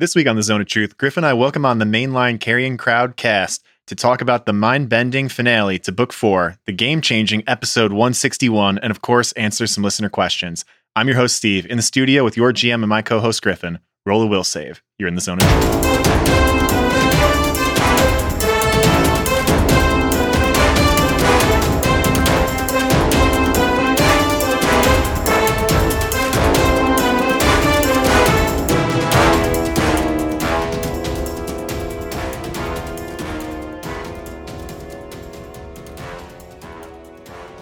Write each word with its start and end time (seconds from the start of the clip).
This 0.00 0.14
week 0.14 0.28
on 0.28 0.36
the 0.36 0.44
Zone 0.44 0.60
of 0.60 0.68
Truth, 0.68 0.96
Griff 0.96 1.16
and 1.16 1.26
I 1.26 1.32
welcome 1.32 1.64
on 1.64 1.80
the 1.80 1.84
mainline 1.84 2.38
Carrion 2.38 2.76
Crown 2.76 3.14
cast 3.14 3.64
to 3.88 3.96
talk 3.96 4.20
about 4.20 4.46
the 4.46 4.52
mind 4.52 4.88
bending 4.88 5.28
finale 5.28 5.76
to 5.80 5.90
Book 5.90 6.12
4, 6.12 6.56
the 6.66 6.72
game 6.72 7.00
changing 7.00 7.42
episode 7.48 7.90
161, 7.90 8.78
and 8.78 8.92
of 8.92 9.02
course, 9.02 9.32
answer 9.32 9.66
some 9.66 9.82
listener 9.82 10.08
questions. 10.08 10.64
I'm 10.94 11.08
your 11.08 11.16
host, 11.16 11.34
Steve, 11.34 11.66
in 11.66 11.78
the 11.78 11.82
studio 11.82 12.22
with 12.22 12.36
your 12.36 12.52
GM 12.52 12.74
and 12.74 12.88
my 12.88 13.02
co 13.02 13.18
host, 13.18 13.42
Griffin. 13.42 13.80
Roll 14.06 14.22
a 14.22 14.26
will 14.28 14.44
save. 14.44 14.84
You're 15.00 15.08
in 15.08 15.16
the 15.16 15.20
Zone 15.20 15.38
of 15.42 15.48
Truth. 15.48 16.27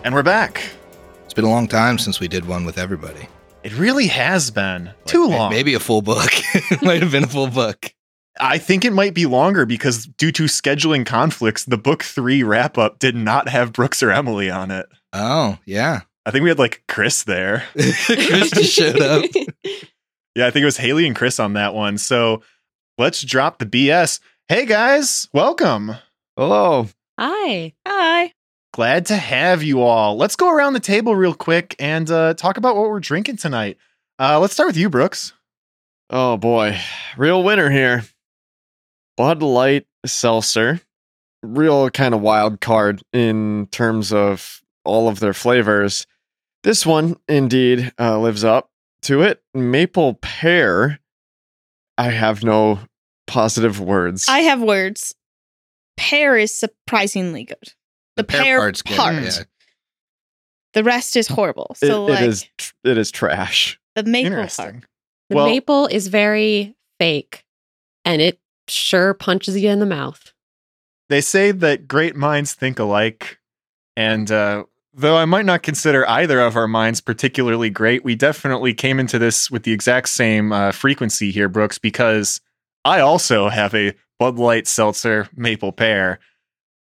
And 0.07 0.15
we're 0.15 0.23
back. 0.23 0.63
It's 1.25 1.35
been 1.35 1.45
a 1.45 1.51
long 1.51 1.67
time 1.67 1.99
since 1.99 2.21
we 2.21 2.29
did 2.29 2.47
one 2.47 2.65
with 2.65 2.79
everybody. 2.79 3.29
It 3.65 3.77
really 3.77 4.07
has 4.07 4.53
been 4.53 4.93
too 5.05 5.27
long. 5.27 5.51
Maybe 5.51 5.75
a 5.75 5.81
full 5.81 6.01
book. 6.01 6.31
it 6.55 6.81
might 6.81 7.03
have 7.03 7.11
been 7.11 7.25
a 7.25 7.27
full 7.27 7.49
book. 7.49 7.93
I 8.39 8.59
think 8.59 8.85
it 8.85 8.93
might 8.93 9.15
be 9.15 9.27
longer 9.27 9.67
because 9.67 10.07
due 10.07 10.31
to 10.31 10.45
scheduling 10.45 11.05
conflicts, 11.05 11.65
the 11.65 11.77
book 11.77 12.05
three 12.05 12.45
wrap 12.45 12.79
up 12.79 13.01
did 13.01 13.17
not 13.17 13.49
have 13.49 13.73
Brooks 13.73 14.01
or 14.01 14.13
Emily 14.13 14.49
on 14.49 14.71
it. 14.71 14.87
Oh, 15.13 15.59
yeah. 15.65 16.03
I 16.25 16.31
think 16.31 16.45
we 16.45 16.51
had 16.51 16.61
like 16.61 16.85
Chris 16.87 17.25
there. 17.25 17.65
Chris 17.73 18.51
just 18.53 18.73
showed 18.73 19.03
up. 19.03 19.25
Yeah, 20.37 20.47
I 20.47 20.51
think 20.51 20.63
it 20.63 20.67
was 20.67 20.77
Haley 20.77 21.07
and 21.07 21.17
Chris 21.17 21.41
on 21.41 21.55
that 21.55 21.75
one. 21.75 21.97
So 21.99 22.43
let's 22.97 23.23
drop 23.23 23.59
the 23.59 23.65
BS. 23.65 24.21
Hey 24.49 24.67
guys, 24.67 25.29
welcome. 25.33 25.97
Hello. 26.37 26.89
Hi. 27.19 27.73
Hi. 27.89 28.35
Glad 28.77 29.07
to 29.07 29.17
have 29.17 29.63
you 29.63 29.81
all. 29.81 30.19
Let's 30.19 30.37
go 30.37 30.51
around 30.51 30.75
the 30.75 30.81
table 30.81 31.17
real 31.17 31.33
quick 31.33 31.75
and 31.79 32.11
uh, 32.11 32.35
talk 32.35 32.59
about 32.59 32.77
what 32.77 32.91
we're 32.91 33.01
drinking 33.01 33.39
tonight. 33.39 33.79
Uh, 34.19 34.39
let's 34.39 34.53
start 34.53 34.67
with 34.67 34.77
you, 34.77 34.91
Brooks. 34.91 35.33
Oh 36.11 36.37
boy. 36.37 36.79
Real 37.17 37.43
winner 37.43 37.71
here. 37.71 38.05
Bud 39.17 39.43
Light 39.43 39.87
Seltzer. 40.05 40.83
Real 41.43 41.89
kind 41.89 42.13
of 42.13 42.21
wild 42.21 42.61
card 42.61 43.01
in 43.15 43.67
terms 43.73 44.13
of 44.13 44.61
all 44.85 45.09
of 45.09 45.21
their 45.21 45.33
flavors. 45.33 46.07
This 46.63 46.85
one 46.85 47.17
indeed 47.29 47.95
uh, 47.99 48.19
lives 48.19 48.45
up 48.45 48.69
to 49.05 49.23
it. 49.23 49.43
Maple 49.55 50.19
pear. 50.21 51.01
I 51.97 52.11
have 52.11 52.45
no 52.45 52.81
positive 53.27 53.81
words. 53.81 54.29
I 54.29 54.41
have 54.41 54.61
words. 54.61 55.15
Pear 55.97 56.37
is 56.37 56.53
surprisingly 56.53 57.45
good. 57.45 57.73
The, 58.17 58.25
pear, 58.25 58.59
part's 58.59 58.83
good, 58.83 58.97
part. 58.97 59.15
yeah. 59.23 59.31
The 60.73 60.85
rest 60.85 61.17
is 61.17 61.27
horrible. 61.29 61.75
So 61.79 62.07
it 62.09 62.11
like 62.13 62.21
is 62.23 62.47
tr- 62.59 62.73
it 62.85 62.99
is 62.99 63.11
trash. 63.11 63.79
the 63.95 64.03
maple 64.05 64.47
part. 64.47 64.85
The 65.31 65.37
Well- 65.37 65.47
maple 65.47 65.87
is 65.87 66.09
very 66.09 66.75
fake 66.99 67.45
and 68.05 68.21
it 68.23 68.39
sure 68.69 69.15
punches 69.15 69.57
you 69.57 69.71
in 69.71 69.81
the 69.81 69.87
mouth. 69.87 70.33
They 71.09 71.21
say 71.21 71.51
that 71.53 71.87
great 71.89 72.17
minds 72.17 72.53
think 72.55 72.79
alike. 72.79 73.39
And 73.97 74.31
uh, 74.31 74.65
though 74.93 75.17
I 75.17 75.25
might 75.25 75.47
not 75.47 75.63
consider 75.63 76.09
either 76.09 76.41
of 76.41 76.57
our 76.57 76.69
minds 76.69 77.01
particularly 77.01 77.71
great, 77.71 78.05
we 78.05 78.15
definitely 78.15 78.75
came 78.75 78.99
into 79.01 79.19
this 79.19 79.51
with 79.51 79.63
the 79.63 79.73
exact 79.73 80.09
same 80.09 80.53
uh, 80.53 80.73
frequency 80.73 81.31
here, 81.31 81.49
Brooks, 81.49 81.79
because 81.79 82.41
I 82.85 83.01
also 83.01 83.49
have 83.49 83.75
a 83.75 83.95
Bud 84.19 84.37
Light 84.39 84.67
Seltzer 84.67 85.29
Maple 85.37 85.73
Pear. 85.73 86.19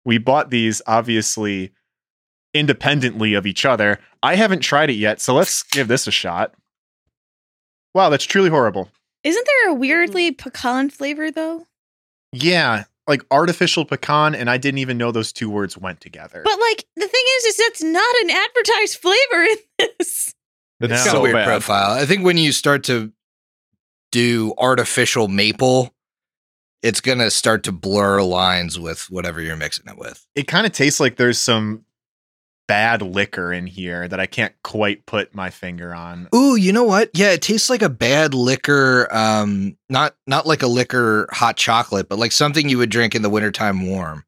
We 0.05 0.17
bought 0.17 0.49
these 0.49 0.81
obviously 0.87 1.71
independently 2.53 3.33
of 3.33 3.45
each 3.45 3.65
other. 3.65 3.99
I 4.23 4.35
haven't 4.35 4.61
tried 4.61 4.89
it 4.89 4.93
yet, 4.93 5.21
so 5.21 5.33
let's 5.33 5.63
give 5.63 5.87
this 5.87 6.07
a 6.07 6.11
shot. 6.11 6.53
Wow, 7.93 8.09
that's 8.09 8.25
truly 8.25 8.49
horrible. 8.49 8.89
Isn't 9.23 9.45
there 9.45 9.71
a 9.71 9.73
hmm. 9.73 9.79
weirdly 9.79 10.31
pecan 10.31 10.89
flavor 10.89 11.31
though? 11.31 11.67
Yeah, 12.31 12.85
like 13.07 13.23
artificial 13.31 13.85
pecan, 13.85 14.35
and 14.35 14.49
I 14.49 14.57
didn't 14.57 14.77
even 14.77 14.97
know 14.97 15.11
those 15.11 15.33
two 15.33 15.49
words 15.49 15.77
went 15.77 15.99
together. 15.99 16.41
But 16.43 16.59
like 16.59 16.85
the 16.95 17.07
thing 17.07 17.23
is, 17.37 17.45
is 17.45 17.57
that's 17.57 17.83
not 17.83 18.15
an 18.21 18.29
advertised 18.29 18.97
flavor 18.97 19.43
in 19.43 19.57
this. 19.79 20.33
It's 20.79 20.89
No. 20.89 20.95
It's 20.95 21.05
got 21.05 21.11
so 21.11 21.19
a 21.19 21.21
weird 21.21 21.35
bad. 21.35 21.45
profile. 21.45 21.91
I 21.91 22.05
think 22.05 22.23
when 22.23 22.37
you 22.37 22.51
start 22.51 22.83
to 22.85 23.11
do 24.11 24.53
artificial 24.57 25.27
maple, 25.27 25.93
it's 26.81 27.01
going 27.01 27.17
to 27.19 27.29
start 27.29 27.63
to 27.63 27.71
blur 27.71 28.21
lines 28.21 28.79
with 28.79 29.09
whatever 29.09 29.41
you're 29.41 29.55
mixing 29.57 29.85
it 29.87 29.97
with. 29.97 30.25
it 30.35 30.47
kind 30.47 30.65
of 30.65 30.71
tastes 30.71 30.99
like 30.99 31.17
there's 31.17 31.37
some 31.39 31.83
bad 32.67 33.01
liquor 33.01 33.51
in 33.51 33.65
here 33.65 34.07
that 34.07 34.19
I 34.19 34.27
can't 34.27 34.53
quite 34.63 35.05
put 35.07 35.33
my 35.33 35.49
finger 35.49 35.93
on. 35.95 36.29
Ooh, 36.35 36.55
you 36.55 36.71
know 36.71 36.83
what? 36.83 37.09
Yeah, 37.15 37.31
it 37.31 37.41
tastes 37.41 37.67
like 37.69 37.81
a 37.81 37.89
bad 37.89 38.33
liquor, 38.35 39.07
um, 39.11 39.75
not 39.89 40.15
not 40.27 40.45
like 40.45 40.61
a 40.61 40.67
liquor 40.67 41.27
hot 41.31 41.57
chocolate, 41.57 42.07
but 42.07 42.19
like 42.19 42.31
something 42.31 42.69
you 42.69 42.77
would 42.77 42.91
drink 42.91 43.15
in 43.15 43.23
the 43.23 43.29
wintertime 43.29 43.87
warm. 43.87 44.23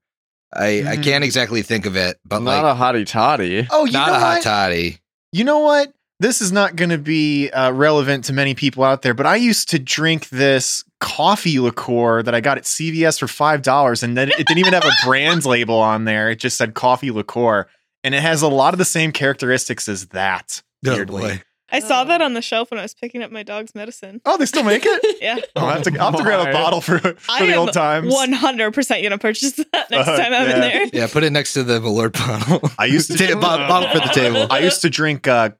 I, 0.53 0.65
I 0.65 0.97
Mhm. 0.97 1.03
can't 1.03 1.23
exactly 1.23 1.61
think 1.61 1.85
of 1.85 1.95
it, 1.95 2.19
but 2.25 2.39
not 2.41 2.63
like 2.63 2.75
a 2.75 2.79
hottie 2.79 3.05
toddy. 3.05 3.67
Oh, 3.69 3.85
you 3.85 3.93
not 3.93 4.07
know 4.07 4.15
a 4.15 4.19
hot 4.19 4.41
toddy. 4.41 4.97
You 5.31 5.43
know 5.43 5.59
what? 5.59 5.93
This 6.21 6.39
is 6.39 6.51
not 6.51 6.75
going 6.75 6.91
to 6.91 6.99
be 6.99 7.49
uh, 7.49 7.71
relevant 7.71 8.25
to 8.25 8.33
many 8.33 8.53
people 8.53 8.83
out 8.83 9.01
there, 9.01 9.15
but 9.15 9.25
I 9.25 9.37
used 9.37 9.69
to 9.69 9.79
drink 9.79 10.29
this 10.29 10.83
coffee 10.99 11.59
liqueur 11.59 12.21
that 12.21 12.35
I 12.35 12.41
got 12.41 12.59
at 12.59 12.65
CVS 12.65 13.19
for 13.19 13.27
five 13.27 13.63
dollars, 13.63 14.03
and 14.03 14.15
then 14.15 14.29
it 14.29 14.45
didn't 14.45 14.59
even 14.59 14.73
have 14.73 14.85
a 14.85 14.91
brand 15.03 15.45
label 15.45 15.79
on 15.79 16.05
there. 16.05 16.29
It 16.29 16.35
just 16.37 16.57
said 16.57 16.75
coffee 16.75 17.09
liqueur, 17.09 17.67
and 18.03 18.13
it 18.13 18.21
has 18.21 18.43
a 18.43 18.47
lot 18.47 18.75
of 18.75 18.77
the 18.77 18.85
same 18.85 19.11
characteristics 19.11 19.89
as 19.89 20.09
that. 20.09 20.61
Oh 20.85 20.93
weirdly. 20.95 21.21
boy. 21.21 21.41
I 21.73 21.79
saw 21.79 22.01
Oh. 22.01 22.05
that 22.05 22.21
on 22.21 22.33
the 22.33 22.41
shelf 22.41 22.69
when 22.69 22.79
I 22.79 22.83
was 22.83 22.93
picking 22.93 23.23
up 23.23 23.31
my 23.31 23.43
dog's 23.43 23.73
medicine. 23.73 24.19
Oh, 24.25 24.35
they 24.37 24.45
still 24.45 24.63
make 24.63 24.83
it. 24.85 25.17
Yeah. 25.21 25.37
Oh, 25.55 25.65
I 25.67 25.73
have 25.73 25.83
to, 25.83 25.91
I'll 25.99 26.09
have 26.11 26.17
to 26.17 26.23
grab 26.23 26.47
a 26.47 26.51
bottle 26.51 26.81
for, 26.81 26.97
for 26.99 27.45
the 27.45 27.55
old 27.55 27.71
times. 27.73 28.11
One 28.13 28.31
hundred 28.33 28.73
percent 28.73 29.01
you're 29.01 29.09
gonna 29.09 29.19
purchase 29.19 29.53
that 29.53 29.89
next 29.89 30.07
Uh, 30.07 30.17
time 30.17 30.33
I'm 30.33 30.49
yeah. 30.49 30.55
in 30.55 30.61
there. 30.61 30.85
Yeah, 30.93 31.07
put 31.07 31.23
it 31.23 31.31
next 31.31 31.53
to 31.53 31.63
the 31.63 31.79
Malort 31.79 32.13
bottle. 32.13 32.69
I 32.77 32.85
used 32.85 33.09
to 33.11 33.17
Ta- 33.27 33.39
bottle, 33.39 33.67
bottle 33.67 33.89
for 33.89 34.05
the 34.07 34.13
table. 34.13 34.47
I 34.51 34.59
used 34.59 34.81
to 34.81 34.89
drink 34.89 35.27
uh, 35.27 35.51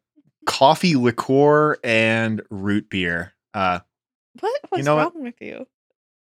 coffee 0.45 0.95
liqueur 0.95 1.77
and 1.83 2.41
root 2.49 2.89
beer. 2.89 3.33
Uh, 3.53 3.79
What 4.39 4.59
was 4.71 4.85
know 4.85 4.95
what? 4.95 5.13
wrong 5.13 5.23
with 5.23 5.41
you? 5.41 5.67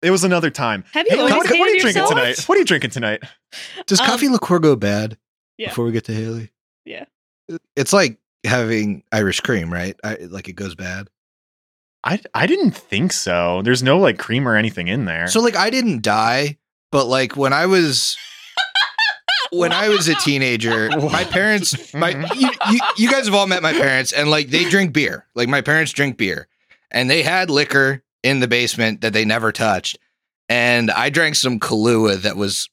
it 0.03 0.11
was 0.11 0.23
another 0.25 0.51
time. 0.51 0.85
Have 0.93 1.07
you 1.09 1.17
Hey, 1.17 1.19
always 1.21 1.35
what, 1.35 1.47
what 1.47 1.51
are 1.53 1.55
you 1.57 1.65
hated 1.65 1.81
drinking 1.81 2.03
yourself? 2.03 2.11
tonight? 2.21 2.45
What 2.49 2.57
are 2.57 2.59
you 2.59 2.65
drinking 2.67 2.91
tonight? 2.91 3.23
Does 3.87 4.01
Um, 4.01 4.07
coffee 4.07 4.29
liqueur 4.29 4.59
go 4.59 4.77
bad 4.77 5.17
Yeah. 5.57 5.69
before 5.71 5.87
we 5.87 5.93
get 5.93 6.05
to 6.05 6.13
Haley? 6.15 6.51
Yeah. 6.85 7.05
It's 7.77 7.93
like 7.93 8.19
having 8.45 9.03
Irish 9.13 9.41
cream, 9.41 9.73
right? 9.73 9.99
I, 10.05 10.17
like 10.17 10.49
it 10.49 10.55
goes 10.55 10.75
bad. 10.75 11.09
I 12.03 12.21
I 12.35 12.47
didn't 12.47 12.73
think 12.73 13.13
so. 13.15 13.63
There's 13.63 13.83
no 13.83 13.99
like 13.99 14.19
cream 14.19 14.47
or 14.47 14.57
anything 14.57 14.89
in 14.89 15.07
there. 15.07 15.27
So 15.29 15.41
like 15.41 15.57
I 15.57 15.71
didn't 15.71 16.03
die, 16.03 16.59
but 16.93 17.07
like 17.07 17.35
when 17.37 17.55
I 17.55 17.65
was 17.65 18.17
when 19.59 19.73
I 19.73 19.89
was 19.89 20.09
a 20.09 20.15
teenager, 20.15 20.91
my 20.91 21.25
parents 21.25 21.95
my 21.95 22.13
mm-hmm. 22.15 22.39
you, 22.39 22.51
you, 22.71 22.79
you 22.97 23.11
guys 23.11 23.27
have 23.27 23.35
all 23.35 23.47
met 23.47 23.63
my 23.63 23.73
parents 23.73 24.13
and 24.13 24.31
like 24.31 24.49
they 24.49 24.69
drink 24.69 24.93
beer. 24.93 25.27
Like 25.35 25.49
my 25.49 25.61
parents 25.61 25.93
drink 25.93 26.17
beer. 26.17 26.49
And 26.91 27.11
they 27.11 27.23
had 27.23 27.51
liquor 27.51 28.03
in 28.23 28.41
the 28.41 28.49
basement 28.49 29.01
that 29.01 29.13
they 29.13 29.25
never 29.25 29.53
touched. 29.53 29.99
And 30.49 30.91
I 30.91 31.11
drank 31.11 31.35
some 31.35 31.59
Kahlua 31.59 32.23
that 32.23 32.37
was 32.37 32.69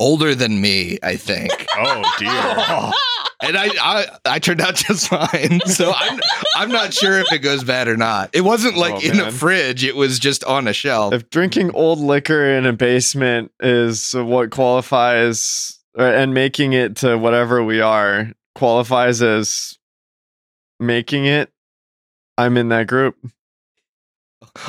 older 0.00 0.34
than 0.34 0.60
me, 0.60 0.98
I 1.02 1.16
think. 1.16 1.52
oh 1.76 2.02
dear. 2.18 2.30
and 3.42 3.56
I, 3.56 3.68
I 3.80 4.06
I 4.24 4.38
turned 4.38 4.60
out 4.60 4.76
just 4.76 5.08
fine. 5.08 5.60
So 5.66 5.92
I'm 5.94 6.20
I'm 6.56 6.70
not 6.70 6.92
sure 6.92 7.18
if 7.18 7.32
it 7.32 7.38
goes 7.38 7.62
bad 7.62 7.88
or 7.88 7.96
not. 7.96 8.30
It 8.32 8.40
wasn't 8.40 8.76
like 8.76 8.94
Oh, 8.94 9.00
in 9.00 9.20
a 9.20 9.30
fridge. 9.30 9.84
It 9.84 9.96
was 9.96 10.18
just 10.18 10.44
on 10.44 10.66
a 10.66 10.72
shelf. 10.72 11.12
If 11.12 11.30
drinking 11.30 11.72
old 11.72 11.98
liquor 11.98 12.50
in 12.50 12.66
a 12.66 12.72
basement 12.72 13.52
is 13.60 14.14
what 14.14 14.50
qualifies 14.50 15.77
and 15.98 16.32
making 16.32 16.72
it 16.72 16.96
to 16.96 17.16
whatever 17.18 17.62
we 17.62 17.80
are 17.80 18.32
qualifies 18.54 19.20
as 19.20 19.78
making 20.78 21.26
it, 21.26 21.50
I'm 22.36 22.56
in 22.56 22.68
that 22.68 22.86
group. 22.86 23.16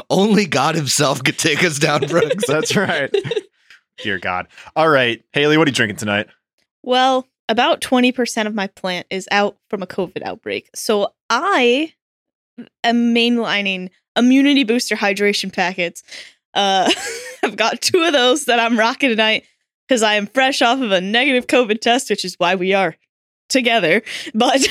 Only 0.09 0.45
God 0.45 0.75
Himself 0.75 1.23
could 1.23 1.37
take 1.37 1.63
us 1.63 1.79
down, 1.79 2.01
Brooks. 2.07 2.45
That's 2.47 2.75
right. 2.75 3.13
Dear 4.03 4.17
God. 4.17 4.47
All 4.75 4.89
right, 4.89 5.23
Haley, 5.33 5.57
what 5.57 5.67
are 5.67 5.71
you 5.71 5.75
drinking 5.75 5.97
tonight? 5.97 6.27
Well, 6.83 7.27
about 7.47 7.81
20% 7.81 8.47
of 8.47 8.55
my 8.55 8.67
plant 8.67 9.07
is 9.09 9.27
out 9.31 9.57
from 9.69 9.83
a 9.83 9.87
COVID 9.87 10.23
outbreak. 10.23 10.69
So 10.73 11.13
I 11.29 11.93
am 12.83 13.13
mainlining 13.13 13.89
immunity 14.15 14.63
booster 14.63 14.95
hydration 14.95 15.51
packets. 15.51 16.03
Uh, 16.53 16.91
I've 17.43 17.55
got 17.55 17.81
two 17.81 18.03
of 18.03 18.13
those 18.13 18.45
that 18.45 18.59
I'm 18.59 18.79
rocking 18.79 19.09
tonight 19.09 19.45
because 19.89 20.03
I 20.03 20.13
am 20.13 20.27
fresh 20.27 20.62
off 20.62 20.80
of 20.81 20.91
a 20.91 21.01
negative 21.01 21.47
COVID 21.47 21.81
test, 21.81 22.12
which 22.12 22.24
is 22.24 22.36
why 22.38 22.53
we 22.53 22.74
are 22.74 22.95
together. 23.50 24.03
But 24.36 24.68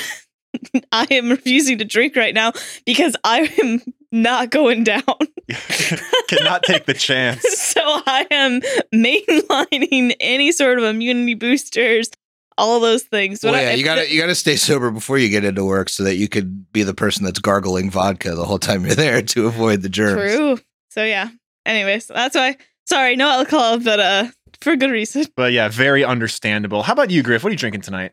I 0.93 1.09
am 1.11 1.29
refusing 1.29 1.79
to 1.79 1.85
drink 1.85 2.15
right 2.15 2.33
now 2.33 2.53
because 2.87 3.17
I 3.25 3.53
am 3.63 3.83
not 4.13 4.51
going 4.51 4.85
down. 4.85 5.03
Cannot 6.29 6.63
take 6.63 6.87
the 6.87 6.95
chance. 6.95 7.43
so 7.59 7.81
I 7.83 8.27
am 8.31 8.61
mainlining 8.95 10.15
any 10.21 10.53
sort 10.53 10.79
of 10.79 10.85
immunity 10.85 11.35
boosters, 11.35 12.11
all 12.57 12.77
of 12.77 12.83
those 12.83 13.03
things. 13.03 13.43
Well, 13.43 13.55
But 13.55 13.59
I- 13.61 13.63
yeah, 13.65 13.75
you 13.75 13.85
gotta 13.85 14.13
you 14.13 14.21
gotta 14.21 14.35
stay 14.37 14.55
sober 14.57 14.93
before 14.93 15.19
you 15.19 15.29
get 15.29 15.45
into 15.45 15.65
work 15.65 15.89
so 15.89 16.05
that 16.05 16.15
you 16.15 16.29
could 16.29 16.73
be 16.73 16.85
the 16.85 16.95
person 16.95 17.25
that's 17.25 17.41
gargling 17.41 17.91
vodka 17.91 18.35
the 18.37 18.45
whole 18.45 18.59
time 18.61 18.87
you're 18.87 18.95
there 18.95 19.21
to 19.21 19.47
avoid 19.49 19.83
the 19.83 19.89
germs. 19.89 20.35
True. 20.35 20.61
So 20.91 21.05
yeah. 21.05 21.31
Anyways, 21.67 22.07
that's 22.07 22.37
why. 22.37 22.57
Sorry, 22.87 23.17
no 23.17 23.29
alcohol, 23.29 23.81
but 23.81 24.01
uh, 24.01 24.29
for 24.61 24.77
good 24.77 24.91
reason. 24.91 25.25
But 25.37 25.53
yeah, 25.53 25.69
very 25.69 26.05
understandable. 26.05 26.83
How 26.83 26.93
about 26.93 27.11
you, 27.11 27.23
Griff? 27.23 27.45
What 27.45 27.51
are 27.51 27.53
you 27.53 27.59
drinking 27.59 27.83
tonight? 27.83 28.13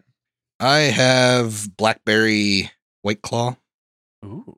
I 0.60 0.80
have 0.80 1.76
blackberry 1.76 2.72
white 3.02 3.22
claw 3.22 3.58
Ooh. 4.24 4.58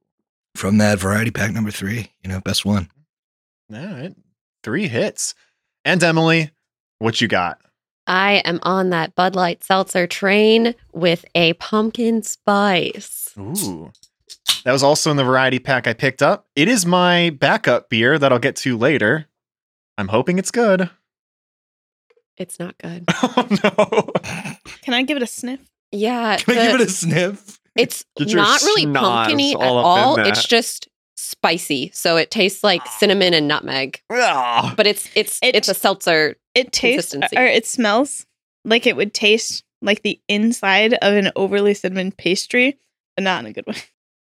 from 0.56 0.78
that 0.78 1.00
variety 1.00 1.32
pack 1.32 1.52
number 1.52 1.72
three. 1.72 2.12
You 2.24 2.30
know, 2.30 2.42
best 2.42 2.66
one. 2.66 2.90
All 3.74 3.80
right. 3.80 4.16
Three 4.64 4.88
hits. 4.88 5.34
And 5.86 6.04
Emily, 6.04 6.52
what 7.00 7.22
you 7.22 7.28
got? 7.28 7.60
I 8.06 8.42
am 8.46 8.60
on 8.64 8.90
that 8.92 9.16
Bud 9.16 9.36
Light 9.36 9.64
seltzer 9.64 10.08
train 10.08 10.76
with 10.94 11.26
a 11.36 11.54
pumpkin 11.54 12.24
spice. 12.24 13.34
Ooh. 13.38 13.92
That 14.64 14.72
was 14.72 14.84
also 14.84 15.12
in 15.12 15.18
the 15.18 15.24
variety 15.24 15.60
pack 15.60 15.88
I 15.88 15.94
picked 15.94 16.22
up. 16.22 16.48
It 16.56 16.68
is 16.68 16.86
my 16.86 17.30
backup 17.30 17.90
beer 17.90 18.18
that 18.18 18.32
I'll 18.32 18.40
get 18.40 18.56
to 18.58 18.78
later. 18.78 19.28
I'm 19.98 20.10
hoping 20.10 20.40
it's 20.40 20.52
good. 20.52 20.90
It's 22.38 22.60
not 22.60 22.78
good. 22.78 23.06
Oh 23.24 23.48
no. 23.64 24.12
Can 24.82 24.94
I 24.94 25.04
give 25.04 25.18
it 25.18 25.24
a 25.24 25.28
sniff? 25.28 25.60
Yeah, 25.92 26.38
Can 26.38 26.58
I 26.58 26.72
give 26.72 26.82
it 26.82 26.88
a 26.88 26.92
sniff? 26.92 27.60
it's 27.78 28.04
not 28.20 28.62
really 28.64 28.86
schnoz 28.86 29.00
pumpkiny 29.28 29.54
at 29.54 29.62
all 29.62 29.78
up 29.80 29.86
all. 29.86 30.20
It's 30.20 30.46
just 30.46 30.88
spicy, 31.16 31.92
so 31.94 32.18
it 32.18 32.30
tastes 32.32 32.64
like 32.64 32.86
cinnamon 32.88 33.34
and 33.34 33.48
nutmeg. 33.48 34.02
Ah. 34.12 34.74
But 34.78 34.88
it's 34.88 35.10
it's 35.16 35.40
It- 35.42 35.56
it's 35.56 35.68
a 35.70 35.74
seltzer. 35.74 36.36
It 36.56 36.72
tastes 36.72 37.12
Consistency. 37.12 37.38
or 37.38 37.46
it 37.46 37.66
smells 37.66 38.26
like 38.66 38.86
it 38.88 38.96
would 38.96 39.14
taste 39.14 39.64
like 39.82 40.02
the 40.04 40.20
inside 40.28 40.94
of 40.96 41.14
an 41.14 41.32
overly 41.36 41.74
cinnamon 41.74 42.12
pastry, 42.12 42.78
but 43.16 43.24
not 43.24 43.42
in 43.44 43.46
a 43.50 43.54
good 43.54 43.66
way. 43.68 43.76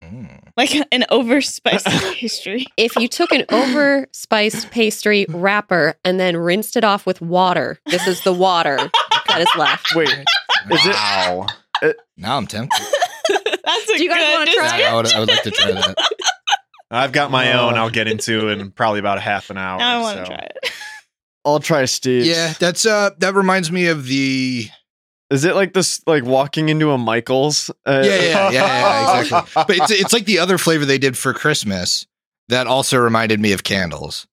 Mm. 0.03 0.46
Like 0.57 0.73
an 0.91 1.05
overspiced 1.11 1.85
pastry. 2.15 2.65
If 2.75 2.95
you 2.95 3.07
took 3.07 3.31
an 3.31 3.45
over 3.49 4.07
spiced 4.11 4.71
pastry 4.71 5.25
wrapper 5.29 5.95
and 6.03 6.19
then 6.19 6.35
rinsed 6.35 6.75
it 6.75 6.83
off 6.83 7.05
with 7.05 7.21
water, 7.21 7.79
this 7.85 8.07
is 8.07 8.21
the 8.23 8.33
water 8.33 8.77
that 9.27 9.41
is 9.41 9.47
left. 9.55 9.87
Wait, 9.95 10.09
is 10.09 10.85
it? 10.85 10.93
Wow. 10.95 11.45
Now 12.17 12.37
I'm 12.37 12.47
tempted. 12.47 12.85
That's 13.29 13.89
a 13.91 13.97
Do 13.97 14.03
you 14.03 14.09
guys 14.09 14.37
wanna 14.37 14.51
try 14.51 14.81
I 14.83 14.95
would, 14.95 15.13
I 15.13 15.19
would 15.19 15.29
like 15.29 15.43
to 15.43 15.51
try 15.51 15.71
that. 15.73 15.95
I've 16.89 17.11
got 17.11 17.29
my 17.31 17.53
Oh. 17.53 17.67
own 17.67 17.75
I'll 17.75 17.89
get 17.89 18.07
into 18.07 18.47
in 18.49 18.71
probably 18.71 18.99
about 18.99 19.17
a 19.17 19.21
half 19.21 19.49
an 19.49 19.57
hour. 19.57 19.79
I 19.79 19.99
want 20.01 20.17
to 20.19 20.25
so. 20.25 20.29
try 20.31 20.39
it. 20.63 20.71
I'll 21.45 21.59
try 21.59 21.85
Steve. 21.85 22.25
Yeah, 22.25 22.53
that's 22.59 22.85
uh 22.85 23.11
that 23.19 23.35
reminds 23.35 23.71
me 23.71 23.87
of 23.87 24.05
the 24.07 24.69
Is 25.29 25.43
it 25.43 25.55
like 25.55 25.73
this? 25.73 26.01
Like 26.07 26.23
walking 26.23 26.69
into 26.69 26.91
a 26.91 26.97
Michaels? 26.97 27.69
Uh, 27.85 28.01
Yeah, 28.05 28.15
yeah, 28.15 28.49
yeah, 28.49 28.51
yeah, 28.51 29.19
exactly. 29.21 29.63
but 29.67 29.75
it's 29.77 29.91
it's 29.91 30.13
like 30.13 30.25
the 30.25 30.39
other 30.39 30.57
flavor 30.57 30.85
they 30.85 30.97
did 30.97 31.17
for 31.17 31.33
Christmas 31.33 32.05
that 32.49 32.65
also 32.67 32.97
reminded 32.97 33.39
me 33.39 33.51
of 33.51 33.63
candles. 33.63 34.25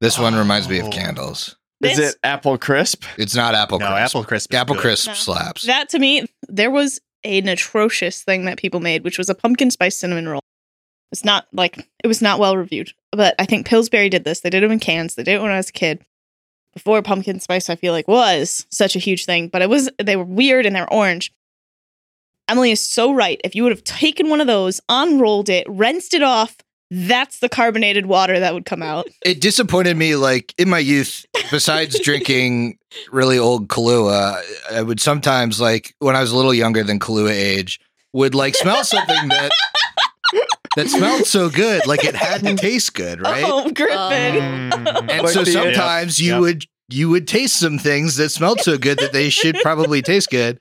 This 0.00 0.18
one 0.18 0.34
reminds 0.36 0.68
me 0.68 0.80
Oh. 0.80 0.86
of 0.86 0.92
candles. 0.92 1.56
Is 1.82 1.98
it 1.98 2.16
apple 2.24 2.56
crisp? 2.58 3.04
It's 3.16 3.34
not 3.34 3.54
apple 3.54 3.78
No, 3.78 3.86
crisp. 3.86 4.00
apple 4.00 4.24
crisp. 4.24 4.54
apple 4.54 4.74
good. 4.76 4.82
crisp 4.82 5.06
No. 5.08 5.14
slaps. 5.14 5.62
That 5.66 5.88
to 5.90 5.98
me, 5.98 6.26
there 6.48 6.70
was 6.70 7.00
an 7.24 7.48
atrocious 7.48 8.22
thing 8.22 8.44
that 8.44 8.58
people 8.58 8.78
made, 8.80 9.02
which 9.04 9.18
was 9.18 9.28
a 9.28 9.34
pumpkin 9.34 9.70
spice 9.72 9.96
cinnamon 9.96 10.28
roll. 10.28 10.40
It's 11.10 11.24
not 11.24 11.46
like 11.52 11.88
it 12.04 12.06
was 12.06 12.20
not 12.22 12.38
well 12.38 12.56
reviewed, 12.56 12.92
but 13.12 13.34
I 13.38 13.46
think 13.46 13.66
Pillsbury 13.66 14.08
did 14.08 14.24
this. 14.24 14.40
They 14.40 14.50
did 14.50 14.62
it 14.62 14.70
in 14.70 14.78
cans. 14.78 15.14
They 15.14 15.22
did 15.24 15.34
it 15.36 15.42
when 15.42 15.50
I 15.50 15.56
was 15.56 15.70
a 15.70 15.72
kid. 15.72 16.04
Before 16.74 17.02
pumpkin 17.02 17.40
spice, 17.40 17.68
I 17.70 17.76
feel 17.76 17.92
like 17.92 18.06
was 18.08 18.66
such 18.70 18.94
a 18.94 19.00
huge 19.00 19.24
thing, 19.24 19.48
but 19.48 19.62
it 19.62 19.68
was 19.70 19.90
they 20.02 20.16
were 20.16 20.24
weird 20.24 20.66
and 20.66 20.76
they're 20.76 20.92
orange. 20.92 21.32
Emily 22.48 22.70
is 22.70 22.80
so 22.80 23.12
right. 23.12 23.40
If 23.44 23.54
you 23.54 23.62
would 23.64 23.72
have 23.72 23.84
taken 23.84 24.30
one 24.30 24.40
of 24.40 24.46
those, 24.46 24.80
unrolled 24.88 25.48
it, 25.48 25.66
rinsed 25.68 26.14
it 26.14 26.22
off, 26.22 26.56
that's 26.90 27.40
the 27.40 27.48
carbonated 27.48 28.06
water 28.06 28.40
that 28.40 28.54
would 28.54 28.64
come 28.64 28.82
out. 28.82 29.06
it 29.22 29.40
disappointed 29.42 29.96
me 29.96 30.16
like 30.16 30.54
in 30.56 30.70
my 30.70 30.78
youth 30.78 31.26
besides 31.50 32.00
drinking 32.02 32.78
really 33.12 33.38
old 33.38 33.68
kahlua 33.68 34.40
i 34.72 34.80
would 34.80 34.98
sometimes 34.98 35.60
like 35.60 35.94
when 35.98 36.16
i 36.16 36.22
was 36.22 36.32
a 36.32 36.36
little 36.36 36.54
younger 36.54 36.82
than 36.82 36.98
kahlua 36.98 37.30
age 37.30 37.78
would 38.14 38.34
like 38.34 38.54
smell 38.54 38.82
something 38.84 39.28
that 39.28 39.50
that 40.78 40.88
smelled 40.88 41.26
so 41.26 41.48
good 41.50 41.86
like 41.86 42.04
it 42.04 42.14
had 42.14 42.42
to 42.44 42.54
taste 42.56 42.94
good 42.94 43.20
right 43.20 43.44
Oh, 43.46 43.70
Griffin. 43.70 44.70
Mm. 44.70 45.10
and 45.10 45.28
so 45.28 45.42
the- 45.44 45.50
sometimes 45.52 46.20
you 46.20 46.32
Yep. 46.34 46.40
would 46.40 46.64
you 46.90 47.10
would 47.10 47.28
taste 47.28 47.58
some 47.58 47.78
things 47.78 48.16
that 48.16 48.30
smelled 48.30 48.60
so 48.60 48.78
good 48.78 48.98
that 49.00 49.12
they 49.12 49.28
should 49.28 49.56
probably 49.62 50.00
taste 50.02 50.30
good 50.30 50.58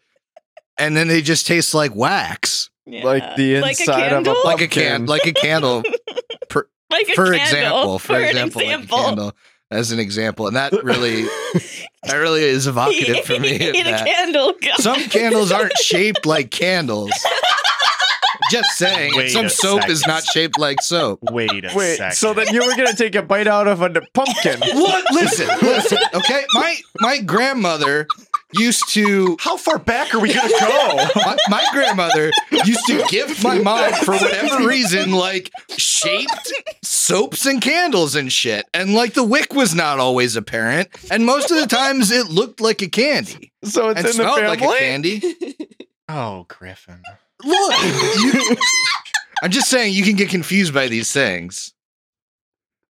and 0.78 0.96
then 0.98 1.08
they 1.08 1.22
just 1.22 1.48
taste 1.48 1.74
like 1.74 1.96
wax 1.96 2.70
Yeah. 2.86 3.04
Like 3.06 3.36
the 3.38 3.60
Like 3.62 3.78
a 3.80 3.84
inside 3.84 4.12
of 4.14 4.22
a 4.22 4.24
candle? 4.26 4.42
like 4.44 4.62
a 4.62 4.68
can 4.68 5.06
like 5.06 5.26
a 5.28 5.34
candle 5.34 5.84
like 6.90 7.10
a 7.10 7.14
for 7.14 7.34
candle, 7.34 7.34
example 7.36 8.00
for, 8.00 8.16
an 8.16 8.24
example, 8.24 8.62
like 8.62 8.70
a 8.70 8.74
example. 8.74 8.98
candle 9.04 9.32
as 9.72 9.92
an 9.92 10.00
example 10.00 10.48
and 10.48 10.56
that 10.56 10.72
really 10.84 11.24
that 12.04 12.16
really 12.16 12.44
is 12.44 12.68
evocative 12.68 13.26
for 13.26 13.38
me 13.40 13.56
of 13.56 13.76
Eat 13.76 13.82
a 13.82 13.92
that. 13.92 14.06
candle. 14.08 14.54
God. 14.62 14.78
some 14.80 15.02
candles 15.10 15.52
aren't 15.52 15.78
shaped 15.78 16.26
like 16.26 16.52
candles 16.52 17.12
just 18.52 18.70
saying 18.78 19.14
Wait 19.16 19.30
some 19.32 19.46
a 19.46 19.50
soap 19.50 19.88
is 19.90 20.06
not 20.08 20.24
shaped 20.24 20.58
like 20.60 20.82
soap 20.82 21.20
Wait 21.32 21.50
a 21.66 21.72
Wait, 21.76 21.98
second. 21.98 22.16
so 22.16 22.34
then 22.34 22.48
you 22.54 22.66
were 22.66 22.76
gonna 22.76 22.94
take 22.96 23.16
a 23.16 23.22
bite 23.22 23.48
out 23.48 23.68
of 23.68 23.82
a 23.82 23.90
pumpkin? 24.14 24.60
what 24.74 25.06
listen 25.14 25.48
listen 25.62 25.98
okay 26.14 26.44
my 26.54 26.76
my 27.00 27.20
grandmother 27.20 28.08
used 28.54 28.88
to 28.90 29.36
how 29.42 29.58
far 29.58 29.78
back 29.78 30.16
are 30.16 30.20
we 30.20 30.34
gonna 30.34 30.48
go? 30.50 30.96
my, 31.18 31.38
my 31.50 31.66
grandmother 31.74 32.32
used 32.66 32.86
to 32.88 33.06
gift 33.10 33.44
my 33.44 33.60
mom 33.60 33.92
for 34.06 34.14
whatever 34.16 34.66
reason 34.66 35.12
like 35.12 35.52
shaped 35.78 36.52
soaps 36.82 37.46
and 37.46 37.62
candles 37.62 38.16
and 38.16 38.32
shit 38.32 38.66
and 38.74 38.94
like 38.94 39.14
the 39.14 39.24
wick 39.24 39.54
was 39.54 39.76
not 39.76 40.00
always 40.00 40.36
apparent 40.38 40.88
and 41.12 41.26
most 41.26 41.52
of 41.52 41.60
the 41.60 41.68
times 41.68 42.10
it 42.12 42.28
looked 42.28 42.62
like 42.62 42.82
a 42.82 42.88
candy 42.88 43.52
So 43.64 43.90
it's 43.90 44.00
and 44.00 44.06
in 44.06 44.06
the 44.06 44.14
smelled 44.14 44.40
family. 44.40 44.58
like 44.58 44.62
a 44.62 44.80
candy 44.80 45.58
oh, 46.10 46.46
Griffin. 46.48 47.02
Look! 47.44 47.74
You- 48.18 48.58
i'm 49.44 49.52
just 49.52 49.70
saying 49.70 49.94
you 49.94 50.04
can 50.04 50.16
get 50.16 50.30
confused 50.30 50.74
by 50.74 50.88
these 50.88 51.12
things. 51.12 51.72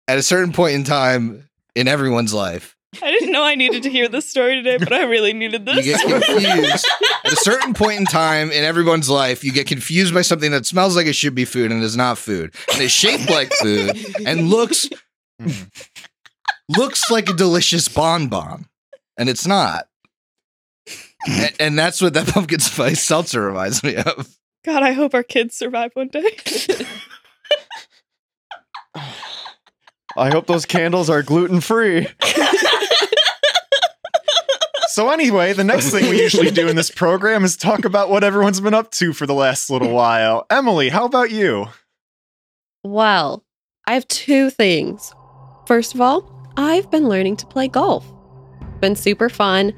At 0.08 0.18
a 0.18 0.24
certain 0.24 0.52
point 0.54 0.74
in 0.74 0.84
time 0.84 1.48
in 1.76 1.88
everyone's 1.88 2.34
life. 2.34 2.76
I 3.02 3.10
didn't 3.12 3.32
know 3.32 3.44
I 3.44 3.56
needed 3.56 3.84
to 3.84 3.90
hear 3.90 4.10
this 4.10 4.28
story 4.30 4.56
today, 4.56 4.78
but 4.78 4.92
I 4.92 5.04
really 5.04 5.32
needed 5.32 5.66
this. 5.66 5.86
you 5.86 5.96
get 5.96 6.02
confused. 6.26 6.86
At 7.24 7.32
a 7.32 7.36
certain 7.38 7.74
point 7.74 8.00
in 8.00 8.06
time 8.06 8.52
in 8.52 8.64
everyone's 8.66 9.10
life 9.10 9.44
you 9.46 9.54
get 9.54 9.68
confused 9.68 10.14
by 10.14 10.24
something 10.24 10.52
that 10.52 10.66
smells 10.66 10.96
like 10.98 11.06
it 11.06 11.14
should 11.16 11.36
be 11.36 11.46
food 11.46 11.72
and 11.72 11.82
is 11.84 11.96
not 11.96 12.18
food. 12.18 12.54
And 12.74 12.82
is 12.82 12.92
shaped 12.92 13.30
like 13.30 13.52
food 13.62 13.98
and 14.26 14.50
looks 14.50 14.90
Mm. 15.42 15.72
looks 16.78 17.10
like 17.10 17.30
a 17.30 17.34
delicious 17.34 17.88
bonbon 17.88 18.66
and 19.18 19.30
it's 19.30 19.48
not 19.48 19.88
and, 21.28 21.54
and 21.60 21.80
that's 21.80 22.02
what 22.02 22.14
that 22.14 22.28
pumpkin 22.34 22.60
spice 22.60 23.02
seltzer 23.02 23.42
reminds 23.42 23.84
me 23.84 23.96
of 23.96 24.38
God, 24.64 24.84
I 24.84 24.92
hope 24.92 25.14
our 25.14 25.24
kids 25.24 25.56
survive 25.56 25.92
one 25.94 26.10
day. 26.10 26.38
I 30.16 30.30
hope 30.30 30.46
those 30.46 30.66
candles 30.66 31.10
are 31.10 31.24
gluten 31.24 31.62
free. 31.62 32.08
So 34.92 35.10
anyway, 35.10 35.54
the 35.54 35.64
next 35.64 35.92
thing 35.92 36.10
we 36.10 36.22
usually 36.22 36.52
do 36.52 36.68
in 36.68 36.76
this 36.76 36.92
program 36.92 37.46
is 37.46 37.56
talk 37.56 37.86
about 37.86 38.10
what 38.10 38.26
everyone's 38.26 38.60
been 38.60 38.74
up 38.74 38.92
to 38.92 39.14
for 39.14 39.26
the 39.26 39.34
last 39.34 39.70
little 39.70 39.94
while. 39.94 40.46
Emily, 40.50 40.90
how 40.90 41.06
about 41.06 41.32
you? 41.32 41.68
Well, 42.84 43.46
I 43.88 43.94
have 43.94 44.06
two 44.10 44.50
things. 44.50 45.14
First 45.66 45.96
of 45.96 46.02
all, 46.02 46.30
I've 46.58 46.92
been 46.92 47.08
learning 47.08 47.38
to 47.38 47.46
play 47.46 47.70
golf. 47.70 48.06
Been 48.82 48.98
super 48.98 49.30
fun. 49.30 49.72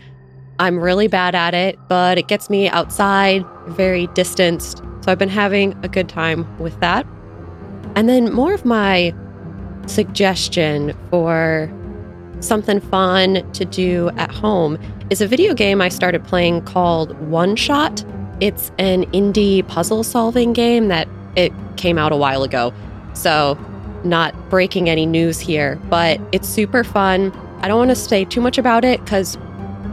I'm 0.64 0.80
really 0.80 1.10
bad 1.10 1.36
at 1.36 1.54
it, 1.54 1.78
but 1.90 2.18
it 2.18 2.30
gets 2.30 2.50
me 2.50 2.70
outside, 2.70 3.44
very 3.68 4.08
distanced. 4.14 4.78
So 5.02 5.12
I've 5.12 5.20
been 5.20 5.28
having 5.28 5.78
a 5.84 5.90
good 5.90 6.08
time 6.08 6.48
with 6.58 6.80
that. 6.80 7.06
And 7.98 8.08
then 8.08 8.32
more 8.32 8.54
of 8.54 8.64
my 8.64 9.14
suggestion 9.88 10.98
for 11.10 11.70
something 12.40 12.80
fun 12.80 13.46
to 13.52 13.66
do 13.66 14.10
at 14.16 14.32
home 14.32 14.80
is 15.10 15.20
a 15.20 15.28
video 15.28 15.54
game 15.54 15.82
I 15.82 15.90
started 15.90 16.24
playing 16.24 16.62
called 16.62 17.12
One 17.28 17.58
Shot. 17.58 18.06
It's 18.40 18.72
an 18.78 19.04
indie 19.12 19.68
puzzle 19.68 20.02
solving 20.02 20.54
game 20.54 20.88
that 20.88 21.10
it 21.36 21.52
came 21.76 21.98
out 21.98 22.14
a 22.14 22.18
while 22.18 22.42
ago. 22.42 22.74
So, 23.16 23.58
not 24.06 24.34
breaking 24.50 24.90
any 24.90 25.06
news 25.06 25.42
here, 25.42 25.76
but 25.90 26.22
it's 26.32 26.48
super 26.48 26.86
fun. 26.86 27.38
I 27.60 27.68
don't 27.68 27.78
want 27.78 27.92
to 27.92 27.96
say 27.98 28.24
too 28.24 28.40
much 28.40 28.58
about 28.58 28.86
it 28.86 29.04
because 29.04 29.38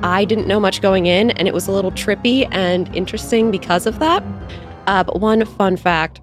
I 0.03 0.25
didn't 0.25 0.47
know 0.47 0.61
much 0.61 0.81
going 0.81 1.07
in, 1.07 1.31
and 1.33 1.47
it 1.47 1.55
was 1.55 1.69
a 1.69 1.73
little 1.73 1.93
trippy 1.93 2.49
and 2.51 2.95
interesting 2.95 3.51
because 3.51 3.87
of 3.87 3.99
that. 3.99 4.23
Uh, 4.87 5.05
but 5.05 5.21
one 5.21 5.45
fun 5.45 5.77
fact 5.77 6.21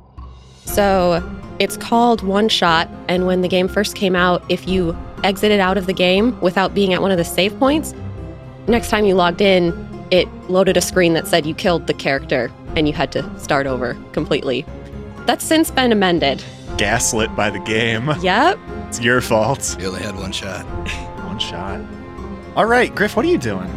so, 0.68 1.24
It's 1.60 1.78
called 1.78 2.22
One 2.22 2.50
Shot, 2.50 2.90
and 3.08 3.26
when 3.26 3.42
the 3.42 3.48
game 3.48 3.68
first 3.68 3.96
came 3.96 4.16
out, 4.16 4.44
if 4.50 4.68
you 4.68 4.96
exited 5.24 5.60
out 5.60 5.78
of 5.78 5.88
the 5.88 5.94
game 5.94 6.40
without 6.42 6.74
being 6.76 6.94
at 6.94 7.02
one 7.02 7.10
of 7.10 7.18
the 7.18 7.24
save 7.24 7.58
points, 7.58 7.96
next 8.68 8.90
time 8.90 9.06
you 9.06 9.16
logged 9.16 9.42
in, 9.42 9.74
it 10.12 10.28
loaded 10.50 10.78
a 10.78 10.82
screen 10.82 11.14
that 11.14 11.28
said 11.28 11.46
you 11.46 11.56
killed 11.56 11.88
the 11.88 11.94
character 11.94 12.52
and 12.76 12.88
you 12.88 12.94
had 12.94 13.12
to 13.14 13.40
start 13.40 13.66
over 13.66 13.98
completely. 14.12 14.66
That's 15.26 15.44
since 15.44 15.72
been 15.72 15.92
amended. 15.92 16.44
Gaslit 16.78 17.36
by 17.36 17.50
the 17.50 17.60
game. 17.60 18.12
Yep. 18.22 18.60
It's 18.88 19.02
your 19.02 19.20
fault. 19.22 19.78
You 19.80 19.88
only 19.88 20.02
had 20.02 20.16
one 20.16 20.32
shot. 20.32 20.64
One 21.28 21.40
shot. 21.40 21.82
All 22.58 22.66
right, 22.66 22.94
Griff, 22.94 23.16
what 23.16 23.24
are 23.24 23.30
you 23.30 23.38
doing? 23.38 23.68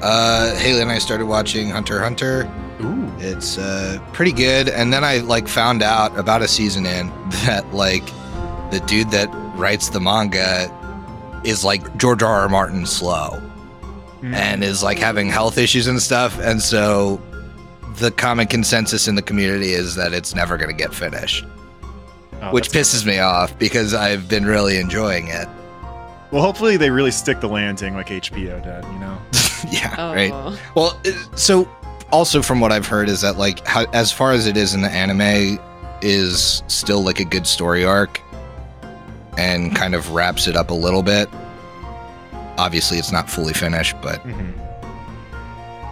Uh, 0.00 0.54
Haley 0.56 0.80
and 0.82 0.90
I 0.92 0.98
started 0.98 1.26
watching 1.26 1.70
Hunter 1.70 2.00
Hunter. 2.00 2.50
Ooh. 2.80 3.12
It's 3.18 3.58
uh, 3.58 3.98
pretty 4.12 4.32
good. 4.32 4.68
And 4.68 4.92
then 4.92 5.02
I 5.04 5.18
like 5.18 5.48
found 5.48 5.82
out 5.82 6.16
about 6.18 6.40
a 6.40 6.46
season 6.48 6.86
in 6.86 7.08
that 7.46 7.64
like 7.72 8.06
the 8.70 8.80
dude 8.86 9.10
that 9.10 9.28
writes 9.56 9.88
the 9.90 10.00
manga 10.00 10.70
is 11.44 11.64
like 11.64 11.96
George 11.96 12.22
R. 12.22 12.42
R. 12.42 12.48
Martin 12.48 12.86
slow 12.86 13.40
Hmm. 14.20 14.34
and 14.34 14.62
is 14.62 14.84
like 14.84 14.98
having 14.98 15.28
health 15.28 15.58
issues 15.58 15.88
and 15.88 16.00
stuff. 16.00 16.38
And 16.38 16.62
so 16.62 17.20
the 17.96 18.12
common 18.12 18.46
consensus 18.46 19.08
in 19.08 19.16
the 19.16 19.22
community 19.22 19.72
is 19.72 19.96
that 19.96 20.12
it's 20.12 20.32
never 20.32 20.56
going 20.56 20.70
to 20.70 20.76
get 20.76 20.94
finished, 20.94 21.44
Oh, 22.40 22.52
which 22.52 22.70
pisses 22.70 23.04
me 23.04 23.18
off 23.18 23.58
because 23.58 23.94
I've 23.94 24.28
been 24.28 24.46
really 24.46 24.78
enjoying 24.78 25.26
it. 25.26 25.48
Well, 26.32 26.42
hopefully 26.42 26.76
they 26.78 26.90
really 26.90 27.10
stick 27.10 27.40
the 27.40 27.48
landing 27.48 27.94
like 27.94 28.08
HBO 28.08 28.62
did, 28.62 28.84
you 28.92 28.98
know? 28.98 29.18
yeah, 29.70 29.94
Oh. 29.98 30.12
right. 30.14 30.58
Well, 30.74 30.98
so 31.36 31.68
also 32.10 32.40
from 32.42 32.58
what 32.60 32.72
I've 32.72 32.86
heard 32.86 33.08
is 33.08 33.20
that 33.20 33.36
like 33.36 33.64
how, 33.66 33.84
as 33.92 34.10
far 34.10 34.32
as 34.32 34.46
it 34.46 34.56
is 34.56 34.74
in 34.74 34.80
the 34.82 34.90
anime 34.90 35.58
is 36.00 36.62
still 36.68 37.02
like 37.04 37.20
a 37.20 37.24
good 37.24 37.46
story 37.46 37.84
arc 37.84 38.20
and 39.38 39.74
kind 39.76 39.94
of 39.94 40.10
wraps 40.12 40.46
it 40.48 40.56
up 40.56 40.70
a 40.70 40.74
little 40.74 41.02
bit. 41.02 41.28
Obviously, 42.58 42.98
it's 42.98 43.12
not 43.12 43.30
fully 43.30 43.52
finished, 43.54 43.94
but 44.02 44.22
Mhm. 44.26 44.52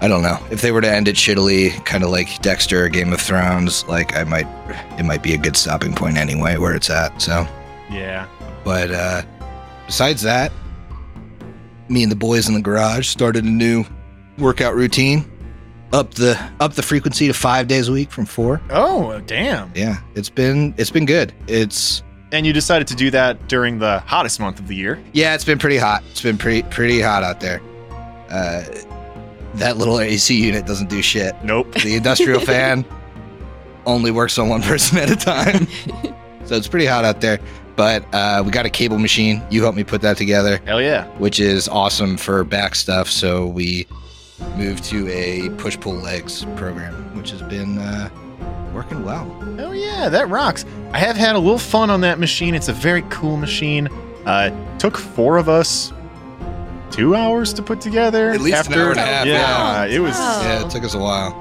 I 0.02 0.08
don't 0.08 0.22
know 0.22 0.38
if 0.50 0.62
they 0.62 0.72
were 0.72 0.80
to 0.80 0.90
end 0.90 1.08
it 1.08 1.16
shittily, 1.16 1.84
kind 1.84 2.02
of 2.02 2.08
like 2.10 2.40
Dexter, 2.40 2.88
Game 2.88 3.12
of 3.12 3.20
Thrones. 3.20 3.84
Like 3.86 4.16
I 4.16 4.24
might, 4.24 4.46
it 4.98 5.04
might 5.04 5.22
be 5.22 5.34
a 5.34 5.38
good 5.38 5.56
stopping 5.56 5.94
point 5.94 6.16
anyway 6.16 6.56
where 6.56 6.74
it's 6.74 6.88
at. 6.88 7.20
So, 7.20 7.46
Yeah. 7.90 8.26
but 8.64 8.90
uh 8.90 9.22
besides 9.90 10.22
that, 10.22 10.52
me 11.88 12.04
and 12.04 12.12
the 12.12 12.16
boys 12.16 12.46
in 12.46 12.54
the 12.54 12.60
garage 12.60 13.08
started 13.08 13.42
a 13.44 13.48
new 13.50 13.84
workout 14.38 14.76
routine. 14.76 15.28
Up 15.92 16.14
the 16.14 16.40
up 16.60 16.74
the 16.74 16.82
frequency 16.82 17.26
to 17.26 17.32
five 17.32 17.66
days 17.66 17.88
a 17.88 17.92
week 17.92 18.12
from 18.12 18.24
four. 18.24 18.60
Oh, 18.70 19.18
damn. 19.26 19.72
Yeah, 19.74 19.98
it's 20.14 20.28
been 20.30 20.72
it's 20.76 20.90
been 20.92 21.06
good. 21.06 21.32
It's 21.48 22.04
And 22.30 22.46
you 22.46 22.52
decided 22.52 22.86
to 22.86 22.94
do 22.94 23.10
that 23.10 23.48
during 23.48 23.80
the 23.80 23.98
hottest 24.06 24.38
month 24.38 24.60
of 24.60 24.68
the 24.68 24.76
year. 24.76 25.02
yeah, 25.12 25.34
it's 25.34 25.44
been 25.44 25.58
pretty 25.58 25.78
hot. 25.78 26.04
It's 26.12 26.22
been 26.22 26.38
pretty 26.38 26.62
pretty 26.62 27.00
hot 27.00 27.24
out 27.24 27.40
there. 27.40 27.60
Uh, 28.30 28.62
that 29.54 29.76
little 29.76 29.98
AC 29.98 30.32
unit 30.32 30.64
doesn't 30.66 30.88
do 30.88 31.02
shit. 31.02 31.34
Nope. 31.42 31.74
The 31.74 31.96
industrial 31.96 32.38
fan 32.52 32.84
only 33.86 34.12
works 34.12 34.38
on 34.38 34.48
one 34.48 34.62
person 34.62 34.98
at 34.98 35.10
a 35.10 35.16
time. 35.16 35.66
so 36.44 36.54
it's 36.54 36.68
pretty 36.68 36.86
hot 36.86 37.04
out 37.04 37.20
there. 37.20 37.40
But 37.76 38.04
uh, 38.14 38.42
we 38.44 38.50
got 38.50 38.66
a 38.66 38.70
cable 38.70 38.98
machine. 38.98 39.42
You 39.50 39.62
helped 39.62 39.76
me 39.76 39.84
put 39.84 40.02
that 40.02 40.16
together. 40.16 40.58
Hell 40.66 40.82
yeah. 40.82 41.06
which 41.18 41.40
is 41.40 41.68
awesome 41.68 42.16
for 42.16 42.44
back 42.44 42.74
stuff. 42.74 43.08
So 43.08 43.46
we 43.46 43.86
moved 44.56 44.84
to 44.84 45.08
a 45.08 45.50
push 45.56 45.78
pull 45.78 45.94
legs 45.94 46.44
program, 46.56 46.94
which 47.16 47.30
has 47.30 47.42
been 47.42 47.78
uh, 47.78 48.10
working 48.74 49.04
well. 49.04 49.28
Hell 49.56 49.74
yeah, 49.74 50.08
that 50.08 50.28
rocks. 50.28 50.64
I 50.92 50.98
have 50.98 51.16
had 51.16 51.36
a 51.36 51.38
little 51.38 51.58
fun 51.58 51.90
on 51.90 52.00
that 52.02 52.18
machine. 52.18 52.54
It's 52.54 52.68
a 52.68 52.72
very 52.72 53.02
cool 53.10 53.36
machine. 53.36 53.88
Uh, 54.26 54.50
took 54.78 54.96
four 54.98 55.38
of 55.38 55.48
us 55.48 55.92
two 56.90 57.14
hours 57.14 57.52
to 57.54 57.62
put 57.62 57.80
together. 57.80 58.30
At 58.30 58.40
least 58.40 58.66
an 58.66 58.74
hour 58.74 58.90
and 58.90 58.98
a 58.98 59.02
half, 59.02 59.26
Yeah, 59.26 59.84
yeah. 59.84 59.94
it 59.96 59.98
was. 60.00 60.14
Wow. 60.14 60.42
Yeah, 60.42 60.66
it 60.66 60.70
took 60.70 60.84
us 60.84 60.94
a 60.94 60.98
while. 60.98 61.32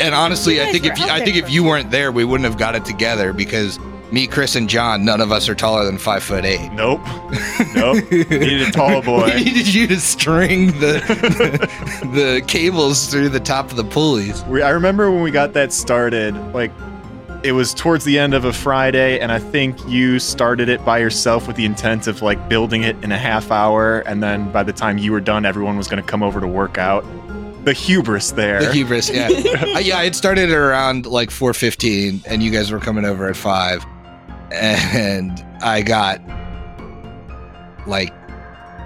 And 0.00 0.14
honestly, 0.14 0.62
I 0.62 0.70
think 0.70 0.86
if 0.86 0.98
you, 0.98 1.06
I 1.06 1.24
think 1.24 1.36
if 1.36 1.50
you 1.50 1.64
weren't 1.64 1.90
there, 1.90 2.12
we 2.12 2.24
wouldn't 2.24 2.48
have 2.48 2.56
got 2.58 2.76
it 2.76 2.84
together 2.84 3.32
because 3.32 3.78
me, 4.12 4.26
Chris, 4.26 4.56
and 4.56 4.68
John, 4.68 5.04
none 5.04 5.20
of 5.20 5.30
us 5.32 5.48
are 5.48 5.54
taller 5.54 5.84
than 5.84 5.98
five 5.98 6.22
foot 6.22 6.44
eight. 6.44 6.70
Nope. 6.72 7.00
Nope. 7.74 8.10
Needed 8.10 8.68
a 8.68 8.70
tall 8.72 9.02
boy. 9.02 9.26
we 9.34 9.44
needed 9.44 9.72
you 9.72 9.86
to 9.88 10.00
string 10.00 10.68
the 10.80 11.00
the 12.14 12.42
cables 12.46 13.06
through 13.08 13.28
the 13.28 13.40
top 13.40 13.70
of 13.70 13.76
the 13.76 13.84
pulleys. 13.84 14.42
We, 14.44 14.62
I 14.62 14.70
remember 14.70 15.10
when 15.10 15.22
we 15.22 15.30
got 15.30 15.52
that 15.54 15.72
started, 15.72 16.34
like 16.54 16.72
it 17.44 17.52
was 17.52 17.72
towards 17.72 18.04
the 18.04 18.18
end 18.18 18.34
of 18.34 18.44
a 18.44 18.52
Friday, 18.52 19.20
and 19.20 19.30
I 19.30 19.38
think 19.38 19.76
you 19.86 20.18
started 20.18 20.68
it 20.68 20.84
by 20.84 20.98
yourself 20.98 21.46
with 21.46 21.56
the 21.56 21.64
intent 21.64 22.06
of 22.06 22.20
like 22.22 22.48
building 22.48 22.82
it 22.82 22.96
in 23.04 23.12
a 23.12 23.18
half 23.18 23.50
hour, 23.50 24.00
and 24.00 24.22
then 24.22 24.50
by 24.50 24.62
the 24.64 24.72
time 24.72 24.98
you 24.98 25.12
were 25.12 25.20
done, 25.20 25.44
everyone 25.46 25.76
was 25.76 25.86
going 25.86 26.02
to 26.02 26.08
come 26.08 26.22
over 26.22 26.40
to 26.40 26.48
work 26.48 26.78
out. 26.78 27.04
The 27.64 27.72
hubris 27.74 28.30
there. 28.32 28.60
The 28.60 28.72
hubris, 28.72 29.10
yeah, 29.10 29.28
Uh, 29.74 29.78
yeah. 29.78 30.00
It 30.02 30.14
started 30.14 30.48
at 30.50 30.56
around 30.56 31.04
like 31.06 31.30
four 31.30 31.52
fifteen, 31.54 32.22
and 32.26 32.42
you 32.42 32.50
guys 32.50 32.72
were 32.72 32.80
coming 32.80 33.04
over 33.04 33.28
at 33.28 33.36
five, 33.36 33.84
and 34.52 35.44
I 35.62 35.82
got 35.82 36.20
like 37.86 38.12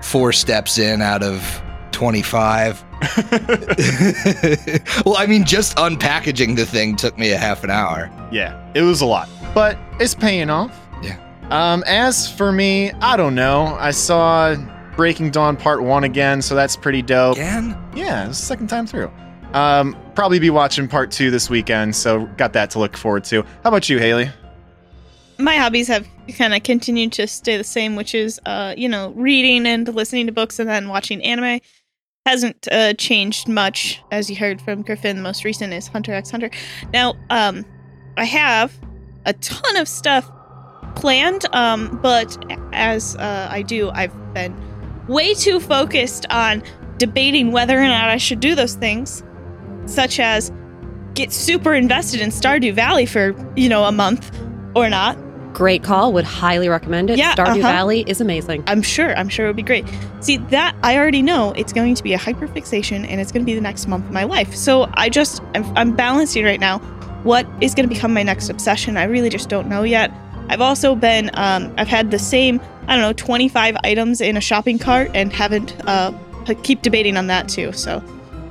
four 0.03 0.33
steps 0.33 0.79
in 0.79 1.03
out 1.03 1.23
of 1.23 1.63
twenty 1.93 2.23
five. 2.23 2.83
well, 5.05 5.17
I 5.17 5.27
mean, 5.29 5.45
just 5.45 5.77
unpackaging 5.77 6.57
the 6.57 6.67
thing 6.67 6.97
took 6.97 7.19
me 7.19 7.33
a 7.33 7.39
half 7.39 7.65
an 7.65 7.71
hour. 7.71 8.11
yeah, 8.31 8.71
it 8.75 8.83
was 8.83 9.01
a 9.01 9.07
lot, 9.07 9.29
but 9.55 9.77
it's 10.01 10.15
paying 10.15 10.51
off. 10.51 10.79
Yeah. 11.03 11.19
Um, 11.51 11.83
as 11.87 12.31
for 12.31 12.53
me, 12.53 12.93
I 12.93 13.17
don't 13.17 13.35
know. 13.35 13.77
I 13.79 13.91
saw 13.91 14.55
Breaking 14.97 15.31
Dawn 15.31 15.57
Part 15.57 15.83
One 15.83 16.05
again, 16.05 16.43
so 16.43 16.55
that's 16.55 16.77
pretty 16.77 17.03
dope. 17.03 17.37
Again? 17.37 17.77
Yeah, 17.95 18.29
it's 18.29 18.39
the 18.39 18.47
second 18.47 18.69
time 18.69 18.87
through. 18.87 19.11
Um, 19.53 19.97
probably 20.15 20.39
be 20.39 20.51
watching 20.51 20.89
part 20.89 21.11
two 21.11 21.31
this 21.31 21.51
weekend, 21.51 21.95
so 21.95 22.27
got 22.37 22.53
that 22.55 22.71
to 22.71 22.79
look 22.79 22.97
forward 22.97 23.25
to. 23.25 23.43
How 23.43 23.69
about 23.69 23.89
you, 23.89 23.99
Haley? 23.99 24.31
My 25.39 25.57
hobbies 25.57 25.89
have 25.89 26.07
kind 26.37 26.55
of 26.55 26.63
continued 26.63 27.13
to 27.13 27.27
stay 27.27 27.57
the 27.57 27.65
same, 27.65 27.97
which 27.97 28.15
is, 28.15 28.41
uh, 28.47 28.75
you 28.77 28.89
know, 28.89 29.11
reading 29.11 29.67
and 29.67 29.87
listening 29.95 30.27
to 30.27 30.33
books 30.33 30.59
and 30.59 30.69
then 30.69 30.89
watching 30.89 31.23
anime. 31.23 31.61
Hasn't 32.25 32.69
uh, 32.71 32.95
changed 32.95 33.49
much, 33.49 34.01
as 34.13 34.31
you 34.31 34.37
heard 34.37 34.63
from 34.63 34.83
Griffin. 34.83 35.17
The 35.17 35.23
most 35.23 35.45
recent 35.45 35.73
is 35.73 35.89
Hunter 35.89 36.15
x 36.15 36.31
Hunter. 36.31 36.51
Now, 36.93 37.15
um, 37.31 37.65
I 38.17 38.25
have 38.25 38.73
a 39.27 39.33
ton 39.33 39.77
of 39.77 39.89
stuff 39.89 40.31
planned, 40.95 41.45
um, 41.53 41.99
but 42.01 42.37
as 42.73 43.17
uh, 43.17 43.49
I 43.51 43.63
do, 43.63 43.91
I've 43.91 44.15
been 44.35 44.55
way 45.09 45.35
too 45.35 45.59
focused 45.59 46.27
on 46.31 46.63
debating 46.99 47.51
whether 47.51 47.77
or 47.77 47.89
not 47.89 48.09
I 48.09 48.19
should 48.19 48.39
do 48.39 48.55
those 48.55 48.75
things, 48.77 49.25
such 49.87 50.21
as 50.21 50.53
get 51.15 51.33
super 51.33 51.75
invested 51.75 52.21
in 52.21 52.31
Stardew 52.31 52.73
Valley 52.73 53.05
for, 53.05 53.35
you 53.57 53.69
know, 53.69 53.83
a 53.85 53.93
month 53.93 54.31
or 54.75 54.89
not. 54.89 55.17
Great 55.53 55.83
call. 55.83 56.13
Would 56.15 56.25
highly 56.25 56.69
recommend 56.69 57.11
it. 57.11 57.19
Yeah, 57.19 57.35
Stardew 57.35 57.49
uh-huh. 57.49 57.61
Valley 57.61 58.05
is 58.07 58.21
amazing. 58.21 58.65
I'm 58.67 58.83
sure. 58.83 59.15
I'm 59.17 59.29
sure 59.29 59.47
it 59.47 59.49
would 59.51 59.57
be 59.57 59.63
great. 59.63 59.85
See, 60.21 60.39
that 60.39 60.75
I 60.83 60.97
already 60.97 61.23
know 61.23 61.53
it's 61.53 61.73
going 61.73 61.95
to 61.95 62.03
be 62.03 62.15
a 62.15 62.19
hyperfixation 62.19 63.07
and 63.07 63.21
it's 63.21 63.31
going 63.31 63.43
to 63.43 63.47
be 63.47 63.55
the 63.55 63.61
next 63.61 63.87
month 63.87 64.07
of 64.07 64.13
my 64.13 64.25
life. 64.25 64.55
So 64.55 64.91
I 64.95 65.09
just, 65.09 65.43
I'm, 65.55 65.77
I'm 65.77 65.93
balancing 65.95 66.45
right 66.45 66.61
now. 66.61 66.79
What 67.23 67.47
is 67.61 67.75
going 67.75 67.89
to 67.89 67.95
become 67.95 68.13
my 68.15 68.23
next 68.23 68.49
obsession? 68.49 68.97
I 68.97 69.05
really 69.05 69.29
just 69.29 69.49
don't 69.49 69.69
know 69.69 69.83
yet. 69.83 70.11
I've 70.49 70.61
also 70.61 70.95
been, 70.95 71.31
um, 71.35 71.73
I've 71.77 71.89
had 71.89 72.11
the 72.11 72.19
same, 72.19 72.61
I 72.89 72.97
don't 72.97 73.03
know, 73.03 73.13
25 73.13 73.77
items 73.85 74.21
in 74.21 74.37
a 74.37 74.41
shopping 74.41 74.79
cart 74.79 75.11
and 75.15 75.33
haven't, 75.33 75.77
uh, 75.87 76.13
keep 76.63 76.83
debating 76.83 77.17
on 77.17 77.29
that 77.29 77.49
too. 77.49 77.73
So 77.73 78.03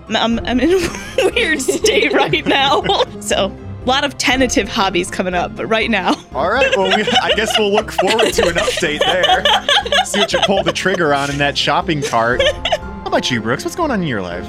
I'm, 0.08 0.16
I'm, 0.16 0.40
I'm 0.46 0.60
in 0.60 0.72
a 0.72 1.32
weird 1.36 1.62
state 1.62 2.14
right 2.14 2.46
now. 2.46 2.82
so 3.20 3.50
a 3.82 3.86
lot 3.86 4.04
of 4.04 4.18
tentative 4.18 4.70
hobbies 4.70 5.10
coming 5.10 5.34
up, 5.34 5.56
but 5.56 5.66
right 5.66 5.90
now, 5.90 6.14
All 6.34 6.52
right. 6.52 6.76
Well, 6.78 6.96
we, 6.96 7.04
I 7.24 7.32
guess 7.36 7.58
we'll 7.58 7.72
look 7.72 7.92
forward 7.92 8.32
to 8.34 8.48
an 8.48 8.56
update 8.56 9.00
there. 9.00 9.44
See 10.06 10.20
what 10.20 10.32
you 10.32 10.40
pull 10.46 10.64
the 10.64 10.72
trigger 10.74 11.14
on 11.14 11.30
in 11.32 11.38
that 11.40 11.58
shopping 11.58 12.02
cart. 12.02 12.42
How 12.44 13.04
about 13.06 13.32
you, 13.32 13.42
Brooks? 13.42 13.64
What's 13.66 13.76
going 13.76 13.92
on 13.92 14.02
in 14.02 14.08
your 14.08 14.22
life? 14.22 14.48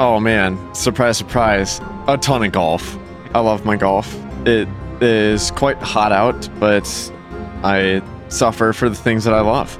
Oh 0.00 0.18
man, 0.18 0.74
surprise, 0.74 1.18
surprise. 1.18 1.80
A 2.08 2.16
ton 2.16 2.42
of 2.42 2.52
golf. 2.52 2.98
I 3.34 3.40
love 3.40 3.64
my 3.64 3.76
golf. 3.76 4.12
It 4.46 4.66
is 5.00 5.50
quite 5.52 5.76
hot 5.76 6.10
out, 6.12 6.48
but 6.58 7.12
I 7.62 8.02
suffer 8.28 8.72
for 8.72 8.88
the 8.88 8.96
things 8.96 9.24
that 9.24 9.34
I 9.34 9.40
love, 9.40 9.78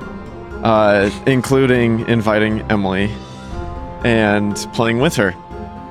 uh, 0.63 1.11
including 1.27 2.07
inviting 2.09 2.61
Emily 2.71 3.11
and 4.05 4.55
playing 4.75 4.99
with 4.99 5.17
her. 5.17 5.35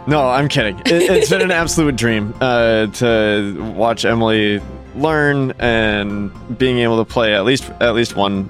No, 0.09 0.27
I'm 0.27 0.47
kidding. 0.47 0.79
It, 0.79 1.03
it's 1.03 1.29
been 1.29 1.41
an 1.41 1.51
absolute 1.51 1.95
dream 1.95 2.33
uh, 2.41 2.87
to 2.87 3.73
watch 3.75 4.05
Emily 4.05 4.59
learn 4.95 5.51
and 5.59 6.31
being 6.57 6.79
able 6.79 6.97
to 7.03 7.05
play 7.05 7.35
at 7.35 7.45
least 7.45 7.69
at 7.79 7.93
least 7.93 8.15
one 8.15 8.49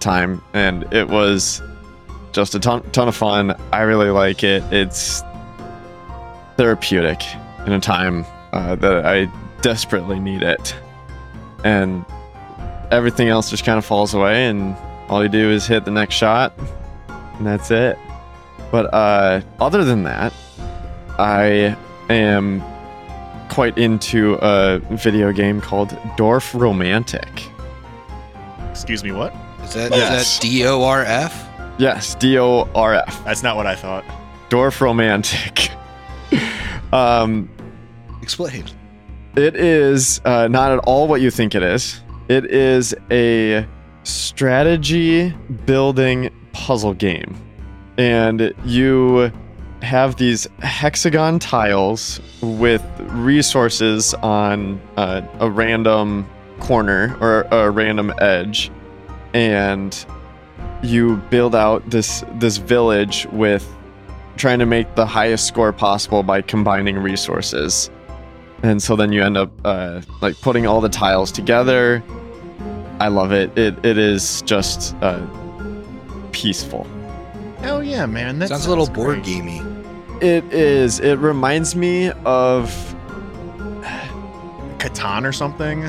time, 0.00 0.42
and 0.52 0.92
it 0.92 1.08
was 1.08 1.62
just 2.32 2.54
a 2.54 2.60
ton 2.60 2.82
ton 2.92 3.08
of 3.08 3.16
fun. 3.16 3.54
I 3.72 3.80
really 3.82 4.10
like 4.10 4.44
it. 4.44 4.62
It's 4.70 5.22
therapeutic 6.58 7.22
in 7.66 7.72
a 7.72 7.80
time 7.80 8.26
uh, 8.52 8.74
that 8.76 9.06
I 9.06 9.32
desperately 9.62 10.20
need 10.20 10.42
it. 10.42 10.74
and 11.64 12.04
everything 12.90 13.28
else 13.28 13.50
just 13.50 13.64
kind 13.64 13.78
of 13.78 13.84
falls 13.84 14.12
away, 14.14 14.46
and 14.46 14.76
all 15.08 15.22
you 15.22 15.28
do 15.28 15.50
is 15.50 15.66
hit 15.66 15.84
the 15.84 15.90
next 15.90 16.16
shot, 16.16 16.52
and 17.08 17.46
that's 17.46 17.70
it. 17.70 17.98
But 18.70 18.92
uh, 18.92 19.40
other 19.58 19.84
than 19.84 20.02
that, 20.04 20.32
I 21.18 21.76
am 22.08 22.62
quite 23.48 23.76
into 23.78 24.34
a 24.40 24.78
video 24.90 25.32
game 25.32 25.60
called 25.60 25.90
Dorfromantik. 26.16 27.50
Excuse 28.70 29.02
me, 29.02 29.12
what? 29.12 29.34
Is 29.64 29.74
that 29.74 29.90
Yes. 29.90 30.20
is 30.20 30.38
that 30.38 30.42
D 30.42 30.66
O 30.66 30.82
R 30.84 31.02
F? 31.02 31.48
Yes, 31.78 32.14
D 32.14 32.38
O 32.38 32.68
R 32.74 32.94
F. 32.94 33.24
That's 33.24 33.42
not 33.42 33.56
what 33.56 33.66
I 33.66 33.74
thought. 33.74 34.04
Dorfromantik. 34.50 35.70
um, 36.92 37.48
Explain. 38.22 38.64
It 39.36 39.56
is 39.56 40.20
uh, 40.24 40.48
not 40.48 40.72
at 40.72 40.78
all 40.80 41.06
what 41.08 41.20
you 41.20 41.30
think 41.30 41.54
it 41.54 41.62
is. 41.62 42.00
It 42.28 42.46
is 42.46 42.94
a 43.10 43.66
strategy 44.02 45.30
building 45.66 46.30
puzzle 46.52 46.94
game. 46.94 47.36
And 47.96 48.52
you 48.64 49.32
have 49.82 50.16
these 50.16 50.46
hexagon 50.60 51.38
tiles 51.38 52.20
with 52.42 52.84
resources 53.00 54.14
on 54.14 54.80
uh, 54.96 55.22
a 55.40 55.50
random 55.50 56.28
corner 56.60 57.16
or 57.20 57.42
a 57.50 57.70
random 57.70 58.12
edge. 58.18 58.70
And 59.34 60.04
you 60.82 61.16
build 61.30 61.54
out 61.54 61.88
this 61.90 62.24
this 62.34 62.56
village 62.56 63.26
with 63.32 63.66
trying 64.36 64.58
to 64.60 64.66
make 64.66 64.94
the 64.94 65.06
highest 65.06 65.46
score 65.46 65.72
possible 65.72 66.22
by 66.22 66.40
combining 66.40 66.96
resources 66.98 67.90
and 68.62 68.82
so 68.82 68.96
then 68.96 69.12
you 69.12 69.22
end 69.22 69.36
up 69.36 69.52
uh, 69.64 70.00
like 70.20 70.40
putting 70.40 70.66
all 70.66 70.80
the 70.80 70.88
tiles 70.88 71.30
together. 71.30 72.02
I 73.00 73.08
love 73.08 73.32
it. 73.32 73.56
It 73.56 73.84
it 73.84 73.98
is 73.98 74.42
just 74.42 74.96
uh, 75.00 75.24
peaceful. 76.32 76.86
Hell 77.60 77.82
yeah, 77.82 78.06
man. 78.06 78.38
That 78.38 78.48
Sounds 78.48 78.66
a 78.66 78.68
little 78.68 78.86
board 78.86 79.22
great. 79.22 79.24
gamey. 79.24 79.62
It 80.20 80.44
is. 80.52 81.00
It 81.00 81.18
reminds 81.18 81.74
me 81.76 82.10
of 82.24 82.70
Catan 84.78 85.24
or 85.24 85.32
something. 85.32 85.82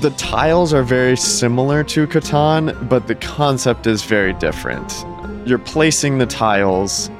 the 0.00 0.10
tiles 0.16 0.72
are 0.72 0.82
very 0.82 1.16
similar 1.16 1.84
to 1.84 2.06
Catan, 2.06 2.88
but 2.88 3.06
the 3.06 3.14
concept 3.14 3.86
is 3.86 4.02
very 4.02 4.32
different. 4.34 5.04
You're 5.46 5.58
placing 5.58 6.18
the 6.18 6.26
tiles 6.26 7.10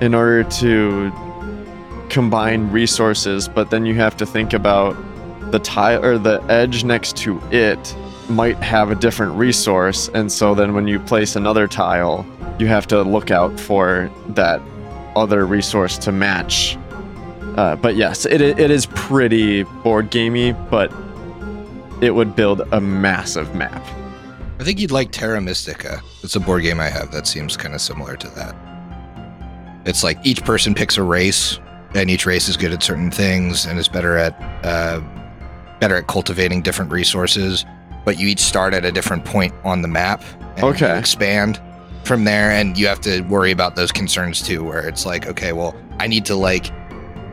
in 0.00 0.14
order 0.14 0.42
to 0.44 1.12
combine 2.08 2.70
resources, 2.72 3.48
but 3.48 3.70
then 3.70 3.86
you 3.86 3.94
have 3.94 4.16
to 4.16 4.26
think 4.26 4.52
about 4.52 4.96
the 5.52 5.58
tile 5.60 6.04
or 6.04 6.18
the 6.18 6.42
edge 6.48 6.82
next 6.84 7.16
to 7.18 7.40
it 7.52 7.94
might 8.28 8.56
have 8.56 8.90
a 8.90 8.94
different 8.94 9.32
resource, 9.34 10.08
and 10.14 10.30
so 10.32 10.54
then 10.54 10.74
when 10.74 10.86
you 10.88 10.98
place 11.00 11.36
another 11.36 11.66
tile, 11.68 12.24
you 12.60 12.66
have 12.66 12.86
to 12.88 13.02
look 13.02 13.30
out 13.30 13.58
for 13.58 14.10
that 14.28 14.60
other 15.16 15.46
resource 15.46 15.98
to 15.98 16.12
match. 16.12 16.76
Uh, 17.56 17.74
but 17.76 17.96
yes, 17.96 18.26
it, 18.26 18.40
it 18.40 18.70
is 18.70 18.86
pretty 18.86 19.64
board 19.82 20.10
gamey, 20.10 20.52
but 20.52 20.92
it 22.00 22.14
would 22.14 22.36
build 22.36 22.60
a 22.72 22.80
massive 22.80 23.54
map. 23.54 23.84
I 24.60 24.64
think 24.64 24.78
you'd 24.78 24.90
like 24.90 25.10
Terra 25.10 25.40
Mystica. 25.40 26.02
It's 26.22 26.36
a 26.36 26.40
board 26.40 26.62
game 26.62 26.80
I 26.80 26.88
have 26.88 27.10
that 27.12 27.26
seems 27.26 27.56
kind 27.56 27.74
of 27.74 27.80
similar 27.80 28.16
to 28.16 28.28
that. 28.30 28.54
It's 29.86 30.04
like 30.04 30.18
each 30.22 30.44
person 30.44 30.74
picks 30.74 30.98
a 30.98 31.02
race, 31.02 31.58
and 31.94 32.10
each 32.10 32.26
race 32.26 32.48
is 32.48 32.56
good 32.56 32.72
at 32.72 32.82
certain 32.82 33.10
things 33.10 33.64
and 33.64 33.78
is 33.78 33.88
better 33.88 34.16
at 34.16 34.38
uh, 34.64 35.00
better 35.80 35.96
at 35.96 36.06
cultivating 36.06 36.60
different 36.60 36.92
resources. 36.92 37.64
But 38.04 38.18
you 38.18 38.28
each 38.28 38.40
start 38.40 38.74
at 38.74 38.84
a 38.84 38.92
different 38.92 39.24
point 39.24 39.54
on 39.64 39.82
the 39.82 39.88
map. 39.88 40.22
And 40.56 40.64
Okay. 40.64 40.98
Expand 40.98 41.60
from 42.04 42.24
there, 42.24 42.50
and 42.50 42.76
you 42.78 42.86
have 42.88 43.00
to 43.02 43.20
worry 43.22 43.50
about 43.50 43.76
those 43.76 43.92
concerns 43.92 44.42
too. 44.42 44.62
Where 44.64 44.86
it's 44.86 45.04
like, 45.06 45.26
okay, 45.26 45.52
well, 45.52 45.74
I 45.98 46.06
need 46.06 46.24
to 46.26 46.34
like 46.34 46.66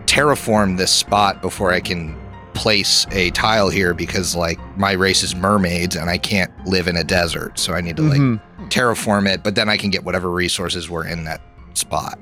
terraform 0.05 0.77
this 0.77 0.91
spot 0.91 1.41
before 1.41 1.71
I 1.71 1.79
can 1.79 2.15
place 2.53 3.05
a 3.11 3.29
tile 3.31 3.69
here 3.69 3.93
because 3.93 4.35
like 4.35 4.59
my 4.77 4.93
race 4.93 5.21
is 5.21 5.35
mermaids 5.35 5.95
and 5.95 6.09
I 6.09 6.17
can't 6.17 6.51
live 6.65 6.87
in 6.87 6.95
a 6.95 7.03
desert. 7.03 7.59
So 7.59 7.73
I 7.73 7.81
need 7.81 7.97
to 7.97 8.01
like 8.01 8.19
Mhm. 8.19 8.39
terraform 8.69 9.27
it, 9.31 9.43
but 9.43 9.53
then 9.55 9.69
I 9.69 9.77
can 9.77 9.91
get 9.91 10.03
whatever 10.03 10.31
resources 10.31 10.89
were 10.89 11.05
in 11.05 11.23
that 11.25 11.41
spot. 11.75 12.17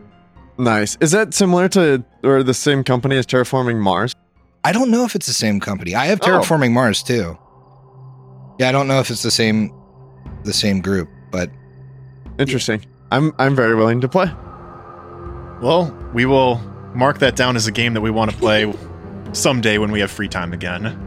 Nice. 0.58 0.98
Is 1.00 1.12
that 1.12 1.34
similar 1.34 1.70
to 1.70 2.04
or 2.24 2.44
the 2.44 2.54
same 2.54 2.84
company 2.84 3.18
as 3.18 3.26
Terraforming 3.26 3.80
Mars? 3.80 4.14
I 4.64 4.72
don't 4.74 4.90
know 4.90 5.04
if 5.06 5.16
it's 5.16 5.28
the 5.28 5.34
same 5.34 5.60
company. 5.60 5.96
I 5.96 6.08
have 6.08 6.20
Oh. 6.22 6.28
Terraforming 6.28 6.72
Mars 6.74 7.02
too. 7.04 7.38
Yeah, 8.60 8.70
I 8.70 8.72
don't 8.72 8.88
know 8.88 9.00
if 9.00 9.10
it's 9.10 9.22
the 9.24 9.32
same 9.32 9.72
the 10.44 10.54
same 10.54 10.80
group, 10.82 11.08
but 11.32 11.50
Interesting. 12.38 12.86
I'm 13.12 13.34
I'm 13.38 13.56
very 13.56 13.76
willing 13.76 14.02
to 14.02 14.10
play. 14.10 14.32
Well, 15.62 15.96
we 16.14 16.26
will 16.26 16.58
mark 16.94 17.20
that 17.20 17.36
down 17.36 17.56
as 17.56 17.68
a 17.68 17.72
game 17.72 17.94
that 17.94 18.02
we 18.02 18.12
want 18.12 18.32
to 18.32 18.38
play 18.38 18.74
someday 19.34 19.78
when 19.78 19.92
we 19.92 20.00
have 20.02 20.12
free 20.12 20.28
time 20.28 20.54
again. 20.54 21.02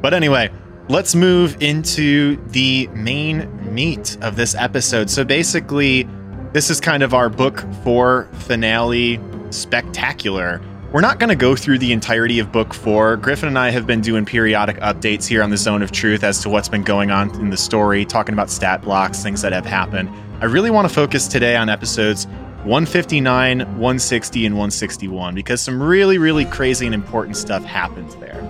But 0.00 0.14
anyway, 0.14 0.50
let's 0.88 1.14
move 1.14 1.60
into 1.62 2.36
the 2.48 2.88
main 2.88 3.74
meat 3.74 4.16
of 4.20 4.36
this 4.36 4.54
episode. 4.54 5.10
So 5.10 5.24
basically, 5.24 6.08
this 6.52 6.70
is 6.70 6.80
kind 6.80 7.02
of 7.02 7.14
our 7.14 7.28
book 7.28 7.64
four 7.84 8.28
finale 8.32 9.20
spectacular. 9.50 10.60
We're 10.92 11.00
not 11.00 11.18
going 11.18 11.30
to 11.30 11.36
go 11.36 11.56
through 11.56 11.78
the 11.78 11.90
entirety 11.90 12.38
of 12.38 12.52
book 12.52 12.74
four. 12.74 13.16
Griffin 13.16 13.48
and 13.48 13.58
I 13.58 13.70
have 13.70 13.86
been 13.86 14.02
doing 14.02 14.26
periodic 14.26 14.76
updates 14.80 15.26
here 15.26 15.42
on 15.42 15.48
the 15.48 15.56
Zone 15.56 15.80
of 15.80 15.90
Truth 15.90 16.22
as 16.22 16.42
to 16.42 16.50
what's 16.50 16.68
been 16.68 16.82
going 16.82 17.10
on 17.10 17.30
in 17.40 17.48
the 17.48 17.56
story, 17.56 18.04
talking 18.04 18.34
about 18.34 18.50
stat 18.50 18.82
blocks, 18.82 19.22
things 19.22 19.40
that 19.40 19.54
have 19.54 19.64
happened. 19.64 20.10
I 20.42 20.44
really 20.44 20.68
want 20.70 20.86
to 20.86 20.94
focus 20.94 21.28
today 21.28 21.56
on 21.56 21.70
episodes 21.70 22.26
159, 22.64 23.60
160, 23.60 24.44
and 24.44 24.54
161 24.54 25.34
because 25.34 25.62
some 25.62 25.82
really, 25.82 26.18
really 26.18 26.44
crazy 26.44 26.84
and 26.84 26.94
important 26.94 27.38
stuff 27.38 27.64
happens 27.64 28.14
there. 28.16 28.42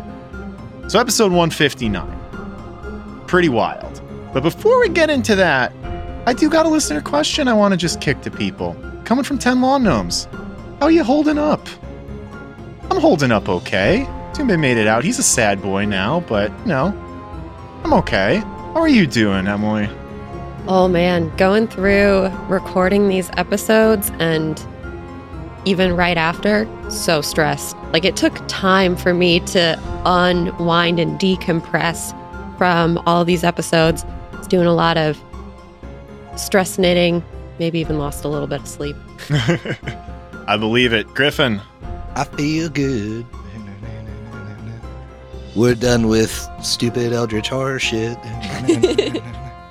So, 0.89 0.99
episode 0.99 1.31
159, 1.31 3.25
pretty 3.29 3.51
wild. 3.51 4.03
But 4.33 4.43
before 4.43 4.81
we 4.81 4.89
get 4.89 5.11
into 5.11 5.37
that, 5.37 5.73
I 6.27 6.33
do 6.33 6.51
got 6.51 6.67
a 6.67 6.69
listener 6.69 7.03
question 7.03 7.47
I 7.47 7.53
want 7.53 7.71
to 7.71 7.79
just 7.79 8.01
kick 8.01 8.21
to 8.23 8.33
people. 8.33 8.77
Coming 9.05 9.23
from 9.23 9.39
10 9.39 9.61
Lawn 9.61 9.85
Gnomes. 9.85 10.25
How 10.81 10.87
are 10.87 10.91
you 10.91 11.05
holding 11.05 11.39
up? 11.39 11.69
I'm 12.91 13.01
holding 13.01 13.33
up 13.33 13.49
okay. 13.49 14.07
Tumbe 14.33 14.59
made 14.59 14.77
it 14.77 14.87
out. 14.87 15.05
He's 15.05 15.19
a 15.19 15.23
sad 15.23 15.61
boy 15.61 15.85
now, 15.85 16.21
but, 16.21 16.51
you 16.61 16.67
know, 16.67 16.87
I'm 17.85 17.93
okay. 17.95 18.37
How 18.37 18.81
are 18.81 18.89
you 18.89 19.07
doing, 19.07 19.47
Emily? 19.47 19.89
Oh 20.69 20.87
man, 20.87 21.35
going 21.37 21.67
through 21.67 22.29
recording 22.49 23.09
these 23.09 23.29
episodes 23.37 24.11
and 24.21 24.65
even 25.65 25.97
right 25.97 26.17
after, 26.17 26.69
so 26.89 27.21
stressed. 27.21 27.77
Like 27.93 28.05
it 28.05 28.17
took 28.17 28.37
time 28.49 28.97
for 28.97 29.13
me 29.13 29.41
to 29.41 29.79
unwind 30.05 31.01
and 31.01 31.19
decompress 31.19 32.17
from 32.57 32.99
all 33.07 33.25
these 33.25 33.45
episodes. 33.45 34.05
I 34.33 34.37
was 34.37 34.47
doing 34.47 34.67
a 34.67 34.75
lot 34.75 34.97
of 34.97 35.21
stress 36.37 36.79
knitting, 36.79 37.25
maybe 37.59 37.81
even 37.81 37.99
lost 37.99 38.25
a 38.25 38.29
little 38.29 38.47
bit 38.47 38.61
of 38.61 38.69
sleep. 38.69 38.97
I 40.47 40.57
believe 40.57 40.93
it. 40.93 41.09
Griffin. 41.09 41.61
I 42.15 42.25
feel 42.25 42.69
good. 42.69 43.27
We're 45.55 45.75
done 45.75 46.09
with 46.09 46.49
stupid 46.63 47.13
Eldritch 47.13 47.49
horror 47.49 47.79
shit. 47.79 48.19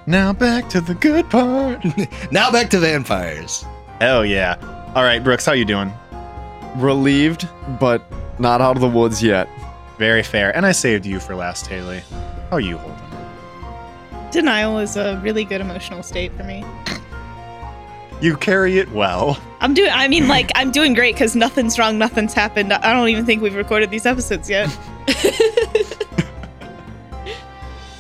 Now 0.08 0.34
back 0.34 0.68
to 0.70 0.82
the 0.82 0.96
good 0.96 1.30
part. 1.30 1.86
now 2.32 2.52
back 2.52 2.70
to 2.72 2.80
vampires. 2.80 3.64
Hell 4.00 4.26
yeah. 4.26 4.58
All 4.96 5.04
right, 5.04 5.24
Brooks, 5.24 5.46
how 5.46 5.54
you 5.54 5.64
doing? 5.64 5.94
Relieved, 6.76 7.48
but 7.80 8.04
not 8.40 8.62
out 8.62 8.76
of 8.76 8.82
the 8.82 8.90
woods 8.90 9.22
yet. 9.22 9.48
Very 10.00 10.24
fair. 10.24 10.56
And 10.56 10.66
I 10.66 10.72
saved 10.72 11.06
you 11.06 11.20
for 11.20 11.36
last, 11.36 11.68
Haley. 11.68 12.02
How 12.50 12.58
are 12.58 12.60
you 12.60 12.78
holding? 12.78 14.32
Denial 14.32 14.80
is 14.80 14.98
a 14.98 15.20
really 15.24 15.46
good 15.46 15.62
emotional 15.62 16.02
state 16.02 16.32
for 16.34 16.44
me. 16.44 16.66
You 18.22 18.38
carry 18.38 18.78
it 18.78 18.92
well. 18.92 19.42
I'm 19.62 19.74
doing. 19.74 19.90
I 19.92 20.08
mean, 20.08 20.28
like 20.28 20.52
I'm 20.54 20.72
doing 20.72 20.94
great 20.94 21.16
because 21.16 21.36
nothing's 21.36 21.80
wrong, 21.80 21.98
nothing's 21.98 22.34
happened. 22.34 22.72
I 22.72 22.94
don't 22.94 23.10
even 23.10 23.26
think 23.26 23.42
we've 23.42 23.56
recorded 23.56 23.90
these 23.90 24.06
episodes 24.06 24.48
yet. 24.50 24.70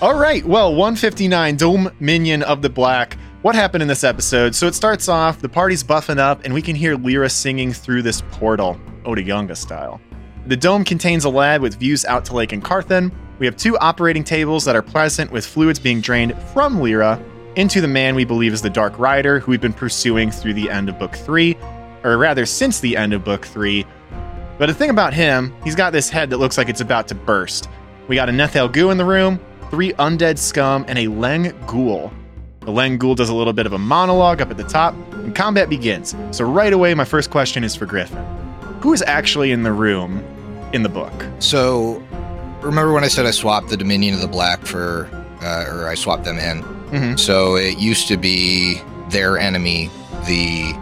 All 0.01 0.17
right. 0.17 0.45
Well, 0.45 0.75
159, 0.75 1.57
Dome 1.57 1.91
Minion 1.99 2.43
of 2.43 2.61
the 2.61 2.69
Black. 2.69 3.17
What 3.41 3.55
happened 3.55 3.81
in 3.81 3.87
this 3.87 4.03
episode? 4.03 4.53
So 4.53 4.67
it 4.67 4.75
starts 4.75 5.07
off, 5.09 5.41
the 5.41 5.49
party's 5.49 5.83
buffing 5.83 6.19
up, 6.19 6.43
and 6.43 6.53
we 6.53 6.61
can 6.61 6.75
hear 6.75 6.95
Lyra 6.95 7.29
singing 7.29 7.73
through 7.73 8.03
this 8.03 8.21
portal, 8.31 8.79
Oda 9.05 9.23
Yunga 9.23 9.57
style. 9.57 9.99
The 10.45 10.57
dome 10.57 10.83
contains 10.83 11.25
a 11.25 11.29
lab 11.29 11.61
with 11.61 11.75
views 11.79 12.05
out 12.05 12.25
to 12.25 12.35
Lake 12.35 12.49
Encarthan. 12.49 13.11
We 13.39 13.47
have 13.47 13.55
two 13.57 13.77
operating 13.79 14.23
tables 14.23 14.65
that 14.65 14.75
are 14.75 14.83
present 14.83 15.31
with 15.31 15.45
fluids 15.45 15.79
being 15.79 16.01
drained 16.01 16.35
from 16.53 16.79
Lyra 16.79 17.23
into 17.55 17.81
the 17.81 17.87
man 17.87 18.15
we 18.15 18.25
believe 18.25 18.53
is 18.53 18.61
the 18.61 18.69
Dark 18.69 18.97
Rider, 18.97 19.39
who 19.39 19.51
we've 19.51 19.61
been 19.61 19.73
pursuing 19.73 20.31
through 20.31 20.53
the 20.53 20.69
end 20.69 20.89
of 20.89 20.97
Book 20.97 21.15
3, 21.15 21.57
or 22.03 22.17
rather, 22.17 22.45
since 22.45 22.79
the 22.79 22.95
end 22.95 23.13
of 23.13 23.23
Book 23.23 23.45
3. 23.45 23.85
But 24.57 24.67
the 24.67 24.73
thing 24.73 24.89
about 24.89 25.13
him, 25.13 25.53
he's 25.63 25.75
got 25.75 25.91
this 25.91 26.09
head 26.09 26.29
that 26.29 26.37
looks 26.37 26.57
like 26.57 26.69
it's 26.69 26.81
about 26.81 27.07
to 27.09 27.15
burst. 27.15 27.67
We 28.07 28.15
got 28.15 28.29
a 28.29 28.31
Neh-Thalggu 28.31 28.91
in 28.91 28.97
the 28.97 29.05
room, 29.05 29.39
three 29.69 29.91
undead 29.93 30.37
scum, 30.37 30.85
and 30.87 30.97
a 30.97 31.07
Leng 31.07 31.53
Ghoul. 31.67 32.11
The 32.61 32.71
Leng 32.71 32.99
Ghoul 32.99 33.15
does 33.15 33.29
a 33.29 33.33
little 33.33 33.53
bit 33.53 33.65
of 33.65 33.73
a 33.73 33.77
monologue 33.77 34.41
up 34.41 34.51
at 34.51 34.57
the 34.57 34.63
top, 34.63 34.93
and 35.13 35.35
combat 35.35 35.69
begins. 35.69 36.15
So, 36.31 36.45
right 36.45 36.71
away, 36.71 36.93
my 36.93 37.05
first 37.05 37.31
question 37.31 37.63
is 37.63 37.75
for 37.75 37.85
Griffin 37.85 38.23
Who 38.81 38.93
is 38.93 39.01
actually 39.01 39.51
in 39.51 39.63
the 39.63 39.73
room 39.73 40.23
in 40.73 40.83
the 40.83 40.89
book? 40.89 41.25
So, 41.39 42.03
remember 42.61 42.93
when 42.93 43.03
I 43.03 43.07
said 43.07 43.25
I 43.25 43.31
swapped 43.31 43.69
the 43.69 43.77
Dominion 43.77 44.13
of 44.13 44.21
the 44.21 44.27
Black 44.27 44.65
for, 44.65 45.09
uh, 45.41 45.65
or 45.67 45.87
I 45.87 45.95
swapped 45.95 46.23
them 46.23 46.37
in? 46.37 46.80
Mhm. 46.91 47.19
So 47.19 47.55
it 47.55 47.77
used 47.77 48.07
to 48.09 48.17
be 48.17 48.81
their 49.09 49.37
enemy, 49.37 49.89
the 50.27 50.73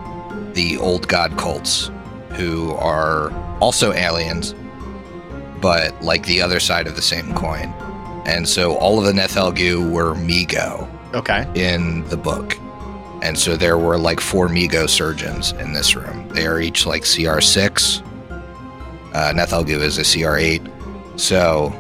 the 0.54 0.78
old 0.80 1.08
god 1.08 1.38
cults, 1.38 1.92
who 2.32 2.72
are 2.76 3.32
also 3.60 3.94
aliens, 3.94 4.56
but 5.62 5.94
like 6.04 6.26
the 6.26 6.42
other 6.42 6.60
side 6.60 6.88
of 6.88 6.96
the 6.96 7.02
same 7.02 7.34
coin. 7.34 7.72
And 8.26 8.48
so 8.48 8.76
all 8.76 9.00
of 9.00 9.06
the 9.06 9.14
Neh-Thalggu 9.14 9.90
were 9.92 10.16
Mi-Go 10.16 10.88
Okay. 11.14 11.46
in 11.56 12.04
the 12.10 12.18
book. 12.18 12.58
And 13.22 13.38
so 13.38 13.56
there 13.56 13.78
were 13.78 13.98
like 13.98 14.20
four 14.20 14.50
Mi-Go 14.50 14.86
surgeons 14.88 15.54
in 15.60 15.74
this 15.74 15.96
room. 15.96 16.28
They 16.34 16.46
are 16.46 16.60
each 16.60 16.86
like 16.86 17.04
CR6. 17.04 18.02
Uh, 19.14 19.34
Neh-Thalggu 19.36 19.82
is 19.82 19.98
a 19.98 20.04
CR8. 20.04 20.62
So 21.16 21.74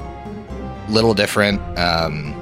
little 0.90 1.14
different. 1.14 1.60
Um, 1.78 2.36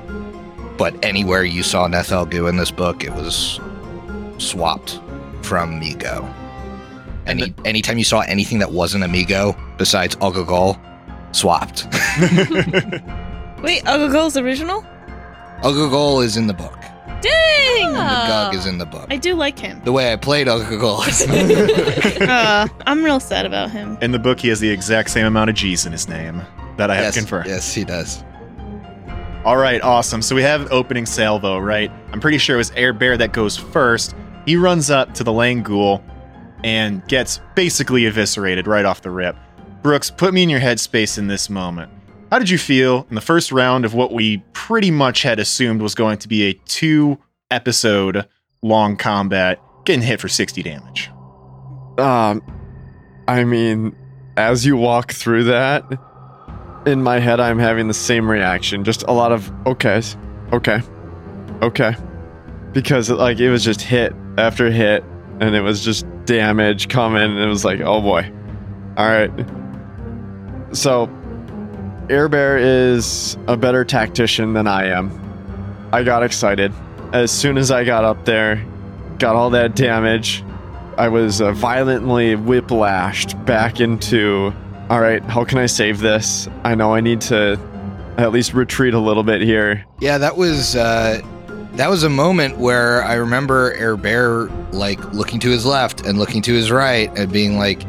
but 0.78 0.94
anywhere 1.04 1.44
you 1.44 1.64
saw 1.64 1.88
Neh-Thalggu 1.88 2.50
in 2.50 2.58
this 2.58 2.72
book, 2.72 3.04
it 3.04 3.12
was 3.14 3.60
swapped 4.38 5.00
from 5.42 5.80
Mi-Go. 5.80 6.28
Any 7.26 7.54
anytime 7.66 7.98
you 7.98 8.04
saw 8.06 8.22
anything 8.22 8.60
that 8.60 8.72
wasn't 8.72 9.04
a 9.04 9.08
Mi-Go 9.08 9.56
besides 9.78 10.16
Ogogol, 10.18 10.80
swapped. 11.36 11.86
Wait, 13.64 13.84
Ogogol's 13.86 14.38
original? 14.38 14.86
Ogogol 15.64 16.24
is 16.24 16.38
in 16.38 16.48
the 16.48 16.54
book. 16.54 16.78
Dang! 17.22 17.88
And 17.88 17.96
the 17.96 18.00
Gug 18.00 18.54
Oh. 18.54 18.58
is 18.58 18.66
in 18.68 18.78
the 18.78 18.86
book. 18.86 19.08
I 19.10 19.18
do 19.18 19.34
like 19.34 19.58
him. 19.58 19.82
The 19.84 19.92
way 19.92 20.14
I 20.14 20.16
played 20.16 20.48
Ogogol 20.48 21.00
uh, 22.30 22.68
I'm 22.86 23.04
real 23.04 23.20
sad 23.20 23.46
about 23.46 23.72
him. 23.72 23.98
In 24.02 24.12
the 24.12 24.20
book, 24.20 24.40
he 24.40 24.48
has 24.50 24.60
the 24.60 24.70
exact 24.70 25.10
same 25.10 25.26
amount 25.26 25.50
of 25.50 25.56
G's 25.56 25.86
in 25.86 25.92
his 25.92 26.08
name 26.08 26.42
that 26.78 26.92
I 26.92 26.96
have 26.96 27.06
yes, 27.06 27.18
confirmed. 27.18 27.48
Yes, 27.48 27.74
he 27.74 27.84
does. 27.84 28.24
All 29.46 29.58
right, 29.58 29.82
awesome. 29.82 30.22
So 30.22 30.36
we 30.36 30.42
have 30.42 30.72
opening 30.72 31.06
salvo, 31.06 31.58
right? 31.58 31.92
I'm 32.12 32.20
pretty 32.20 32.38
sure 32.38 32.56
it 32.56 32.58
was 32.58 32.72
Air 32.72 32.92
Bear 32.92 33.18
that 33.18 33.32
goes 33.32 33.56
first. 33.56 34.14
He 34.46 34.56
runs 34.56 34.90
up 34.90 35.14
to 35.16 35.24
the 35.24 35.32
Leng 35.32 35.64
Ghoul 35.64 36.04
and 36.64 37.08
gets 37.08 37.40
basically 37.56 38.06
eviscerated 38.06 38.68
right 38.68 38.84
off 38.84 39.02
the 39.02 39.12
rip. 39.12 39.38
Brooks, 39.82 40.10
put 40.10 40.34
me 40.34 40.44
in 40.44 40.50
your 40.50 40.60
headspace 40.60 41.18
in 41.18 41.28
this 41.28 41.50
moment. 41.50 41.92
How 42.30 42.40
did 42.40 42.50
you 42.50 42.58
feel 42.58 43.08
in 43.10 43.16
the 43.16 43.22
first 43.22 43.52
round 43.54 43.86
of 43.86 43.94
what 43.94 44.12
we 44.12 44.40
pretty 44.52 44.92
much 44.92 45.22
had 45.22 45.40
assumed 45.40 45.82
was 45.82 45.96
going 45.96 46.18
to 46.18 46.28
be 46.28 46.44
a 46.50 46.54
two 46.66 47.18
episode 47.50 48.28
long 48.62 48.98
combat, 48.98 49.62
getting 49.86 50.02
hit 50.02 50.20
for 50.20 50.28
60 50.28 50.62
damage? 50.62 51.10
Um, 51.98 52.42
I 53.30 53.46
mean, 53.46 53.96
as 54.36 54.66
you 54.66 54.76
walk 54.76 55.14
through 55.14 55.46
that, 55.46 55.84
in 56.88 57.04
my 57.04 57.20
head, 57.20 57.40
I'm 57.40 57.60
having 57.60 57.88
the 57.88 57.94
same 57.94 58.30
reaction. 58.30 58.84
Just 58.84 59.04
a 59.04 59.12
lot 59.12 59.32
of 59.32 59.52
okays, 59.66 60.16
okay, 60.54 60.82
okay, 61.62 61.96
because 62.72 63.10
like 63.10 63.40
it 63.40 63.50
was 63.50 63.64
just 63.64 63.82
hit 63.82 64.14
after 64.38 64.72
hit, 64.72 65.04
and 65.40 65.56
it 65.56 65.62
was 65.62 65.84
just 65.84 66.06
damage 66.26 66.90
coming, 66.90 67.22
and 67.22 67.40
it 67.40 67.48
was 67.48 67.66
like, 67.66 67.82
oh 67.82 68.02
boy, 68.02 68.32
all 68.98 69.08
right. 69.08 69.32
So, 70.72 71.10
Air 72.10 72.28
Bear 72.28 72.58
is 72.58 73.38
a 73.48 73.56
better 73.56 73.86
tactician 73.86 74.54
than 74.54 74.68
I 74.68 74.88
am. 74.88 75.12
I 75.92 76.04
got 76.04 76.24
excited 76.24 76.74
as 77.14 77.32
soon 77.32 77.58
as 77.58 77.72
I 77.72 77.84
got 77.84 78.04
up 78.04 78.26
there, 78.26 78.66
got 79.18 79.36
all 79.36 79.50
that 79.52 79.76
damage. 79.76 80.44
I 80.98 81.10
was 81.10 81.42
uh, 81.42 81.52
violently 81.52 82.36
whiplashed 82.36 83.46
back 83.46 83.80
into. 83.80 84.54
All 84.90 85.02
right, 85.02 85.22
how 85.24 85.44
can 85.44 85.58
I 85.58 85.66
save 85.66 86.00
this? 86.00 86.48
I 86.64 86.74
know 86.76 86.94
I 86.94 87.02
need 87.02 87.20
to 87.22 87.60
at 88.18 88.32
least 88.32 88.54
retreat 88.54 88.94
a 88.94 89.00
little 89.00 89.24
bit 89.24 89.42
here. 89.42 89.86
Yeah, 90.00 90.18
that 90.18 90.38
was 90.38 90.76
uh, 90.76 91.22
that 91.74 91.90
was 91.90 92.04
a 92.04 92.10
moment 92.10 92.58
where 92.58 93.04
I 93.04 93.16
remember 93.16 93.74
Air 93.74 93.98
Bear 93.98 94.46
like 94.72 95.04
looking 95.14 95.40
to 95.42 95.50
his 95.50 95.66
left 95.66 96.06
and 96.06 96.18
looking 96.18 96.42
to 96.44 96.54
his 96.54 96.72
right 96.72 97.12
and 97.18 97.32
being 97.32 97.58
like, 97.58 97.82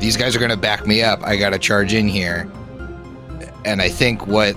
"These 0.00 0.16
guys 0.16 0.34
are 0.34 0.40
gonna 0.40 0.56
back 0.56 0.86
me 0.86 1.02
up. 1.02 1.22
I 1.22 1.36
gotta 1.36 1.58
charge 1.58 1.94
in 1.94 2.08
here." 2.08 2.50
And 3.64 3.80
I 3.80 3.88
think 3.88 4.26
what 4.26 4.56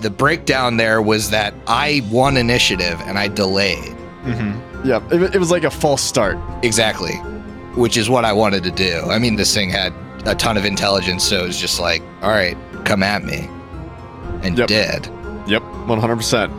the 0.00 0.10
breakdown 0.10 0.76
there 0.76 1.00
was 1.02 1.30
that 1.30 1.54
I 1.66 2.06
won 2.10 2.36
initiative 2.36 3.00
and 3.06 3.18
I 3.18 3.28
delayed 3.28 3.96
Mm-hmm. 4.24 4.86
Yeah, 4.86 5.00
it, 5.10 5.34
it 5.34 5.38
was 5.38 5.50
like 5.50 5.64
a 5.64 5.70
false 5.70 6.02
start. 6.02 6.36
exactly, 6.62 7.14
which 7.74 7.96
is 7.96 8.08
what 8.08 8.24
I 8.24 8.32
wanted 8.32 8.62
to 8.64 8.70
do. 8.70 9.00
I 9.10 9.18
mean, 9.18 9.34
this 9.34 9.52
thing 9.52 9.68
had 9.68 9.92
a 10.24 10.34
ton 10.34 10.56
of 10.56 10.64
intelligence, 10.64 11.24
so 11.24 11.42
it 11.42 11.46
was 11.46 11.58
just 11.58 11.80
like, 11.80 12.02
"All 12.22 12.30
right, 12.30 12.56
come 12.84 13.02
at 13.02 13.24
me," 13.24 13.48
and 14.42 14.56
Yep. 14.56 14.68
did. 14.68 15.08
Yep, 15.46 15.62
100%. 15.86 16.52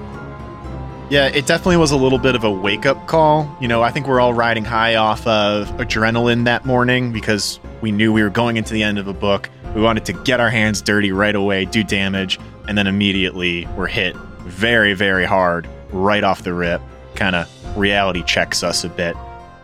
Yeah, 1.09 1.27
it 1.27 1.45
definitely 1.45 1.77
was 1.77 1.91
a 1.91 1.95
little 1.97 2.17
bit 2.17 2.33
of 2.35 2.43
a 2.43 2.49
wake 2.51 2.85
up 2.85 3.05
call. 3.07 3.55
You 3.61 3.67
know, 3.67 3.83
I 3.83 3.91
think 3.91 4.07
we're 4.07 4.19
all 4.19 4.33
riding 4.33 4.65
high 4.65 4.95
off 4.95 5.25
of 5.27 5.69
adrenaline 5.77 6.45
that 6.45 6.65
morning 6.65 7.11
because 7.11 7.59
we 7.81 7.91
knew 7.91 8.11
we 8.11 8.23
were 8.23 8.29
going 8.29 8.57
into 8.57 8.73
the 8.73 8.81
end 8.83 8.97
of 8.97 9.07
a 9.07 9.13
book. 9.13 9.49
We 9.75 9.81
wanted 9.81 10.05
to 10.05 10.13
get 10.13 10.39
our 10.39 10.49
hands 10.49 10.81
dirty 10.81 11.11
right 11.11 11.35
away, 11.35 11.65
do 11.65 11.83
damage, 11.83 12.39
and 12.67 12.77
then 12.77 12.87
immediately 12.87 13.67
we're 13.75 13.87
hit 13.87 14.15
very, 14.45 14.93
very 14.93 15.25
hard 15.25 15.67
right 15.91 16.23
off 16.23 16.43
the 16.43 16.53
rip. 16.53 16.81
Kind 17.15 17.35
of 17.35 17.47
reality 17.77 18.23
checks 18.23 18.63
us 18.63 18.83
a 18.83 18.89
bit. 18.89 19.15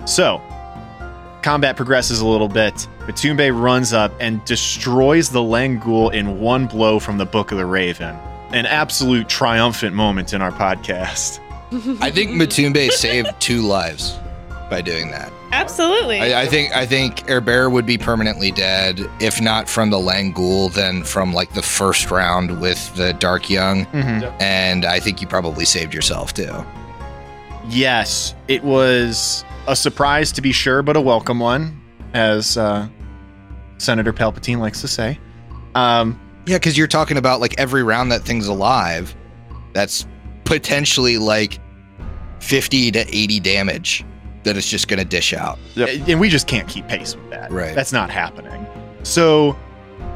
So, 0.05 0.41
combat 1.41 1.75
progresses 1.77 2.21
a 2.21 2.27
little 2.27 2.47
bit. 2.49 2.87
Matumbe 3.09 3.59
runs 3.59 3.91
up 3.91 4.11
and 4.19 4.45
destroys 4.45 5.31
the 5.31 5.39
Leng 5.39 5.83
Ghoul 5.83 6.09
in 6.11 6.39
one 6.39 6.67
blow 6.67 6.99
from 6.99 7.17
the 7.17 7.25
Book 7.25 7.51
of 7.51 7.57
the 7.57 7.65
Raven. 7.65 8.15
An 8.51 8.67
absolute 8.67 9.27
triumphant 9.27 9.95
moment 9.95 10.31
in 10.31 10.43
our 10.43 10.51
podcast. 10.51 11.39
I 12.01 12.11
think 12.11 12.29
Matumbe 12.29 12.91
saved 12.91 13.29
two 13.39 13.63
lives 13.63 14.15
by 14.69 14.81
doing 14.81 15.09
that. 15.09 15.33
Absolutely. 15.51 16.19
I, 16.19 16.43
I 16.43 16.45
think 16.45 16.75
I 16.75 16.85
think 16.85 17.27
Air 17.27 17.41
Bear 17.41 17.71
would 17.71 17.87
be 17.87 17.97
permanently 17.97 18.51
dead, 18.51 19.09
if 19.19 19.41
not 19.41 19.67
from 19.67 19.89
the 19.89 19.97
Leng 19.97 20.35
Ghoul, 20.35 20.69
then 20.69 21.03
from 21.03 21.33
like 21.33 21.53
the 21.53 21.63
first 21.63 22.11
round 22.11 22.61
with 22.61 22.95
the 22.95 23.13
Dark 23.13 23.49
Young. 23.49 23.87
Mm-hmm. 23.87 24.37
And 24.39 24.85
I 24.85 24.99
think 24.99 25.19
you 25.19 25.27
probably 25.27 25.65
saved 25.65 25.95
yourself 25.95 26.35
too. 26.35 26.63
Yes, 27.67 28.35
it 28.47 28.63
was 28.63 29.43
a 29.67 29.75
surprise 29.75 30.31
to 30.33 30.43
be 30.43 30.51
sure, 30.51 30.83
but 30.83 30.95
a 30.95 31.01
welcome 31.01 31.39
one, 31.39 31.81
as 32.13 32.55
uh, 32.55 32.87
Senator 33.79 34.13
Palpatine 34.13 34.59
likes 34.59 34.81
to 34.81 34.87
say. 34.87 35.19
Um, 35.73 36.19
Yeah, 36.45 36.57
because 36.57 36.77
you're 36.77 36.87
talking 36.87 37.17
about 37.17 37.41
like 37.41 37.55
every 37.57 37.83
round 37.83 38.11
that 38.11 38.21
thing's 38.21 38.47
alive, 38.47 39.15
that's 39.73 40.05
potentially 40.45 41.17
like 41.17 41.59
50 42.39 42.91
to 42.91 42.99
80 42.99 43.39
damage 43.39 44.05
that 44.43 44.57
it's 44.57 44.69
just 44.69 44.87
going 44.87 44.99
to 44.99 45.05
dish 45.05 45.33
out. 45.33 45.59
Yep. 45.75 46.07
And 46.07 46.19
we 46.19 46.29
just 46.29 46.47
can't 46.47 46.67
keep 46.67 46.87
pace 46.87 47.15
with 47.15 47.29
that. 47.29 47.51
Right. 47.51 47.75
That's 47.75 47.91
not 47.91 48.09
happening. 48.09 48.65
So, 49.03 49.57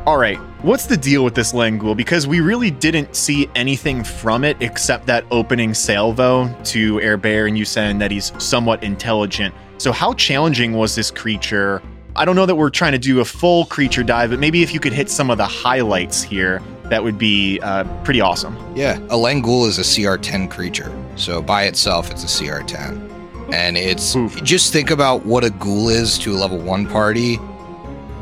all 0.05 0.17
right, 0.17 0.37
what's 0.61 0.85
the 0.85 0.97
deal 0.97 1.23
with 1.23 1.35
this 1.35 1.53
Leng 1.53 1.79
Ghoul? 1.79 1.95
Because 1.95 2.25
we 2.27 2.39
really 2.39 2.71
didn't 2.71 3.15
see 3.15 3.49
anything 3.55 4.03
from 4.03 4.43
it 4.43 4.57
except 4.61 5.05
that 5.07 5.25
opening 5.31 5.73
salvo 5.73 6.53
to 6.65 6.99
Air 7.01 7.17
Bear, 7.17 7.47
and 7.47 7.57
you 7.57 7.65
saying 7.65 7.99
that 7.99 8.11
he's 8.11 8.31
somewhat 8.41 8.83
intelligent. 8.83 9.53
So, 9.77 9.91
how 9.91 10.13
challenging 10.13 10.73
was 10.73 10.95
this 10.95 11.11
creature? 11.11 11.81
I 12.15 12.25
don't 12.25 12.35
know 12.35 12.45
that 12.45 12.55
we're 12.55 12.69
trying 12.69 12.91
to 12.91 12.99
do 12.99 13.21
a 13.21 13.25
full 13.25 13.65
creature 13.65 14.03
dive, 14.03 14.29
but 14.29 14.39
maybe 14.39 14.61
if 14.61 14.71
you 14.71 14.79
could 14.79 14.93
hit 14.93 15.09
some 15.09 15.31
of 15.31 15.39
the 15.39 15.47
highlights 15.47 16.21
here, 16.21 16.61
that 16.85 17.03
would 17.03 17.17
be 17.17 17.59
uh, 17.61 17.85
pretty 18.03 18.21
awesome. 18.21 18.55
Yeah, 18.75 18.97
a 19.09 19.15
Leng 19.15 19.41
Ghoul 19.41 19.65
is 19.65 19.79
a 19.79 19.81
CR10 19.81 20.51
creature. 20.51 20.95
So 21.15 21.41
by 21.41 21.63
itself, 21.63 22.11
it's 22.11 22.23
a 22.23 22.27
CR10. 22.43 23.51
And 23.51 23.77
it's 23.77 24.15
Oof. 24.15 24.43
just 24.43 24.71
think 24.71 24.91
about 24.91 25.25
what 25.25 25.43
a 25.43 25.49
ghoul 25.49 25.89
is 25.89 26.19
to 26.19 26.33
a 26.33 26.37
level 26.37 26.59
one 26.59 26.87
party 26.87 27.39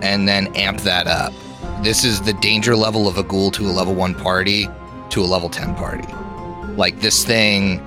and 0.01 0.27
then 0.27 0.55
amp 0.55 0.79
that 0.81 1.07
up. 1.07 1.33
This 1.83 2.05
is 2.05 2.21
the 2.21 2.33
danger 2.33 2.75
level 2.75 3.07
of 3.07 3.17
a 3.17 3.23
ghoul 3.23 3.51
to 3.51 3.63
a 3.63 3.71
level 3.71 3.93
one 3.93 4.15
party 4.15 4.67
to 5.09 5.21
a 5.21 5.25
level 5.25 5.49
10 5.49 5.75
party. 5.75 6.07
Like 6.75 7.01
this 7.01 7.25
thing 7.25 7.79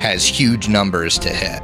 has 0.00 0.26
huge 0.26 0.68
numbers 0.68 1.18
to 1.18 1.28
hit. 1.28 1.62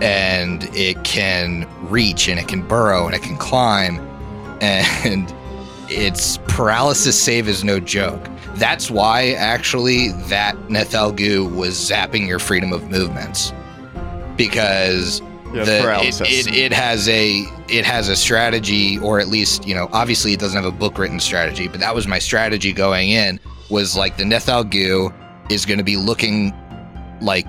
And 0.00 0.64
it 0.74 1.02
can 1.04 1.68
reach 1.88 2.28
and 2.28 2.38
it 2.38 2.48
can 2.48 2.66
burrow 2.66 3.06
and 3.06 3.14
it 3.14 3.22
can 3.22 3.36
climb. 3.36 3.98
And 4.60 5.32
its 5.88 6.38
paralysis 6.48 7.20
save 7.20 7.48
is 7.48 7.64
no 7.64 7.78
joke. 7.80 8.28
That's 8.54 8.90
why 8.90 9.32
actually 9.32 10.12
that 10.28 10.70
Neh-Thalggu 10.70 11.54
was 11.54 11.74
zapping 11.74 12.26
your 12.26 12.38
freedom 12.38 12.72
of 12.72 12.88
movements. 12.90 13.52
Because 14.36 15.20
Yeah, 15.54 15.64
the, 15.64 16.00
it, 16.02 16.20
it, 16.20 16.56
it 16.56 16.72
has 16.72 17.08
a 17.08 17.44
it 17.68 17.84
has 17.84 18.08
a 18.08 18.16
strategy 18.16 18.98
or 18.98 19.20
at 19.20 19.28
least 19.28 19.68
you 19.68 19.74
know 19.74 19.88
obviously 19.92 20.32
it 20.32 20.40
doesn't 20.40 20.60
have 20.60 20.72
a 20.72 20.76
book 20.76 20.98
written 20.98 21.20
strategy 21.20 21.68
but 21.68 21.78
that 21.78 21.94
was 21.94 22.08
my 22.08 22.18
strategy 22.18 22.72
going 22.72 23.10
in 23.10 23.38
was 23.70 23.96
like 23.96 24.16
the 24.16 24.24
Neh-Thalggu 24.24 25.14
is 25.52 25.64
going 25.64 25.78
to 25.78 25.84
be 25.84 25.96
looking 25.96 26.52
like 27.20 27.46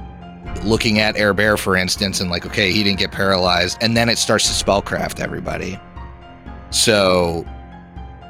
looking 0.65 0.99
at 0.99 1.15
Air 1.15 1.33
Bear, 1.33 1.57
for 1.57 1.77
instance, 1.77 2.19
and 2.19 2.29
like, 2.29 2.45
okay, 2.45 2.71
he 2.71 2.83
didn't 2.83 2.99
get 2.99 3.11
paralyzed, 3.11 3.77
and 3.81 3.95
then 3.95 4.09
it 4.09 4.17
starts 4.17 4.45
to 4.47 4.65
spellcraft 4.65 5.19
everybody. 5.19 5.79
So 6.71 7.45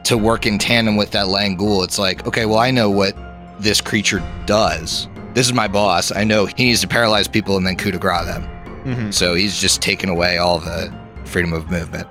to 0.03 0.17
work 0.17 0.45
in 0.45 0.57
tandem 0.59 0.97
with 0.97 1.11
that 1.11 1.25
Leng 1.27 1.57
Ghoul, 1.57 1.83
it's 1.83 1.97
like, 1.97 2.27
okay, 2.27 2.45
well, 2.45 2.59
I 2.59 2.71
know 2.71 2.89
what 2.89 3.15
this 3.59 3.81
creature 3.81 4.21
does. 4.45 5.07
This 5.33 5.47
is 5.47 5.53
my 5.53 5.67
boss. 5.67 6.11
I 6.15 6.23
know 6.23 6.45
he 6.45 6.65
needs 6.65 6.81
to 6.81 6.87
paralyze 6.87 7.27
people 7.27 7.57
and 7.57 7.65
then 7.65 7.75
coup 7.75 7.91
de 7.91 7.97
grace 7.97 8.25
them. 8.25 8.43
Mhm. 8.85 9.13
So 9.13 9.33
he's 9.33 9.59
just 9.59 9.81
taken 9.81 10.09
away 10.09 10.37
all 10.37 10.59
the 10.59 10.93
freedom 11.25 11.53
of 11.53 11.69
movement. 11.71 12.07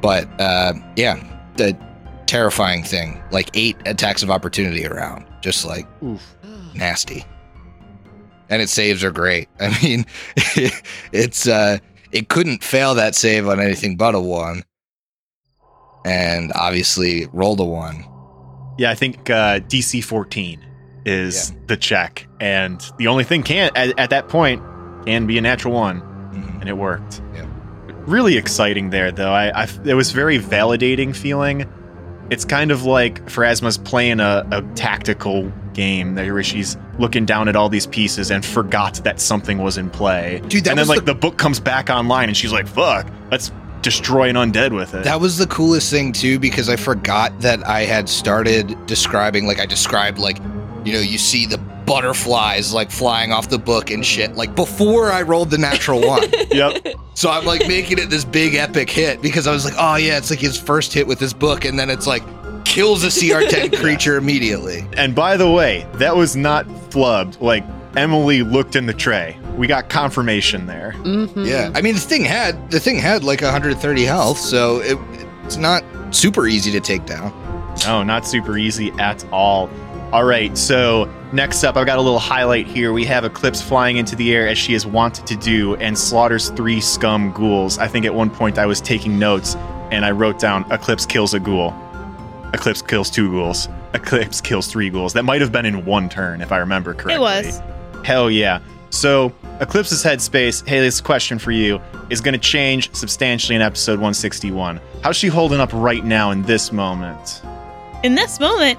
But 0.00 0.28
uh, 0.40 0.74
yeah, 0.96 1.16
the 1.56 1.76
terrifying 2.26 2.82
thing, 2.84 3.22
like 3.30 3.50
eight 3.54 3.76
attacks 3.86 4.22
of 4.22 4.30
opportunity 4.30 4.86
around, 4.86 5.24
just 5.40 5.64
like 5.64 5.86
nasty. 6.74 7.24
And 8.50 8.60
its 8.60 8.72
saves 8.72 9.02
are 9.04 9.10
great. 9.10 9.48
I 9.60 9.76
mean, 9.82 10.04
it's 11.12 11.46
uh, 11.48 11.78
it 12.12 12.28
couldn't 12.28 12.62
fail 12.62 12.94
that 12.96 13.14
save 13.14 13.48
on 13.48 13.60
anything 13.60 13.96
but 13.96 14.14
a 14.14 14.20
one, 14.20 14.64
and 16.04 16.52
obviously 16.54 17.26
rolled 17.32 17.60
a 17.60 17.64
one. 17.64 18.04
Yeah, 18.78 18.90
I 18.90 18.94
think 18.94 19.30
uh, 19.30 19.60
DC 19.60 20.02
14 20.04 20.64
is 21.06 21.52
the 21.66 21.76
check, 21.76 22.26
and 22.40 22.80
the 22.98 23.06
only 23.06 23.24
thing 23.24 23.42
can 23.42 23.70
at, 23.76 23.98
at 23.98 24.10
that 24.10 24.28
point 24.28 24.62
can 25.06 25.26
be 25.26 25.38
a 25.38 25.40
natural 25.40 25.74
one, 25.74 26.00
Mhm. 26.00 26.60
and 26.60 26.68
it 26.68 26.76
worked. 26.76 27.20
Yeah. 27.34 27.46
Really 28.06 28.36
exciting 28.36 28.90
there, 28.90 29.10
though. 29.12 29.32
I, 29.32 29.62
I 29.64 29.68
it 29.84 29.94
was 29.94 30.10
very 30.12 30.38
validating 30.38 31.14
feeling. 31.16 31.66
It's 32.30 32.44
kind 32.44 32.70
of 32.70 32.84
like 32.84 33.28
Pharasma's 33.30 33.78
playing 33.78 34.20
a, 34.20 34.46
a 34.50 34.62
tactical 34.74 35.50
game 35.74 36.14
there, 36.14 36.32
where 36.32 36.42
she's 36.42 36.76
looking 36.98 37.26
down 37.26 37.48
at 37.48 37.56
all 37.56 37.68
these 37.68 37.86
pieces 37.86 38.30
and 38.30 38.44
forgot 38.44 38.94
that 39.04 39.20
something 39.20 39.58
was 39.58 39.76
in 39.76 39.90
play. 39.90 40.40
Dude, 40.48 40.64
that 40.64 40.70
and 40.70 40.78
then 40.78 40.82
was 40.82 40.88
like 40.88 41.00
the- 41.00 41.12
the 41.12 41.14
book 41.14 41.36
comes 41.36 41.60
back 41.60 41.90
online, 41.90 42.28
and 42.28 42.36
she's 42.36 42.52
like, 42.52 42.66
"Fuck, 42.66 43.06
let's 43.30 43.50
destroy 43.82 44.28
an 44.30 44.36
undead 44.36 44.74
with 44.74 44.94
it." 44.94 45.04
That 45.04 45.20
was 45.20 45.36
the 45.36 45.46
coolest 45.46 45.90
thing 45.90 46.12
too, 46.12 46.38
because 46.38 46.68
I 46.68 46.76
forgot 46.76 47.38
that 47.40 47.66
I 47.66 47.82
had 47.82 48.08
started 48.08 48.76
describing, 48.86 49.46
like 49.46 49.60
I 49.60 49.66
described, 49.66 50.18
like 50.18 50.38
you 50.84 50.92
know, 50.92 51.00
you 51.00 51.16
see 51.18 51.46
the 51.46 51.58
butterflies 51.86 52.72
like 52.72 52.90
flying 52.90 53.32
off 53.32 53.48
the 53.48 53.58
book 53.58 53.90
and 53.90 54.04
shit, 54.04 54.36
like 54.36 54.54
before 54.54 55.10
I 55.12 55.22
rolled 55.22 55.50
the 55.50 55.58
natural 55.58 56.00
one. 56.00 56.22
yep. 56.50 56.86
so 57.14 57.30
I'm 57.30 57.44
like 57.44 57.66
making 57.68 57.98
it 57.98 58.10
this 58.10 58.24
big 58.24 58.54
epic 58.54 58.90
hit 58.90 59.22
because 59.22 59.46
I 59.46 59.52
was 59.52 59.64
like, 59.64 59.74
oh 59.78 59.96
yeah, 59.96 60.18
it's 60.18 60.30
like 60.30 60.40
his 60.40 60.58
first 60.58 60.92
hit 60.92 61.06
with 61.06 61.18
this 61.18 61.32
book, 61.32 61.64
and 61.64 61.78
then 61.78 61.90
it's 61.90 62.06
like 62.06 62.22
kills 62.64 63.04
a 63.04 63.08
CR10 63.08 63.76
creature 63.80 64.16
immediately. 64.16 64.86
And 64.96 65.14
by 65.14 65.36
the 65.36 65.50
way, 65.50 65.86
that 65.94 66.16
was 66.16 66.34
not 66.36 66.66
flubbed. 66.66 67.40
Like 67.40 67.64
Emily 67.96 68.42
looked 68.42 68.76
in 68.76 68.86
the 68.86 68.92
tray. 68.94 69.38
We 69.56 69.66
got 69.66 69.88
confirmation 69.88 70.66
there. 70.66 70.94
Mhm. 70.98 71.46
Yeah, 71.46 71.70
I 71.74 71.80
mean 71.80 71.94
the 71.94 72.00
thing 72.00 72.24
had 72.24 72.70
the 72.70 72.80
thing 72.80 72.98
had 72.98 73.22
like 73.22 73.40
130 73.40 74.04
health, 74.04 74.38
so 74.38 74.78
it, 74.80 74.98
it's 75.44 75.56
not 75.56 75.84
super 76.10 76.46
easy 76.48 76.72
to 76.72 76.80
take 76.80 77.06
down. 77.06 77.32
No, 77.86 78.02
not 78.02 78.26
super 78.26 78.56
easy 78.58 78.90
at 78.98 79.24
all. 79.32 79.70
All 80.12 80.24
right, 80.24 80.56
so 80.56 81.12
next 81.32 81.64
up, 81.64 81.76
I've 81.76 81.86
got 81.86 81.98
a 81.98 82.00
little 82.00 82.20
highlight 82.20 82.66
here. 82.68 82.92
We 82.92 83.04
have 83.06 83.24
Eclipse 83.24 83.60
flying 83.60 83.96
into 83.96 84.14
the 84.14 84.32
air 84.32 84.46
as 84.48 84.56
she 84.58 84.74
is 84.74 84.86
wanted 84.86 85.26
to 85.26 85.36
do 85.36 85.74
and 85.76 85.98
slaughters 85.98 86.50
three 86.50 86.80
scum 86.80 87.32
ghouls. 87.32 87.78
I 87.78 87.88
think 87.88 88.06
at 88.06 88.14
one 88.14 88.30
point 88.30 88.56
I 88.58 88.66
was 88.66 88.80
taking 88.80 89.18
notes 89.18 89.56
and 89.90 90.04
I 90.04 90.12
wrote 90.12 90.38
down 90.38 90.64
Eclipse 90.72 91.04
kills 91.04 91.34
a 91.34 91.40
ghoul. 91.40 91.74
Eclipse 92.54 92.82
kills 92.82 93.10
two 93.10 93.30
ghouls. 93.30 93.68
Eclipse 93.94 94.40
kills 94.40 94.68
three 94.68 94.88
ghouls. 94.88 95.12
That 95.12 95.24
might 95.24 95.40
have 95.40 95.50
been 95.50 95.66
in 95.66 95.84
one 95.84 96.08
turn, 96.08 96.40
if 96.40 96.52
I 96.52 96.58
remember 96.58 96.94
correctly. 96.94 97.14
It 97.14 97.20
was. 97.20 97.60
Hell 98.04 98.30
yeah. 98.30 98.60
So, 98.90 99.32
Eclipse's 99.60 100.04
headspace, 100.04 100.64
this 100.64 101.00
question 101.00 101.40
for 101.40 101.50
you, 101.50 101.80
is 102.10 102.20
going 102.20 102.34
to 102.34 102.38
change 102.38 102.94
substantially 102.94 103.56
in 103.56 103.62
episode 103.62 103.94
161. 103.94 104.80
How's 105.02 105.16
she 105.16 105.26
holding 105.26 105.58
up 105.58 105.72
right 105.72 106.04
now 106.04 106.30
in 106.30 106.42
this 106.42 106.70
moment? 106.70 107.42
In 108.04 108.14
this 108.14 108.38
moment, 108.38 108.78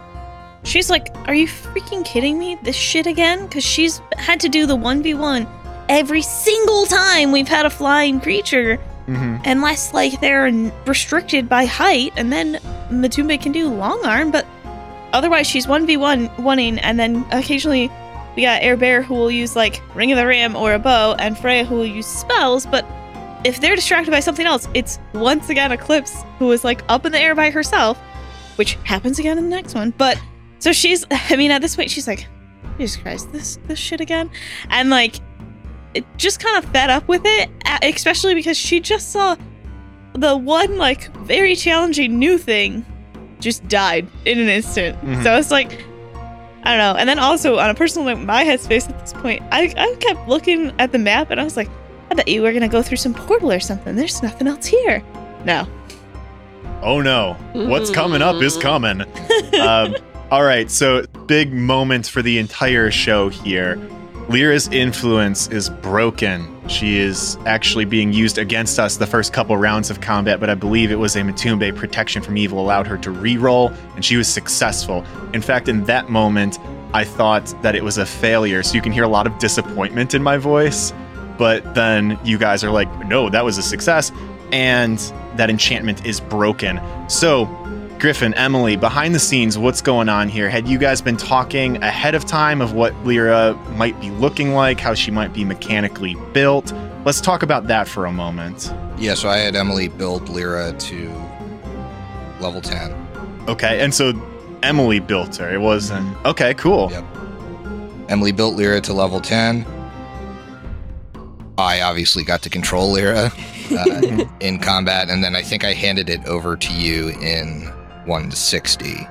she's 0.64 0.90
like, 0.90 1.14
Are 1.28 1.36
you 1.36 1.48
freaking 1.48 2.06
kidding 2.06 2.40
me? 2.40 2.58
This 2.64 2.78
shit 2.78 3.08
again? 3.08 3.46
Because 3.46 3.66
she's 3.66 4.02
had 4.18 4.40
to 4.40 4.48
do 4.48 4.66
the 4.66 4.78
1v1 4.78 5.48
every 5.90 6.22
single 6.22 6.86
time 6.86 7.32
we've 7.32 7.48
had 7.48 7.66
a 7.66 7.70
flying 7.70 8.20
creature, 8.20 8.80
Mm-hmm. 9.08 9.44
unless, 9.46 9.94
like, 9.94 10.20
they're 10.20 10.52
restricted 10.88 11.48
by 11.48 11.65
height, 11.65 12.13
and 12.15 12.34
then 12.34 12.56
Matumbe 12.89 13.39
can 13.39 13.52
do 13.52 13.70
long 13.70 14.04
arm, 14.04 14.32
but 14.32 14.48
otherwise, 15.13 15.46
she's 15.48 15.68
1v1 15.68 16.36
1ing, 16.38 16.80
and 16.82 17.00
then 17.00 17.24
occasionally 17.32 17.91
we 18.36 18.41
got 18.41 18.63
Air 18.63 18.76
Bear 18.76 19.04
who 19.04 19.13
will 19.13 19.30
use, 19.30 19.56
like, 19.56 19.82
Ring 19.94 20.12
of 20.12 20.18
the 20.18 20.26
Ram 20.26 20.56
or 20.56 20.74
a 20.74 20.80
bow, 20.80 21.13
and 21.20 21.38
Freya 21.38 21.65
who 21.65 21.76
will 21.76 21.86
use 21.86 22.08
spells, 22.08 22.65
but 22.65 22.84
if 23.44 23.62
they're 23.62 23.76
distracted 23.76 24.10
by 24.10 24.22
something 24.22 24.48
else, 24.48 24.68
it's 24.74 24.98
once 25.13 25.50
again 25.50 25.72
Eclipse 25.72 26.24
who 26.39 26.52
is, 26.52 26.63
like, 26.63 26.84
up 26.89 27.06
in 27.06 27.12
the 27.12 27.20
air 27.20 27.36
by 27.36 27.52
herself 27.52 28.00
which 28.56 28.76
happens 28.84 29.20
again 29.20 29.38
in 29.38 29.50
the 29.50 29.56
next 29.56 29.76
one. 29.76 29.91
But 29.98 30.20
so 30.60 30.72
she's, 30.72 31.06
I 31.12 31.36
mean, 31.36 31.52
at 31.52 31.62
this 31.62 31.76
point, 31.76 31.91
she's 31.91 32.08
like, 32.08 32.28
Jesus 32.78 33.02
Christ, 33.02 33.32
this 33.32 33.58
this 33.68 33.80
shit 33.80 34.02
again, 34.02 34.30
and 34.70 34.89
like, 34.89 35.15
just 36.17 36.39
kind 36.39 36.63
of 36.63 36.69
fed 36.71 36.89
up 36.89 37.08
with 37.08 37.21
it, 37.25 37.49
especially 37.84 38.36
because 38.36 38.58
she 38.58 38.79
just 38.79 39.12
saw 39.12 39.36
the 40.13 40.36
one 40.36 40.77
like 40.77 41.13
very 41.17 41.55
challenging 41.55 42.17
new 42.19 42.38
thing 42.38 42.86
just 43.39 43.67
died 43.67 44.08
in 44.25 44.39
an 44.39 44.49
instant. 44.49 44.99
Mhm. 45.01 45.23
So 45.23 45.36
it's 45.38 45.51
like. 45.51 45.84
I 46.67 46.69
don't 46.75 46.79
know. 46.79 46.99
And 46.99 47.08
then 47.08 47.19
also 47.19 47.60
on 47.60 47.69
a 47.69 47.75
personal 47.75 48.08
note, 48.08 48.25
my 48.25 48.43
headspace 48.43 48.89
at 48.89 48.99
this 48.99 49.13
point, 49.13 49.43
I, 49.51 49.71
I 49.77 49.95
kept 49.99 50.27
looking 50.27 50.73
at 50.79 50.91
the 50.91 50.97
map 50.97 51.29
and 51.29 51.39
I 51.39 51.43
was 51.43 51.55
like, 51.55 51.69
I 52.10 52.15
bet 52.15 52.27
you 52.27 52.41
we're 52.41 52.53
gonna 52.53 52.67
go 52.67 52.81
through 52.81 52.97
some 52.97 53.13
portal 53.13 53.51
or 53.51 53.60
something. 53.60 53.95
There's 53.95 54.23
nothing 54.23 54.47
else 54.47 54.65
here. 54.65 55.03
No. 55.45 55.67
Oh 56.81 57.01
no, 57.01 57.34
what's 57.53 57.91
coming 57.91 58.23
up 58.23 58.41
is 58.41 58.58
coming. 58.58 59.01
um, 59.62 59.95
all 60.31 60.43
right, 60.43 60.71
so 60.71 61.05
big 61.27 61.53
moment 61.53 62.08
for 62.08 62.23
the 62.23 62.39
entire 62.39 62.89
show 62.89 63.29
here. 63.29 63.75
Lyra's 64.28 64.68
influence 64.70 65.48
is 65.50 65.70
broken. 65.70 66.52
She 66.68 66.98
is 66.98 67.38
actually 67.46 67.86
being 67.86 68.12
used 68.12 68.40
against 68.40 68.80
us 68.80 68.98
the 68.98 69.06
first 69.06 69.34
couple 69.34 69.56
rounds 69.56 69.92
of 69.92 70.02
combat, 70.02 70.40
but 70.40 70.50
I 70.50 70.56
believe 70.56 70.92
it 70.92 70.96
was 70.96 71.16
a 71.16 71.22
Matumbe 71.22 71.76
protection 71.76 72.24
from 72.24 72.36
evil 72.36 72.60
allowed 72.60 72.88
her 72.88 72.98
to 72.98 73.12
re-roll, 73.12 73.72
and 73.96 74.04
she 74.04 74.18
was 74.18 74.28
successful. 74.28 75.06
In 75.34 75.44
fact, 75.44 75.68
in 75.70 75.84
that 75.84 76.10
moment, 76.10 76.58
I 76.92 77.04
thought 77.04 77.54
that 77.62 77.76
it 77.76 77.84
was 77.84 78.00
a 78.00 78.06
failure. 78.06 78.64
So 78.64 78.74
you 78.74 78.82
can 78.82 78.92
hear 78.92 79.04
a 79.04 79.08
lot 79.08 79.28
of 79.28 79.38
disappointment 79.38 80.16
in 80.16 80.24
my 80.24 80.38
voice, 80.38 80.92
but 81.38 81.76
then 81.76 82.20
you 82.24 82.40
guys 82.40 82.64
are 82.64 82.72
like, 82.72 82.90
no, 83.06 83.30
that 83.30 83.46
was 83.46 83.60
a 83.60 83.64
success, 83.64 84.12
and 84.52 84.98
that 85.36 85.52
enchantment 85.52 86.04
is 86.04 86.20
broken. 86.20 86.82
So 87.10 87.46
Griffin, 87.99 88.34
Emily, 88.34 88.75
behind 88.75 89.15
the 89.15 89.19
scenes, 89.19 89.58
what's 89.58 89.81
going 89.81 90.10
on 90.10 90.27
here? 90.27 90.49
Had 90.49 90.67
you 90.67 90.77
guys 90.77 91.01
been 91.01 91.15
talking 91.15 91.81
ahead 91.81 92.13
of 92.13 92.25
time 92.25 92.62
of 92.62 92.73
what 92.73 92.93
Lyra 93.05 93.53
might 93.77 93.99
be 94.01 94.10
looking 94.12 94.53
like, 94.53 94.79
how 94.79 94.93
she 94.93 95.12
might 95.12 95.34
be 95.34 95.45
mechanically 95.45 96.15
built? 96.34 96.73
Let's 97.05 97.21
talk 97.21 97.41
about 97.41 97.67
that 97.67 97.88
for 97.88 98.05
a 98.05 98.12
moment. 98.12 98.73
Yeah, 98.97 99.13
so 99.13 99.29
I 99.29 99.38
had 99.38 99.55
Emily 99.55 99.88
build 99.88 100.27
Lyra 100.27 100.73
to 100.73 101.10
level 102.41 102.62
10. 102.62 102.93
Okay, 103.47 103.79
and 103.79 103.93
so 103.93 104.13
Emily 104.62 104.99
built 104.99 105.38
her. 105.38 105.51
It 105.53 105.62
wasn't. 105.62 106.17
Okay, 106.25 106.53
cool. 106.55 106.91
Yep. 106.91 107.05
Emily 108.10 108.34
built 108.34 108.58
Lyra 108.58 108.81
to 108.81 108.93
level 108.93 109.21
10. 109.21 109.65
I 111.58 111.81
obviously 111.81 112.25
got 112.25 112.41
to 112.41 112.49
control 112.49 112.91
Lyra 112.91 113.31
uh, 113.71 114.25
in 114.41 114.60
combat, 114.60 115.10
and 115.10 115.23
then 115.23 115.34
I 115.34 115.41
think 115.41 115.63
I 115.63 115.73
handed 115.73 116.10
it 116.10 116.25
over 116.25 116.58
to 116.58 116.73
you 116.73 117.10
in 117.21 117.71
160. 118.08 119.08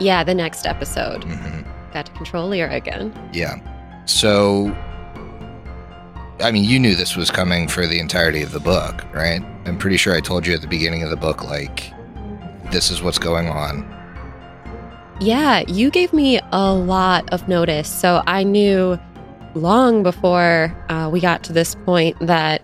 Yeah, 0.00 0.24
the 0.24 0.34
next 0.34 0.66
episode. 0.66 1.24
hmm 1.24 1.62
Got 1.92 2.06
to 2.06 2.12
control 2.12 2.48
Lyra 2.48 2.74
again. 2.74 3.12
Yeah. 3.32 3.56
So, 4.04 4.76
I 6.40 6.50
mean, 6.50 6.64
you 6.64 6.78
knew 6.78 6.94
this 6.94 7.16
was 7.16 7.30
coming 7.30 7.68
for 7.68 7.86
the 7.86 7.98
entirety 7.98 8.42
of 8.42 8.52
the 8.52 8.60
book, 8.60 9.02
right? 9.14 9.40
I'm 9.64 9.78
pretty 9.78 9.96
sure 9.96 10.14
I 10.14 10.20
told 10.20 10.46
you 10.46 10.52
at 10.54 10.60
the 10.60 10.66
beginning 10.66 11.02
of 11.02 11.10
the 11.10 11.16
book, 11.16 11.42
like, 11.42 11.92
this 12.70 12.90
is 12.90 13.00
what's 13.02 13.18
going 13.18 13.48
on. 13.48 13.90
Yeah, 15.20 15.60
you 15.66 15.90
gave 15.90 16.12
me 16.12 16.40
a 16.52 16.72
lot 16.74 17.32
of 17.32 17.48
notice. 17.48 17.88
So 17.88 18.22
I 18.26 18.42
knew 18.42 18.98
long 19.54 20.02
before 20.02 20.76
uh, 20.90 21.08
we 21.10 21.20
got 21.20 21.42
to 21.44 21.52
this 21.54 21.74
point 21.74 22.18
that 22.20 22.62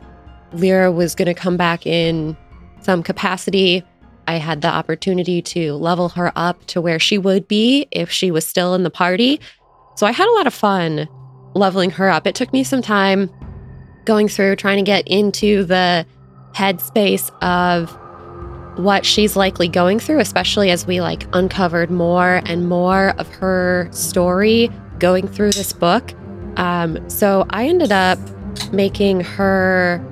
Lyra 0.52 0.92
was 0.92 1.14
going 1.14 1.26
to 1.26 1.34
come 1.34 1.56
back 1.56 1.86
in 1.86 2.36
some 2.82 3.02
capacity. 3.02 3.82
I 4.26 4.36
had 4.36 4.62
the 4.62 4.68
opportunity 4.68 5.42
to 5.42 5.74
level 5.74 6.10
her 6.10 6.32
up 6.36 6.64
to 6.66 6.80
where 6.80 6.98
she 6.98 7.18
would 7.18 7.48
be 7.48 7.86
if 7.90 8.10
she 8.10 8.30
was 8.30 8.46
still 8.46 8.74
in 8.74 8.82
the 8.82 8.90
party. 8.90 9.40
So 9.96 10.06
I 10.06 10.12
had 10.12 10.28
a 10.28 10.32
lot 10.32 10.46
of 10.46 10.54
fun 10.54 11.08
leveling 11.54 11.90
her 11.90 12.08
up. 12.08 12.26
It 12.26 12.34
took 12.34 12.52
me 12.52 12.64
some 12.64 12.82
time 12.82 13.30
going 14.04 14.28
through 14.28 14.56
trying 14.56 14.78
to 14.78 14.82
get 14.82 15.06
into 15.06 15.64
the 15.64 16.06
headspace 16.52 17.30
of 17.42 17.96
what 18.78 19.04
she's 19.04 19.36
likely 19.36 19.68
going 19.68 19.98
through, 19.98 20.20
especially 20.20 20.70
as 20.70 20.86
we 20.86 21.00
like 21.00 21.26
uncovered 21.34 21.90
more 21.90 22.40
and 22.46 22.68
more 22.68 23.10
of 23.18 23.28
her 23.28 23.88
story 23.92 24.70
going 24.98 25.28
through 25.28 25.52
this 25.52 25.72
book. 25.72 26.14
Um, 26.56 27.08
so 27.10 27.46
I 27.50 27.66
ended 27.66 27.92
up 27.92 28.18
making 28.72 29.20
her. 29.20 30.04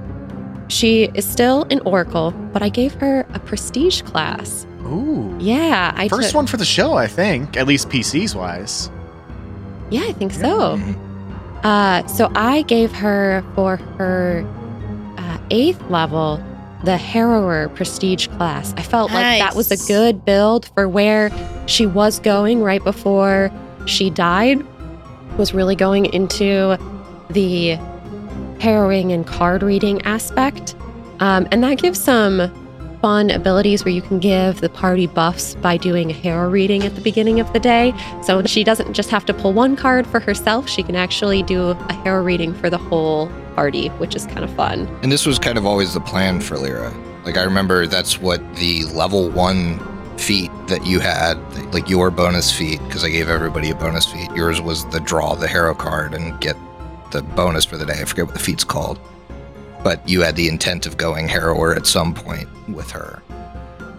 She 0.71 1.11
is 1.15 1.29
still 1.29 1.67
an 1.71 1.81
Oracle, 1.85 2.31
but 2.53 2.63
I 2.63 2.69
gave 2.69 2.95
her 2.95 3.27
a 3.35 3.39
prestige 3.41 4.03
class. 4.03 4.67
Ooh. 4.87 5.37
Yeah, 5.41 5.93
I 5.97 6.09
First 6.09 6.29
took- 6.31 6.37
one 6.37 6.47
for 6.47 6.57
the 6.57 6.65
show, 6.65 6.95
I 6.95 7.07
think, 7.07 7.57
at 7.57 7.67
least 7.67 7.89
PCs 7.89 8.35
wise. 8.35 8.91
Yeah, 9.91 10.03
I 10.09 10.13
think 10.13 10.33
so. 10.33 10.79
Mhm. 10.79 10.95
Uh, 11.65 12.07
so 12.07 12.31
I 12.35 12.63
gave 12.63 12.93
her 12.93 13.45
for 13.55 13.77
her 13.99 14.47
uh, 15.19 15.39
eighth 15.51 15.83
level 15.91 16.41
the 16.85 16.93
Harrower 16.97 17.69
Prestige 17.75 18.29
class. 18.29 18.73
I 18.79 18.83
felt 18.83 19.13
like 19.13 19.39
that 19.41 19.55
was 19.55 19.71
a 19.71 19.77
good 19.87 20.25
build 20.25 20.71
for 20.75 20.89
where 20.89 21.31
she 21.67 21.85
was 21.85 22.19
going 22.21 22.63
right 22.63 22.83
before 22.83 23.51
she 23.85 24.09
died. 24.09 24.65
Was 25.37 25.53
really 25.53 25.77
going 25.77 26.07
into 26.07 26.79
the 27.29 27.77
harrowing 28.61 29.13
and 29.13 29.27
card 29.27 29.63
reading 29.63 30.01
aspect, 30.03 30.75
um, 31.21 31.49
and 31.51 31.63
that 31.65 31.79
gives 31.79 31.99
some 31.99 32.51
fun 33.01 33.31
abilities 33.31 33.85
where 33.85 33.93
you 33.93 34.03
can 34.03 34.19
give 34.19 34.61
the 34.61 34.69
party 34.69 35.07
buffs 35.07 35.55
by 35.57 35.77
doing 35.77 36.11
a 36.11 36.13
harrow 36.15 36.51
reading 36.51 36.83
at 36.85 36.95
the 36.95 37.01
beginning 37.01 37.41
of 37.41 37.51
the 37.53 37.61
day. 37.61 37.95
So 38.23 38.43
she 38.45 38.63
doesn't 38.63 38.93
just 38.93 39.11
have 39.11 39.25
to 39.27 39.35
pull 39.35 39.53
one 39.53 39.75
card 39.77 40.07
for 40.07 40.21
herself, 40.21 40.69
she 40.69 40.83
can 40.83 40.97
actually 40.97 41.43
do 41.43 41.71
a 41.71 41.93
harrow 42.05 42.23
reading 42.23 42.55
for 42.55 42.69
the 42.69 42.79
whole 42.79 43.31
party, 43.55 43.89
which 43.99 44.15
is 44.15 44.27
kind 44.27 44.45
of 44.45 44.55
fun. 44.55 44.87
And 45.03 45.11
this 45.11 45.27
was 45.27 45.39
kind 45.39 45.59
of 45.59 45.67
always 45.67 45.95
the 45.95 46.01
plan 46.01 46.41
for 46.41 46.59
Lyra. 46.59 46.93
Like 47.25 47.37
I 47.37 47.43
remember 47.43 47.87
that's 47.87 48.21
what 48.21 48.41
the 48.57 48.85
level 48.87 49.31
one 49.31 49.79
feat 50.19 50.51
that 50.69 50.87
you 50.87 51.01
had, 51.01 51.37
like 51.73 51.89
your 51.89 52.11
bonus 52.11 52.53
feat, 52.53 52.81
because 52.85 53.05
I 53.05 53.09
gave 53.09 53.29
everybody 53.29 53.71
a 53.71 53.75
bonus 53.75 54.07
feat. 54.07 54.31
Yours 54.35 54.61
was 54.61 54.89
the 54.91 55.01
draw 55.01 55.35
the 55.35 55.49
harrow 55.49 55.75
card 55.75 56.15
and 56.15 56.39
get 56.41 56.57
the 57.11 57.23
bonus 57.23 57.65
for 57.65 57.77
the 57.77 57.87
day. 57.87 58.01
I 58.01 58.05
forget 58.05 58.27
what 58.27 58.35
the 58.35 58.41
feat's 58.41 58.65
called. 58.65 58.99
But 59.83 60.07
you 60.09 60.21
had 60.21 60.37
the 60.37 60.49
intent 60.49 60.87
of 60.87 60.97
going 60.97 61.27
harrower 61.29 61.75
at 61.75 61.87
some 61.87 62.15
point 62.15 62.49
with 62.69 62.91
her. 62.91 63.23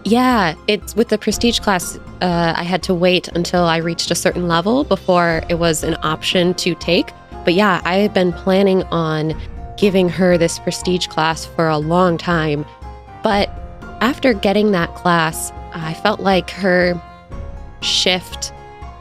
Yeah, 0.04 0.54
it's 0.66 0.96
with 0.96 1.08
the 1.08 1.18
prestige 1.18 1.60
class. 1.60 1.96
Uh, 2.20 2.54
I 2.56 2.64
had 2.64 2.82
to 2.84 2.94
wait 2.94 3.28
until 3.28 3.64
I 3.64 3.76
reached 3.78 4.10
a 4.10 4.14
certain 4.14 4.48
level 4.48 4.84
before 4.84 5.42
it 5.48 5.56
was 5.56 5.84
an 5.84 5.96
option 6.02 6.54
to 6.54 6.74
take. 6.74 7.10
But 7.44 7.54
yeah, 7.54 7.80
I 7.84 7.96
had 7.96 8.14
been 8.14 8.32
planning 8.32 8.82
on 8.84 9.40
giving 9.76 10.08
her 10.08 10.38
this 10.38 10.58
prestige 10.58 11.06
class 11.06 11.44
for 11.44 11.68
a 11.68 11.78
long 11.78 12.18
time. 12.18 12.64
But 13.22 13.48
after 14.00 14.32
getting 14.32 14.72
that 14.72 14.94
class, 14.94 15.52
I 15.72 15.94
felt 15.94 16.20
like 16.20 16.50
her 16.50 17.00
shift 17.80 18.52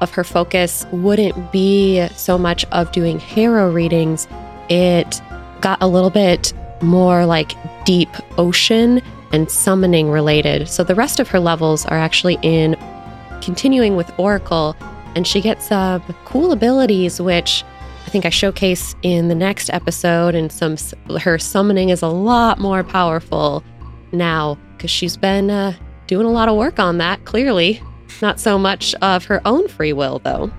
of 0.02 0.12
her 0.12 0.24
focus 0.24 0.86
wouldn't 0.92 1.52
be 1.52 2.08
so 2.16 2.38
much 2.38 2.66
of 2.66 2.92
doing 2.92 3.20
harrow 3.20 3.72
readings. 3.72 4.28
It 4.70 5.22
got 5.62 5.82
a 5.82 5.88
little 5.88 6.10
bit 6.10 6.54
more 6.82 7.26
like 7.26 7.54
deep 7.86 8.10
ocean 8.38 9.02
and 9.32 9.50
summoning 9.50 10.10
related. 10.10 10.68
So 10.68 10.84
the 10.84 10.96
rest 10.96 11.20
of 11.20 11.28
her 11.30 11.40
levels 11.40 11.86
are 11.86 11.98
actually 11.98 12.38
in 12.42 12.76
continuing 13.42 13.96
with 13.96 14.12
Oracle, 14.18 14.76
and 15.16 15.26
she 15.26 15.42
gets 15.42 15.68
some 15.68 16.02
cool 16.26 16.52
abilities, 16.52 17.22
which 17.22 17.64
I 18.06 18.10
think 18.10 18.26
I 18.26 18.30
showcase 18.30 18.96
in 19.04 19.28
the 19.28 19.36
next 19.36 19.70
episode. 19.70 20.36
And 20.36 20.52
some 20.52 20.76
her 21.20 21.38
summoning 21.38 21.90
is 21.90 22.02
a 22.02 22.08
lot 22.08 22.60
more 22.60 22.84
powerful 22.84 23.64
now 24.12 24.58
because 24.76 24.92
she's 24.92 25.16
been 25.16 25.50
uh, 25.50 25.74
doing 26.08 26.26
a 26.26 26.32
lot 26.32 26.50
of 26.50 26.58
work 26.58 26.80
on 26.80 26.98
that. 26.98 27.24
Clearly, 27.26 27.82
not 28.22 28.40
so 28.40 28.58
much 28.58 28.94
of 28.96 29.26
her 29.26 29.42
own 29.46 29.68
free 29.68 29.94
will 29.94 30.20
though. 30.20 30.52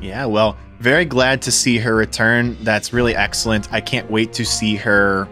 Yeah, 0.00 0.26
well, 0.26 0.56
very 0.78 1.04
glad 1.04 1.42
to 1.42 1.52
see 1.52 1.78
her 1.78 1.94
return. 1.94 2.56
That's 2.62 2.92
really 2.92 3.14
excellent. 3.14 3.72
I 3.72 3.80
can't 3.80 4.10
wait 4.10 4.32
to 4.34 4.44
see 4.44 4.76
her 4.76 5.28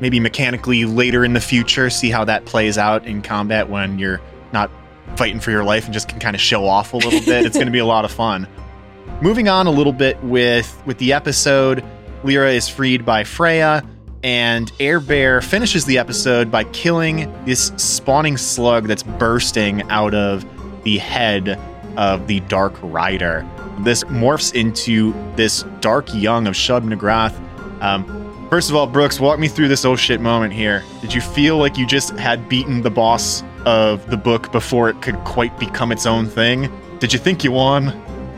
maybe 0.00 0.20
mechanically 0.20 0.84
later 0.84 1.24
in 1.24 1.32
the 1.32 1.40
future, 1.40 1.90
see 1.90 2.10
how 2.10 2.24
that 2.24 2.44
plays 2.44 2.78
out 2.78 3.06
in 3.06 3.20
combat 3.20 3.68
when 3.68 3.98
you're 3.98 4.20
not 4.52 4.70
fighting 5.16 5.40
for 5.40 5.50
your 5.50 5.64
life 5.64 5.84
and 5.84 5.92
just 5.92 6.08
can 6.08 6.20
kind 6.20 6.36
of 6.36 6.40
show 6.40 6.66
off 6.66 6.94
a 6.94 6.96
little 6.96 7.20
bit. 7.20 7.44
It's 7.44 7.56
going 7.56 7.66
to 7.66 7.72
be 7.72 7.80
a 7.80 7.86
lot 7.86 8.04
of 8.04 8.12
fun. 8.12 8.46
Moving 9.20 9.48
on 9.48 9.66
a 9.66 9.70
little 9.70 9.92
bit 9.92 10.22
with 10.22 10.80
with 10.86 10.98
the 10.98 11.12
episode, 11.12 11.84
Lyra 12.22 12.52
is 12.52 12.68
freed 12.68 13.04
by 13.04 13.24
Freya 13.24 13.84
and 14.22 14.72
Air 14.80 15.00
Bear 15.00 15.40
finishes 15.40 15.84
the 15.84 15.98
episode 15.98 16.50
by 16.50 16.64
killing 16.64 17.32
this 17.44 17.72
spawning 17.76 18.36
slug 18.36 18.86
that's 18.86 19.02
bursting 19.02 19.82
out 19.90 20.14
of 20.14 20.44
the 20.88 20.96
head 20.96 21.60
of 21.98 22.26
the 22.28 22.40
Dark 22.40 22.74
Rider. 22.80 23.46
This 23.80 24.04
morphs 24.04 24.54
into 24.54 25.12
this 25.36 25.64
dark 25.80 26.08
young 26.14 26.46
of 26.46 26.54
Shub-Niggurath. 26.54 27.38
Um, 27.82 28.48
first 28.48 28.70
of 28.70 28.76
all, 28.76 28.86
Brooks, 28.86 29.20
walk 29.20 29.38
me 29.38 29.48
through 29.48 29.68
this 29.68 29.84
oh 29.84 29.96
shit 29.96 30.22
moment 30.22 30.54
here. 30.54 30.82
Did 31.02 31.12
you 31.12 31.20
feel 31.20 31.58
like 31.58 31.76
you 31.76 31.86
just 31.86 32.16
had 32.18 32.48
beaten 32.48 32.80
the 32.80 32.90
boss 32.90 33.44
of 33.66 34.08
the 34.10 34.16
book 34.16 34.50
before 34.50 34.88
it 34.88 35.02
could 35.02 35.16
quite 35.24 35.58
become 35.58 35.92
its 35.92 36.06
own 36.06 36.26
thing? 36.26 36.72
Did 37.00 37.12
you 37.12 37.18
think 37.18 37.44
you 37.44 37.52
won? 37.52 37.88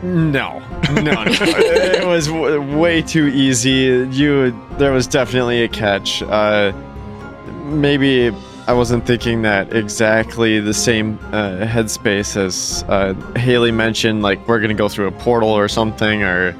No, 0.03 0.59
no, 0.91 1.01
no. 1.01 1.23
it 1.27 2.05
was 2.05 2.27
w- 2.27 2.77
way 2.77 3.01
too 3.01 3.27
easy. 3.27 4.05
You, 4.11 4.51
there 4.73 4.91
was 4.91 5.07
definitely 5.07 5.63
a 5.63 5.69
catch. 5.69 6.21
Uh, 6.21 6.73
maybe 7.63 8.31
I 8.67 8.73
wasn't 8.73 9.05
thinking 9.05 9.41
that 9.41 9.73
exactly 9.73 10.59
the 10.59 10.73
same 10.73 11.17
uh, 11.31 11.65
headspace 11.65 12.37
as 12.37 12.85
uh, 12.87 13.13
Haley 13.35 13.71
mentioned. 13.71 14.21
Like 14.21 14.47
we're 14.47 14.59
gonna 14.59 14.73
go 14.73 14.87
through 14.87 15.07
a 15.07 15.11
portal 15.11 15.49
or 15.49 15.67
something, 15.67 16.23
or 16.23 16.55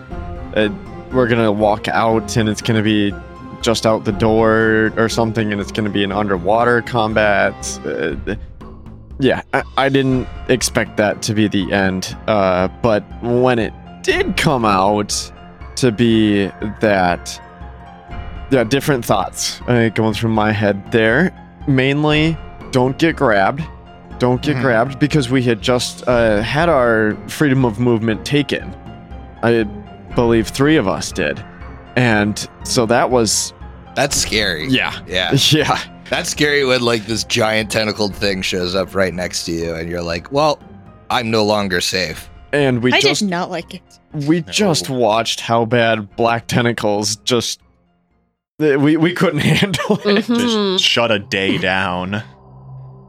uh, 0.56 0.70
we're 1.12 1.28
gonna 1.28 1.52
walk 1.52 1.88
out 1.88 2.38
and 2.38 2.50
it's 2.50 2.62
gonna 2.62 2.82
be 2.82 3.14
just 3.62 3.86
out 3.86 4.04
the 4.04 4.12
door 4.12 4.92
or 4.98 5.10
something, 5.10 5.52
and 5.52 5.62
it's 5.62 5.72
gonna 5.72 5.90
be 5.90 6.04
an 6.04 6.12
underwater 6.12 6.82
combat. 6.82 7.80
Uh, 7.86 8.16
yeah, 9.20 9.44
I, 9.54 9.64
I 9.78 9.90
didn't 9.90 10.28
expect 10.50 10.98
that 10.98 11.22
to 11.24 11.34
be 11.36 11.48
the 11.48 11.72
end. 11.72 12.18
Uh, 12.28 12.68
but 12.82 13.04
when 13.22 13.60
it 13.60 13.74
did 14.02 14.36
come 14.36 14.66
out 14.66 15.32
to 15.76 15.92
be 15.92 16.48
that, 16.80 17.40
yeah, 18.50 18.64
different 18.64 19.06
thoughts 19.06 19.62
uh, 19.68 19.90
going 19.90 20.14
through 20.16 20.32
my 20.32 20.52
head 20.52 20.92
there. 20.92 21.32
Mainly, 21.68 22.38
don't 22.72 22.98
get 22.98 23.16
grabbed. 23.16 23.62
Don't 24.20 24.42
get 24.42 24.58
Mhm. 24.58 24.62
grabbed 24.62 25.00
because 25.00 25.30
we 25.30 25.42
had 25.42 25.62
just 25.62 26.08
uh, 26.08 26.42
had 26.42 26.70
our 26.70 27.18
freedom 27.28 27.66
of 27.66 27.80
movement 27.80 28.26
taken. 28.26 28.74
I 29.44 29.64
believe 30.16 30.48
three 30.48 30.78
of 30.78 30.88
us 30.88 31.12
did. 31.12 31.44
And 31.96 32.48
so 32.64 32.86
that 32.86 33.10
was, 33.10 33.54
That's 33.96 34.16
scary. 34.16 34.68
yeah, 34.70 34.94
Yeah. 35.08 35.34
yeah. 35.50 35.80
That's 36.10 36.30
scary 36.30 36.66
when 36.66 36.82
like 36.82 37.06
this 37.06 37.24
giant 37.24 37.72
tentacled 37.72 38.14
thing 38.16 38.42
shows 38.42 38.76
up 38.76 38.94
right 38.94 39.14
next 39.14 39.46
to 39.46 39.52
you 39.54 39.74
and 39.76 39.90
you're 39.90 40.02
like, 40.04 40.32
well, 40.32 40.60
I'm 41.10 41.32
no 41.32 41.44
longer 41.44 41.80
safe. 41.82 42.30
And 42.54 42.84
we 42.84 42.92
just 42.92 43.06
I 43.06 43.10
just 43.10 43.22
did 43.22 43.30
not 43.30 43.50
like 43.50 43.74
it. 43.76 43.82
We 44.28 44.42
just 44.42 44.90
watched 44.90 45.40
how 45.40 45.64
bad 45.66 46.16
Black 46.18 46.48
Tentacles 46.48 47.16
just. 47.18 47.62
Th- 48.62 48.78
We, 48.78 48.96
we 48.98 49.14
couldn't 49.14 49.40
handle 49.42 49.98
it. 50.06 50.26
Mhm. 50.26 50.74
Just 50.78 50.84
shut 50.86 51.12
a 51.12 51.20
day 51.20 51.58
down. 51.58 52.24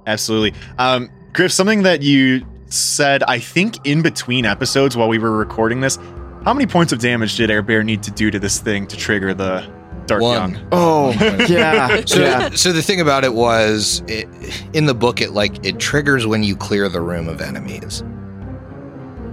Absolutely. 0.06 0.58
Um, 0.78 1.08
Griff, 1.32 1.52
something 1.52 1.84
that 1.84 2.02
you 2.02 2.44
said, 2.66 3.22
I 3.24 3.38
think, 3.38 3.86
in 3.86 4.02
between 4.02 4.44
episodes 4.44 4.96
while 4.96 5.08
we 5.08 5.18
were 5.18 5.30
recording 5.36 5.80
this. 5.80 5.98
How 6.44 6.52
many 6.52 6.66
points 6.66 6.92
of 6.92 6.98
damage 6.98 7.36
did 7.36 7.50
Air 7.50 7.62
Bear 7.62 7.84
need 7.84 8.02
to 8.02 8.10
do 8.10 8.30
to 8.32 8.38
this 8.40 8.58
thing 8.58 8.86
to 8.88 8.96
trigger 8.96 9.32
the 9.32 9.64
Dark 10.06 10.22
One. 10.22 10.54
Young? 10.54 10.68
Oh, 10.72 11.10
yeah. 11.48 12.02
So, 12.06 12.20
yeah. 12.20 12.50
so 12.50 12.72
the 12.72 12.82
thing 12.82 13.00
about 13.00 13.22
it 13.24 13.34
was, 13.34 14.02
it, 14.08 14.26
in 14.72 14.86
the 14.86 14.94
book, 14.94 15.20
it 15.20 15.30
like 15.30 15.64
it 15.64 15.78
triggers 15.78 16.26
when 16.26 16.42
you 16.42 16.56
clear 16.56 16.88
the 16.88 17.00
room 17.00 17.28
of 17.28 17.40
enemies, 17.40 18.02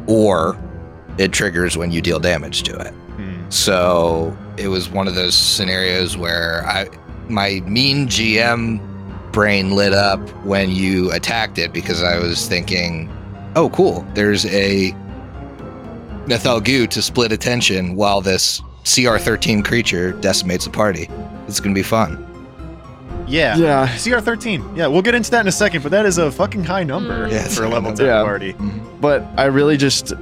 or 0.08 0.56
it 1.18 1.32
triggers 1.32 1.78
when 1.78 1.92
you 1.92 2.02
deal 2.02 2.20
damage 2.20 2.62
to 2.64 2.76
it. 2.78 2.94
So 3.50 4.36
it 4.58 4.68
was 4.68 4.90
one 4.90 5.08
of 5.08 5.16
those 5.16 5.36
scenarios 5.36 6.16
where 6.18 6.64
I, 6.68 6.88
my 7.28 7.62
mean 7.66 8.08
GM 8.08 8.86
brain 9.32 9.72
lit 9.76 9.94
up 9.94 10.20
when 10.46 10.72
you 10.72 11.12
attacked 11.12 11.58
it 11.58 11.74
because 11.74 12.04
I 12.04 12.18
was 12.20 12.48
thinking, 12.48 13.10
oh, 13.56 13.70
cool, 13.70 14.06
there's 14.14 14.46
a 14.48 14.92
Nethel 16.28 16.62
to 16.62 17.02
split 17.02 17.32
attention 17.32 17.96
while 17.96 18.22
this 18.22 18.62
CR13 18.84 19.66
creature 19.66 20.12
decimates 20.14 20.66
a 20.68 20.70
party. 20.70 21.10
It's 21.48 21.60
gonna 21.60 21.74
be 21.76 21.84
fun. 21.84 22.26
Yeah. 23.28 23.58
Yeah. 23.58 23.88
CR13. 23.88 24.76
Yeah, 24.78 24.88
we'll 24.88 25.02
get 25.04 25.14
into 25.16 25.30
that 25.32 25.42
in 25.42 25.48
a 25.48 25.52
second, 25.52 25.84
but 25.84 25.92
that 25.92 26.06
is 26.06 26.18
a 26.18 26.32
fucking 26.32 26.64
high 26.64 26.84
number. 26.84 27.28
Yeah, 27.28 27.48
for 27.48 27.64
a 27.64 27.68
a 27.68 27.70
level 27.70 27.90
number. 27.92 27.98
10 27.98 28.06
Yeah. 28.08 28.24
party. 28.24 28.54
Mm-hmm. 28.54 29.02
But 29.02 29.24
I 29.38 29.46
really 29.46 29.78
just. 29.78 30.14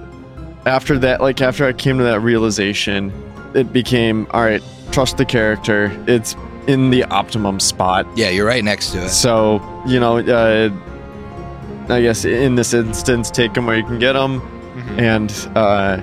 After 0.68 1.00
that, 1.00 1.22
like, 1.22 1.40
after 1.42 1.66
I 1.66 1.72
came 1.72 1.98
to 1.98 2.04
that 2.04 2.20
realization, 2.20 3.14
it 3.56 3.72
became 3.72 4.28
all 4.32 4.42
right, 4.42 4.62
trust 4.92 5.16
the 5.16 5.24
character. 5.24 5.92
It's 6.08 6.36
in 6.68 6.90
the 6.90 7.06
optimum 7.06 7.62
spot. 7.62 8.06
Yeah, 8.18 8.30
you're 8.30 8.46
right 8.46 8.64
next 8.64 8.92
to 8.92 9.06
it. 9.06 9.10
So, 9.10 9.62
you 9.88 9.98
know, 10.00 10.18
uh, 10.18 10.70
I 11.88 12.02
guess 12.02 12.26
in 12.26 12.56
this 12.56 12.74
instance, 12.74 13.32
take 13.32 13.54
them 13.54 13.66
where 13.66 13.78
you 13.78 13.86
can 13.86 13.98
get 13.98 14.12
them. 14.14 14.42
Mhm. 14.76 15.00
And, 15.00 15.58
uh, 15.58 16.02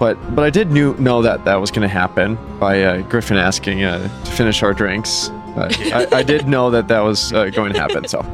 but 0.00 0.16
but 0.34 0.42
I 0.44 0.50
did 0.50 0.72
knew, 0.72 0.94
know 0.98 1.22
that 1.22 1.44
that 1.44 1.60
was 1.60 1.70
going 1.70 1.82
to 1.88 1.94
happen 1.94 2.36
by 2.58 2.82
uh, 2.82 3.02
Griffin 3.02 3.36
asking 3.36 3.84
uh, 3.84 4.02
to 4.24 4.30
finish 4.32 4.64
our 4.64 4.74
drinks. 4.74 5.30
But 5.54 5.78
I, 5.92 6.18
I 6.18 6.22
did 6.24 6.48
know 6.54 6.70
that 6.72 6.88
that 6.88 7.00
was 7.00 7.32
uh, 7.32 7.50
going 7.50 7.72
to 7.72 7.78
happen. 7.78 8.08
So, 8.08 8.26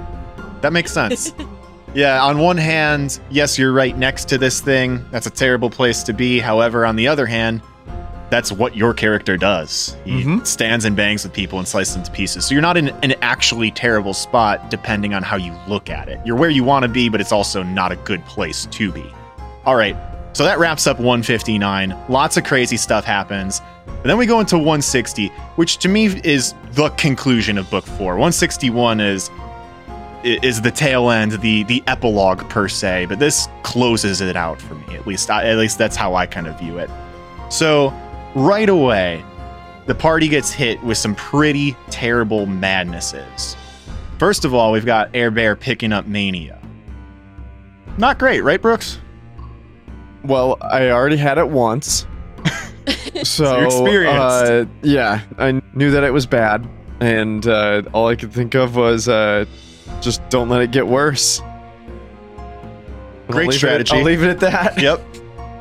That 0.62 0.73
makes 0.73 0.93
sense. 0.93 1.35
yeah, 1.95 2.22
on 2.22 2.39
one 2.39 2.57
hand, 2.57 3.18
yes, 3.30 3.59
you're 3.59 3.72
right 3.72 3.97
next 3.97 4.28
to 4.28 4.39
this 4.39 4.61
thing. 4.61 5.05
That's 5.11 5.26
a 5.26 5.30
terrible 5.30 5.70
place 5.70 6.03
to 6.05 6.12
be. 6.12 6.39
However, 6.39 6.84
on 6.86 6.97
the 6.97 7.09
other 7.09 7.26
hand, 7.26 7.62
that's 8.30 8.53
what 8.53 8.76
your 8.76 8.93
character 8.93 9.39
does. 9.39 9.97
He 10.05 10.22
Mhm. 10.22 10.47
stands 10.47 10.84
and 10.84 10.95
bangs 10.95 11.24
with 11.24 11.32
people 11.32 11.59
and 11.59 11.66
slices 11.66 11.95
them 11.95 12.03
to 12.05 12.11
pieces. 12.11 12.45
So 12.45 12.55
you're 12.55 12.61
not 12.62 12.76
in 12.76 12.91
an 13.03 13.14
actually 13.22 13.70
terrible 13.70 14.12
spot 14.12 14.70
depending 14.70 15.14
on 15.14 15.22
how 15.22 15.36
you 15.36 15.53
look 15.66 15.89
at 15.89 16.09
it. 16.09 16.20
You're 16.26 16.36
where 16.36 16.51
you 16.51 16.62
want 16.62 16.82
to 16.82 16.89
be, 16.91 17.09
but 17.09 17.22
it's 17.22 17.32
also 17.32 17.62
not 17.62 17.91
a 17.91 17.97
good 17.97 18.24
place 18.26 18.66
to 18.72 18.93
be. 18.93 19.05
All 19.64 19.76
right. 19.76 19.97
So 20.34 20.45
that 20.45 20.59
wraps 20.59 20.86
up 20.86 21.01
159. 21.01 21.97
Lots 22.11 22.36
of 22.36 22.45
crazy 22.45 22.76
stuff 22.76 23.05
happens. 23.05 23.62
And 23.86 24.05
then 24.05 24.18
we 24.18 24.26
go 24.26 24.41
into 24.41 24.59
160, 24.59 25.32
which 25.57 25.78
to 25.78 25.89
me 25.89 26.07
is 26.22 26.55
the 26.74 26.91
conclusion 26.91 27.57
of 27.57 27.68
book 27.70 27.86
4. 27.86 28.16
161 28.18 29.01
is 29.01 29.30
is 30.25 30.61
the 30.61 30.71
tail 30.71 31.11
end, 31.11 31.33
the 31.33 31.62
the 31.64 31.83
epilogue 31.87 32.49
per 32.49 32.69
se, 32.69 33.07
but 33.07 33.19
this 33.19 33.49
closes 33.62 34.21
it 34.21 34.37
out 34.37 34.61
for 34.61 34.75
me. 34.75 34.97
At 34.97 35.07
least, 35.07 35.31
I, 35.31 35.49
at 35.49 35.57
least 35.59 35.79
that's 35.79 35.97
how 35.97 36.14
I 36.14 36.27
kind 36.27 36.47
of 36.47 36.59
view 36.59 36.79
it. 36.79 36.91
So, 37.51 37.93
right 38.35 38.69
away, 38.69 39.25
the 39.87 39.95
party 39.95 40.29
gets 40.29 40.53
hit 40.53 40.83
with 40.83 40.99
some 40.99 41.14
pretty 41.14 41.77
terrible 41.91 42.47
madnesses. 42.47 43.57
First 44.19 44.45
of 44.45 44.53
all, 44.55 44.73
we've 44.73 44.87
got 44.87 45.11
Air 45.14 45.31
Bear 45.31 45.57
picking 45.57 45.93
up 45.93 46.07
Mania. 46.07 46.61
Not 47.97 48.19
great, 48.19 48.43
right, 48.43 48.61
Brooks? 48.61 48.99
well, 50.25 50.59
I 50.61 50.91
already 50.91 51.16
had 51.16 51.39
it 51.39 51.49
once. 51.49 52.07
so, 53.23 53.57
you're 53.59 53.64
experienced. 53.66 54.21
uh, 54.21 54.64
yeah, 54.83 55.23
I 55.39 55.61
knew 55.75 55.91
that 55.91 56.05
it 56.05 56.12
was 56.12 56.27
bad. 56.27 56.69
And 57.01 57.47
uh, 57.47 57.83
all 57.93 58.09
I 58.09 58.16
could 58.16 58.33
think 58.33 58.55
of 58.55 58.77
was 58.77 59.09
uh, 59.09 59.47
just 60.01 60.26
don't 60.30 60.49
let 60.49 60.62
it 60.62 60.70
get 60.70 60.86
worse. 60.86 61.40
And 61.40 62.40
I'll 63.28 63.32
Great 63.34 63.49
it- 63.51 63.53
strategy. 63.55 63.96
I'll 63.96 64.03
leave 64.05 64.22
it 64.22 64.28
at 64.30 64.40
that. 64.40 64.80
Yep. 64.82 65.01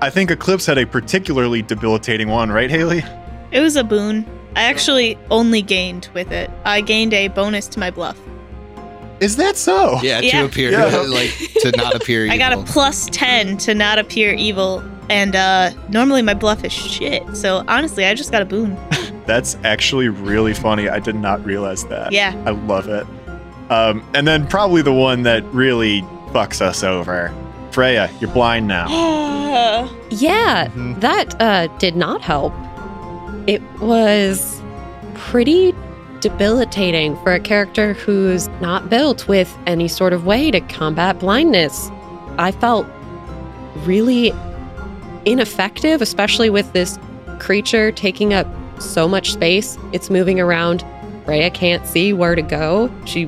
I 0.01 0.09
think 0.11 0.29
Eclipse 0.29 0.65
had 0.65 0.77
a 0.77 0.85
particularly 0.85 1.63
debilitating 1.63 2.27
one, 2.29 2.51
right, 2.51 2.69
Haley? 2.69 3.03
It 3.51 3.61
was 3.61 3.75
a 3.75 3.83
boon. 3.83 4.25
I 4.55 4.63
actually 4.63 5.17
only 5.31 5.61
gained 5.63 6.09
with 6.13 6.31
it. 6.31 6.51
I 6.65 6.81
gained 6.81 7.13
a 7.15 7.29
bonus 7.29 7.67
to 7.69 7.79
my 7.79 7.89
bluff. 7.89 8.17
Is 9.19 9.37
that 9.37 9.57
so? 9.57 9.99
Yeah, 10.03 10.19
Yeah. 10.19 10.41
to 10.41 10.45
appear 10.45 10.71
Yeah. 10.71 10.85
like 11.07 11.31
to 11.61 11.71
not 11.75 11.95
appear. 11.95 12.27
I 12.31 12.37
got 12.37 12.53
a 12.53 12.61
plus 12.71 13.07
10 13.11 13.57
to 13.59 13.73
not 13.73 13.97
appear 13.97 14.33
evil. 14.33 14.83
And 15.09 15.35
uh 15.35 15.71
normally 15.89 16.21
my 16.21 16.35
bluff 16.35 16.63
is 16.63 16.71
shit. 16.73 17.23
So 17.35 17.63
honestly, 17.67 18.05
I 18.05 18.13
just 18.13 18.31
got 18.31 18.43
a 18.43 18.45
boon. 18.45 18.77
That's 19.25 19.57
actually 19.63 20.09
really 20.09 20.53
funny. 20.53 20.89
I 20.89 20.99
did 20.99 21.15
not 21.15 21.43
realize 21.43 21.85
that. 21.85 22.11
Yeah. 22.11 22.39
I 22.45 22.51
love 22.51 22.87
it. 22.87 23.07
Um, 23.69 24.03
and 24.13 24.27
then 24.27 24.47
probably 24.47 24.81
the 24.81 24.93
one 24.93 25.23
that 25.23 25.43
really 25.53 26.01
fucks 26.31 26.61
us 26.61 26.83
over. 26.83 27.33
Freya, 27.71 28.09
you're 28.19 28.31
blind 28.31 28.67
now. 28.67 28.87
Yeah, 30.09 30.67
Mhm. 30.67 30.99
that 31.01 31.39
uh, 31.41 31.67
did 31.79 31.95
not 31.95 32.21
help. 32.21 32.53
It 33.47 33.61
was 33.81 34.61
pretty 35.15 35.73
debilitating 36.21 37.15
for 37.23 37.33
a 37.33 37.39
character 37.39 37.93
who's 37.93 38.47
not 38.61 38.89
built 38.89 39.27
with 39.27 39.55
any 39.65 39.87
sort 39.87 40.13
of 40.13 40.25
way 40.25 40.51
to 40.51 40.59
combat 40.61 41.19
blindness. 41.19 41.89
I 42.37 42.51
felt 42.51 42.85
really 43.85 44.31
ineffective, 45.25 46.01
especially 46.01 46.49
with 46.49 46.71
this 46.73 46.97
creature 47.39 47.91
taking 47.91 48.33
up 48.33 48.47
so 48.79 49.07
much 49.07 49.31
space. 49.33 49.77
It's 49.91 50.09
moving 50.09 50.39
around. 50.39 50.85
Rhea 51.25 51.49
can't 51.49 51.85
see 51.85 52.13
where 52.13 52.35
to 52.35 52.41
go. 52.41 52.89
She 53.05 53.25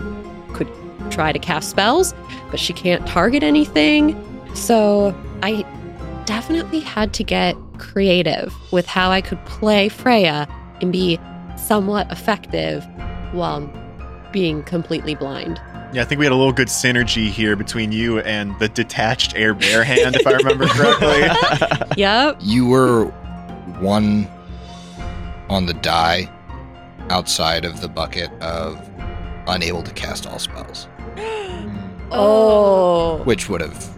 try 1.09 1.31
to 1.31 1.39
cast 1.39 1.69
spells, 1.69 2.13
but 2.51 2.59
she 2.59 2.73
can't 2.73 3.05
target 3.07 3.43
anything. 3.43 4.15
So 4.55 5.15
I 5.43 5.65
definitely 6.25 6.79
had 6.79 7.13
to 7.15 7.23
get 7.23 7.55
creative 7.77 8.53
with 8.71 8.85
how 8.85 9.09
I 9.11 9.21
could 9.21 9.43
play 9.45 9.89
Freya 9.89 10.47
and 10.81 10.91
be 10.91 11.19
somewhat 11.57 12.11
effective 12.11 12.85
while 13.31 13.69
being 14.31 14.63
completely 14.63 15.15
blind. 15.15 15.61
Yeah, 15.91 16.03
I 16.03 16.05
think 16.05 16.19
we 16.19 16.25
had 16.25 16.31
a 16.31 16.35
little 16.35 16.53
good 16.53 16.67
synergy 16.67 17.29
here 17.29 17.55
between 17.55 17.91
you 17.91 18.19
and 18.19 18.57
the 18.59 18.69
detached 18.69 19.35
air 19.35 19.55
bear 19.55 19.83
hand, 19.83 20.15
if 20.15 20.27
I 20.27 20.33
remember 20.33 20.67
correctly. 20.67 21.87
Yep. 21.97 22.37
You 22.41 22.67
were 22.67 23.05
one 23.79 24.27
on 25.49 25.65
the 25.65 25.73
die 25.73 26.31
outside 27.09 27.65
of 27.65 27.81
the 27.81 27.89
bucket 27.89 28.31
of 28.41 28.87
unable 29.47 29.81
to 29.83 29.91
cast 29.93 30.27
all 30.27 30.39
spells, 30.39 30.87
Oh. 32.11 33.21
which 33.25 33.49
would 33.49 33.61
have 33.61 33.95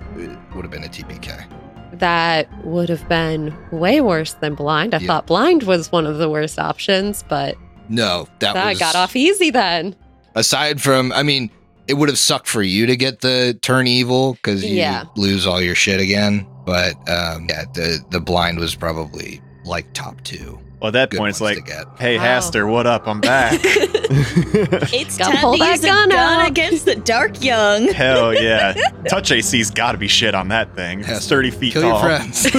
would 0.54 0.66
have 0.66 0.72
been 0.72 0.84
a 0.84 0.88
TPK. 0.90 1.46
That 1.94 2.48
would 2.66 2.90
have 2.90 3.08
been 3.08 3.56
way 3.72 4.02
worse 4.02 4.34
than 4.34 4.54
blind. 4.56 4.94
I 4.94 4.98
Yeah. 4.98 5.08
thought 5.08 5.28
blind 5.28 5.64
was 5.64 5.92
one 5.92 6.06
of 6.06 6.18
the 6.18 6.30
worst 6.30 6.60
options, 6.60 7.24
but 7.30 7.56
No, 7.90 8.28
that, 8.40 8.54
that 8.54 8.70
was 8.70 8.80
got 8.80 8.96
off 8.96 9.16
easy 9.16 9.50
then. 9.50 9.96
aside 10.36 10.82
from 10.82 11.12
I 11.14 11.24
mean, 11.24 11.50
it 11.88 11.94
would 11.96 12.10
have 12.10 12.18
sucked 12.18 12.48
for 12.48 12.62
you 12.62 12.86
to 12.86 12.96
get 12.98 13.22
the 13.22 13.58
turn 13.62 13.88
evil 13.88 14.34
because 14.34 14.64
you 14.64 14.76
Yeah. 14.76 15.04
lose 15.16 15.48
all 15.48 15.62
your 15.62 15.76
shit 15.76 16.00
again. 16.02 16.46
But 16.66 16.96
um, 17.10 17.48
yeah, 17.50 17.64
the 17.74 18.04
the 18.12 18.20
blind 18.20 18.60
was 18.60 18.76
probably 18.76 19.42
like 19.64 19.92
top 19.94 20.22
two. 20.24 20.60
Well, 20.82 20.88
at 20.88 20.94
that 20.94 21.10
Good 21.12 21.18
point, 21.20 21.30
it's 21.30 21.42
like, 21.42 21.70
hey, 22.00 22.18
Wow. 22.18 22.40
Hastur, 22.40 22.68
what 22.70 22.88
up? 22.88 23.08
I'm 23.08 23.22
back. 23.22 23.60
It's 24.14 25.18
Gotta 25.18 25.34
time 25.38 25.42
pull 25.42 25.58
to 25.58 25.64
use 25.66 25.84
a 25.84 25.88
gun 25.88 26.10
gun 26.10 26.46
against 26.48 26.84
the 26.86 26.96
dark 26.96 27.42
young. 27.44 27.88
Hell 27.94 28.34
yeah. 28.34 28.74
Touch 29.08 29.32
AC's 29.32 29.70
got 29.72 29.94
to 29.94 29.98
be 29.98 30.08
shit 30.10 30.36
on 30.36 30.50
that 30.50 30.76
thing. 30.76 31.00
It's 31.06 31.30
30 31.30 31.52
feet 31.52 31.74
Kill 31.74 31.84
tall. 31.84 32.10
your 32.10 32.20
friends. 32.20 32.50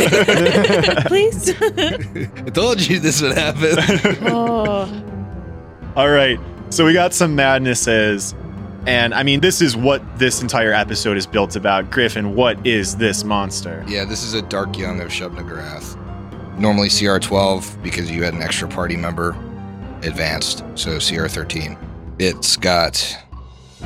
Please. 1.09 1.51
I 1.61 2.51
told 2.51 2.81
you 2.81 3.01
this 3.01 3.21
would 3.21 3.37
happen. 3.37 3.77
oh. 4.29 4.89
All 5.95 6.09
right. 6.11 6.39
So 6.71 6.87
we 6.87 6.95
got 6.95 7.13
some 7.13 7.35
madnesses. 7.35 8.35
And 8.87 9.13
I 9.13 9.23
mean, 9.25 9.41
this 9.41 9.61
is 9.61 9.77
what 9.77 10.03
this 10.19 10.41
entire 10.43 10.73
episode 10.73 11.17
is 11.19 11.27
built 11.27 11.55
about. 11.55 11.91
Griffin, 11.91 12.35
what 12.35 12.65
is 12.67 12.97
this 12.97 13.25
monster? 13.25 13.85
Yeah, 13.87 14.05
this 14.07 14.23
is 14.25 14.33
a 14.35 14.43
Dark 14.43 14.79
Young 14.79 15.01
of 15.01 15.09
Shub-Niggurath. 15.09 15.99
Normally 16.59 16.89
CR12 16.89 17.83
because 17.83 18.11
you 18.11 18.23
had 18.23 18.35
an 18.35 18.43
extra 18.43 18.69
party 18.69 18.97
member 18.97 19.31
advanced, 20.03 20.65
so 20.75 20.97
CR13. 20.97 21.77
It's 22.19 22.57
got 22.57 23.17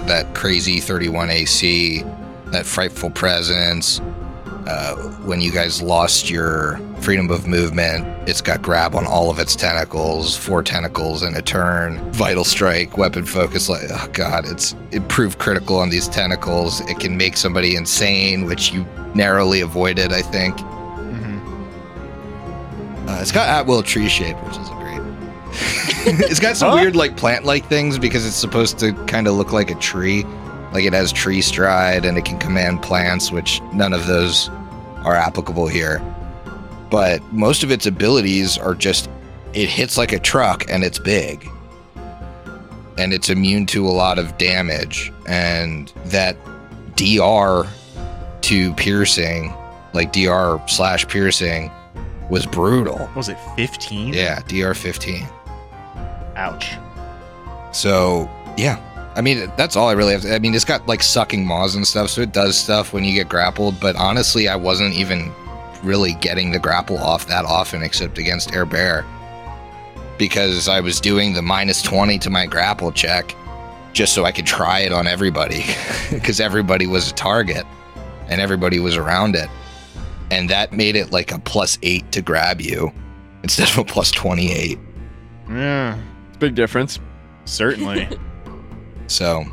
that 0.06 0.34
crazy 0.34 0.80
31 0.80 1.30
AC, 1.30 2.04
that 2.46 2.66
frightful 2.66 3.10
presence. 3.10 4.00
Uh, 4.66 4.96
when 5.24 5.40
you 5.40 5.52
guys 5.52 5.80
lost 5.80 6.28
your 6.28 6.80
freedom 7.00 7.30
of 7.30 7.46
movement, 7.46 8.04
it's 8.28 8.40
got 8.40 8.60
grab 8.62 8.96
on 8.96 9.06
all 9.06 9.30
of 9.30 9.38
its 9.38 9.54
tentacles, 9.54 10.36
four 10.36 10.60
tentacles 10.60 11.22
in 11.22 11.36
a 11.36 11.42
turn, 11.42 11.98
vital 12.12 12.42
strike, 12.42 12.98
weapon 12.98 13.24
focus. 13.24 13.68
Like, 13.68 13.82
oh 13.90 14.08
god, 14.12 14.44
it's 14.44 14.74
improved 14.90 15.38
critical 15.38 15.78
on 15.78 15.88
these 15.88 16.08
tentacles. 16.08 16.80
It 16.90 16.98
can 16.98 17.16
make 17.16 17.36
somebody 17.36 17.76
insane, 17.76 18.44
which 18.44 18.72
you 18.72 18.84
narrowly 19.14 19.60
avoided, 19.60 20.12
I 20.12 20.22
think. 20.22 20.58
Uh, 23.07 23.18
it's 23.20 23.32
got 23.32 23.48
at 23.48 23.66
will 23.66 23.82
tree 23.82 24.09
shape, 24.09 24.36
which 24.44 24.57
is 24.57 24.68
great. 24.70 25.00
it's 26.28 26.40
got 26.40 26.57
some 26.57 26.70
Huh? 26.70 26.76
weird 26.76 26.96
like 26.96 27.16
plant 27.16 27.44
like 27.44 27.66
things 27.66 27.98
because 27.98 28.26
it's 28.26 28.36
supposed 28.36 28.78
to 28.80 28.92
kind 29.07 29.26
of 29.28 29.34
look 29.34 29.52
like 29.52 29.70
a 29.70 29.74
tree. 29.76 30.24
Like 30.72 30.84
it 30.84 30.92
has 30.92 31.12
tree 31.12 31.40
stride 31.40 32.04
and 32.04 32.18
it 32.18 32.24
can 32.24 32.38
command 32.38 32.82
plants, 32.82 33.30
which 33.30 33.61
none 33.72 33.92
of 33.92 34.07
those 34.07 34.48
are 35.04 35.14
applicable 35.14 35.68
here. 35.68 36.02
But 36.90 37.22
most 37.32 37.62
of 37.62 37.70
its 37.70 37.86
abilities 37.86 38.59
are 38.59 38.74
just 38.74 39.09
it 39.54 39.68
hits 39.68 39.96
like 39.96 40.12
a 40.12 40.18
truck 40.18 40.64
and 40.68 40.84
it's 40.84 40.98
big. 40.98 41.48
And 42.98 43.12
it's 43.12 43.28
immune 43.30 43.66
to 43.66 43.86
a 43.86 43.90
lot 43.90 44.18
of 44.18 44.36
damage. 44.38 45.12
And 45.26 45.92
that 46.07 46.36
DR 46.96 47.66
to 48.42 48.74
piercing, 48.74 49.54
like 49.92 50.12
DR 50.12 50.61
slash 50.68 51.07
piercing, 51.09 51.70
was 52.31 52.47
brutal. 52.47 52.99
What 52.99 53.16
was 53.16 53.29
it 53.29 53.39
15? 53.57 54.14
Yeah, 54.14 54.41
DR 54.49 54.74
15. 54.74 55.27
Ouch. 56.37 56.72
So, 57.72 58.31
yeah. 58.57 58.81
I 59.16 59.22
mean, 59.22 59.51
that's 59.57 59.77
all 59.77 59.89
I 59.89 59.93
really 59.93 60.12
have 60.12 60.22
to. 60.22 60.35
I 60.35 60.39
mean, 60.39 60.55
it's 60.55 60.64
got 60.64 60.87
like 60.87 61.03
sucking 61.03 61.47
maws 61.47 61.74
and 61.74 61.87
stuff, 61.87 62.11
so 62.11 62.20
it 62.20 62.33
does 62.33 62.57
stuff 62.57 62.93
when 62.93 63.05
you 63.05 63.14
get 63.14 63.29
grappled, 63.29 63.81
but 63.81 63.97
honestly, 63.97 64.47
I 64.49 64.57
wasn't 64.57 64.95
even 64.95 65.33
really 65.83 66.14
getting 66.14 66.51
the 66.51 66.59
grapple 66.59 66.99
off 66.99 67.27
that 67.29 67.45
often 67.45 67.83
except 67.83 68.18
against 68.18 68.53
Air 68.53 68.66
Bear. 68.66 69.05
because 70.18 70.68
I 70.68 70.81
was 70.81 71.01
doing 71.01 71.35
the 71.35 71.43
minus 71.43 71.83
20 71.83 72.18
to 72.20 72.31
my 72.31 72.47
grapple 72.47 72.91
check 72.93 73.35
just 73.93 74.14
so 74.14 74.24
I 74.24 74.33
could 74.33 74.47
try 74.47 74.81
it 74.81 74.93
on 74.93 75.07
everybody 75.07 75.64
because 76.11 76.41
everybody 76.41 76.87
was 76.87 77.11
a 77.11 77.14
target 77.14 77.66
and 78.29 78.41
everybody 78.41 78.79
was 78.81 78.97
around 78.97 79.35
it. 79.37 79.49
And 80.31 80.51
that 80.51 80.72
made 80.72 80.97
it 80.97 81.12
like 81.12 81.33
a 81.33 81.39
plus 81.39 81.79
eight 81.83 82.11
to 82.12 82.20
grab 82.22 82.61
you 82.61 82.93
instead 83.43 83.68
of 83.70 83.79
a 83.79 83.85
plus 83.85 84.11
28. 84.11 84.79
Yeah, 85.49 85.97
It's 86.29 86.37
a 86.37 86.39
big 86.39 86.55
difference. 86.55 86.99
certainly. 87.45 88.09
So, 89.09 89.45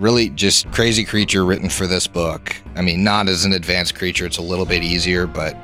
really, 0.00 0.30
just 0.30 0.72
crazy 0.72 1.04
creature 1.04 1.44
written 1.44 1.68
for 1.68 1.86
this 1.86 2.06
book. 2.06 2.56
I 2.74 2.80
mean, 2.80 3.04
not 3.04 3.28
as 3.28 3.44
an 3.44 3.52
advanced 3.52 3.94
creature, 3.94 4.24
it's 4.24 4.38
a 4.38 4.42
little 4.42 4.64
bit 4.64 4.82
easier, 4.82 5.26
but 5.26 5.54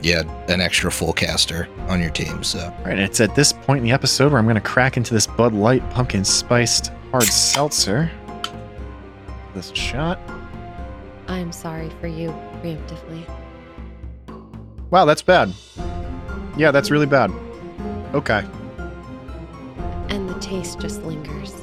yeah, 0.00 0.22
an 0.48 0.62
extra 0.62 0.90
full 0.90 1.12
caster 1.12 1.68
on 1.88 2.00
your 2.00 2.08
team. 2.08 2.42
So, 2.42 2.60
All 2.78 2.84
right, 2.86 2.98
it's 2.98 3.20
at 3.20 3.34
this 3.34 3.52
point 3.52 3.80
in 3.80 3.84
the 3.84 3.92
episode 3.92 4.32
where 4.32 4.38
I'm 4.38 4.46
going 4.46 4.54
to 4.54 4.62
crack 4.62 4.96
into 4.96 5.12
this 5.12 5.26
Bud 5.26 5.52
Light 5.52 5.88
pumpkin 5.90 6.24
spiced 6.24 6.90
hard 7.10 7.24
seltzer. 7.24 8.10
This 9.54 9.70
shot. 9.74 10.18
I'm 11.28 11.52
sorry 11.52 11.90
for 12.00 12.06
you, 12.06 12.30
preemptively. 12.62 13.28
Wow, 14.90 15.04
that's 15.04 15.22
bad. 15.22 15.52
Yeah, 16.56 16.70
that's 16.70 16.90
really 16.90 17.06
bad. 17.06 17.30
Okay. 18.14 18.42
And 20.08 20.28
the 20.28 20.38
taste 20.40 20.80
just 20.80 21.02
lingers. 21.02 21.54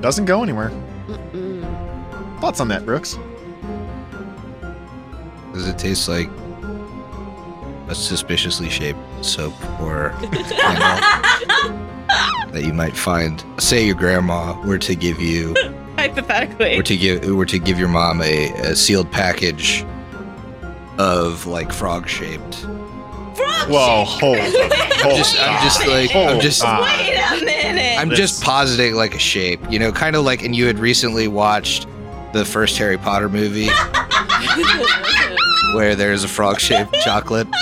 Doesn't 0.00 0.24
go 0.24 0.42
anywhere. 0.42 0.70
Mm-mm. 1.06 2.40
Thoughts 2.40 2.60
on 2.60 2.68
that, 2.68 2.84
Brooks? 2.86 3.18
does 5.52 5.68
it 5.68 5.78
taste 5.78 6.08
like 6.08 6.28
a 7.88 7.94
suspiciously 7.94 8.70
shaped 8.70 8.98
soap 9.20 9.52
or 9.80 10.14
that 12.50 12.62
you 12.64 12.72
might 12.72 12.96
find? 12.96 13.44
Say 13.58 13.84
your 13.84 13.94
grandma 13.94 14.58
were 14.66 14.78
to 14.78 14.94
give 14.94 15.20
you 15.20 15.54
Hypothetically. 16.08 16.76
were 16.76 16.82
to 16.82 16.96
give 16.96 17.24
were 17.28 17.46
to 17.46 17.58
give 17.58 17.78
your 17.78 17.88
mom 17.88 18.22
a, 18.22 18.52
a 18.54 18.76
sealed 18.76 19.10
package 19.10 19.84
of 20.98 21.46
like 21.46 21.72
frog 21.72 22.08
shaped. 22.08 22.56
Frog 23.36 23.68
Whoa, 23.70 24.04
hold 24.04 24.38
up. 24.38 24.72
Hold 25.02 25.16
Just 25.16 25.36
I'm 25.40 25.64
just 25.64 25.86
like 25.86 26.14
I'm 26.14 26.40
just 26.40 26.62
Hold 26.62 26.80
on. 26.80 26.84
Wait 26.84 27.16
a 27.16 27.44
minute. 27.44 27.98
I'm 27.98 28.08
This- 28.10 28.18
just 28.18 28.42
positing 28.44 28.94
like 28.94 29.14
a 29.14 29.18
shape, 29.18 29.60
you 29.70 29.78
know, 29.78 29.90
kind 29.90 30.16
of 30.16 30.24
like 30.24 30.42
and 30.44 30.54
you 30.54 30.66
had 30.66 30.78
recently 30.78 31.28
watched 31.28 31.86
the 32.32 32.44
first 32.44 32.76
Harry 32.78 32.98
Potter 32.98 33.28
movie 33.28 33.66
where 35.74 35.94
there's 35.96 36.24
a 36.24 36.28
frog 36.28 36.60
shaped 36.60 36.94
chocolate. 37.04 37.48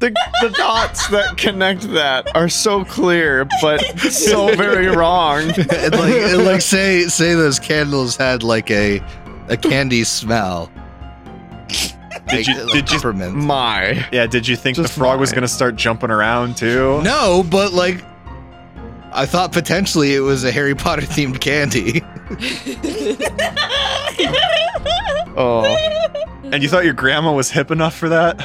the, 0.00 0.10
the, 0.10 0.48
the 0.48 0.54
dots 0.56 1.08
that 1.08 1.36
connect 1.36 1.82
that 1.92 2.34
are 2.36 2.48
so 2.48 2.84
clear, 2.84 3.46
but 3.60 3.78
so 4.10 4.54
very 4.56 4.88
wrong. 4.88 5.42
and 5.50 5.58
like 5.94 6.12
and 6.14 6.44
like 6.44 6.60
say 6.60 7.04
say 7.08 7.34
those 7.34 7.58
candles 7.58 8.16
had 8.16 8.42
like 8.42 8.70
a 8.70 9.00
a 9.48 9.56
candy 9.56 10.04
smell. 10.04 10.70
Did 12.28 12.46
you- 12.48 12.54
Like- 12.54 12.64
like 12.64 12.72
did 12.72 12.90
you- 12.90 12.96
peppermint. 12.98 13.34
My. 13.36 14.04
Yeah, 14.12 14.26
did 14.26 14.48
you 14.48 14.56
think 14.56 14.76
the 14.76 14.82
Just 14.82 14.94
frog 14.98 15.20
was 15.20 15.30
going 15.32 15.42
to 15.42 15.48
start 15.48 15.76
jumping 15.76 16.10
around 16.10 16.56
too? 16.56 17.00
No, 17.02 17.44
but 17.48 17.72
like 17.72 18.02
I 19.12 19.24
thought 19.26 19.52
potentially 19.52 20.14
it 20.14 20.20
was 20.20 20.42
a 20.44 20.50
Harry 20.52 20.74
Potter 20.74 21.02
themed 21.02 21.40
candy. 21.40 22.02
Oh. 25.38 25.64
And 26.44 26.62
you 26.62 26.68
thought 26.68 26.84
your 26.84 26.94
grandma 26.94 27.32
was 27.32 27.50
hip 27.50 27.70
enough 27.70 27.94
for 27.94 28.08
that? 28.08 28.44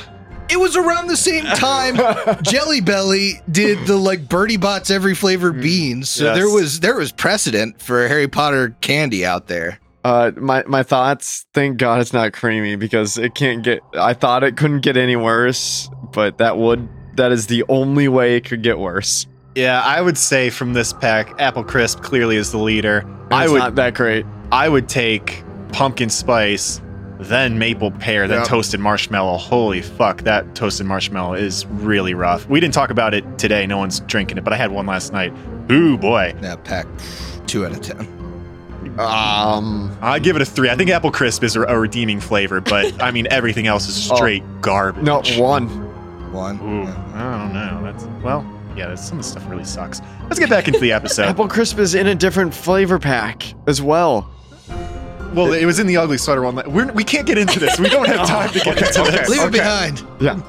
It 0.51 0.59
was 0.59 0.75
around 0.75 1.07
the 1.07 1.17
same 1.17 1.45
time 1.45 1.95
Jelly 2.43 2.81
Belly 2.81 3.41
did 3.51 3.85
the 3.87 3.95
like 3.97 4.27
Bertie 4.27 4.57
Bott's 4.57 4.91
every 4.91 5.15
flavor 5.15 5.51
beans. 5.51 6.09
So 6.09 6.25
Yes. 6.25 6.35
there 6.35 6.49
was 6.49 6.79
there 6.81 6.95
was 6.95 7.11
precedent 7.11 7.81
for 7.81 8.07
Harry 8.07 8.27
Potter 8.27 8.75
candy 8.81 9.25
out 9.25 9.47
there. 9.47 9.79
Uh, 10.03 10.31
my 10.35 10.63
my 10.67 10.81
thoughts. 10.83 11.45
Thank 11.53 11.77
God 11.77 12.01
it's 12.01 12.11
not 12.13 12.33
creamy 12.33 12.75
because 12.75 13.17
it 13.17 13.35
can't 13.35 13.63
get. 13.63 13.81
I 13.93 14.13
thought 14.13 14.43
it 14.43 14.57
couldn't 14.57 14.81
get 14.81 14.97
any 14.97 15.15
worse, 15.15 15.89
but 16.11 16.37
that 16.39 16.57
would. 16.57 16.89
That 17.17 17.31
is 17.31 17.47
the 17.47 17.63
only 17.69 18.07
way 18.07 18.35
it 18.37 18.45
could 18.45 18.63
get 18.63 18.79
worse. 18.79 19.27
Yeah, 19.53 19.81
I 19.81 20.01
would 20.01 20.17
say 20.17 20.49
from 20.49 20.73
this 20.73 20.91
pack, 20.93 21.39
Apple 21.39 21.63
Crisp 21.63 22.01
clearly 22.01 22.37
is 22.37 22.51
the 22.51 22.57
leader. 22.57 23.05
I 23.29 23.47
would 23.49 23.59
not 23.59 23.75
that 23.75 23.93
great. 23.93 24.25
I 24.51 24.69
would 24.69 24.87
take 24.89 25.43
pumpkin 25.71 26.09
spice, 26.09 26.81
then 27.22 27.57
maple 27.59 27.91
pear, 27.91 28.28
then 28.28 28.39
Yep. 28.39 28.47
toasted 28.47 28.80
marshmallow. 28.80 29.38
Holy 29.38 29.82
fuck, 29.82 30.22
that 30.24 30.55
toasted 30.55 30.86
marshmallow 30.88 31.34
is 31.36 31.65
really 31.67 32.13
rough. 32.13 32.47
We 32.49 32.59
didn't 32.59 32.74
talk 32.74 32.89
about 32.89 33.13
it 33.13 33.38
today. 33.38 33.65
No 33.67 33.78
one's 33.78 33.99
drinking 34.01 34.38
it, 34.38 34.43
but 34.43 34.53
I 34.53 34.57
had 34.57 34.72
one 34.72 34.86
last 34.86 35.13
night. 35.13 35.34
Ooh 35.72 35.97
boy, 35.97 36.34
That 36.41 36.63
pack 36.63 36.86
two 37.47 37.65
out 37.65 37.72
of 37.72 37.82
ten. 37.82 38.07
Um. 38.99 39.95
I 40.01 40.19
give 40.19 40.36
it 40.36 40.41
a 40.41 40.45
three. 40.45 40.69
I 40.69 40.76
think 40.76 40.89
apple 40.89 41.11
crisp 41.11 41.43
is 41.43 41.55
a, 41.55 41.61
a 41.63 41.80
redeeming 41.80 42.19
flavor, 42.19 42.61
but 42.61 43.01
I 43.01 43.11
mean 43.11 43.28
everything 43.32 43.67
else 43.67 43.88
is 43.88 44.11
Oh. 44.11 44.15
straight 44.15 44.43
garbage. 44.61 45.03
No 45.03 45.22
one. 45.38 45.67
One. 46.32 46.59
Ooh, 46.61 46.84
Yeah. 46.84 47.11
I 47.13 47.38
don't 47.38 47.53
know. 47.53 47.80
That's 47.84 48.05
well, 48.24 48.45
yeah. 48.76 48.88
That's, 48.88 49.05
some 49.07 49.19
of 49.19 49.24
the 49.24 49.30
stuff 49.30 49.49
really 49.49 49.63
sucks. 49.65 50.01
Let's 50.24 50.39
get 50.39 50.49
back 50.49 50.67
into 50.67 50.80
the 50.80 50.91
episode. 50.93 51.26
Apple 51.26 51.47
crisp 51.47 51.78
is 51.78 51.93
in 51.95 52.07
a 52.07 52.15
different 52.15 52.53
flavor 52.53 52.99
pack 52.99 53.53
as 53.67 53.82
well. 53.82 54.30
Well, 55.34 55.53
it 55.53 55.65
was 55.65 55.79
in 55.79 55.88
the 55.88 55.97
ugly 55.97 56.17
sweater 56.17 56.41
one. 56.41 56.55
We're, 56.71 56.91
we 56.91 57.03
can't 57.03 57.25
get 57.25 57.38
into 57.38 57.59
this. 57.59 57.79
We 57.79 57.89
don't 57.89 58.07
have 58.07 58.27
time 58.27 58.49
to 58.49 58.59
get 58.59 58.67
Okay, 58.77 58.88
into 58.88 59.01
okay. 59.01 59.11
this. 59.11 59.29
Leave 59.29 59.43
it 59.43 59.51
behind. 59.51 60.03
Yeah. 60.19 60.39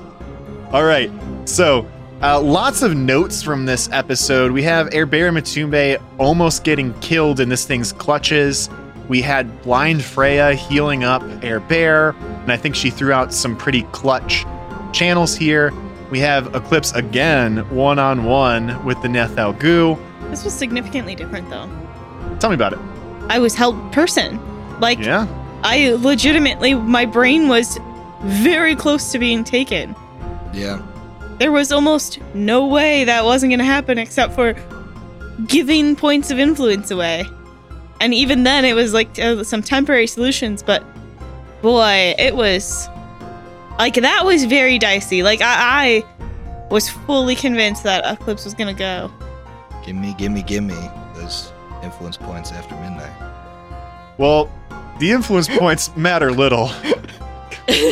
All 0.73 0.85
right. 0.85 1.11
So, 1.45 1.87
uh, 2.23 2.41
lots 2.41 2.83
of 2.83 2.97
notes 2.97 3.43
from 3.43 3.65
this 3.67 3.89
episode. 3.93 4.51
We 4.53 4.63
have 4.65 4.93
Air 4.93 5.07
Bear 5.07 5.31
Matumbe 5.33 6.01
almost 6.19 6.65
getting 6.65 6.93
killed 7.01 7.41
in 7.41 7.49
this 7.49 7.65
thing's 7.67 7.93
clutches. 7.93 8.69
We 9.09 9.21
had 9.21 9.63
Blind 9.63 10.03
Freya 10.03 10.55
healing 10.55 11.05
up 11.05 11.23
Air 11.45 11.61
Bear, 11.61 12.11
and 12.43 12.53
I 12.53 12.57
think 12.57 12.75
she 12.75 12.91
threw 12.91 13.13
out 13.13 13.33
some 13.33 13.57
pretty 13.57 13.83
clutch 13.93 14.45
channels 14.93 15.37
here. 15.37 15.73
We 16.11 16.19
have 16.21 16.55
Eclipse 16.55 16.93
again, 16.93 17.59
one 17.75 17.99
on 17.99 18.25
one 18.25 18.85
with 18.85 19.01
the 19.03 19.09
Neh-Thalggu. 19.09 19.99
this 20.31 20.45
was 20.45 20.53
significantly 20.55 21.15
different, 21.15 21.49
though. 21.51 21.69
Tell 22.39 22.51
me 22.51 22.55
about 22.55 22.73
it. 22.75 22.79
I 23.29 23.39
was 23.39 23.55
held 23.55 23.93
person. 23.93 24.39
Like, 24.83 24.99
Yeah. 24.99 25.27
I 25.63 25.93
legitimately, 25.93 26.75
my 26.75 27.07
brain 27.07 27.47
was 27.47 27.79
very 28.25 28.75
close 28.75 29.13
to 29.13 29.19
being 29.21 29.45
taken. 29.45 29.95
Yeah. 30.53 30.83
There 31.39 31.53
was 31.53 31.71
almost 31.71 32.19
no 32.35 32.67
way 32.67 33.05
that 33.05 33.25
wasn't 33.25 33.51
going 33.51 33.61
to 33.61 33.65
happen 33.65 33.97
except 33.97 34.35
for 34.35 34.55
giving 35.47 35.95
points 35.95 36.33
of 36.33 36.39
influence 36.41 36.91
away. 36.91 37.25
And 38.01 38.13
even 38.13 38.43
then, 38.43 38.65
it 38.65 38.75
was 38.75 38.93
like 38.93 39.17
uh, 39.21 39.45
some 39.45 39.63
temporary 39.63 40.09
solutions, 40.09 40.65
but 40.65 40.83
boy, 41.63 42.15
it 42.19 42.35
was 42.35 42.89
like 43.79 43.95
that 43.95 44.25
was 44.25 44.45
very 44.45 44.81
dicey. 44.81 45.23
Like, 45.23 45.41
I, 45.41 46.03
I 46.03 46.69
was 46.71 46.89
fully 46.91 47.37
convinced 47.37 47.85
that 47.85 48.05
Eclipse 48.05 48.45
was 48.45 48.55
going 48.55 48.75
to 48.75 48.79
go. 48.79 49.13
Gimme, 49.87 50.15
gimme, 50.15 50.43
gimme 50.43 50.75
those 51.15 51.53
influence 51.85 52.17
points 52.17 52.51
after 52.51 52.75
midnight. 52.77 53.13
Well, 54.19 54.51
the 55.03 55.11
influence 55.11 55.49
points 55.49 55.95
matter 55.97 56.31
little. 56.31 56.71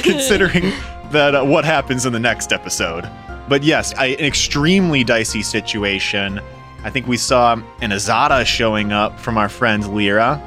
considering 0.02 0.72
that 1.10 1.34
uh, 1.34 1.44
what 1.44 1.64
happens 1.64 2.06
in 2.06 2.12
the 2.12 2.20
next 2.20 2.52
episode. 2.52 3.10
But 3.48 3.64
yes, 3.64 3.92
I, 3.94 4.06
an 4.06 4.24
extremely 4.24 5.02
dicey 5.02 5.42
situation. 5.42 6.40
I 6.84 6.90
think 6.90 7.08
we 7.08 7.16
saw 7.16 7.54
an 7.80 7.90
Azata 7.90 8.46
showing 8.46 8.92
up 8.92 9.18
from 9.18 9.38
our 9.38 9.48
friend 9.48 9.92
Lyra, 9.92 10.40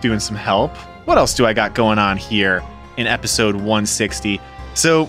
doing 0.00 0.20
some 0.20 0.36
help. 0.36 0.76
What 1.06 1.18
else 1.18 1.34
do 1.34 1.44
I 1.44 1.52
got 1.52 1.74
going 1.74 1.98
on 1.98 2.16
here 2.16 2.62
in 2.96 3.08
episode 3.08 3.56
160? 3.56 4.40
So 4.74 5.08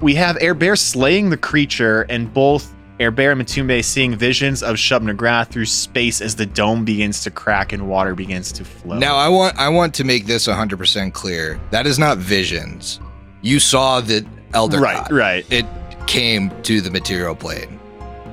we 0.00 0.14
have 0.14 0.38
Air 0.40 0.54
Bear 0.54 0.76
slaying 0.76 1.28
the 1.28 1.36
creature, 1.36 2.06
and 2.08 2.32
both 2.32 2.72
Air 3.02 3.10
Bear 3.10 3.32
and 3.32 3.40
Matumbe 3.42 3.84
seeing 3.84 4.14
visions 4.14 4.62
of 4.62 4.76
Shub-Niggurath 4.76 5.48
through 5.48 5.66
space 5.66 6.20
as 6.20 6.36
the 6.36 6.46
dome 6.46 6.84
begins 6.84 7.24
to 7.24 7.32
crack 7.32 7.72
and 7.72 7.88
water 7.88 8.14
begins 8.14 8.52
to 8.52 8.64
flow. 8.64 8.96
Now 8.96 9.16
I 9.16 9.28
want 9.28 9.58
I 9.58 9.68
want 9.70 9.92
to 9.94 10.04
make 10.04 10.26
this 10.26 10.46
100% 10.46 11.12
clear. 11.12 11.60
That 11.70 11.84
is 11.84 11.98
not 11.98 12.18
visions. 12.18 13.00
You 13.40 13.58
saw 13.58 14.00
the 14.00 14.24
elder 14.54 14.78
right, 14.78 14.98
god. 14.98 15.10
right. 15.12 15.52
It 15.52 15.66
came 16.06 16.52
to 16.62 16.80
the 16.80 16.92
material 16.92 17.34
plane. 17.34 17.80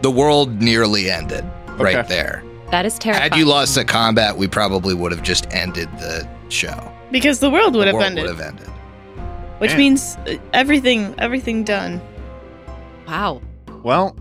The 0.03 0.11
world 0.11 0.61
nearly 0.61 1.09
ended 1.09 1.43
right 1.79 2.07
there. 2.07 2.43
That 2.69 2.85
is 2.85 2.99
terrifying. 2.99 3.31
Had 3.31 3.39
you 3.39 3.45
lost 3.45 3.73
the 3.73 3.83
combat, 3.83 4.37
we 4.37 4.47
probably 4.47 4.93
would 4.93 5.11
have 5.11 5.23
just 5.23 5.51
ended 5.51 5.89
the 5.97 6.29
show. 6.49 6.91
Because 7.09 7.39
the 7.39 7.49
world 7.49 7.73
would 7.73 7.81
the 7.81 7.85
have 7.87 7.93
world 7.95 8.05
ended. 8.05 8.25
would 8.25 8.35
have 8.37 8.47
ended. 8.47 8.67
which 9.57 9.71
Man. 9.71 9.79
means 9.79 10.15
uh, 10.27 10.35
everything, 10.53 11.15
everything 11.17 11.63
done. 11.63 11.99
Wow. 13.07 13.41
Well, 13.81 14.15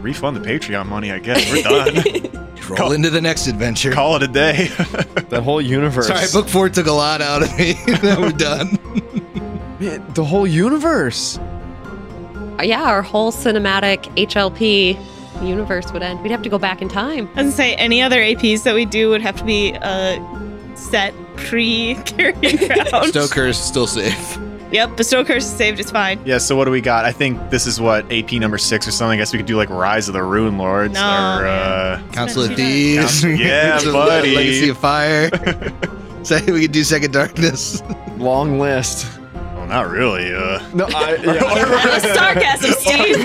refund 0.00 0.36
the 0.36 0.40
Patreon 0.40 0.86
money, 0.86 1.10
I 1.10 1.18
guess. 1.18 1.50
We're 1.50 1.62
done. 1.62 2.46
Roll 2.68 2.76
Call- 2.76 2.92
into 2.92 3.10
the 3.10 3.20
next 3.20 3.46
adventure. 3.46 3.92
Call 3.92 4.16
it 4.16 4.22
a 4.22 4.28
day. 4.28 4.70
That 5.26 5.42
whole 5.42 5.60
universe. 5.60 6.06
Sorry, 6.06 6.26
book 6.32 6.48
four 6.48 6.68
took 6.68 6.86
a 6.86 6.92
lot 6.92 7.20
out 7.20 7.42
of 7.42 7.58
me. 7.58 7.74
now 8.02 8.20
We're 8.20 8.30
done. 8.30 8.78
Man, 9.80 10.06
the 10.14 10.24
whole 10.24 10.46
universe. 10.46 11.36
Uh, 11.38 12.62
yeah, 12.62 12.84
our 12.84 13.02
whole 13.02 13.32
cinematic 13.32 14.04
HLP 14.14 14.96
universe 15.44 15.92
would 15.92 16.02
end. 16.04 16.22
We'd 16.22 16.30
have 16.30 16.42
to 16.42 16.48
go 16.48 16.58
back 16.60 16.80
in 16.80 16.88
time. 16.88 17.28
I 17.34 17.42
was 17.42 17.56
say 17.56 17.74
any 17.74 18.02
other 18.02 18.20
APs 18.20 18.62
that 18.62 18.74
we 18.76 18.84
do 18.84 19.10
would 19.10 19.20
have 19.20 19.36
to 19.38 19.44
be 19.44 19.74
uh, 19.82 20.76
set 20.76 21.12
pre 21.36 21.96
Carrion 22.04 22.56
Crown. 22.68 23.08
Stoker 23.08 23.46
is 23.48 23.58
still 23.58 23.88
safe. 23.88 24.38
Yep, 24.72 24.96
bestow 24.96 25.24
curse 25.24 25.44
is 25.44 25.50
saved. 25.52 25.78
It's 25.78 25.90
fine. 25.92 26.20
Yeah, 26.24 26.38
so 26.38 26.56
what 26.56 26.64
do 26.64 26.70
we 26.72 26.80
got? 26.80 27.04
I 27.04 27.12
think 27.12 27.50
this 27.50 27.66
is 27.66 27.80
what 27.80 28.10
AP 28.12 28.32
number 28.32 28.58
six 28.58 28.86
or 28.88 28.90
something. 28.90 29.18
I 29.18 29.22
guess 29.22 29.32
we 29.32 29.38
could 29.38 29.46
do 29.46 29.56
like 29.56 29.70
Rise 29.70 30.08
of 30.08 30.14
the 30.14 30.20
Runelords 30.20 30.92
No, 30.92 31.00
or 31.00 31.42
man. 31.44 31.46
uh, 31.46 32.02
Council 32.12 32.42
of 32.42 32.48
do. 32.50 32.56
Thieves. 32.56 33.22
Yeah, 33.24 33.78
buddy. 33.84 34.34
Legacy 34.34 34.68
of 34.70 34.78
Fire. 34.78 35.30
so 36.24 36.38
we 36.52 36.62
could 36.62 36.72
do 36.72 36.82
Second 36.82 37.12
Darkness. 37.12 37.80
Long 38.16 38.58
list. 38.58 39.06
well, 39.34 39.66
not 39.66 39.88
really. 39.88 40.34
Uh, 40.34 40.58
No, 40.74 40.86
I, 40.86 41.16
That 41.16 42.02
was 42.02 42.02
sarcasm, 42.14 42.72
Steve. 42.72 43.16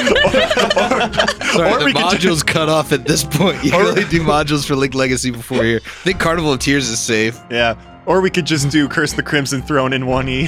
Sorry, 1.54 1.72
Or 1.74 1.80
the 1.80 1.86
we 1.86 1.94
could 1.94 2.02
module's 2.04 2.44
cut 2.44 2.70
off 2.70 2.92
at 2.92 3.06
this 3.06 3.24
point. 3.24 3.64
You 3.64 3.72
Or- 3.74 3.78
can 3.80 3.88
only 3.88 4.04
do 4.06 4.22
modules 4.22 4.66
for 4.68 4.76
Link 4.76 4.94
Legacy 4.94 5.32
before 5.32 5.64
here. 5.64 5.82
I 5.84 5.90
think 6.04 6.20
Carnival 6.20 6.54
of 6.54 6.60
Tears 6.60 6.88
is 6.88 7.00
safe. 7.00 7.40
yeah, 7.50 7.76
or 8.06 8.22
we 8.22 8.30
could 8.30 8.46
just 8.46 8.70
do 8.70 8.88
Curse 8.88 9.14
the 9.14 9.24
Crimson 9.24 9.62
Throne 9.64 9.94
in 9.94 10.06
one 10.06 10.30
E. 10.30 10.48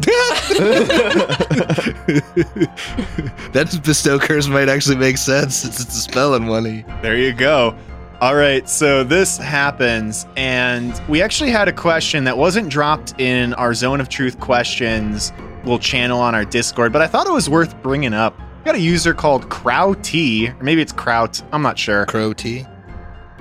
that 3.52 3.80
bestow 3.84 4.18
curse 4.18 4.48
might 4.48 4.68
actually 4.68 4.96
make 4.96 5.18
sense 5.18 5.56
since 5.56 5.80
it's 5.80 5.96
a 5.96 6.00
spell 6.00 6.34
in 6.34 6.46
one 6.46 6.66
E. 6.66 6.84
There 7.02 7.16
you 7.16 7.32
go. 7.32 7.76
All 8.20 8.34
right, 8.34 8.68
so 8.68 9.02
this 9.02 9.38
happens, 9.38 10.26
and 10.36 11.00
we 11.08 11.22
actually 11.22 11.50
had 11.50 11.68
a 11.68 11.72
question 11.72 12.24
that 12.24 12.36
wasn't 12.36 12.68
dropped 12.68 13.18
in 13.18 13.54
our 13.54 13.72
Zone 13.72 13.98
of 13.98 14.10
Truth 14.10 14.38
questions. 14.40 15.32
We'll 15.64 15.78
channel 15.78 16.20
on 16.20 16.34
our 16.34 16.44
Discord, 16.44 16.92
but 16.92 17.00
I 17.00 17.06
thought 17.06 17.26
it 17.26 17.32
was 17.32 17.48
worth 17.48 17.80
bringing 17.82 18.12
up. 18.12 18.38
We 18.38 18.64
got 18.64 18.74
a 18.74 18.80
user 18.80 19.14
called 19.14 19.48
Crow 19.48 19.94
T, 20.02 20.48
or 20.48 20.62
maybe 20.62 20.82
it's 20.82 20.92
Kraut. 20.92 21.42
I'm 21.50 21.62
not 21.62 21.78
sure. 21.78 22.04
Crow 22.06 22.34
T. 22.34 22.66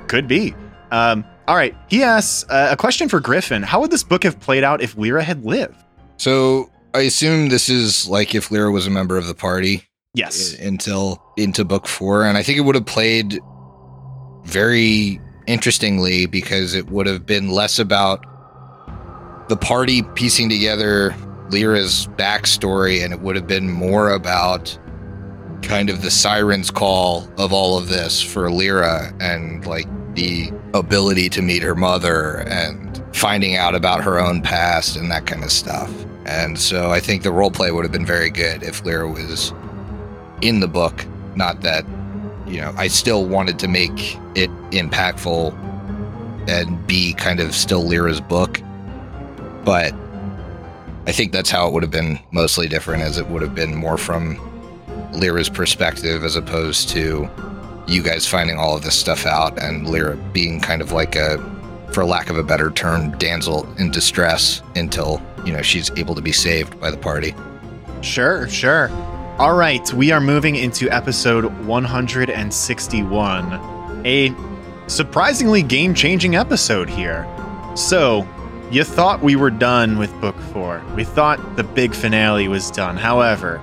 Could 0.08 0.30
be. 0.30 0.56
Um, 0.92 1.26
all 1.50 1.58
right, 1.58 1.76
he 1.90 2.04
asks 2.04 2.50
uh, 2.50 2.70
a 2.72 2.78
question 2.78 3.10
for 3.10 3.20
Griffin. 3.20 3.64
How 3.64 3.82
would 3.82 3.92
this 3.92 4.04
book 4.04 4.24
have 4.24 4.40
played 4.40 4.64
out 4.64 4.82
if 4.82 4.98
Lyra 4.98 5.24
had 5.24 5.44
lived? 5.44 5.76
So 6.20 6.70
I 6.94 7.02
assume 7.02 7.48
this 7.48 7.70
is 7.70 8.10
like 8.10 8.36
if 8.36 8.52
Lyra 8.52 8.72
was 8.72 8.86
a 8.86 8.90
member 8.90 9.18
of 9.18 9.26
the 9.26 9.34
party 9.34 9.84
Yes. 10.14 10.54
until 10.60 11.24
into 11.38 11.64
book 11.64 11.88
four, 11.88 12.26
and 12.26 12.38
I 12.38 12.44
think 12.44 12.58
it 12.58 12.62
would 12.62 12.76
have 12.76 12.86
played 12.86 13.40
very 14.44 15.22
interestingly 15.48 16.26
because 16.26 16.74
it 16.76 16.90
would 16.92 17.08
have 17.08 17.26
been 17.26 17.50
less 17.50 17.80
about 17.80 18.26
the 19.48 19.56
party 19.56 20.04
piecing 20.16 20.50
together 20.50 21.16
Lyra's 21.52 22.08
backstory, 22.18 23.02
and 23.04 23.14
it 23.14 23.22
would 23.22 23.38
have 23.38 23.48
been 23.48 23.72
more 23.72 24.12
about 24.12 24.78
kind 25.62 25.90
of 25.90 26.02
the 26.02 26.12
siren's 26.12 26.70
call 26.70 27.30
of 27.38 27.54
all 27.54 27.78
of 27.78 27.88
this 27.88 28.22
for 28.22 28.52
Lyra 28.52 29.14
and 29.22 29.66
like 29.66 29.88
the 30.16 30.52
ability 30.74 31.30
to 31.30 31.42
meet 31.42 31.64
her 31.64 31.76
mother 31.76 32.40
and 32.50 33.02
finding 33.16 33.56
out 33.56 33.74
about 33.74 34.04
her 34.04 34.20
own 34.20 34.42
past 34.42 34.98
and 34.98 35.10
that 35.12 35.26
kind 35.26 35.44
of 35.46 35.52
stuff. 35.52 35.90
And 36.30 36.60
so 36.60 36.92
I 36.92 37.00
think 37.00 37.24
the 37.24 37.32
role 37.32 37.50
play 37.50 37.72
would 37.72 37.84
have 37.84 37.92
been 37.92 38.06
very 38.06 38.30
good 38.30 38.62
if 38.62 38.86
Lyra 38.86 39.10
was 39.10 39.52
in 40.42 40.60
the 40.60 40.68
book. 40.68 41.04
Not 41.36 41.62
that, 41.62 41.84
you 42.46 42.62
know, 42.62 42.72
I 42.78 42.88
still 42.88 43.26
wanted 43.26 43.58
to 43.60 43.68
make 43.68 44.16
it 44.36 44.52
impactful 44.70 45.54
and 46.48 46.86
be 46.86 47.14
kind 47.14 47.40
of 47.40 47.56
still 47.56 47.84
Lyra's 47.84 48.22
book. 48.22 48.62
But 49.66 49.94
I 51.08 51.12
think 51.12 51.32
that's 51.32 51.50
how 51.50 51.68
it 51.68 51.74
would 51.74 51.82
have 51.82 51.92
been 51.92 52.20
mostly 52.32 52.68
different, 52.68 53.02
as 53.02 53.18
it 53.18 53.28
would 53.28 53.42
have 53.42 53.56
been 53.56 53.76
more 53.76 53.98
from 53.98 54.40
Lyra's 55.12 55.50
perspective 55.50 56.24
as 56.24 56.36
opposed 56.36 56.90
to 56.90 57.28
you 57.88 58.04
guys 58.04 58.28
finding 58.28 58.58
all 58.58 58.76
of 58.76 58.84
this 58.84 58.96
stuff 58.96 59.26
out 59.26 59.58
and 59.58 59.90
Lyra 59.90 60.16
being 60.32 60.60
kind 60.62 60.84
of 60.84 60.92
like 60.92 61.16
a, 61.16 61.40
for 61.92 62.06
lack 62.06 62.30
of 62.30 62.38
a 62.38 62.44
better 62.44 62.70
term, 62.70 63.18
damsel 63.18 63.68
in 63.80 63.90
distress 63.90 64.62
until, 64.76 65.20
you 65.46 65.54
know, 65.54 65.62
she's 65.62 65.92
able 65.98 66.16
to 66.16 66.22
be 66.22 66.32
saved 66.32 66.80
by 66.80 66.92
the 66.92 66.98
party. 66.98 67.34
Sure, 68.02 68.48
sure. 68.48 68.90
All 69.40 69.56
right, 69.56 69.92
we 69.94 70.12
are 70.12 70.20
moving 70.20 70.56
into 70.56 70.90
episode 70.90 71.46
161, 71.66 74.06
a 74.06 74.36
surprisingly 74.88 75.64
game 75.64 75.94
changing 75.94 76.36
episode 76.36 76.90
here. 76.90 77.26
So, 77.76 78.28
you 78.70 78.84
thought 78.84 79.22
we 79.22 79.38
were 79.38 79.50
done 79.50 79.98
with 79.98 80.12
book 80.20 80.36
four. 80.52 80.84
We 80.96 81.06
thought 81.06 81.56
the 81.56 81.64
big 81.64 81.96
finale 81.96 82.50
was 82.50 82.70
done. 82.70 82.98
However, 82.98 83.62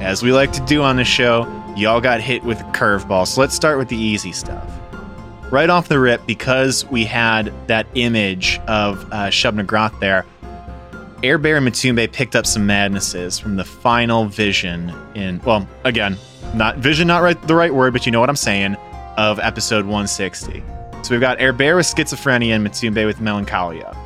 as 0.00 0.22
we 0.22 0.32
like 0.32 0.52
to 0.52 0.64
do 0.64 0.82
on 0.82 0.96
the 0.96 1.04
show, 1.04 1.44
y'all 1.76 2.00
got 2.00 2.20
hit 2.20 2.44
with 2.44 2.60
a 2.60 2.64
curveball. 2.64 3.26
So, 3.26 3.40
let's 3.40 3.54
start 3.54 3.78
with 3.78 3.88
the 3.88 3.96
easy 3.96 4.30
stuff. 4.30 4.70
Right 5.50 5.70
off 5.70 5.88
the 5.88 5.98
rip, 5.98 6.24
because 6.26 6.84
we 6.86 7.04
had 7.04 7.52
that 7.66 7.88
image 7.94 8.60
of 8.68 9.08
uh, 9.12 9.30
Groth 9.66 9.98
there, 9.98 10.24
Air 11.24 11.38
Bear 11.38 11.56
and 11.56 11.66
Matumbe 11.66 12.12
picked 12.12 12.36
up 12.36 12.44
some 12.44 12.66
madnesses 12.66 13.38
from 13.38 13.56
the 13.56 13.64
final 13.64 14.26
vision 14.26 14.94
in 15.14 15.40
well, 15.40 15.66
again, 15.84 16.18
not 16.54 16.76
vision 16.76 17.08
not 17.08 17.22
right 17.22 17.40
the 17.48 17.54
right 17.54 17.74
word, 17.74 17.94
but 17.94 18.04
you 18.04 18.12
know 18.12 18.20
what 18.20 18.28
I'm 18.28 18.36
saying, 18.36 18.74
of 19.16 19.38
episode 19.38 19.86
160. 19.86 20.62
So 21.02 21.10
we've 21.10 21.22
got 21.22 21.40
Air 21.40 21.54
Bear 21.54 21.76
with 21.76 21.86
schizophrenia 21.86 22.50
and 22.50 22.66
Matumbe 22.66 23.06
with 23.06 23.22
melancholia. 23.22 23.96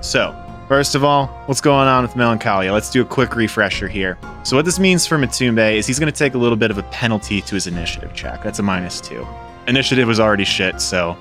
So, 0.00 0.32
first 0.68 0.94
of 0.94 1.02
all, 1.02 1.26
what's 1.46 1.60
going 1.60 1.88
on 1.88 2.04
with 2.04 2.14
melancholia? 2.14 2.72
Let's 2.72 2.88
do 2.88 3.02
a 3.02 3.04
quick 3.04 3.34
refresher 3.34 3.88
here. 3.88 4.16
So 4.44 4.54
what 4.54 4.64
this 4.64 4.78
means 4.78 5.08
for 5.08 5.18
Matumbe 5.18 5.74
is 5.74 5.88
he's 5.88 5.98
going 5.98 6.12
to 6.12 6.16
take 6.16 6.34
a 6.34 6.38
little 6.38 6.56
bit 6.56 6.70
of 6.70 6.78
a 6.78 6.84
penalty 6.84 7.40
to 7.40 7.54
his 7.56 7.66
initiative 7.66 8.14
check. 8.14 8.44
That's 8.44 8.60
a 8.60 8.62
minus 8.62 9.00
two. 9.00 9.26
Initiative 9.66 10.06
was 10.06 10.20
already 10.20 10.44
shit, 10.44 10.80
so 10.80 11.16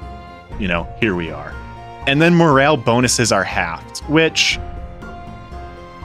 you 0.59 0.67
know, 0.67 0.87
here 0.99 1.15
we 1.15 1.31
are. 1.31 1.51
And 2.05 2.21
then 2.21 2.35
morale 2.35 2.77
bonuses 2.77 3.31
are 3.31 3.43
halved, 3.43 3.99
which 4.01 4.59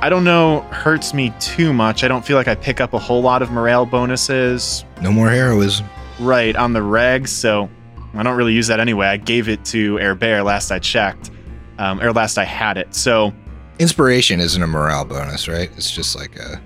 I 0.01 0.09
don't 0.09 0.23
know 0.25 0.61
hurts 0.71 1.13
me 1.13 1.33
too 1.41 1.73
much. 1.73 2.05
I 2.05 2.09
don't 2.09 2.25
feel 2.25 2.37
like 2.37 2.47
I 2.49 2.55
pick 2.55 2.81
up 2.81 2.93
a 2.95 2.99
whole 2.99 3.21
lot 3.21 3.43
of 3.43 3.51
morale 3.51 3.85
bonuses 3.85 4.85
No 5.03 5.11
more 5.11 5.29
heroism. 5.29 5.87
right 6.21 6.55
on 6.55 6.73
the 6.73 6.81
regs, 6.81 7.29
so 7.29 7.69
I 8.15 8.23
don't 8.23 8.37
really 8.37 8.53
use 8.55 8.69
that 8.69 8.79
anyway. 8.81 9.07
I 9.09 9.17
gave 9.17 9.49
it 9.49 9.65
to 9.67 9.99
Air 9.99 10.15
Bear 10.15 10.43
last 10.45 10.71
I 10.71 10.79
checked, 10.79 11.31
um, 11.79 12.01
or 12.01 12.13
last 12.13 12.39
I 12.39 12.45
had 12.45 12.77
it. 12.79 12.95
So 12.95 13.33
Inspiration 13.81 14.41
isn't 14.41 14.63
a 14.63 14.67
morale 14.67 15.05
bonus, 15.05 15.47
right? 15.49 15.71
It's 15.77 15.91
just 15.91 16.17
like 16.17 16.37
a. 16.37 16.61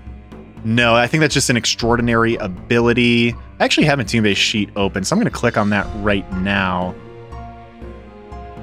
no, 0.63 0.95
I 0.95 1.07
think 1.07 1.21
that's 1.21 1.33
just 1.33 1.49
an 1.49 1.57
extraordinary 1.57 2.35
ability. 2.35 3.33
I 3.59 3.63
actually 3.65 3.85
have 3.85 3.99
a 3.99 4.03
team 4.03 4.23
based 4.23 4.41
sheet 4.41 4.69
open, 4.75 5.03
so 5.03 5.15
I'm 5.15 5.19
going 5.19 5.31
to 5.31 5.35
click 5.37 5.57
on 5.57 5.69
that 5.71 5.87
right 6.03 6.31
now. 6.33 6.93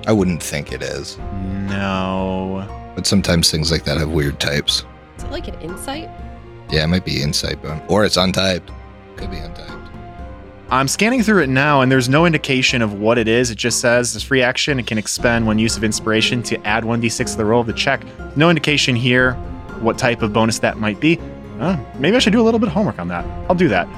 I 0.06 0.12
wouldn't 0.12 0.42
think 0.42 0.72
it 0.72 0.82
is. 0.82 1.18
No. 1.68 2.66
But 2.94 3.06
sometimes 3.06 3.50
things 3.50 3.70
like 3.70 3.84
that 3.84 3.98
have 3.98 4.10
weird 4.10 4.40
types. 4.40 4.84
Is 5.16 5.24
it 5.24 5.30
like 5.30 5.48
an 5.48 5.60
insight? 5.60 6.08
Yeah, 6.70 6.84
it 6.84 6.88
might 6.88 7.04
be 7.04 7.22
insight 7.22 7.62
bonus. 7.62 7.82
Or 7.88 8.04
it's 8.04 8.16
untyped. 8.16 8.70
Could 9.16 9.30
be 9.30 9.38
untyped. 9.38 9.76
I'm 10.70 10.86
scanning 10.86 11.22
through 11.24 11.42
it 11.42 11.48
now, 11.48 11.80
and 11.80 11.90
there's 11.90 12.08
no 12.08 12.26
indication 12.26 12.80
of 12.80 12.94
what 12.94 13.18
it 13.18 13.26
is. 13.26 13.50
It 13.50 13.58
just 13.58 13.80
says 13.80 14.14
this 14.14 14.22
free 14.22 14.40
action. 14.40 14.78
It 14.78 14.86
can 14.86 14.98
expend 14.98 15.44
one 15.46 15.58
use 15.58 15.76
of 15.76 15.82
inspiration 15.82 16.44
to 16.44 16.64
add 16.64 16.84
1d6 16.84 17.32
to 17.32 17.36
the 17.36 17.44
roll 17.44 17.60
of 17.60 17.66
the 17.66 17.72
check. 17.72 18.04
No 18.36 18.50
indication 18.50 18.94
here 18.94 19.36
what 19.80 19.98
type 19.98 20.22
of 20.22 20.32
bonus 20.32 20.58
that 20.60 20.78
might 20.78 21.00
be. 21.00 21.18
Uh, 21.58 21.76
maybe 21.98 22.16
I 22.16 22.20
should 22.20 22.32
do 22.32 22.40
a 22.40 22.44
little 22.44 22.60
bit 22.60 22.68
of 22.68 22.72
homework 22.72 22.98
on 22.98 23.08
that. 23.08 23.24
I'll 23.48 23.56
do 23.56 23.68
that. 23.68 23.88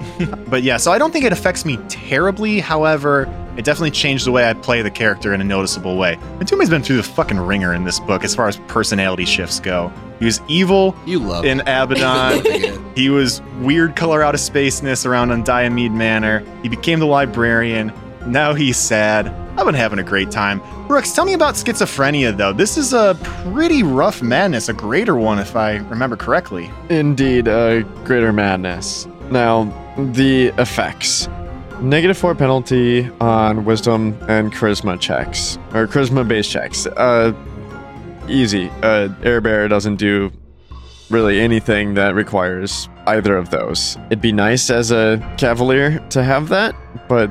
but 0.50 0.62
yeah, 0.62 0.76
so 0.76 0.92
I 0.92 0.98
don't 0.98 1.12
think 1.12 1.24
it 1.24 1.32
affects 1.32 1.64
me 1.64 1.76
terribly. 1.88 2.58
However, 2.58 3.26
it 3.56 3.64
definitely 3.64 3.90
changed 3.90 4.26
the 4.26 4.32
way 4.32 4.48
I 4.48 4.54
play 4.54 4.82
the 4.82 4.90
character 4.90 5.34
in 5.34 5.40
a 5.40 5.44
noticeable 5.44 5.96
way. 5.96 6.18
Matumbe's 6.38 6.70
been 6.70 6.82
through 6.82 6.96
the 6.96 7.02
fucking 7.02 7.38
ringer 7.38 7.74
in 7.74 7.84
this 7.84 8.00
book 8.00 8.24
as 8.24 8.34
far 8.34 8.48
as 8.48 8.56
personality 8.68 9.24
shifts 9.24 9.60
go. 9.60 9.92
He 10.18 10.24
was 10.24 10.40
evil 10.48 10.94
You 11.04 11.18
love 11.18 11.44
in 11.44 11.60
Abaddon. 11.62 12.80
He 12.94 13.08
was 13.08 13.40
weird 13.60 13.96
color 13.96 14.22
out 14.22 14.34
of 14.34 14.40
spaceness 14.40 15.06
around 15.06 15.30
on 15.30 15.42
Diomede 15.44 15.92
Manor. 15.92 16.44
He 16.62 16.68
became 16.68 16.98
the 16.98 17.06
librarian. 17.06 17.90
Now 18.26 18.52
he's 18.52 18.76
sad. 18.76 19.28
I've 19.58 19.64
been 19.66 19.74
having 19.74 19.98
a 19.98 20.02
great 20.02 20.30
time. 20.30 20.60
Brooks, 20.86 21.12
tell 21.14 21.24
me 21.24 21.32
about 21.32 21.54
schizophrenia, 21.54 22.36
though. 22.36 22.52
This 22.52 22.76
is 22.76 22.92
a 22.92 23.16
pretty 23.22 23.82
rough 23.82 24.22
madness, 24.22 24.68
a 24.68 24.72
greater 24.74 25.16
one, 25.16 25.38
if 25.38 25.56
I 25.56 25.76
remember 25.76 26.16
correctly. 26.16 26.70
Indeed, 26.90 27.48
a 27.48 27.82
greater 28.04 28.32
madness. 28.32 29.06
Now, 29.30 29.64
the 29.96 30.48
effects. 30.58 31.28
Negative 31.82 32.16
four 32.16 32.34
penalty 32.36 33.10
on 33.20 33.64
wisdom 33.64 34.16
and 34.28 34.52
charisma 34.52 35.00
checks, 35.00 35.56
or 35.74 35.88
charisma 35.88 36.26
based 36.26 36.48
checks. 36.50 36.86
Uh, 36.86 37.32
easy. 38.28 38.70
Uh, 38.84 39.08
Air 39.24 39.40
Bear 39.40 39.66
doesn't 39.66 39.96
do 39.96 40.30
really 41.10 41.40
anything 41.40 41.94
that 41.94 42.14
requires 42.14 42.88
either 43.08 43.36
of 43.36 43.50
those. 43.50 43.96
It'd 44.06 44.20
be 44.20 44.30
nice 44.30 44.70
as 44.70 44.92
a 44.92 45.18
cavalier 45.38 45.98
to 46.10 46.22
have 46.22 46.48
that, 46.50 46.76
but 47.08 47.30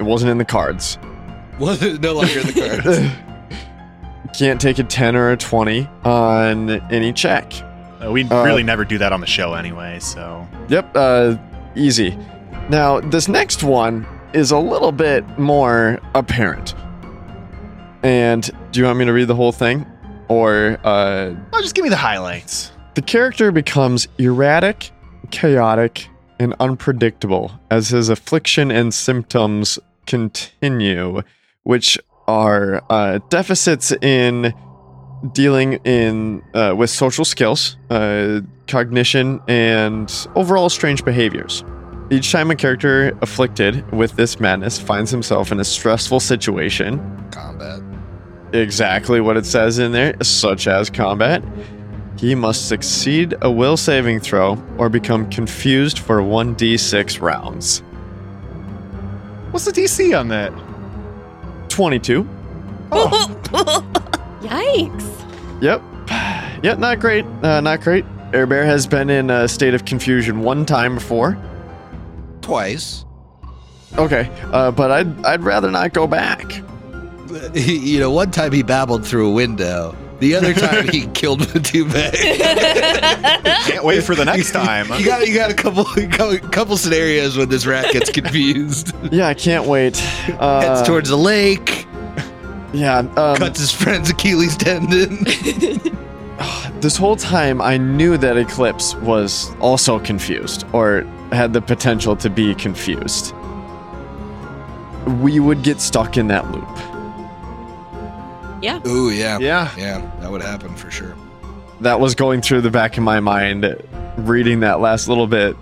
it 0.00 0.02
wasn't 0.02 0.32
in 0.32 0.38
the 0.38 0.44
cards. 0.44 0.98
Was 1.60 1.80
it 1.84 2.00
no 2.00 2.14
longer 2.14 2.40
in 2.40 2.46
the 2.48 2.80
cards? 2.82 4.38
can't 4.38 4.60
take 4.60 4.80
a 4.80 4.84
10 4.84 5.14
or 5.14 5.30
a 5.30 5.36
20 5.36 5.88
on 6.04 6.70
any 6.92 7.12
check. 7.12 7.52
Uh, 8.04 8.10
we 8.10 8.24
Uh, 8.24 8.42
really 8.42 8.64
never 8.64 8.84
do 8.84 8.98
that 8.98 9.12
on 9.12 9.20
the 9.20 9.26
show 9.28 9.54
anyway, 9.54 10.00
so. 10.00 10.46
Yep, 10.68 10.90
uh, 10.96 11.36
easy. 11.76 12.18
Now, 12.70 13.00
this 13.00 13.28
next 13.28 13.62
one 13.62 14.06
is 14.32 14.50
a 14.50 14.58
little 14.58 14.92
bit 14.92 15.38
more 15.38 16.00
apparent. 16.14 16.74
And 18.02 18.50
do 18.72 18.80
you 18.80 18.86
want 18.86 18.98
me 18.98 19.04
to 19.04 19.12
read 19.12 19.28
the 19.28 19.34
whole 19.34 19.52
thing? 19.52 19.86
Or, 20.28 20.78
uh, 20.84 21.34
Oh, 21.52 21.60
just 21.60 21.74
give 21.74 21.82
me 21.84 21.90
the 21.90 21.96
highlights. 21.96 22.72
the 22.94 23.02
character 23.02 23.50
becomes 23.52 24.08
erratic, 24.18 24.90
chaotic, 25.30 26.08
and 26.40 26.54
unpredictable 26.60 27.52
as 27.70 27.88
his 27.90 28.08
affliction 28.08 28.70
and 28.70 28.92
symptoms 28.94 29.78
continue, 30.06 31.22
which 31.64 31.98
are 32.26 32.82
uh, 32.90 33.18
deficits 33.28 33.92
in 33.92 34.52
dealing 35.32 35.74
in 35.84 36.42
uh, 36.54 36.74
with 36.76 36.90
social 36.90 37.24
skills, 37.24 37.76
uh, 37.90 38.40
cognition, 38.66 39.40
and 39.48 40.26
overall 40.34 40.68
strange 40.68 41.04
behaviors. 41.04 41.62
Each 42.10 42.30
time 42.30 42.50
a 42.50 42.56
character 42.56 43.16
afflicted 43.22 43.90
with 43.90 44.14
this 44.16 44.38
madness 44.38 44.78
finds 44.78 45.10
himself 45.10 45.50
in 45.52 45.58
a 45.60 45.64
stressful 45.64 46.20
situation, 46.20 46.98
Combat. 47.30 47.80
exactly 48.52 49.20
what 49.20 49.36
it 49.36 49.46
says 49.46 49.78
in 49.78 49.92
there, 49.92 50.14
such 50.22 50.66
as 50.66 50.90
combat. 50.90 51.42
He 52.18 52.34
must 52.34 52.68
succeed 52.68 53.34
a 53.42 53.50
will 53.50 53.76
saving 53.76 54.20
throw 54.20 54.62
or 54.78 54.88
become 54.88 55.28
confused 55.30 55.98
for 55.98 56.20
1d6 56.20 57.20
rounds. 57.20 57.80
What's 59.50 59.64
the 59.64 59.72
DC 59.72 60.18
on 60.18 60.28
that? 60.28 60.52
22. 61.70 62.28
Yikes. 64.42 65.62
Yep. 65.62 65.82
Yep, 66.62 66.78
not 66.78 66.98
great. 66.98 67.26
Uh, 67.42 67.60
not 67.60 67.82
great. 67.82 68.06
Air 68.32 68.46
Bear 68.46 68.64
has 68.64 68.86
been 68.86 69.10
in 69.10 69.28
a 69.28 69.46
state 69.46 69.74
of 69.74 69.84
confusion 69.84 70.40
one 70.40 70.64
time 70.64 70.94
before. 70.94 71.36
Twice. 72.44 73.06
Okay, 73.96 74.28
uh, 74.52 74.70
but 74.70 74.90
I'd, 74.90 75.24
I'd 75.24 75.42
rather 75.42 75.70
not 75.70 75.94
go 75.94 76.06
back. 76.06 76.52
you 77.54 77.98
know, 77.98 78.10
one 78.10 78.30
time 78.30 78.52
he 78.52 78.62
babbled 78.62 79.06
through 79.06 79.30
a 79.30 79.32
window. 79.32 79.96
The 80.18 80.34
other 80.36 80.52
time 80.66 80.88
he 80.88 81.06
killed 81.08 81.40
Matumbe. 81.40 82.12
Can't 83.66 83.82
wait 83.82 84.04
for 84.04 84.14
the 84.14 84.26
next 84.26 84.52
time. 84.52 84.88
you 84.98 85.06
got 85.06 85.26
you 85.26 85.34
got 85.34 85.50
a 85.50 85.54
couple 85.54 85.86
a 85.96 86.38
couple 86.50 86.76
scenarios 86.76 87.36
when 87.38 87.48
this 87.48 87.64
rat 87.64 87.92
gets 87.92 88.10
confused. 88.10 88.92
Yeah, 89.10 89.28
I 89.28 89.34
can't 89.34 89.64
wait. 89.66 89.96
Uh, 90.38 90.60
Heads 90.60 90.86
towards 90.86 91.08
the 91.08 91.16
lake, 91.16 91.86
yeah, 92.74 92.98
um, 92.98 93.36
cuts 93.36 93.58
his 93.60 93.72
friend's 93.72 94.10
Achilles 94.10 94.56
tendon. 94.56 95.24
this 96.80 96.96
whole 96.96 97.16
time 97.16 97.62
I 97.62 97.78
knew 97.78 98.18
that 98.18 98.36
Eclipse 98.36 98.94
was 98.96 99.54
also 99.60 99.98
confused 99.98 100.66
or 100.72 101.06
had 101.34 101.52
the 101.52 101.60
potential 101.60 102.16
to 102.16 102.30
be 102.30 102.54
confused. 102.54 103.34
We 105.20 105.38
would 105.40 105.62
get 105.62 105.80
stuck 105.80 106.16
in 106.16 106.28
that 106.28 106.50
loop. 106.50 106.68
Yeah. 108.62 108.80
Ooh, 108.86 109.10
yeah. 109.10 109.38
Yeah. 109.38 109.70
Yeah, 109.76 110.10
that 110.20 110.30
would 110.30 110.40
happen 110.42 110.74
for 110.74 110.90
sure. 110.90 111.14
That 111.80 112.00
was 112.00 112.14
going 112.14 112.40
through 112.40 112.62
the 112.62 112.70
back 112.70 112.96
of 112.96 113.02
my 113.02 113.20
mind 113.20 113.76
reading 114.16 114.60
that 114.60 114.80
last 114.80 115.08
little 115.08 115.26
bit. 115.26 115.56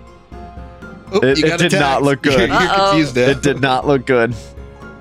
Oh, 1.11 1.19
It- 1.21 1.39
it 1.39 1.45
got 1.47 1.59
did 1.59 1.73
not 1.73 2.03
look 2.03 2.21
good. 2.23 2.49
You're, 2.49 2.59
you're 2.61 2.73
confused 2.75 3.15
now. 3.15 3.21
It 3.23 3.41
did 3.41 3.59
not 3.61 3.85
look 3.85 4.05
good. 4.05 4.33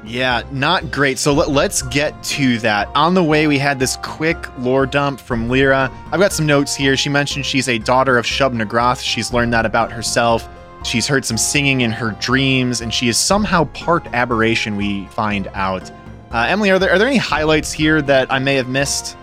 Yeah, 0.05 0.43
not 0.51 0.91
great. 0.91 1.21
So 1.21 1.33
let, 1.33 1.51
let's 1.51 1.83
get 1.83 2.21
to 2.25 2.59
that. 2.59 2.89
On 2.97 3.15
the 3.15 3.23
way, 3.23 3.47
we 3.47 3.57
had 3.57 3.79
this 3.79 3.97
quick 4.03 4.37
lore 4.59 4.85
dump 4.85 5.21
from 5.21 5.49
Lyra. 5.49 5.93
I've 6.11 6.19
got 6.19 6.33
some 6.33 6.45
notes 6.45 6.75
here. 6.75 6.97
She 6.97 7.09
mentioned 7.09 7.47
she's 7.47 7.69
a 7.69 7.79
daughter 7.79 8.19
of 8.19 8.27
Shub-Niggurath. 8.27 9.01
She's 9.01 9.33
learned 9.33 9.53
that 9.53 9.65
about 9.65 9.93
herself. 9.93 10.49
She's 10.85 11.07
heard 11.07 11.25
some 11.25 11.39
singing 11.39 11.83
in 11.83 11.91
her 11.93 12.17
dreams, 12.21 12.81
and 12.81 12.93
she 12.93 13.09
is 13.09 13.17
somehow 13.17 13.65
part 13.67 14.07
aberration, 14.13 14.77
we 14.77 15.07
find 15.07 15.49
out. 15.55 15.91
Uh, 16.33 16.47
Emily, 16.49 16.71
are 16.71 16.79
there, 16.79 16.91
are 16.91 16.99
there 16.99 17.09
any 17.09 17.19
highlights 17.19 17.73
here 17.73 18.03
that 18.03 18.33
I 18.33 18.39
may 18.39 18.55
have 18.57 18.69
missed? 18.69 19.17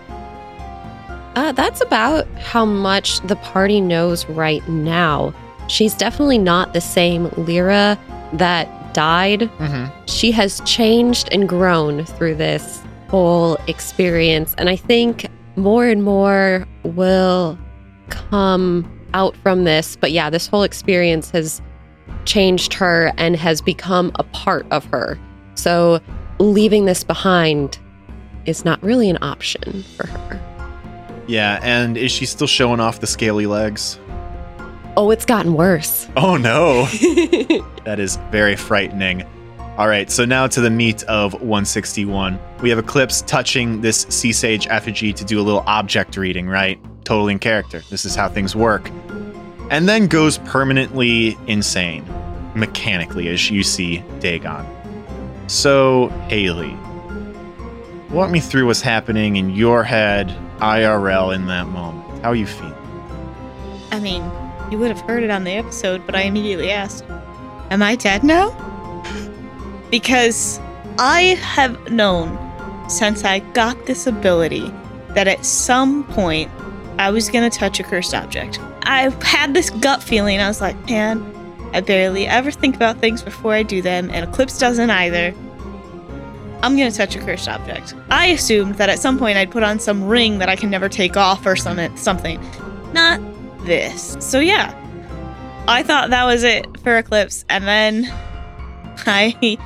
Uh, 1.36 1.52
that's 1.52 1.80
about 1.80 2.26
how 2.38 2.64
much 2.64 3.20
the 3.20 3.36
party 3.36 3.80
knows 3.80 4.26
right 4.26 4.66
now. 4.68 5.34
She's 5.68 5.94
definitely 5.94 6.38
not 6.38 6.72
the 6.72 6.80
same 6.80 7.30
Lyra 7.36 7.98
that 8.32 8.94
died. 8.94 9.40
Mm-hmm. 9.40 10.04
She 10.06 10.32
has 10.32 10.60
changed 10.64 11.28
and 11.30 11.48
grown 11.48 12.04
through 12.04 12.34
this 12.36 12.82
whole 13.08 13.56
experience. 13.66 14.54
And 14.58 14.68
I 14.68 14.76
think 14.76 15.26
more 15.56 15.86
and 15.86 16.02
more 16.02 16.66
will 16.82 17.58
come 18.08 18.99
out 19.14 19.36
from 19.36 19.64
this. 19.64 19.96
But 19.96 20.12
yeah, 20.12 20.30
this 20.30 20.46
whole 20.46 20.62
experience 20.62 21.30
has 21.30 21.60
changed 22.24 22.74
her 22.74 23.12
and 23.16 23.36
has 23.36 23.60
become 23.60 24.12
a 24.16 24.24
part 24.24 24.66
of 24.70 24.84
her. 24.86 25.18
So 25.54 26.00
leaving 26.38 26.86
this 26.86 27.04
behind 27.04 27.78
is 28.46 28.64
not 28.64 28.82
really 28.82 29.10
an 29.10 29.18
option 29.22 29.82
for 29.96 30.06
her. 30.06 30.40
Yeah, 31.26 31.60
and 31.62 31.96
is 31.96 32.10
she 32.10 32.26
still 32.26 32.46
showing 32.46 32.80
off 32.80 33.00
the 33.00 33.06
scaly 33.06 33.46
legs? 33.46 33.98
Oh, 34.96 35.10
it's 35.10 35.24
gotten 35.24 35.54
worse. 35.54 36.08
Oh 36.16 36.36
no. 36.36 36.86
That 37.84 37.98
is 37.98 38.16
very 38.30 38.56
frightening. 38.56 39.24
All 39.78 39.88
right, 39.88 40.10
so 40.10 40.26
now 40.26 40.46
to 40.46 40.60
the 40.60 40.70
meat 40.70 41.02
of 41.04 41.32
161. 41.32 42.38
We 42.60 42.68
have 42.68 42.78
Eclipse 42.78 43.22
touching 43.22 43.80
this 43.80 44.02
Sea 44.10 44.32
Sage 44.32 44.66
effigy 44.66 45.12
to 45.14 45.24
do 45.24 45.40
a 45.40 45.42
little 45.42 45.64
object 45.66 46.16
reading, 46.18 46.46
right? 46.46 46.78
Totally 47.04 47.32
in 47.32 47.38
character. 47.38 47.82
This 47.90 48.04
is 48.04 48.14
how 48.14 48.28
things 48.28 48.54
work. 48.54 48.90
And 49.70 49.88
then 49.88 50.06
goes 50.06 50.38
permanently 50.38 51.38
insane, 51.46 52.04
mechanically, 52.54 53.28
as 53.28 53.50
you 53.50 53.62
see 53.62 54.02
Dagon. 54.18 54.66
So, 55.46 56.08
Haley, 56.28 56.76
walk 58.10 58.30
me 58.30 58.40
through 58.40 58.66
what's 58.66 58.80
happening 58.80 59.36
in 59.36 59.50
your 59.50 59.82
head, 59.82 60.36
IRL, 60.58 61.34
in 61.34 61.46
that 61.46 61.66
moment. 61.68 62.22
How 62.22 62.30
are 62.30 62.36
you 62.36 62.46
feeling? 62.46 62.74
I 63.92 64.00
mean, 64.00 64.22
you 64.70 64.78
would 64.78 64.90
have 64.90 65.00
heard 65.00 65.22
it 65.22 65.30
on 65.30 65.44
the 65.44 65.52
episode, 65.52 66.04
but 66.06 66.14
I 66.14 66.22
immediately 66.22 66.70
asked, 66.70 67.04
Am 67.70 67.82
I 67.82 67.96
dead 67.96 68.24
now? 68.24 68.50
Because 69.90 70.60
I 70.98 71.34
have 71.42 71.90
known 71.90 72.38
since 72.88 73.24
I 73.24 73.40
got 73.40 73.86
this 73.86 74.06
ability 74.06 74.72
that 75.14 75.26
at 75.26 75.44
some 75.44 76.04
point 76.04 76.48
I 77.00 77.10
was 77.10 77.30
going 77.30 77.48
to 77.50 77.58
touch 77.58 77.80
a 77.80 77.82
cursed 77.82 78.14
object. 78.14 78.60
I 78.82 79.08
had 79.22 79.54
this 79.54 79.70
gut 79.70 80.02
feeling. 80.02 80.38
I 80.38 80.48
was 80.48 80.60
like, 80.60 80.76
man, 80.86 81.24
I 81.72 81.80
barely 81.80 82.26
ever 82.26 82.50
think 82.50 82.76
about 82.76 82.98
things 82.98 83.22
before 83.22 83.54
I 83.54 83.62
do 83.62 83.80
them, 83.80 84.10
and 84.10 84.28
Eclipse 84.28 84.58
doesn't 84.58 84.90
either. 84.90 85.34
I'm 86.62 86.76
gonna 86.76 86.90
touch 86.90 87.16
a 87.16 87.20
cursed 87.20 87.48
object. 87.48 87.94
I 88.10 88.26
assumed 88.26 88.74
that 88.74 88.90
at 88.90 88.98
some 88.98 89.18
point 89.18 89.38
I'd 89.38 89.50
put 89.50 89.62
on 89.62 89.78
some 89.78 90.06
ring 90.06 90.38
that 90.40 90.50
I 90.50 90.56
can 90.56 90.68
never 90.68 90.90
take 90.90 91.16
off 91.16 91.46
or 91.46 91.56
some, 91.56 91.96
something. 91.96 92.38
Not 92.92 93.20
this. 93.64 94.16
So 94.20 94.40
yeah, 94.40 94.74
I 95.68 95.82
thought 95.82 96.10
that 96.10 96.24
was 96.24 96.42
it 96.44 96.66
for 96.80 96.98
Eclipse, 96.98 97.46
and 97.48 97.66
then 97.66 98.04
I 99.06 99.56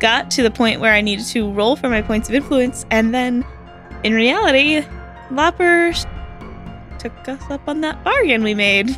got 0.00 0.32
to 0.32 0.42
the 0.42 0.50
point 0.50 0.80
where 0.80 0.92
I 0.92 1.00
needed 1.00 1.26
to 1.26 1.52
roll 1.52 1.76
for 1.76 1.88
my 1.88 2.02
points 2.02 2.28
of 2.28 2.34
influence, 2.34 2.86
and 2.90 3.14
then 3.14 3.44
in 4.02 4.14
reality, 4.14 4.84
Lopper 5.30 5.92
took 7.02 7.28
us 7.28 7.42
up 7.50 7.68
on 7.68 7.80
that 7.82 8.02
bargain 8.04 8.42
we 8.42 8.54
made. 8.54 8.96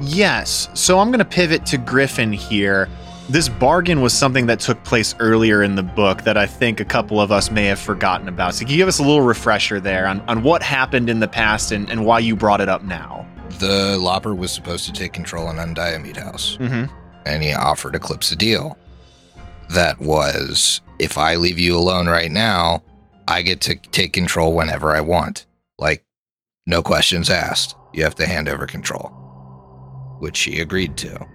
Yes. 0.00 0.68
So 0.74 0.98
I'm 0.98 1.08
going 1.08 1.18
to 1.18 1.24
pivot 1.24 1.66
to 1.66 1.78
Griffin 1.78 2.32
here. 2.32 2.88
This 3.28 3.48
bargain 3.48 4.00
was 4.00 4.14
something 4.14 4.46
that 4.46 4.58
took 4.60 4.82
place 4.84 5.14
earlier 5.18 5.62
in 5.62 5.74
the 5.74 5.82
book 5.82 6.22
that 6.22 6.38
I 6.38 6.46
think 6.46 6.80
a 6.80 6.84
couple 6.84 7.20
of 7.20 7.30
us 7.30 7.50
may 7.50 7.66
have 7.66 7.78
forgotten 7.78 8.26
about. 8.26 8.54
So, 8.54 8.60
can 8.60 8.70
you 8.70 8.78
give 8.78 8.88
us 8.88 9.00
a 9.00 9.02
little 9.02 9.20
refresher 9.20 9.80
there 9.80 10.06
on, 10.06 10.22
on 10.22 10.42
what 10.42 10.62
happened 10.62 11.10
in 11.10 11.20
the 11.20 11.28
past 11.28 11.70
and, 11.70 11.90
and 11.90 12.06
why 12.06 12.20
you 12.20 12.34
brought 12.34 12.62
it 12.62 12.70
up 12.70 12.84
now? 12.84 13.26
The 13.58 13.98
Lopper 14.00 14.34
was 14.34 14.50
supposed 14.50 14.86
to 14.86 14.92
take 14.92 15.12
control 15.12 15.46
on 15.46 15.56
Undiamede 15.56 16.16
House, 16.16 16.56
Mm-hmm. 16.58 16.84
and 17.26 17.42
he 17.42 17.52
offered 17.52 17.94
Eclipse 17.94 18.32
a 18.32 18.36
deal. 18.36 18.78
That 19.70 20.00
was 20.00 20.80
if 20.98 21.18
I 21.18 21.34
leave 21.34 21.58
you 21.58 21.76
alone 21.76 22.06
right 22.08 22.30
now, 22.30 22.82
I 23.26 23.42
get 23.42 23.60
to 23.62 23.74
take 23.74 24.14
control 24.14 24.54
whenever 24.54 24.92
I 24.96 25.02
want. 25.02 25.44
No 26.68 26.82
questions 26.82 27.30
asked. 27.30 27.74
You 27.94 28.04
have 28.04 28.14
to 28.16 28.26
hand 28.26 28.46
over 28.46 28.66
control, 28.66 29.08
which 30.18 30.36
she 30.36 30.60
agreed 30.60 30.98
to. 30.98 31.26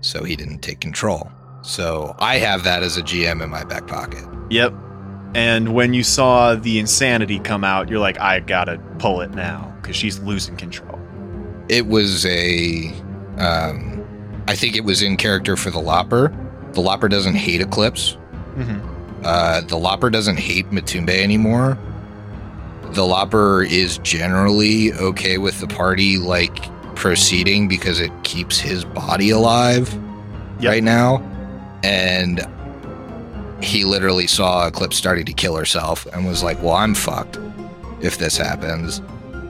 So 0.00 0.24
he 0.24 0.34
didn't 0.34 0.60
take 0.60 0.80
control. 0.80 1.30
So 1.60 2.16
I 2.18 2.38
have 2.38 2.64
that 2.64 2.82
as 2.82 2.96
a 2.96 3.02
GM 3.02 3.42
in 3.42 3.50
my 3.50 3.64
back 3.64 3.86
pocket. 3.86 4.24
Yep. 4.48 4.72
And 5.34 5.74
when 5.74 5.92
you 5.92 6.02
saw 6.02 6.54
the 6.54 6.78
insanity 6.78 7.38
come 7.38 7.64
out, 7.64 7.90
you're 7.90 7.98
like, 7.98 8.18
I 8.18 8.40
gotta 8.40 8.78
pull 8.98 9.20
it 9.20 9.32
now 9.32 9.76
because 9.82 9.94
she's 9.94 10.18
losing 10.20 10.56
control. 10.56 10.98
It 11.68 11.86
was 11.86 12.24
a, 12.24 12.88
um, 13.36 14.06
I 14.48 14.56
think 14.56 14.74
it 14.74 14.84
was 14.84 15.02
in 15.02 15.18
character 15.18 15.54
for 15.54 15.70
the 15.70 15.80
Lopper. 15.80 16.34
The 16.72 16.80
Lopper 16.80 17.08
doesn't 17.08 17.34
hate 17.34 17.60
Eclipse. 17.60 18.16
Mm-hmm. 18.56 19.22
uh, 19.24 19.60
the 19.62 19.76
Lopper 19.76 20.08
doesn't 20.08 20.38
hate 20.38 20.70
Matumbe 20.70 21.10
anymore. 21.10 21.76
The 22.94 23.04
Lopper 23.04 23.64
is 23.64 23.98
generally 23.98 24.92
okay 24.94 25.38
with 25.38 25.58
the 25.60 25.66
party 25.66 26.16
like 26.16 26.54
proceeding 26.94 27.66
because 27.66 27.98
it 28.00 28.12
keeps 28.22 28.58
his 28.60 28.84
body 28.84 29.30
alive 29.30 29.92
Yep. 30.60 30.70
right 30.70 30.82
now. 30.84 31.16
And 31.82 32.46
he 33.60 33.84
literally 33.84 34.28
saw 34.28 34.68
Eclipse 34.68 34.96
starting 34.96 35.24
to 35.26 35.32
kill 35.32 35.56
herself 35.56 36.06
and 36.12 36.24
was 36.26 36.42
like, 36.44 36.62
"Well, 36.62 36.74
I'm 36.74 36.94
fucked 36.94 37.38
if 38.00 38.18
this 38.18 38.36
happens." 38.36 39.00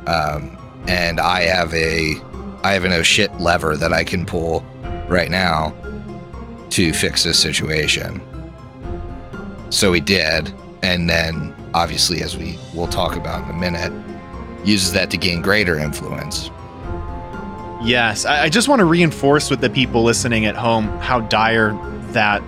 Um, 0.07 0.57
and 0.89 1.21
I 1.21 1.43
have 1.43 1.73
a 1.75 2.17
I 2.63 2.73
have 2.73 2.85
an 2.85 2.93
oh 2.93 3.03
shit 3.03 3.33
lever 3.39 3.77
that 3.77 3.93
I 3.93 4.05
can 4.05 4.25
pull 4.25 4.65
right 5.09 5.31
now 5.31 5.75
to 6.71 6.93
fix 6.95 7.25
this 7.25 7.39
situation. 7.39 8.23
So 9.71 9.93
he 9.93 10.01
did, 10.01 10.53
and 10.83 11.11
then 11.11 11.55
obviously, 11.75 12.23
as 12.23 12.37
we 12.37 12.59
will 12.73 12.87
talk 12.87 13.17
about 13.17 13.45
in 13.45 13.55
a 13.55 13.59
minute, 13.59 13.93
uses 14.65 14.93
that 14.93 15.11
to 15.11 15.19
gain 15.19 15.43
greater 15.43 15.79
influence. 15.79 16.51
Yes, 17.83 18.25
I, 18.25 18.45
I 18.45 18.49
just 18.49 18.69
want 18.69 18.79
to 18.79 18.87
reinforce 18.87 19.51
with 19.51 19.61
the 19.61 19.69
people 19.69 20.03
listening 20.03 20.47
at 20.47 20.57
home 20.57 20.87
how 21.01 21.21
dire 21.21 21.73
that 22.13 22.43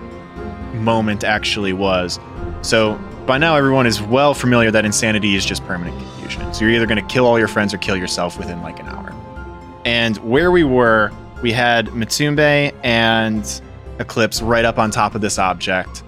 moment 0.73 1.23
actually 1.23 1.73
was. 1.73 2.19
So, 2.61 2.99
by 3.27 3.37
now, 3.37 3.55
everyone 3.55 3.85
is 3.85 4.01
well 4.01 4.33
familiar 4.33 4.71
that 4.71 4.85
insanity 4.85 5.35
is 5.35 5.45
just 5.45 5.63
permanent 5.65 5.97
confusion. 5.99 6.53
So, 6.53 6.61
you're 6.61 6.73
either 6.73 6.87
going 6.87 7.01
to 7.01 7.13
kill 7.13 7.27
all 7.27 7.37
your 7.37 7.49
friends 7.49 7.73
or 7.73 7.77
kill 7.77 7.95
yourself 7.97 8.39
within 8.39 8.61
like 8.63 8.79
an 8.79 8.87
hour. 8.87 9.13
And 9.85 10.17
where 10.17 10.49
we 10.49 10.63
were, 10.63 11.11
we 11.43 11.51
had 11.51 11.87
Matumbe 11.87 12.73
and 12.83 13.61
Eclipse 13.99 14.41
right 14.41 14.65
up 14.65 14.79
on 14.79 14.89
top 14.89 15.13
of 15.13 15.21
this 15.21 15.37
object. 15.37 16.03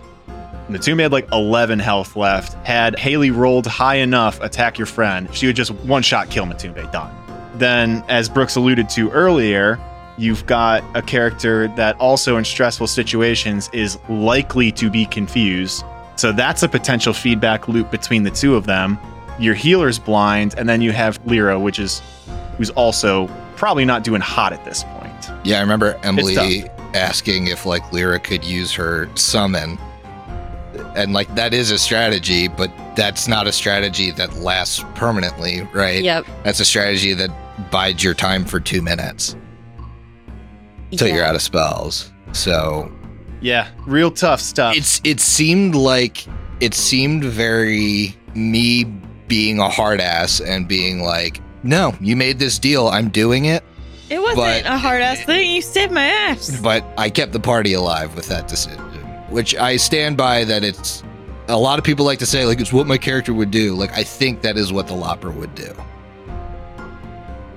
Matumbe 0.69 1.01
had 1.01 1.11
like 1.11 1.27
11 1.31 1.79
health 1.79 2.15
left. 2.15 2.53
Had 2.65 2.97
Haley 2.97 3.31
rolled 3.31 3.65
high 3.65 3.95
enough, 3.95 4.39
attack 4.41 4.77
your 4.77 4.85
friend, 4.85 5.33
she 5.33 5.47
would 5.47 5.55
just 5.55 5.71
one 5.71 6.03
shot 6.03 6.29
kill 6.29 6.45
Matumbe. 6.45 6.91
Done. 6.91 7.11
Then, 7.55 8.03
as 8.07 8.29
Brooks 8.29 8.55
alluded 8.55 8.87
to 8.89 9.09
earlier, 9.09 9.79
you've 10.17 10.45
got 10.45 10.83
a 10.95 11.01
character 11.01 11.67
that 11.69 11.99
also 11.99 12.37
in 12.37 12.45
stressful 12.45 12.87
situations 12.87 13.69
is 13.73 13.97
likely 14.07 14.71
to 14.73 14.89
be 14.89 15.05
confused. 15.05 15.83
So 16.15 16.31
that's 16.31 16.63
a 16.63 16.69
potential 16.69 17.13
feedback 17.13 17.67
loop 17.67 17.89
between 17.89 18.23
the 18.23 18.31
two 18.31 18.55
of 18.55 18.65
them. 18.65 18.99
Your 19.39 19.55
healer's 19.55 19.97
blind, 19.97 20.53
and 20.57 20.67
then 20.67 20.81
you 20.81 20.91
have 20.91 21.19
Lyra, 21.25 21.57
which 21.59 21.79
is 21.79 22.01
who's 22.57 22.69
also 22.71 23.27
probably 23.55 23.85
not 23.85 24.03
doing 24.03 24.21
hot 24.21 24.53
at 24.53 24.63
this 24.65 24.83
point. 24.83 25.31
Yeah, 25.43 25.57
I 25.57 25.61
remember 25.61 25.97
Emily 26.03 26.69
asking 26.93 27.47
if 27.47 27.65
like 27.65 27.91
Lyra 27.91 28.19
could 28.19 28.43
use 28.43 28.73
her 28.73 29.09
summon. 29.15 29.79
And 30.95 31.13
like 31.13 31.33
that 31.35 31.53
is 31.53 31.71
a 31.71 31.77
strategy, 31.79 32.47
but 32.47 32.71
that's 32.95 33.27
not 33.27 33.47
a 33.47 33.51
strategy 33.51 34.11
that 34.11 34.33
lasts 34.37 34.83
permanently, 34.95 35.61
right? 35.73 36.03
Yep. 36.03 36.25
That's 36.43 36.59
a 36.59 36.65
strategy 36.65 37.13
that 37.13 37.29
bides 37.71 38.03
your 38.03 38.13
time 38.13 38.45
for 38.45 38.59
two 38.59 38.81
minutes 38.81 39.35
until 40.91 41.07
Yeah. 41.07 41.15
you're 41.15 41.23
out 41.25 41.35
of 41.35 41.41
spells. 41.41 42.11
So 42.31 42.91
Yeah, 43.41 43.67
real 43.85 44.11
tough 44.11 44.41
stuff. 44.41 44.75
it's 44.75 44.99
it 45.03 45.19
seemed 45.19 45.75
like 45.75 46.25
it 46.59 46.73
seemed 46.73 47.23
very 47.23 48.15
me 48.33 48.83
being 49.27 49.59
a 49.59 49.69
hard 49.69 50.01
ass 50.01 50.39
and 50.41 50.67
being 50.67 51.03
like, 51.03 51.39
no, 51.63 51.93
you 52.01 52.15
made 52.15 52.39
this 52.39 52.57
deal, 52.59 52.87
I'm 52.87 53.09
doing 53.09 53.45
it. 53.45 53.63
It 54.09 54.19
wasn't 54.19 54.37
But- 54.37 54.65
a 54.65 54.77
hard 54.77 55.01
ass 55.03 55.19
thing. 55.23 55.51
You 55.51 55.61
saved 55.61 55.91
my 55.91 56.05
ass. 56.05 56.59
but 56.63 56.83
I 56.97 57.09
kept 57.11 57.31
the 57.31 57.39
party 57.39 57.73
alive 57.73 58.15
with 58.15 58.27
that 58.27 58.47
decision, 58.47 58.81
which 59.29 59.55
I 59.55 59.77
stand 59.77 60.17
by 60.17 60.43
that 60.45 60.63
it's 60.63 61.03
a 61.47 61.57
lot 61.57 61.79
of 61.79 61.85
people 61.85 62.05
like 62.05 62.19
to 62.19 62.25
say 62.25 62.45
like 62.45 62.59
it's 62.59 62.73
what 62.73 62.87
my 62.87 62.97
character 62.97 63.33
would 63.33 63.51
do. 63.51 63.75
Like 63.75 63.91
I 63.93 64.03
think 64.03 64.41
that 64.41 64.57
is 64.57 64.71
what 64.71 64.87
the 64.87 64.93
Lopper 64.93 65.31
would 65.31 65.55
do. 65.55 65.73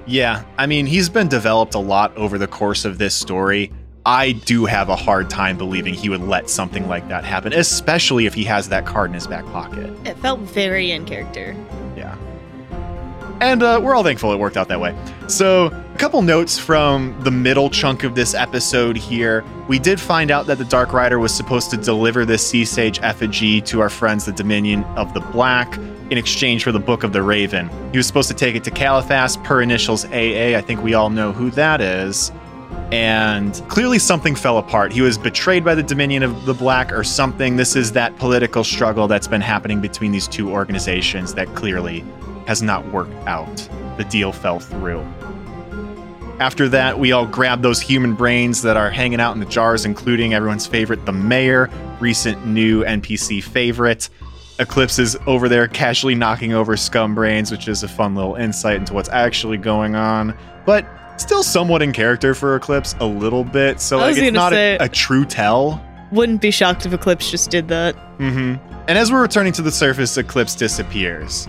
Yeah, 0.06 0.44
I 0.58 0.66
mean, 0.66 0.86
he's 0.86 1.08
been 1.08 1.28
developed 1.28 1.74
a 1.74 1.78
lot 1.78 2.16
over 2.16 2.36
the 2.36 2.48
course 2.48 2.84
of 2.84 2.98
this 2.98 3.14
story. 3.14 3.70
I 4.04 4.32
do 4.32 4.64
have 4.64 4.88
a 4.88 4.96
hard 4.96 5.30
time 5.30 5.56
believing 5.56 5.94
he 5.94 6.08
would 6.08 6.22
let 6.22 6.50
something 6.50 6.88
like 6.88 7.06
that 7.08 7.24
happen, 7.24 7.52
especially 7.52 8.26
if 8.26 8.34
he 8.34 8.42
has 8.44 8.68
that 8.70 8.84
card 8.84 9.10
in 9.10 9.14
his 9.14 9.28
back 9.28 9.44
pocket. 9.46 9.94
It 10.04 10.18
felt 10.18 10.40
very 10.40 10.90
in 10.90 11.04
character. 11.04 11.54
And 13.42 13.60
uh, 13.60 13.80
we're 13.82 13.96
all 13.96 14.04
thankful 14.04 14.32
it 14.32 14.38
worked 14.38 14.56
out 14.56 14.68
that 14.68 14.78
way. 14.78 14.96
So, 15.26 15.66
a 15.66 15.98
couple 15.98 16.22
notes 16.22 16.60
from 16.60 17.20
the 17.24 17.30
middle 17.32 17.68
chunk 17.70 18.04
of 18.04 18.14
this 18.14 18.34
episode 18.34 18.96
here. 18.96 19.44
We 19.66 19.80
did 19.80 20.00
find 20.00 20.30
out 20.30 20.46
that 20.46 20.58
the 20.58 20.64
Dark 20.64 20.92
Rider 20.92 21.18
was 21.18 21.34
supposed 21.34 21.68
to 21.70 21.76
deliver 21.76 22.24
this 22.24 22.46
Sea 22.46 22.64
Sage 22.64 23.00
effigy 23.02 23.60
to 23.62 23.80
our 23.80 23.90
friends, 23.90 24.26
the 24.26 24.32
Dominion 24.32 24.84
of 24.96 25.12
the 25.12 25.18
Black, 25.18 25.76
in 25.76 26.18
exchange 26.18 26.62
for 26.62 26.70
the 26.70 26.78
Book 26.78 27.02
of 27.02 27.12
the 27.12 27.20
Raven. 27.20 27.68
He 27.90 27.98
was 27.98 28.06
supposed 28.06 28.28
to 28.28 28.34
take 28.34 28.54
it 28.54 28.62
to 28.62 28.70
Caliphas 28.70 29.36
per 29.38 29.60
initials 29.60 30.04
AA. 30.04 30.56
I 30.56 30.62
think 30.64 30.80
we 30.80 30.94
all 30.94 31.10
know 31.10 31.32
who 31.32 31.50
that 31.50 31.80
is. 31.80 32.30
And 32.92 33.54
clearly 33.68 33.98
something 33.98 34.36
fell 34.36 34.58
apart. 34.58 34.92
He 34.92 35.00
was 35.00 35.18
betrayed 35.18 35.64
by 35.64 35.74
the 35.74 35.82
Dominion 35.82 36.22
of 36.22 36.44
the 36.44 36.54
Black 36.54 36.92
or 36.92 37.02
something. 37.02 37.56
This 37.56 37.74
is 37.74 37.90
that 37.92 38.16
political 38.18 38.62
struggle 38.62 39.08
that's 39.08 39.26
been 39.26 39.40
happening 39.40 39.80
between 39.80 40.12
these 40.12 40.28
two 40.28 40.48
organizations 40.52 41.34
that 41.34 41.52
clearly 41.56 42.04
has 42.46 42.62
not 42.62 42.90
worked 42.92 43.14
out. 43.26 43.68
The 43.98 44.04
deal 44.04 44.32
fell 44.32 44.58
through. 44.60 45.00
After 46.38 46.68
that, 46.70 46.98
we 46.98 47.12
all 47.12 47.26
grab 47.26 47.62
those 47.62 47.80
human 47.80 48.14
brains 48.14 48.62
that 48.62 48.76
are 48.76 48.90
hanging 48.90 49.20
out 49.20 49.32
in 49.34 49.40
the 49.40 49.46
jars, 49.46 49.84
including 49.84 50.34
everyone's 50.34 50.66
favorite, 50.66 51.06
the 51.06 51.12
mayor, 51.12 51.70
recent 52.00 52.44
new 52.46 52.82
NPC 52.82 53.42
favorite. 53.42 54.08
Eclipse 54.58 54.98
is 54.98 55.16
over 55.26 55.48
there 55.48 55.68
casually 55.68 56.14
knocking 56.14 56.52
over 56.52 56.76
scum 56.76 57.14
brains, 57.14 57.50
which 57.50 57.68
is 57.68 57.82
a 57.82 57.88
fun 57.88 58.14
little 58.14 58.34
insight 58.34 58.76
into 58.76 58.92
what's 58.94 59.08
actually 59.10 59.56
going 59.56 59.94
on. 59.94 60.36
But 60.66 60.86
still 61.16 61.42
somewhat 61.42 61.82
in 61.82 61.92
character 61.92 62.34
for 62.34 62.56
Eclipse, 62.56 62.94
a 63.00 63.06
little 63.06 63.44
bit. 63.44 63.80
So 63.80 63.98
like 63.98 64.16
it's 64.16 64.32
not 64.32 64.52
a, 64.52 64.78
a 64.78 64.88
true 64.88 65.24
tell. 65.24 65.84
Wouldn't 66.10 66.40
be 66.40 66.50
shocked 66.50 66.84
if 66.86 66.92
Eclipse 66.92 67.30
just 67.30 67.50
did 67.50 67.68
that. 67.68 67.94
hmm 68.18 68.56
And 68.88 68.98
as 68.98 69.10
we're 69.12 69.22
returning 69.22 69.52
to 69.54 69.62
the 69.62 69.72
surface, 69.72 70.16
Eclipse 70.16 70.54
disappears. 70.54 71.48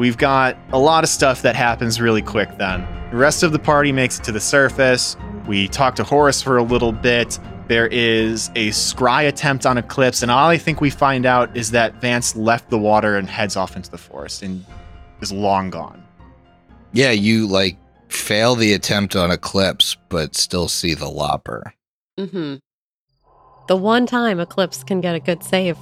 We've 0.00 0.16
got 0.16 0.56
a 0.72 0.78
lot 0.78 1.04
of 1.04 1.10
stuff 1.10 1.42
that 1.42 1.54
happens 1.54 2.00
really 2.00 2.22
quick 2.22 2.56
then. 2.56 2.88
The 3.10 3.18
rest 3.18 3.42
of 3.42 3.52
the 3.52 3.58
party 3.58 3.92
makes 3.92 4.18
it 4.18 4.24
to 4.24 4.32
the 4.32 4.40
surface. 4.40 5.14
We 5.46 5.68
talk 5.68 5.94
to 5.96 6.04
Horus 6.04 6.40
for 6.40 6.56
a 6.56 6.62
little 6.62 6.90
bit. 6.90 7.38
There 7.68 7.86
is 7.86 8.48
a 8.54 8.70
scry 8.70 9.28
attempt 9.28 9.66
on 9.66 9.76
Eclipse, 9.76 10.22
and 10.22 10.30
all 10.30 10.48
I 10.48 10.56
think 10.56 10.80
we 10.80 10.88
find 10.88 11.26
out 11.26 11.54
is 11.54 11.72
that 11.72 12.00
Vance 12.00 12.34
left 12.34 12.70
the 12.70 12.78
water 12.78 13.18
and 13.18 13.28
heads 13.28 13.56
off 13.56 13.76
into 13.76 13.90
the 13.90 13.98
forest 13.98 14.42
and 14.42 14.64
is 15.20 15.32
long 15.32 15.68
gone. 15.68 16.02
Yeah, 16.94 17.10
you 17.10 17.46
like 17.46 17.76
fail 18.08 18.54
the 18.54 18.72
attempt 18.72 19.14
on 19.16 19.30
Eclipse, 19.30 19.98
but 20.08 20.34
still 20.34 20.68
see 20.68 20.94
the 20.94 21.10
Lopper. 21.10 21.74
Mm-hmm. 22.18 22.54
The 23.68 23.76
one 23.76 24.06
time 24.06 24.40
Eclipse 24.40 24.82
can 24.82 25.02
get 25.02 25.14
a 25.14 25.20
good 25.20 25.44
save. 25.44 25.76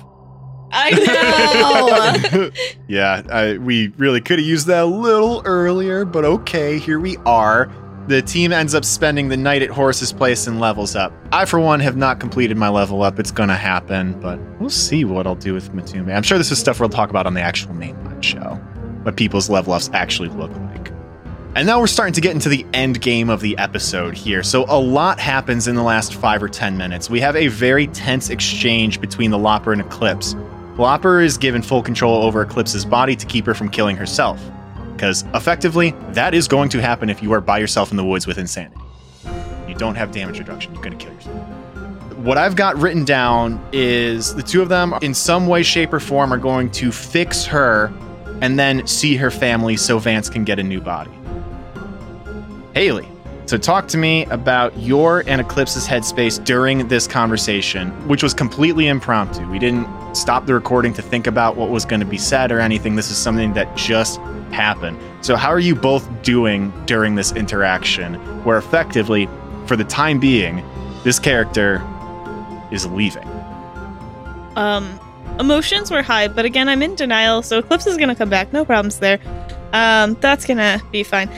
I 0.70 2.30
know. 2.30 2.50
yeah, 2.88 3.22
I, 3.30 3.58
we 3.58 3.88
really 3.96 4.20
could 4.20 4.38
have 4.38 4.46
used 4.46 4.66
that 4.66 4.82
a 4.82 4.86
little 4.86 5.42
earlier, 5.44 6.04
but 6.04 6.24
okay, 6.24 6.78
here 6.78 7.00
we 7.00 7.16
are. 7.18 7.70
The 8.08 8.22
team 8.22 8.52
ends 8.52 8.74
up 8.74 8.86
spending 8.86 9.28
the 9.28 9.36
night 9.36 9.60
at 9.60 9.68
Horace's 9.68 10.14
place 10.14 10.46
and 10.46 10.58
levels 10.60 10.96
up. 10.96 11.12
I, 11.30 11.44
for 11.44 11.60
one, 11.60 11.80
have 11.80 11.96
not 11.96 12.20
completed 12.20 12.56
my 12.56 12.70
level 12.70 13.02
up. 13.02 13.18
It's 13.18 13.30
going 13.30 13.50
to 13.50 13.54
happen, 13.54 14.18
but 14.20 14.38
we'll 14.58 14.70
see 14.70 15.04
what 15.04 15.26
I'll 15.26 15.34
do 15.34 15.52
with 15.52 15.72
Matumbe. 15.72 16.14
I'm 16.14 16.22
sure 16.22 16.38
this 16.38 16.50
is 16.50 16.58
stuff 16.58 16.80
we'll 16.80 16.88
talk 16.88 17.10
about 17.10 17.26
on 17.26 17.34
the 17.34 17.42
actual 17.42 17.74
mainline 17.74 18.22
show, 18.22 18.54
what 19.02 19.16
people's 19.16 19.50
level 19.50 19.74
ups 19.74 19.90
actually 19.92 20.30
look 20.30 20.50
like. 20.50 20.90
And 21.54 21.66
now 21.66 21.80
we're 21.80 21.86
starting 21.86 22.14
to 22.14 22.20
get 22.20 22.32
into 22.32 22.48
the 22.48 22.64
end 22.72 23.00
game 23.00 23.28
of 23.28 23.40
the 23.40 23.58
episode 23.58 24.16
here. 24.16 24.42
So 24.42 24.64
a 24.68 24.78
lot 24.78 25.18
happens 25.18 25.66
in 25.66 25.74
the 25.74 25.82
last 25.82 26.14
five 26.14 26.42
or 26.42 26.48
ten 26.48 26.76
minutes. 26.76 27.10
We 27.10 27.20
have 27.20 27.36
a 27.36 27.48
very 27.48 27.88
tense 27.88 28.30
exchange 28.30 29.00
between 29.00 29.30
the 29.30 29.38
Lopper 29.38 29.72
and 29.72 29.80
Eclipse. 29.80 30.34
Lopper 30.78 31.20
is 31.20 31.36
given 31.36 31.60
full 31.60 31.82
control 31.82 32.22
over 32.22 32.42
Eclipse's 32.42 32.84
body 32.84 33.16
to 33.16 33.26
keep 33.26 33.44
her 33.46 33.54
from 33.54 33.68
killing 33.68 33.96
herself. 33.96 34.40
Because 34.92 35.24
effectively, 35.34 35.90
that 36.10 36.34
is 36.34 36.46
going 36.46 36.68
to 36.68 36.80
happen 36.80 37.10
if 37.10 37.20
you 37.20 37.32
are 37.32 37.40
by 37.40 37.58
yourself 37.58 37.90
in 37.90 37.96
the 37.96 38.04
woods 38.04 38.28
with 38.28 38.38
insanity. 38.38 38.80
You 39.66 39.74
don't 39.74 39.96
have 39.96 40.12
damage 40.12 40.38
reduction, 40.38 40.72
you're 40.72 40.82
going 40.82 40.96
to 40.96 41.04
kill 41.04 41.14
yourself. 41.14 41.36
What 42.18 42.38
I've 42.38 42.54
got 42.54 42.76
written 42.76 43.04
down 43.04 43.64
is 43.72 44.34
the 44.34 44.42
two 44.42 44.62
of 44.62 44.68
them, 44.68 44.94
in 45.02 45.14
some 45.14 45.48
way, 45.48 45.64
shape, 45.64 45.92
or 45.92 46.00
form, 46.00 46.32
are 46.32 46.38
going 46.38 46.70
to 46.72 46.92
fix 46.92 47.44
her 47.44 47.92
and 48.40 48.56
then 48.56 48.86
see 48.86 49.16
her 49.16 49.32
family 49.32 49.76
so 49.76 49.98
Vance 49.98 50.28
can 50.28 50.44
get 50.44 50.60
a 50.60 50.62
new 50.62 50.80
body. 50.80 51.10
Haley, 52.74 53.08
so 53.48 53.56
talk 53.56 53.88
to 53.88 53.96
me 53.96 54.24
about 54.26 54.76
your 54.78 55.24
and 55.26 55.40
Eclipse's 55.40 55.86
headspace 55.86 56.42
during 56.44 56.86
this 56.88 57.06
conversation, 57.06 57.90
which 58.06 58.22
was 58.22 58.34
completely 58.34 58.88
impromptu. 58.88 59.48
We 59.50 59.58
didn't 59.58 59.88
stop 60.14 60.46
the 60.46 60.54
recording 60.54 60.92
to 60.94 61.02
think 61.02 61.26
about 61.26 61.56
what 61.56 61.70
was 61.70 61.84
going 61.84 62.00
to 62.00 62.06
be 62.06 62.18
said 62.18 62.52
or 62.52 62.60
anything. 62.60 62.94
This 62.96 63.10
is 63.10 63.16
something 63.16 63.54
that 63.54 63.74
just 63.76 64.20
happened. 64.52 64.98
So, 65.22 65.34
how 65.34 65.48
are 65.48 65.58
you 65.58 65.74
both 65.74 66.06
doing 66.22 66.72
during 66.86 67.14
this 67.14 67.32
interaction 67.32 68.14
where 68.44 68.58
effectively, 68.58 69.28
for 69.66 69.76
the 69.76 69.84
time 69.84 70.20
being, 70.20 70.62
this 71.02 71.18
character 71.18 71.82
is 72.70 72.86
leaving? 72.86 73.26
um, 74.58 74.98
emotions 75.38 75.90
were 75.90 76.02
high, 76.02 76.28
but 76.28 76.44
again, 76.44 76.68
I'm 76.68 76.82
in 76.82 76.96
denial, 76.96 77.42
so 77.42 77.58
Eclipse 77.60 77.86
is 77.86 77.96
gonna 77.96 78.16
come 78.16 78.28
back. 78.28 78.52
No 78.52 78.64
problems 78.64 78.98
there. 78.98 79.20
Um, 79.72 80.16
that's 80.20 80.44
gonna 80.44 80.82
be 80.90 81.04
fine. 81.04 81.30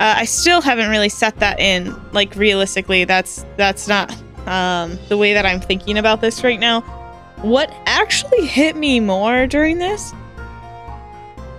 Uh, 0.00 0.14
I 0.16 0.24
still 0.24 0.62
haven't 0.62 0.88
really 0.88 1.10
set 1.10 1.36
that 1.40 1.60
in. 1.60 1.94
Like 2.12 2.34
realistically, 2.34 3.04
that's 3.04 3.44
that's 3.58 3.86
not 3.86 4.10
um, 4.46 4.98
the 5.10 5.18
way 5.18 5.34
that 5.34 5.44
I'm 5.44 5.60
thinking 5.60 5.98
about 5.98 6.22
this 6.22 6.42
right 6.42 6.58
now. 6.58 6.80
What 7.42 7.70
actually 7.84 8.46
hit 8.46 8.76
me 8.76 8.98
more 8.98 9.46
during 9.46 9.78
this 9.78 10.14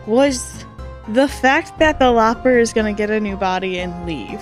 was 0.07 0.65
the 1.09 1.27
fact 1.27 1.77
that 1.77 1.99
the 1.99 2.11
Lopper 2.11 2.57
is 2.57 2.73
gonna 2.73 2.93
get 2.93 3.11
a 3.11 3.19
new 3.19 3.37
body 3.37 3.79
and 3.79 4.07
leave. 4.07 4.41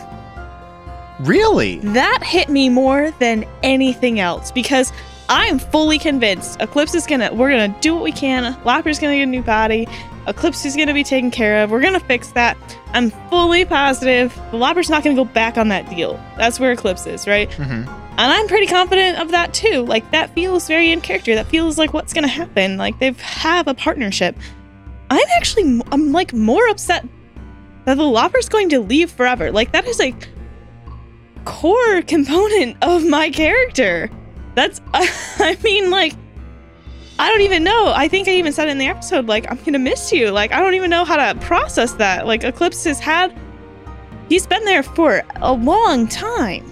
Really? 1.19 1.79
That 1.79 2.23
hit 2.23 2.47
me 2.47 2.69
more 2.69 3.11
than 3.19 3.45
anything 3.63 4.21
else 4.21 4.51
because 4.51 4.93
I'm 5.27 5.59
fully 5.59 5.99
convinced 5.99 6.61
Eclipse 6.61 6.95
is 6.95 7.05
gonna, 7.05 7.33
we're 7.33 7.51
gonna 7.51 7.75
do 7.81 7.93
what 7.93 8.03
we 8.03 8.13
can. 8.13 8.57
Lopper's 8.63 8.97
gonna 8.97 9.17
get 9.17 9.23
a 9.23 9.25
new 9.25 9.43
body. 9.43 9.87
Eclipse 10.29 10.65
is 10.65 10.75
gonna 10.75 10.93
be 10.93 11.03
taken 11.03 11.31
care 11.31 11.63
of. 11.63 11.71
We're 11.71 11.81
gonna 11.81 11.99
fix 11.99 12.29
that. 12.31 12.57
I'm 12.93 13.11
fully 13.29 13.65
positive 13.65 14.39
the 14.51 14.57
Lopper's 14.57 14.89
not 14.89 15.03
gonna 15.03 15.15
go 15.15 15.25
back 15.25 15.57
on 15.57 15.69
that 15.69 15.89
deal. 15.89 16.19
That's 16.37 16.59
where 16.59 16.71
Eclipse 16.71 17.05
is, 17.07 17.27
right? 17.27 17.49
Mm-hmm. 17.49 17.89
And 18.19 18.33
I'm 18.33 18.47
pretty 18.47 18.67
confident 18.67 19.19
of 19.19 19.31
that 19.31 19.53
too. 19.53 19.85
Like 19.85 20.09
that 20.11 20.33
feels 20.35 20.67
very 20.67 20.91
in 20.91 21.01
character. 21.01 21.35
That 21.35 21.47
feels 21.47 21.77
like 21.77 21.93
what's 21.93 22.13
gonna 22.13 22.27
happen. 22.27 22.77
Like 22.77 22.99
they 22.99 23.07
have 23.07 23.21
have 23.21 23.67
a 23.67 23.73
partnership. 23.73 24.37
I'm 25.09 25.27
actually, 25.35 25.81
I'm 25.91 26.11
like 26.11 26.33
more 26.33 26.67
upset 26.69 27.05
that 27.85 27.95
the 27.95 28.03
Lopper's 28.03 28.49
going 28.49 28.69
to 28.69 28.79
leave 28.79 29.09
forever. 29.11 29.51
Like 29.51 29.71
that 29.71 29.85
is 29.85 29.99
a 29.99 30.13
core 31.45 32.01
component 32.03 32.77
of 32.83 33.07
my 33.07 33.29
character. 33.31 34.09
That's, 34.55 34.81
I 34.93 35.57
mean, 35.63 35.89
like, 35.89 36.13
I 37.19 37.29
don't 37.29 37.41
even 37.41 37.63
know. 37.63 37.91
I 37.95 38.07
think 38.07 38.27
I 38.27 38.31
even 38.31 38.53
said 38.53 38.69
in 38.69 38.77
the 38.77 38.87
episode, 38.87 39.27
like, 39.27 39.45
I'm 39.51 39.57
gonna 39.63 39.77
miss 39.77 40.11
you. 40.11 40.31
Like, 40.31 40.51
I 40.53 40.59
don't 40.61 40.73
even 40.73 40.89
know 40.89 41.03
how 41.03 41.17
to 41.17 41.37
process 41.41 41.91
that. 41.93 42.25
Like, 42.25 42.43
Eclipse 42.45 42.85
has 42.85 42.99
had, 42.99 43.37
he's 44.29 44.47
been 44.47 44.63
there 44.63 44.83
for 44.83 45.21
a 45.35 45.51
long 45.53 46.07
time. 46.07 46.65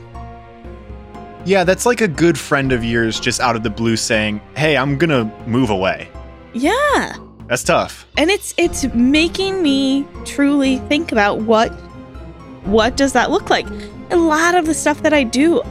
Yeah, 1.45 1.64
that's 1.64 1.86
like 1.86 2.02
a 2.02 2.08
good 2.08 2.38
friend 2.39 2.72
of 2.72 2.84
yours 2.84 3.20
just 3.20 3.39
out 3.39 3.56
of 3.56 3.64
the 3.64 3.70
blue 3.70 3.95
saying, 3.98 4.41
"Hey, 4.56 4.76
I'm 4.76 4.98
gonna 4.98 5.32
move 5.45 5.70
away." 5.70 6.10
Yeah. 6.54 7.14
That's 7.48 7.64
tough. 7.64 8.06
and 8.18 8.30
it's 8.30 8.54
it's 8.58 8.84
making 8.93 9.62
me 9.64 10.06
truly 10.26 10.80
think 10.89 11.14
about 11.14 11.39
what 11.39 11.70
what 12.66 12.98
does 12.98 13.14
that 13.14 13.32
look 13.32 13.50
like 13.50 13.66
a 14.12 14.18
lot 14.18 14.54
of 14.56 14.66
the 14.66 14.74
stuff 14.74 15.02
that 15.04 15.14
i 15.14 15.24
do 15.24 15.62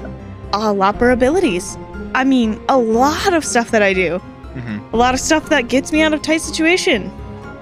are 0.55 0.73
lopper 0.73 1.11
abilities 1.11 1.77
i 2.15 2.25
mean 2.25 2.59
a 2.71 2.79
lot 2.79 3.35
of 3.35 3.45
stuff 3.45 3.71
that 3.73 3.83
i 3.83 3.93
do 3.93 4.19
Mm-hmm. 4.57 4.95
a 4.95 4.97
lot 4.97 5.13
of 5.15 5.21
stuff 5.21 5.49
that 5.51 5.69
gets 5.69 5.93
me 5.93 6.01
out 6.03 6.15
of 6.15 6.23
tight 6.23 6.41
situation. 6.41 7.13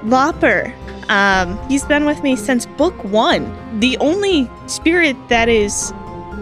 Lopper 0.05 0.73
um 1.09 1.59
he's 1.69 1.85
been 1.85 2.05
with 2.07 2.23
me 2.23 2.37
since 2.37 2.67
book 2.67 2.95
one. 3.05 3.45
The 3.81 3.99
only 3.99 4.49
spirit 4.67 5.17
that 5.29 5.49
is 5.49 5.93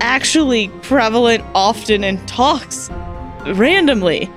actually 0.00 0.68
prevalent 0.82 1.44
often 1.54 2.04
and 2.04 2.26
talks 2.28 2.90
randomly 3.46 4.30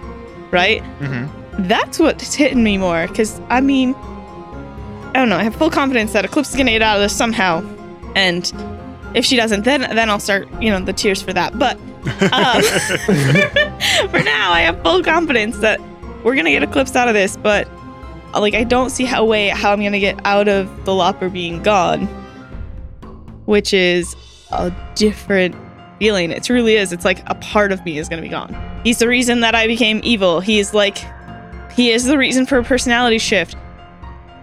right? 0.51 0.81
Mm-hmm. 0.99 1.67
that's 1.67 1.99
what's 1.99 2.33
hitting 2.33 2.63
me 2.63 2.77
more 2.77 3.07
because 3.07 3.41
i 3.49 3.59
mean 3.61 3.93
i 3.95 5.13
don't 5.15 5.29
know 5.29 5.37
i 5.37 5.43
have 5.43 5.55
full 5.55 5.69
confidence 5.69 6.13
that 6.13 6.23
eclipse 6.25 6.49
is 6.51 6.55
gonna 6.55 6.71
get 6.71 6.81
out 6.81 6.95
of 6.97 7.01
this 7.01 7.15
somehow. 7.15 7.61
And 8.15 8.51
if 9.13 9.25
she 9.25 9.35
doesn't 9.35 9.63
then 9.63 9.81
then 9.81 10.09
i'll 10.09 10.19
start 10.19 10.47
you 10.61 10.69
know 10.69 10.79
the 10.79 10.93
tears 10.93 11.21
for 11.21 11.33
that. 11.33 11.57
But 11.57 11.77
um, 12.31 12.61
for 14.11 14.23
now 14.23 14.51
i 14.51 14.61
have 14.61 14.81
full 14.83 15.03
confidence 15.03 15.57
that 15.59 15.79
we're 16.25 16.35
gonna 16.35 16.51
get 16.51 16.61
eclipse 16.61 16.93
out 16.95 17.07
of 17.07 17.13
this 17.13 17.37
but 17.37 17.69
uh, 18.33 18.41
like 18.41 18.53
i 18.53 18.63
don't 18.63 18.89
see 18.89 19.05
how 19.05 19.23
way 19.23 19.47
how 19.47 19.71
i'm 19.71 19.81
gonna 19.81 19.99
get 19.99 20.19
out 20.25 20.49
of 20.49 20.83
the 20.83 20.93
lopper 20.93 21.29
being 21.29 21.63
gone 21.63 22.05
which 23.45 23.73
is 23.73 24.13
a 24.51 24.75
different 24.95 25.55
feeling 25.99 26.29
it 26.31 26.43
truly 26.43 26.75
is 26.75 26.91
it's 26.91 27.05
like 27.05 27.23
a 27.27 27.35
part 27.35 27.71
of 27.71 27.83
me 27.85 27.97
is 27.97 28.09
gonna 28.09 28.21
be 28.21 28.27
gone 28.27 28.53
he's 28.83 28.99
the 28.99 29.07
reason 29.07 29.39
that 29.39 29.55
i 29.55 29.65
became 29.65 30.01
evil 30.03 30.41
he's 30.41 30.73
like 30.73 30.97
he 31.75 31.91
is 31.91 32.05
the 32.05 32.17
reason 32.17 32.45
for 32.45 32.57
a 32.57 32.63
personality 32.63 33.17
shift. 33.17 33.57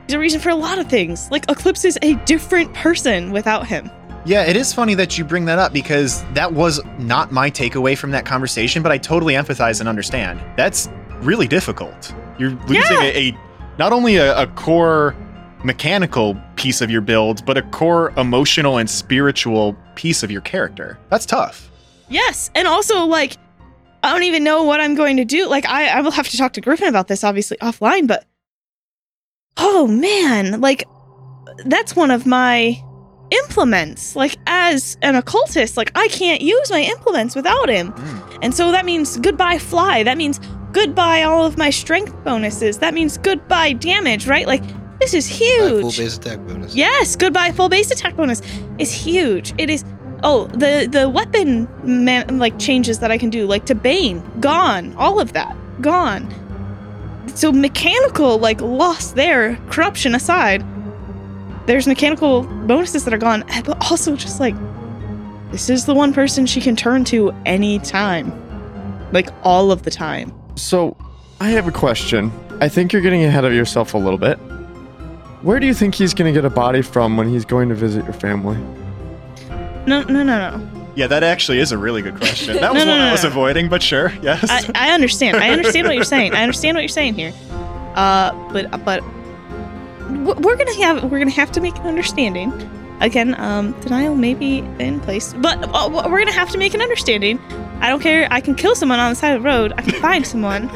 He's 0.06 0.14
a 0.14 0.18
reason 0.18 0.38
for 0.38 0.50
a 0.50 0.54
lot 0.54 0.78
of 0.78 0.88
things. 0.88 1.30
Like 1.30 1.50
Eclipse 1.50 1.84
is 1.84 1.98
a 2.02 2.14
different 2.26 2.74
person 2.74 3.32
without 3.32 3.66
him. 3.66 3.90
Yeah, 4.26 4.44
it 4.44 4.54
is 4.54 4.72
funny 4.72 4.94
that 4.96 5.16
you 5.16 5.24
bring 5.24 5.46
that 5.46 5.58
up 5.58 5.72
because 5.72 6.22
that 6.34 6.52
was 6.52 6.80
not 6.98 7.32
my 7.32 7.50
takeaway 7.50 7.96
from 7.96 8.10
that 8.10 8.26
conversation, 8.26 8.82
but 8.82 8.92
I 8.92 8.98
totally 8.98 9.34
empathize 9.34 9.80
and 9.80 9.88
understand. 9.88 10.40
That's 10.56 10.90
really 11.22 11.46
difficult. 11.48 12.14
You're 12.38 12.50
losing 12.66 12.74
Yeah. 12.76 13.02
a, 13.02 13.28
a 13.30 13.38
not 13.78 13.92
only 13.92 14.16
a, 14.16 14.36
a 14.42 14.46
core 14.48 15.14
mechanical 15.64 16.36
piece 16.56 16.80
of 16.80 16.90
your 16.90 17.00
build, 17.00 17.44
but 17.46 17.56
a 17.56 17.62
core 17.62 18.12
emotional 18.16 18.78
and 18.78 18.88
spiritual 18.90 19.76
piece 19.94 20.22
of 20.22 20.30
your 20.30 20.40
character. 20.42 20.98
That's 21.08 21.24
tough. 21.26 21.70
Yes, 22.08 22.50
and 22.54 22.66
also 22.68 23.04
like 23.06 23.36
I 24.02 24.12
don't 24.12 24.24
even 24.24 24.42
know 24.42 24.64
what 24.64 24.80
I'm 24.80 24.94
going 24.96 25.16
to 25.18 25.24
do. 25.24 25.46
Like 25.48 25.64
I, 25.66 25.86
I 25.98 26.00
will 26.00 26.10
have 26.10 26.28
to 26.28 26.36
talk 26.36 26.52
to 26.54 26.60
Griffin 26.60 26.88
about 26.88 27.08
this, 27.08 27.22
obviously 27.24 27.56
offline. 27.58 28.06
But 28.08 28.24
oh 29.56 29.86
man, 29.86 30.60
like 30.60 30.84
that's 31.66 31.94
one 31.94 32.10
of 32.10 32.26
my 32.26 32.82
implements. 33.30 34.16
Like 34.16 34.36
as 34.46 34.96
an 35.02 35.14
occultist, 35.14 35.76
like 35.76 35.92
I 35.94 36.08
can't 36.08 36.42
use 36.42 36.70
my 36.70 36.80
implements 36.82 37.34
without 37.36 37.68
him. 37.68 37.92
Mm. 37.92 38.38
And 38.42 38.54
so 38.54 38.72
that 38.72 38.84
means 38.84 39.16
goodbye 39.18 39.58
fly. 39.58 40.02
That 40.02 40.18
means 40.18 40.40
goodbye 40.72 41.22
all 41.22 41.44
of 41.44 41.58
my 41.58 41.70
strength 41.70 42.14
bonuses. 42.24 42.78
That 42.78 42.94
means 42.94 43.18
goodbye 43.18 43.74
damage, 43.74 44.26
right? 44.26 44.46
Like 44.46 44.62
this 44.98 45.14
is 45.14 45.26
huge. 45.26 45.80
Full 45.80 46.04
base 46.04 46.16
attack 46.16 46.38
bonus. 46.40 46.74
Yes, 46.74 47.16
goodbye 47.16 47.52
full 47.52 47.68
base 47.68 47.90
attack 47.90 48.16
bonus 48.16 48.42
is 48.78 48.92
huge. 48.92 49.52
It 49.58 49.70
is 49.70 49.84
oh 50.22 50.46
the 50.48 50.88
the 50.90 51.08
weapon 51.08 51.68
man 51.82 52.38
like 52.38 52.58
changes 52.58 53.00
that 53.00 53.10
I 53.10 53.18
can 53.18 53.30
do 53.30 53.46
like 53.46 53.66
to 53.66 53.74
Bane 53.74 54.22
gone 54.40 54.94
all 54.96 55.20
of 55.20 55.32
that 55.32 55.56
gone. 55.80 56.32
So 57.34 57.52
mechanical 57.52 58.38
like 58.38 58.60
loss 58.60 59.12
there 59.12 59.56
corruption 59.70 60.14
aside, 60.14 60.64
there's 61.66 61.86
mechanical 61.86 62.42
bonuses 62.42 63.04
that 63.04 63.14
are 63.14 63.18
gone, 63.18 63.44
eh, 63.50 63.62
but 63.62 63.78
also 63.90 64.16
just 64.16 64.40
like 64.40 64.54
this 65.50 65.68
is 65.68 65.84
the 65.84 65.94
one 65.94 66.14
person 66.14 66.46
she 66.46 66.60
can 66.60 66.76
turn 66.76 67.04
to 67.04 67.30
anytime, 67.44 68.32
like 69.12 69.28
all 69.42 69.70
of 69.70 69.82
the 69.82 69.90
time. 69.90 70.32
So, 70.56 70.96
I 71.40 71.50
have 71.50 71.66
a 71.66 71.72
question. 71.72 72.30
I 72.60 72.68
think 72.68 72.92
you're 72.92 73.02
getting 73.02 73.24
ahead 73.24 73.44
of 73.44 73.52
yourself 73.52 73.94
a 73.94 73.98
little 73.98 74.18
bit. 74.18 74.36
Where 75.42 75.58
do 75.58 75.66
you 75.66 75.74
think 75.74 75.94
he's 75.96 76.14
going 76.14 76.32
to 76.32 76.38
get 76.40 76.44
a 76.44 76.54
body 76.54 76.82
from 76.82 77.16
when 77.16 77.28
he's 77.28 77.44
going 77.44 77.68
to 77.68 77.74
visit 77.74 78.04
your 78.04 78.12
family? 78.12 78.56
No 79.86 80.02
no 80.02 80.22
no 80.22 80.22
no. 80.22 80.68
Yeah, 80.94 81.08
that 81.08 81.22
actually 81.24 81.58
is 81.58 81.72
a 81.72 81.78
really 81.78 82.02
good 82.02 82.16
question. 82.16 82.54
That 82.54 82.62
No, 82.62 82.72
was 82.74 82.84
no, 82.84 82.90
one 82.92 83.00
no, 83.00 83.06
I 83.06 83.12
was 83.12 83.24
no. 83.24 83.30
avoiding, 83.30 83.68
but 83.68 83.82
sure, 83.82 84.12
yes. 84.22 84.48
I, 84.48 84.70
I 84.74 84.90
understand. 84.92 85.38
I 85.38 85.50
understand 85.50 85.86
what 85.88 85.96
you're 85.96 86.04
saying. 86.04 86.34
I 86.34 86.42
understand 86.42 86.76
what 86.76 86.82
you're 86.82 86.88
saying 86.88 87.14
here. 87.14 87.32
Uh, 87.96 88.32
but 88.52 88.70
but 88.84 89.02
we're 90.40 90.56
gonna 90.56 90.74
have 90.76 91.10
we're 91.10 91.18
gonna 91.18 91.30
have 91.30 91.50
to 91.52 91.60
make 91.60 91.76
an 91.78 91.86
understanding. 91.86 92.52
Again, 93.00 93.34
um, 93.40 93.72
denial 93.80 94.14
may 94.14 94.34
be 94.34 94.58
in 94.78 95.00
place, 95.00 95.34
but 95.34 95.58
uh, 95.74 95.88
we're 95.90 96.20
gonna 96.20 96.30
have 96.30 96.50
to 96.50 96.58
make 96.58 96.74
an 96.74 96.80
understanding. 96.82 97.38
I 97.82 97.88
don't 97.88 98.00
care. 98.00 98.28
I 98.30 98.40
can 98.40 98.54
kill 98.54 98.74
someone 98.76 99.00
on 99.00 99.10
the 99.10 99.16
side 99.16 99.34
of 99.34 99.42
the 99.42 99.48
road. 99.48 99.74
I 99.76 99.82
can 99.82 100.00
find 100.00 100.26
someone. 100.26 100.68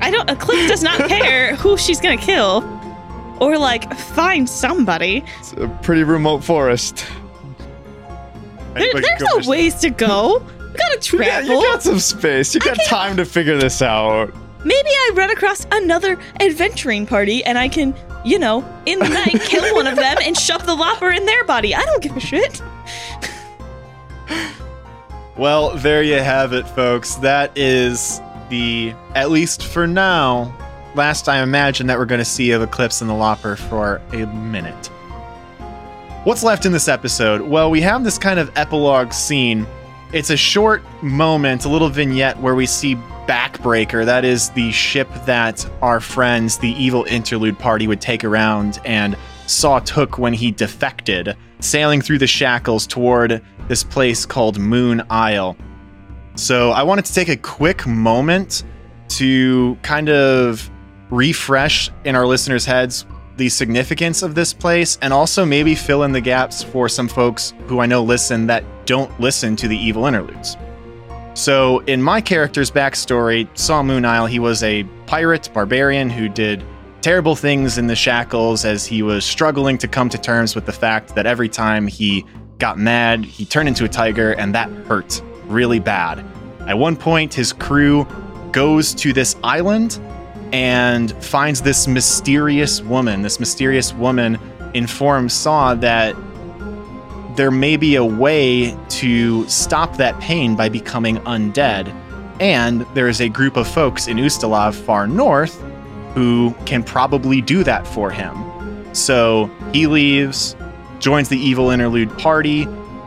I 0.00 0.10
don't. 0.10 0.28
Eclipse 0.28 0.66
does 0.68 0.82
not 0.82 1.08
care 1.08 1.54
who 1.62 1.76
she's 1.76 2.00
gonna 2.00 2.16
kill, 2.16 2.64
or 3.40 3.58
like 3.58 3.92
find 3.94 4.48
somebody. 4.48 5.22
It's 5.38 5.52
a 5.52 5.68
pretty 5.82 6.02
remote 6.02 6.42
forest. 6.42 7.06
There, 8.74 8.90
there's 8.94 9.20
no 9.20 9.48
ways 9.48 9.74
to 9.76 9.90
go. 9.90 10.44
We 10.72 10.78
gotta 10.78 11.00
travel. 11.00 11.50
you 11.50 11.60
got 11.66 11.82
some 11.82 11.98
space. 11.98 12.54
You 12.54 12.60
got 12.62 12.78
time 12.86 13.18
to 13.18 13.26
figure 13.26 13.58
this 13.58 13.82
out. 13.82 14.32
Maybe 14.64 14.88
I 14.88 15.10
run 15.12 15.28
across 15.28 15.66
another 15.70 16.18
adventuring 16.40 17.04
party 17.04 17.44
and 17.44 17.58
I 17.58 17.68
can, 17.68 17.94
you 18.24 18.38
know, 18.38 18.64
in 18.86 18.98
the 18.98 19.08
night 19.10 19.38
kill 19.42 19.74
one 19.74 19.86
of 19.86 19.96
them 19.96 20.16
and 20.22 20.34
shove 20.34 20.64
the 20.64 20.74
lopper 20.84 21.10
in 21.10 21.26
their 21.26 21.44
body. 21.44 21.74
I 21.74 21.82
don't 21.84 22.02
give 22.02 22.16
a 22.16 22.20
shit. 22.20 22.62
Well, 25.36 25.70
there 25.76 26.02
you 26.02 26.16
have 26.18 26.52
it, 26.52 26.68
folks. 26.68 27.14
That 27.16 27.56
is 27.56 28.20
the, 28.50 28.92
at 29.14 29.30
least 29.30 29.64
for 29.64 29.86
now, 29.86 30.54
last 30.94 31.26
I 31.26 31.42
imagine 31.42 31.86
that 31.86 31.98
we're 31.98 32.04
going 32.04 32.18
to 32.18 32.24
see 32.24 32.50
of 32.50 32.60
Eclipse 32.60 33.00
and 33.00 33.08
the 33.08 33.14
Lopper 33.14 33.56
for 33.56 34.02
a 34.12 34.26
minute. 34.26 34.88
What's 36.24 36.42
left 36.42 36.66
in 36.66 36.72
this 36.72 36.86
episode? 36.86 37.40
Well, 37.40 37.70
we 37.70 37.80
have 37.80 38.04
this 38.04 38.18
kind 38.18 38.38
of 38.38 38.56
epilogue 38.56 39.12
scene. 39.12 39.66
It's 40.12 40.28
a 40.28 40.36
short 40.36 40.82
moment, 41.02 41.64
a 41.64 41.68
little 41.68 41.88
vignette 41.88 42.38
where 42.38 42.54
we 42.54 42.66
see 42.66 42.96
Backbreaker. 43.26 44.04
That 44.04 44.26
is 44.26 44.50
the 44.50 44.70
ship 44.70 45.08
that 45.24 45.66
our 45.80 45.98
friends, 45.98 46.58
the 46.58 46.72
evil 46.72 47.04
interlude 47.04 47.58
party, 47.58 47.86
would 47.86 48.02
take 48.02 48.22
around 48.22 48.80
and 48.84 49.16
Saw 49.46 49.80
took 49.80 50.18
when 50.18 50.32
he 50.32 50.50
defected, 50.50 51.36
sailing 51.62 52.00
through 52.00 52.18
the 52.18 52.26
shackles 52.26 52.86
toward 52.86 53.42
this 53.68 53.84
place 53.84 54.26
called 54.26 54.58
Moon 54.58 55.02
Isle. 55.10 55.56
So 56.34 56.70
I 56.70 56.82
wanted 56.82 57.04
to 57.06 57.14
take 57.14 57.28
a 57.28 57.36
quick 57.36 57.86
moment 57.86 58.64
to 59.08 59.76
kind 59.82 60.08
of 60.08 60.70
refresh 61.10 61.90
in 62.04 62.16
our 62.16 62.26
listeners' 62.26 62.64
heads 62.64 63.06
the 63.36 63.48
significance 63.48 64.22
of 64.22 64.34
this 64.34 64.52
place 64.52 64.98
and 65.02 65.12
also 65.12 65.44
maybe 65.44 65.74
fill 65.74 66.02
in 66.02 66.12
the 66.12 66.20
gaps 66.20 66.62
for 66.62 66.88
some 66.88 67.08
folks 67.08 67.54
who 67.66 67.80
I 67.80 67.86
know 67.86 68.02
listen 68.02 68.46
that 68.46 68.64
don't 68.86 69.18
listen 69.20 69.56
to 69.56 69.68
the 69.68 69.76
evil 69.76 70.06
interludes. 70.06 70.56
So, 71.34 71.78
in 71.80 72.02
my 72.02 72.20
character's 72.20 72.70
backstory, 72.70 73.48
Saw 73.56 73.82
Moon 73.82 74.04
Isle, 74.04 74.26
he 74.26 74.38
was 74.38 74.62
a 74.62 74.84
pirate 75.06 75.48
barbarian 75.54 76.10
who 76.10 76.28
did 76.28 76.62
terrible 77.02 77.34
things 77.34 77.78
in 77.78 77.88
the 77.88 77.96
shackles 77.96 78.64
as 78.64 78.86
he 78.86 79.02
was 79.02 79.24
struggling 79.24 79.76
to 79.76 79.88
come 79.88 80.08
to 80.08 80.16
terms 80.16 80.54
with 80.54 80.66
the 80.66 80.72
fact 80.72 81.16
that 81.16 81.26
every 81.26 81.48
time 81.48 81.88
he 81.88 82.24
got 82.58 82.78
mad, 82.78 83.24
he 83.24 83.44
turned 83.44 83.68
into 83.68 83.84
a 83.84 83.88
tiger, 83.88 84.32
and 84.32 84.54
that 84.54 84.70
hurt 84.86 85.20
really 85.46 85.80
bad. 85.80 86.24
At 86.60 86.78
one 86.78 86.96
point, 86.96 87.34
his 87.34 87.52
crew 87.52 88.06
goes 88.52 88.94
to 88.94 89.12
this 89.12 89.34
island 89.42 90.00
and 90.52 91.12
finds 91.24 91.60
this 91.60 91.88
mysterious 91.88 92.80
woman. 92.82 93.22
This 93.22 93.40
mysterious 93.40 93.92
woman 93.92 94.38
informs 94.74 95.32
Saw 95.32 95.74
that 95.74 96.14
there 97.36 97.50
may 97.50 97.76
be 97.76 97.96
a 97.96 98.04
way 98.04 98.76
to 98.90 99.48
stop 99.48 99.96
that 99.96 100.18
pain 100.20 100.54
by 100.54 100.68
becoming 100.68 101.16
undead. 101.20 101.92
And 102.40 102.82
there 102.94 103.08
is 103.08 103.20
a 103.20 103.28
group 103.28 103.56
of 103.56 103.66
folks 103.66 104.06
in 104.06 104.18
Ustalav 104.18 104.74
far 104.74 105.06
north 105.06 105.60
who 106.14 106.54
can 106.66 106.82
probably 106.82 107.40
do 107.40 107.64
that 107.64 107.86
for 107.86 108.10
him. 108.10 108.36
So 108.94 109.50
he 109.72 109.86
leaves, 109.86 110.54
joins 110.98 111.28
the 111.28 111.38
evil 111.38 111.70
interlude 111.70 112.16
party, 112.18 112.66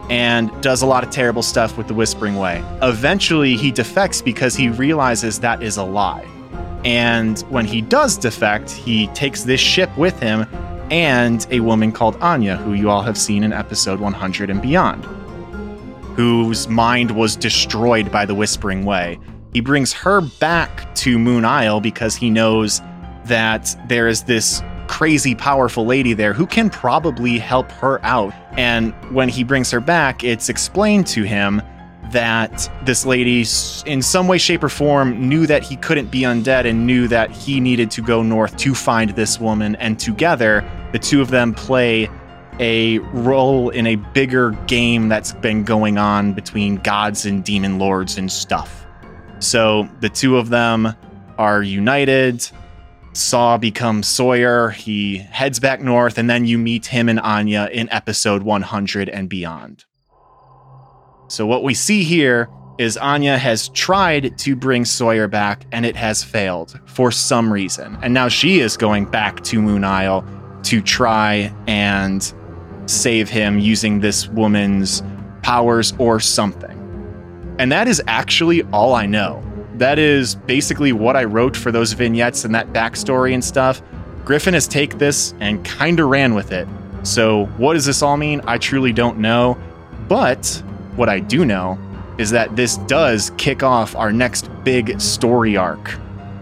and 0.10 0.52
does 0.62 0.82
a 0.82 0.86
lot 0.86 1.04
of 1.04 1.10
terrible 1.10 1.42
stuff 1.42 1.78
with 1.78 1.88
the 1.88 1.94
Whispering 1.94 2.36
Way. 2.36 2.64
Eventually, 2.82 3.56
he 3.56 3.72
defects 3.72 4.22
because 4.22 4.56
he 4.56 4.70
realizes 4.70 5.40
that 5.40 5.64
is 5.64 5.78
a 5.78 5.84
lie. 5.84 6.26
And 6.84 7.40
when 7.50 7.66
he 7.66 7.82
does 7.82 8.18
defect, 8.18 8.70
he 8.72 9.08
takes 9.08 9.44
this 9.44 9.60
ship 9.60 9.96
with 9.98 10.20
him 10.20 10.46
and 10.92 11.48
a 11.50 11.60
woman 11.62 11.92
called 11.92 12.16
Anya, 12.22 12.58
who 12.58 12.74
you 12.74 12.92
all 12.92 13.02
have 13.02 13.18
seen 13.18 13.44
in 13.44 13.52
episode 13.52 14.00
100 14.00 14.52
and 14.52 14.62
beyond, 14.62 15.04
whose 16.16 16.68
mind 16.68 17.10
was 17.10 17.36
destroyed 17.36 18.12
by 18.12 18.26
the 18.26 18.36
Whispering 18.36 18.86
Way. 18.86 19.20
He 19.54 19.62
brings 19.62 19.94
her 19.94 20.22
back 20.22 20.94
to 20.96 21.18
Moon 21.18 21.44
Isle 21.44 21.82
because 21.82 22.16
he 22.16 22.30
knows 22.30 22.82
that 23.26 23.76
there 23.88 24.08
is 24.08 24.24
this 24.24 24.62
crazy 24.88 25.36
powerful 25.36 25.86
lady 25.86 26.14
there 26.14 26.34
who 26.34 26.46
can 26.46 26.70
probably 26.70 27.38
help 27.38 27.72
her 27.72 28.04
out. 28.06 28.34
And 28.58 28.94
when 29.14 29.30
he 29.30 29.44
brings 29.44 29.72
her 29.72 29.80
back, 29.80 30.24
it's 30.24 30.50
explained 30.50 31.08
to 31.08 31.24
him 31.24 31.62
that 32.12 32.70
this 32.86 33.06
lady, 33.06 33.40
in 33.86 34.02
some 34.02 34.28
way, 34.28 34.38
shape, 34.38 34.64
or 34.64 34.70
form, 34.70 35.28
knew 35.28 35.48
that 35.48 35.64
he 35.64 35.76
couldn't 35.76 36.12
be 36.12 36.22
undead 36.22 36.66
and 36.66 36.86
knew 36.86 37.08
that 37.08 37.32
he 37.32 37.60
needed 37.60 37.92
to 37.92 38.02
go 38.02 38.22
north 38.22 38.56
to 38.58 38.76
find 38.76 39.10
this 39.12 39.40
woman. 39.40 39.76
And 39.78 40.00
together, 40.00 40.64
the 40.92 41.00
two 41.00 41.20
of 41.22 41.30
them 41.30 41.54
play 41.54 42.10
a 42.60 43.00
role 43.00 43.70
in 43.70 43.88
a 43.88 43.96
bigger 43.96 44.52
game 44.68 45.10
that's 45.10 45.34
been 45.34 45.64
going 45.64 45.98
on 45.98 46.34
between 46.34 46.78
gods 46.78 47.26
and 47.26 47.44
demon 47.44 47.80
lords 47.80 48.18
and 48.18 48.32
stuff. 48.32 48.86
So 49.40 49.90
the 50.00 50.10
two 50.10 50.38
of 50.38 50.50
them 50.50 50.96
are 51.38 51.62
united. 51.62 52.50
Saw 53.16 53.58
becomes 53.58 54.08
Sawyer. 54.08 54.72
He 54.72 55.18
heads 55.18 55.62
back 55.62 55.80
north, 55.80 56.18
and 56.18 56.30
then 56.30 56.46
you 56.46 56.58
meet 56.58 56.88
him 56.88 57.08
and 57.08 57.20
Anya 57.22 57.70
in 57.72 57.90
episode 57.90 58.44
100 58.44 59.08
and 59.08 59.30
beyond. 59.30 59.86
So, 61.30 61.46
what 61.46 61.64
we 61.64 61.74
see 61.74 62.04
here 62.04 62.50
is 62.78 62.98
Anya 62.98 63.38
has 63.38 63.70
tried 63.70 64.38
to 64.40 64.56
bring 64.56 64.84
Sawyer 64.84 65.30
back, 65.30 65.66
and 65.72 65.86
it 65.86 65.96
has 65.96 66.26
failed 66.26 66.78
for 66.88 67.10
some 67.10 67.54
reason. 67.54 67.98
And 68.02 68.14
now 68.14 68.28
she 68.28 68.60
is 68.60 68.76
going 68.76 69.06
back 69.06 69.42
to 69.46 69.62
Moon 69.62 69.86
Isle 69.86 70.26
to 70.64 70.82
try 70.82 71.56
and 71.68 72.34
save 72.86 73.30
him 73.30 73.60
using 73.60 74.02
this 74.02 74.28
woman's 74.28 75.02
powers 75.42 75.94
or 76.00 76.20
something. 76.20 76.76
And 77.60 77.72
that 77.72 77.88
is 77.88 78.02
actually 78.08 78.64
all 78.74 78.94
I 78.94 79.06
know 79.06 79.42
that 79.80 80.00
is 80.00 80.36
basically 80.36 80.92
what 80.92 81.16
I 81.16 81.24
wrote 81.24 81.56
for 81.56 81.72
those 81.72 81.94
vignettes 81.94 82.46
and 82.46 82.56
that 82.56 82.74
backstory 82.74 83.34
and 83.34 83.44
stuff. 83.44 83.82
Griffin 84.24 84.54
has 84.54 84.68
take 84.68 84.98
this 84.98 85.34
and 85.40 85.64
kind 85.64 86.00
of 86.00 86.10
ran 86.10 86.34
with 86.34 86.52
it. 86.52 86.68
So, 87.04 87.46
what 87.58 87.74
does 87.74 87.86
this 87.86 88.02
all 88.02 88.18
mean? 88.18 88.42
I 88.48 88.58
truly 88.58 88.92
don't 88.92 89.20
know. 89.20 89.58
But 90.08 90.64
what 90.96 91.10
I 91.10 91.20
do 91.20 91.46
know 91.46 91.78
is 92.18 92.32
that 92.32 92.56
this 92.56 92.78
does 92.78 93.32
kick 93.38 93.64
off 93.64 93.96
our 93.96 94.12
next 94.12 94.50
big 94.64 95.00
story 95.00 95.58
arc 95.58 95.96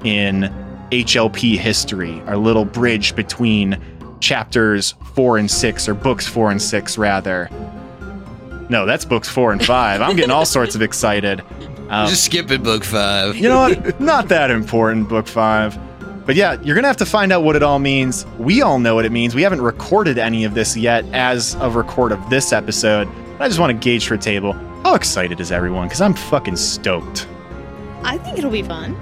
in 0.03 0.53
HLP 0.91 1.57
history, 1.57 2.21
our 2.21 2.38
little 2.38 2.65
bridge 2.65 3.15
between 3.15 3.81
chapters 4.19 4.93
four 5.15 5.38
and 5.38 5.49
six, 5.49 5.89
or 5.89 5.93
books 5.93 6.27
four 6.27 6.51
and 6.51 6.61
six, 6.61 6.97
rather. 6.97 7.49
No, 8.69 8.86
that's 8.86 9.05
books 9.05 9.27
four 9.27 9.51
and 9.51 9.63
five. 9.63 10.01
I'm 10.01 10.15
getting 10.15 10.31
all 10.31 10.45
sorts 10.45 10.75
of 10.75 10.81
excited. 10.81 11.43
Um, 11.89 12.07
Just 12.07 12.23
skipping 12.25 12.63
book 12.63 12.84
five. 12.84 13.36
You 13.36 13.49
know 13.49 13.59
what? 13.59 13.99
Not 14.01 14.27
that 14.29 14.49
important, 14.51 15.09
book 15.09 15.27
five. 15.27 15.77
But 16.25 16.36
yeah, 16.36 16.53
you're 16.61 16.75
going 16.75 16.84
to 16.84 16.88
have 16.88 16.97
to 16.97 17.05
find 17.05 17.34
out 17.34 17.43
what 17.43 17.55
it 17.57 17.63
all 17.63 17.79
means. 17.79 18.25
We 18.39 18.61
all 18.61 18.79
know 18.79 18.95
what 18.95 19.03
it 19.05 19.11
means. 19.11 19.36
We 19.36 19.41
haven't 19.41 19.61
recorded 19.61 20.17
any 20.17 20.45
of 20.45 20.53
this 20.53 20.77
yet 20.77 21.03
as 21.11 21.55
of 21.57 21.75
record 21.75 22.13
of 22.13 22.29
this 22.29 22.53
episode. 22.53 23.09
I 23.39 23.47
just 23.47 23.59
want 23.59 23.71
to 23.71 23.77
gauge 23.77 24.07
for 24.07 24.13
a 24.13 24.17
table. 24.17 24.53
How 24.84 24.95
excited 24.95 25.39
is 25.41 25.51
everyone? 25.51 25.88
Because 25.88 25.99
I'm 26.01 26.13
fucking 26.13 26.55
stoked. 26.55 27.27
I 28.03 28.17
think 28.17 28.38
it'll 28.38 28.51
be 28.51 28.63
fun. 28.63 28.95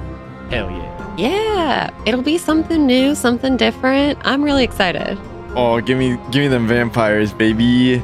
Hell 0.49 0.69
yeah. 0.71 1.15
Yeah, 1.17 1.89
it'll 2.05 2.21
be 2.23 2.37
something 2.37 2.87
new, 2.87 3.13
something 3.13 3.55
different. 3.57 4.17
I'm 4.23 4.41
really 4.43 4.63
excited. 4.63 5.19
Oh, 5.55 5.79
give 5.81 5.97
me 5.99 6.17
give 6.31 6.41
me 6.41 6.47
them 6.47 6.67
vampires, 6.67 7.33
baby. 7.33 7.99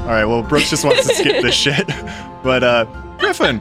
All 0.00 0.06
right, 0.06 0.24
well, 0.24 0.42
Brooks 0.42 0.70
just 0.70 0.84
wants 0.84 1.06
to 1.06 1.14
skip 1.14 1.42
this 1.42 1.54
shit. 1.64 1.88
But 2.42 2.62
uh 2.62 2.84
Griffin, 3.18 3.60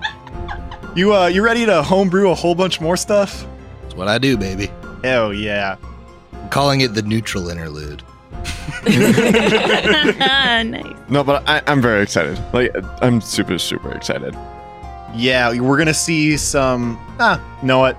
you 0.96 1.14
uh 1.14 1.28
you 1.28 1.44
ready 1.44 1.66
to 1.66 1.84
homebrew 1.84 2.30
a 2.30 2.36
whole 2.36 2.56
bunch 2.56 2.82
more 2.82 2.98
stuff? 2.98 3.46
That's 3.82 3.96
what 3.96 4.08
I 4.08 4.18
do, 4.18 4.38
baby. 4.38 4.70
Hell 5.04 5.34
yeah. 5.34 5.78
I'm 6.34 6.50
calling 6.50 6.82
it 6.82 6.94
the 6.94 7.02
neutral 7.02 7.50
interlude. 7.50 8.04
nice. 8.86 10.96
No, 11.08 11.24
but 11.24 11.48
I, 11.48 11.62
I'm 11.68 11.84
very 11.84 12.02
excited. 12.02 12.40
Like 12.52 12.76
I'm 13.02 13.22
super 13.22 13.60
super 13.60 13.92
excited. 13.92 14.36
Yeah, 15.14 15.58
we're 15.60 15.78
gonna 15.78 15.94
see 15.94 16.36
some. 16.36 16.98
Ah, 17.20 17.40
you 17.62 17.68
know 17.68 17.78
what? 17.80 17.96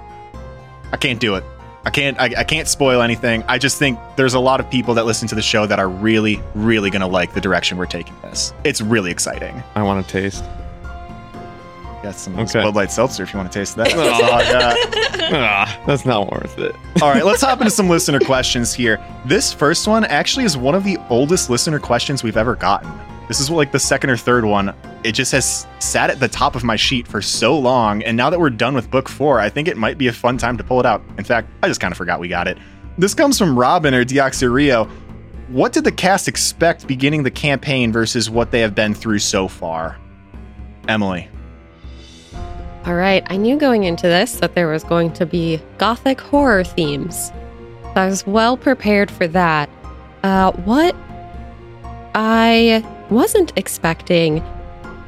I 0.93 0.97
can't 0.97 1.21
do 1.21 1.37
it. 1.37 1.45
I 1.85 1.91
can't. 1.91 2.21
I, 2.21 2.35
I 2.39 2.45
can't 2.45 2.67
spoil 2.67 3.01
anything. 3.01 3.45
I 3.47 3.59
just 3.59 3.79
think 3.79 3.99
there's 4.17 4.35
a 4.35 4.41
lot 4.41 4.59
of 4.59 4.69
people 4.71 4.93
that 4.95 5.07
listen 5.07 5.29
to 5.29 5.37
the 5.37 5.43
show 5.43 5.67
that 5.67 5.79
are 5.79 5.89
really, 5.89 6.43
really 6.55 6.91
gonna 6.91 7.07
like 7.07 7.33
the 7.33 7.41
direction 7.41 7.79
we're 7.79 7.87
taking 7.87 8.15
this. 8.23 8.53
It's 8.65 8.81
really 8.81 9.13
exciting. 9.13 9.63
I 9.77 9.83
want 9.85 10.05
to 10.05 10.13
taste. 10.13 10.43
Got 12.07 12.15
some 12.15 12.39
Okay. 12.39 12.63
Bud 12.63 12.77
Light 12.77 12.93
seltzer 12.93 13.25
if 13.25 13.33
you 13.33 13.37
want 13.37 13.51
to 13.51 13.59
taste 13.59 13.75
that. 13.75 13.91
Yeah. 13.91 15.29
Ah, 15.37 15.83
that's 15.89 16.07
not 16.07 16.31
worth 16.31 16.57
it. 16.57 16.73
All 17.03 17.11
right, 17.11 17.25
let's 17.25 17.43
hop 17.43 17.59
into 17.61 17.73
some 17.73 17.89
listener 17.89 18.21
questions 18.21 18.73
here. 18.73 19.05
This 19.25 19.53
first 19.53 19.89
one 19.89 20.05
actually 20.05 20.45
is 20.45 20.57
one 20.57 20.77
of 20.77 20.85
the 20.85 20.99
oldest 21.11 21.51
listener 21.51 21.81
questions 21.81 22.23
we've 22.23 22.37
ever 22.37 22.55
gotten. 22.55 22.89
This 23.27 23.41
is 23.41 23.51
like 23.51 23.73
the 23.73 23.81
second 23.81 24.11
or 24.11 24.17
third 24.17 24.45
one. 24.45 24.73
It 25.03 25.17
just 25.17 25.33
has 25.33 25.67
sat 25.81 26.11
at 26.11 26.21
the 26.21 26.29
top 26.29 26.55
of 26.55 26.63
my 26.63 26.77
sheet 26.77 27.09
for 27.09 27.21
so 27.21 27.59
long, 27.59 28.05
and 28.05 28.17
now 28.17 28.31
that 28.31 28.39
we're 28.39 28.51
done 28.51 28.75
with 28.77 28.89
book 28.89 29.09
four, 29.09 29.41
I 29.41 29.49
think 29.49 29.67
it 29.67 29.77
might 29.77 29.99
be 29.99 30.07
a 30.07 30.13
fun 30.13 30.39
time 30.39 30.57
to 30.59 30.63
pull 30.63 30.79
it 30.79 30.87
out. 30.87 31.03
In 31.19 31.25
fact, 31.25 31.49
I 31.65 31.67
just 31.67 31.81
kind 31.81 31.91
of 31.91 31.99
forgot 31.99 32.21
we 32.21 32.29
got 32.29 32.47
it. 32.47 32.57
This 32.99 33.15
comes 33.15 33.37
from 33.37 33.59
Robin 33.59 33.95
or 33.95 34.05
Dioxyrio. 34.05 34.89
What 35.49 35.73
did 35.73 35.83
the 35.83 35.91
cast 35.91 36.29
expect 36.29 36.87
beginning 36.87 37.25
the 37.25 37.33
campaign 37.33 37.91
versus 37.91 38.31
what 38.31 38.53
they 38.53 38.61
have 38.61 38.77
been 38.77 38.95
through 38.95 39.19
so 39.19 39.49
far? 39.49 39.99
Emily. 40.87 41.29
All 42.87 42.95
right, 42.95 43.27
I 43.27 43.37
knew 43.37 43.57
going 43.57 43.83
into 43.83 44.07
this 44.07 44.37
that 44.37 44.55
there 44.55 44.69
was 44.69 44.85
going 44.85 45.13
to 45.15 45.27
be 45.27 45.61
gothic 45.77 46.21
horror 46.21 46.63
themes. 46.63 47.33
I 47.97 48.07
was 48.07 48.25
well 48.25 48.57
prepared 48.57 49.11
for 49.11 49.27
that. 49.27 49.69
Uh, 50.23 50.53
what 50.53 50.95
I 52.15 52.87
wasn't 53.11 53.53
expecting, 53.57 54.39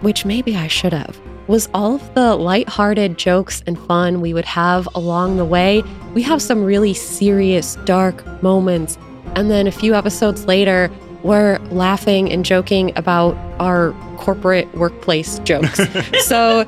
which 0.00 0.24
maybe 0.24 0.56
I 0.56 0.66
should 0.66 0.92
have, 0.92 1.20
was 1.46 1.68
all 1.72 1.94
of 1.94 2.14
the 2.14 2.34
lighthearted 2.34 3.16
jokes 3.16 3.62
and 3.64 3.78
fun 3.78 4.20
we 4.20 4.34
would 4.34 4.44
have 4.44 4.88
along 4.96 5.36
the 5.36 5.44
way. 5.44 5.84
We 6.14 6.22
have 6.22 6.42
some 6.42 6.64
really 6.64 6.94
serious, 6.94 7.76
dark 7.84 8.42
moments. 8.42 8.98
And 9.36 9.52
then 9.52 9.68
a 9.68 9.72
few 9.72 9.94
episodes 9.94 10.46
later, 10.46 10.90
we're 11.22 11.58
laughing 11.70 12.32
and 12.32 12.44
joking 12.44 12.92
about 12.96 13.36
our 13.60 13.92
corporate 14.16 14.72
workplace 14.74 15.38
jokes. 15.40 15.80
so 16.26 16.64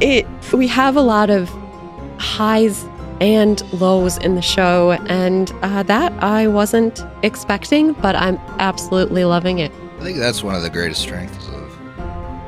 it 0.00 0.26
we 0.52 0.66
have 0.66 0.96
a 0.96 1.00
lot 1.02 1.30
of 1.30 1.48
highs 2.18 2.84
and 3.20 3.60
lows 3.72 4.16
in 4.18 4.34
the 4.34 4.42
show 4.42 4.92
and 4.92 5.52
uh, 5.62 5.82
that 5.82 6.12
i 6.22 6.46
wasn't 6.46 7.04
expecting 7.22 7.92
but 7.94 8.16
i'm 8.16 8.36
absolutely 8.58 9.24
loving 9.24 9.58
it 9.58 9.70
I 9.98 10.02
think 10.02 10.16
that's 10.18 10.42
one 10.42 10.54
of 10.54 10.62
the 10.62 10.70
greatest 10.70 11.02
strengths 11.02 11.46
of 11.48 11.70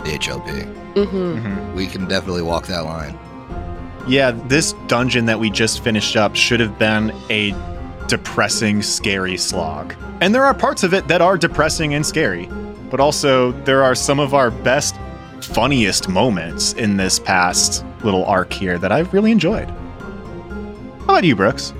the 0.05 0.13
HLP. 0.19 0.65
hmm 0.95 1.37
Mhm. 1.37 1.75
We 1.75 1.87
can 1.87 2.09
definitely 2.09 2.41
walk 2.41 2.67
that 2.69 2.87
line. 2.87 3.19
Yeah, 4.09 4.31
this 4.49 4.73
dungeon 4.87 5.27
that 5.27 5.39
we 5.39 5.51
just 5.51 5.85
finished 5.85 6.17
up 6.17 6.35
should 6.35 6.61
have 6.61 6.79
been 6.79 7.13
a 7.29 7.55
depressing, 8.09 8.81
scary 8.83 9.37
slog. 9.37 9.95
And 10.23 10.35
there 10.35 10.45
are 10.47 10.55
parts 10.55 10.83
of 10.83 10.95
it 10.95 11.09
that 11.09 11.21
are 11.21 11.37
depressing 11.37 11.93
and 11.93 12.07
scary, 12.07 12.49
but 12.91 13.01
also 13.01 13.53
there 13.67 13.83
are 13.85 13.95
some 13.95 14.19
of 14.19 14.33
our 14.33 14.51
best, 14.51 14.95
funniest 15.55 16.09
moments 16.09 16.73
in 16.75 16.97
this 16.97 17.19
past 17.19 17.85
little 18.05 18.25
arc 18.25 18.53
here 18.53 18.79
that 18.79 18.91
I've 18.91 19.13
really 19.13 19.31
enjoyed. 19.31 19.69
How 19.69 21.05
about 21.05 21.25
you, 21.25 21.37
Brooks? 21.37 21.75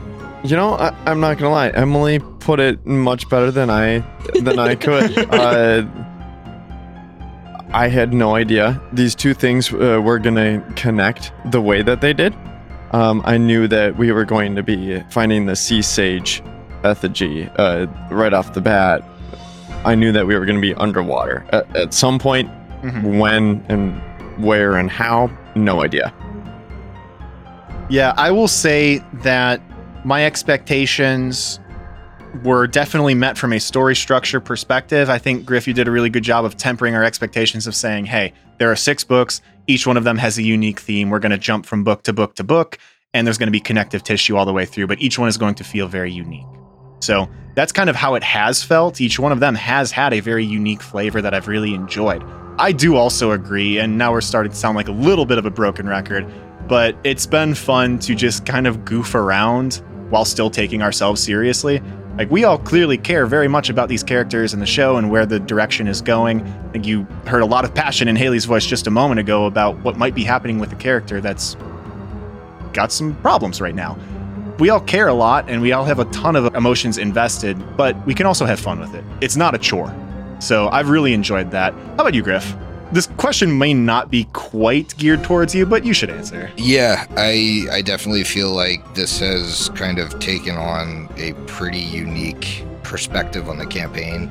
You 0.45 0.57
know, 0.57 0.75
I, 0.75 0.95
I'm 1.07 1.21
not 1.21 1.39
gonna 1.39 1.51
lie. 1.51 1.71
Emily 1.71 2.19
put 2.41 2.61
it 2.61 2.85
much 2.85 3.29
better 3.29 3.51
than 3.51 3.71
I 3.71 4.01
than 4.41 4.59
I 4.59 4.75
could. 4.75 5.17
uh, 5.33 5.87
I 7.73 7.89
had 7.89 8.13
no 8.13 8.35
idea 8.35 8.81
these 8.93 9.15
two 9.15 9.33
things 9.33 9.73
uh, 9.73 10.01
were 10.05 10.19
gonna 10.19 10.61
connect 10.77 11.33
the 11.47 11.61
way 11.61 11.83
that 11.83 12.01
they 12.01 12.13
did. 12.13 12.35
Um, 12.93 13.23
I 13.25 13.39
knew 13.39 13.67
that 13.69 13.97
we 13.97 14.13
were 14.13 14.27
going 14.27 14.55
to 14.55 14.63
be 14.63 15.01
finding 15.11 15.47
the 15.47 15.57
sea 15.57 15.81
sage 15.81 16.43
effigy 16.85 17.49
uh, 17.57 17.87
right 18.11 18.35
off 18.35 18.53
the 18.53 18.61
bat. 18.61 19.03
I 19.85 19.95
knew 19.95 20.13
that 20.13 20.27
we 20.27 20.37
were 20.37 20.45
going 20.45 20.57
to 20.57 20.63
be 20.63 20.75
underwater 20.75 21.47
at, 21.51 21.75
at 21.75 21.95
some 21.95 22.19
point. 22.19 22.51
Mhm. 22.83 23.19
When 23.19 23.65
and 23.69 24.01
where 24.45 24.77
and 24.77 24.91
how, 24.91 25.31
no 25.55 25.83
idea. 25.83 26.13
Yeah, 27.89 28.15
I 28.17 28.31
will 28.31 28.49
say 28.49 29.03
that 29.23 29.61
my 30.05 30.25
expectations 30.25 31.61
were 32.43 32.67
definitely 32.67 33.15
met 33.15 33.37
from 33.37 33.53
a 33.53 33.61
story 33.61 33.95
structure 33.95 34.41
perspective. 34.41 35.11
I 35.11 35.19
think 35.19 35.45
Griff, 35.45 35.69
you 35.69 35.75
did 35.75 35.87
a 35.87 35.91
really 35.91 36.09
good 36.09 36.23
job 36.23 36.45
of 36.45 36.57
tempering 36.57 36.95
our 36.95 37.05
expectations 37.05 37.67
of 37.67 37.75
saying, 37.75 38.07
hey, 38.07 38.33
there 38.59 38.71
are 38.71 38.77
six 38.77 39.05
books. 39.05 39.43
Each 39.67 39.87
one 39.87 39.97
of 39.97 40.05
them 40.05 40.17
has 40.19 40.39
a 40.39 40.43
unique 40.43 40.81
theme. 40.81 41.11
We're 41.11 41.19
going 41.19 41.33
to 41.33 41.39
jump 41.39 41.67
from 41.67 41.85
book 41.85 42.03
to 42.05 42.13
book 42.13 42.35
to 42.37 42.45
book, 42.45 42.79
and 43.13 43.27
there's 43.27 43.39
going 43.39 43.49
to 43.49 43.53
be 43.53 43.61
connective 43.61 44.03
tissue 44.03 44.37
all 44.37 44.47
the 44.47 44.53
way 44.53 44.65
through, 44.65 44.87
but 44.87 45.01
each 45.01 45.19
one 45.19 45.29
is 45.29 45.37
going 45.37 45.55
to 45.57 45.65
feel 45.65 45.89
very 45.89 46.11
unique. 46.11 46.47
So 47.01 47.29
that's 47.55 47.73
kind 47.73 47.91
of 47.91 47.97
how 47.97 48.15
it 48.15 48.23
has 48.23 48.63
felt. 48.63 49.01
Each 49.01 49.19
one 49.19 49.33
of 49.33 49.41
them 49.41 49.55
has 49.55 49.93
had 49.93 50.15
a 50.15 50.21
very 50.21 50.45
unique 50.45 50.81
flavor 50.81 51.21
that 51.21 51.35
I've 51.35 51.49
really 51.49 51.75
enjoyed. 51.75 52.23
I 52.59 52.73
do 52.73 52.97
also 52.97 53.33
agree, 53.33 53.79
and 53.79 53.97
now 53.97 54.13
we're 54.13 54.21
starting 54.21 54.53
to 54.53 54.59
sound 54.59 54.77
like 54.77 54.89
a 54.89 54.93
little 54.93 55.25
bit 55.25 55.39
of 55.39 55.47
a 55.47 55.51
broken 55.51 55.89
record, 55.89 56.27
but 56.69 56.97
it's 57.03 57.27
been 57.27 57.55
fun 57.55 57.99
to 58.01 58.15
just 58.15 58.45
kind 58.45 58.67
of 58.67 58.85
goof 58.85 59.15
around 59.15 59.83
while 60.11 60.25
still 60.25 60.51
taking 60.51 60.83
ourselves 60.83 61.23
seriously. 61.23 61.83
Like, 62.19 62.31
we 62.31 62.45
all 62.45 62.59
clearly 62.59 62.99
care 62.99 63.25
very 63.25 63.49
much 63.49 63.71
about 63.71 63.89
these 63.89 64.03
characters 64.03 64.53
and 64.53 64.61
the 64.61 64.67
show 64.67 64.99
and 64.99 65.11
where 65.11 65.25
the 65.25 65.41
direction 65.41 65.89
is 65.89 66.03
going. 66.03 66.43
I 66.43 66.73
think 66.73 66.87
you 66.87 67.05
heard 67.27 67.43
a 67.43 67.47
lot 67.47 67.65
of 67.65 67.75
passion 67.75 68.07
in 68.07 68.17
Haley's 68.17 68.45
voice 68.45 68.67
just 68.67 68.87
a 68.87 68.91
moment 68.91 69.19
ago 69.19 69.47
about 69.47 69.79
what 69.79 69.97
might 69.97 70.15
be 70.15 70.23
happening 70.23 70.59
with 70.59 70.71
a 70.73 70.77
character 70.77 71.23
that's 71.23 71.57
got 72.75 72.93
some 72.93 73.15
problems 73.17 73.63
right 73.63 73.75
now. 73.75 73.99
We 74.59 74.69
all 74.69 74.81
care 74.81 75.09
a 75.09 75.15
lot 75.15 75.49
and 75.49 75.63
we 75.63 75.73
all 75.73 75.85
have 75.85 75.99
a 75.99 76.05
ton 76.07 76.37
of 76.37 76.55
emotions 76.55 76.99
invested, 76.99 77.57
but 77.79 77.97
we 78.07 78.13
can 78.15 78.27
also 78.27 78.45
have 78.45 78.61
fun 78.61 78.79
with 78.79 78.95
it. 78.95 79.05
It's 79.23 79.37
not 79.37 79.55
a 79.55 79.59
chore. 79.59 79.93
So 80.43 80.69
I've 80.71 80.89
really 80.89 81.15
enjoyed 81.15 81.53
that. 81.53 81.73
How 81.73 81.95
about 81.95 82.15
you, 82.15 82.23
Griff? 82.23 82.57
This 82.91 83.07
question 83.07 83.57
may 83.57 83.73
not 83.73 84.11
be 84.11 84.25
quite 84.33 84.95
geared 84.99 85.23
towards 85.23 85.55
you, 85.55 85.65
but 85.65 85.85
you 85.85 85.95
should 85.95 86.11
answer. 86.11 86.51
Yeah, 86.57 87.07
I 87.17 87.67
I 87.71 87.81
definitely 87.81 88.25
feel 88.25 88.51
like 88.51 88.95
this 88.95 89.21
has 89.21 89.71
kind 89.77 90.01
of 90.01 90.19
taken 90.19 90.57
on 90.57 91.09
a 91.17 91.33
pretty 91.47 91.79
unique 91.79 92.65
perspective 92.83 93.49
on 93.49 93.57
the 93.57 93.67
campaign. 93.67 94.31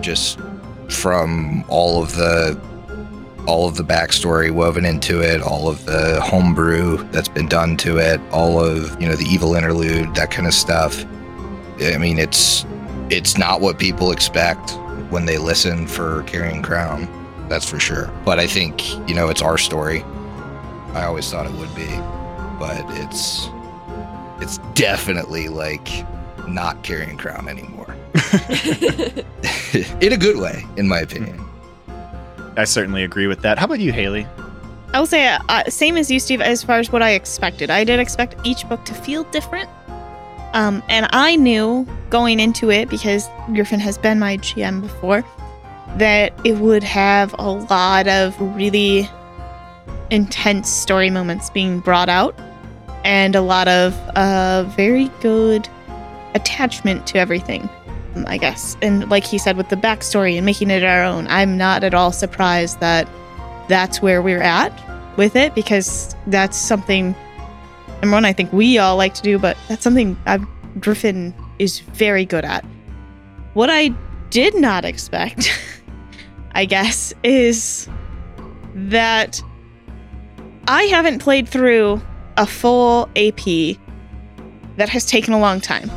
Just 0.00 0.40
from 0.88 1.64
all 1.68 2.02
of 2.02 2.16
the 2.16 2.58
all 3.46 3.68
of 3.68 3.76
the 3.76 3.84
backstory 3.84 4.50
woven 4.50 4.86
into 4.86 5.20
it, 5.20 5.42
all 5.42 5.68
of 5.68 5.84
the 5.84 6.18
homebrew 6.22 6.96
that's 7.10 7.28
been 7.28 7.46
done 7.46 7.76
to 7.76 7.98
it, 7.98 8.20
all 8.32 8.58
of, 8.58 9.00
you 9.00 9.08
know, 9.08 9.16
the 9.16 9.24
evil 9.24 9.54
interlude, 9.54 10.14
that 10.14 10.30
kind 10.30 10.46
of 10.46 10.54
stuff. 10.54 11.04
I 11.80 11.98
mean, 11.98 12.18
it's 12.18 12.64
it's 13.10 13.36
not 13.36 13.60
what 13.60 13.78
people 13.78 14.12
expect 14.12 14.76
when 15.10 15.26
they 15.26 15.38
listen 15.38 15.86
for 15.86 16.22
Carrion 16.24 16.62
Crown. 16.62 17.08
That's 17.48 17.68
for 17.68 17.78
sure. 17.78 18.10
But 18.24 18.38
I 18.38 18.46
think, 18.46 18.96
you 19.08 19.14
know, 19.14 19.28
it's 19.28 19.42
our 19.42 19.58
story. 19.58 20.02
I 20.94 21.04
always 21.04 21.30
thought 21.30 21.46
it 21.46 21.52
would 21.52 21.74
be, 21.74 21.88
but 22.58 22.84
it's 23.00 23.48
it's 24.40 24.58
definitely 24.74 25.48
like 25.48 25.88
not 26.48 26.82
Carrion 26.82 27.16
Crown 27.16 27.48
anymore. 27.48 27.94
in 30.00 30.12
a 30.12 30.16
good 30.16 30.38
way, 30.38 30.64
in 30.76 30.88
my 30.88 31.00
opinion. 31.00 31.44
I 32.56 32.64
certainly 32.64 33.04
agree 33.04 33.26
with 33.26 33.42
that. 33.42 33.58
How 33.58 33.66
about 33.66 33.80
you, 33.80 33.92
Haley? 33.92 34.26
I 34.92 34.98
will 34.98 35.06
say, 35.06 35.28
uh, 35.48 35.64
same 35.70 35.96
as 35.96 36.10
you, 36.10 36.18
Steve, 36.18 36.40
as 36.40 36.64
far 36.64 36.78
as 36.78 36.90
what 36.90 37.02
I 37.02 37.10
expected. 37.10 37.70
I 37.70 37.84
did 37.84 38.00
expect 38.00 38.34
each 38.44 38.68
book 38.68 38.84
to 38.86 38.94
feel 38.94 39.22
different. 39.24 39.70
Um, 40.52 40.82
and 40.88 41.06
I 41.12 41.36
knew 41.36 41.86
going 42.10 42.40
into 42.40 42.70
it, 42.70 42.88
because 42.88 43.28
Griffin 43.54 43.80
has 43.80 43.96
been 43.96 44.18
my 44.18 44.36
GM 44.38 44.82
before, 44.82 45.24
that 45.96 46.32
it 46.44 46.58
would 46.58 46.82
have 46.82 47.34
a 47.38 47.50
lot 47.50 48.08
of 48.08 48.38
really 48.40 49.08
intense 50.10 50.68
story 50.68 51.10
moments 51.10 51.50
being 51.50 51.80
brought 51.80 52.08
out 52.08 52.38
and 53.04 53.34
a 53.34 53.40
lot 53.40 53.68
of 53.68 53.94
uh, 54.16 54.64
very 54.76 55.08
good 55.20 55.68
attachment 56.34 57.06
to 57.06 57.18
everything, 57.18 57.68
I 58.26 58.36
guess. 58.36 58.76
And 58.82 59.08
like 59.08 59.24
he 59.24 59.38
said, 59.38 59.56
with 59.56 59.68
the 59.68 59.76
backstory 59.76 60.36
and 60.36 60.44
making 60.44 60.70
it 60.70 60.84
our 60.84 61.04
own, 61.04 61.26
I'm 61.28 61.56
not 61.56 61.84
at 61.84 61.94
all 61.94 62.12
surprised 62.12 62.80
that 62.80 63.08
that's 63.68 64.02
where 64.02 64.20
we're 64.20 64.42
at 64.42 64.72
with 65.16 65.36
it 65.36 65.54
because 65.54 66.14
that's 66.26 66.56
something 66.56 67.14
number 68.00 68.16
one 68.16 68.24
I 68.24 68.32
think 68.32 68.52
we 68.52 68.78
all 68.78 68.96
like 68.96 69.14
to 69.14 69.22
do, 69.22 69.38
but 69.38 69.56
that's 69.68 69.82
something 69.82 70.16
I've, 70.26 70.44
Griffin 70.80 71.34
is 71.60 71.80
very 71.80 72.24
good 72.24 72.44
at. 72.44 72.64
What 73.52 73.70
I 73.70 73.88
did 74.30 74.56
not 74.56 74.84
expect, 74.84 75.50
I 76.52 76.64
guess, 76.64 77.12
is 77.22 77.88
that 78.74 79.40
I 80.66 80.84
haven't 80.84 81.18
played 81.20 81.48
through 81.48 82.00
a 82.36 82.46
full 82.46 83.08
AP 83.14 83.76
that 84.76 84.88
has 84.88 85.04
taken 85.04 85.34
a 85.34 85.38
long 85.38 85.60
time. 85.60 85.90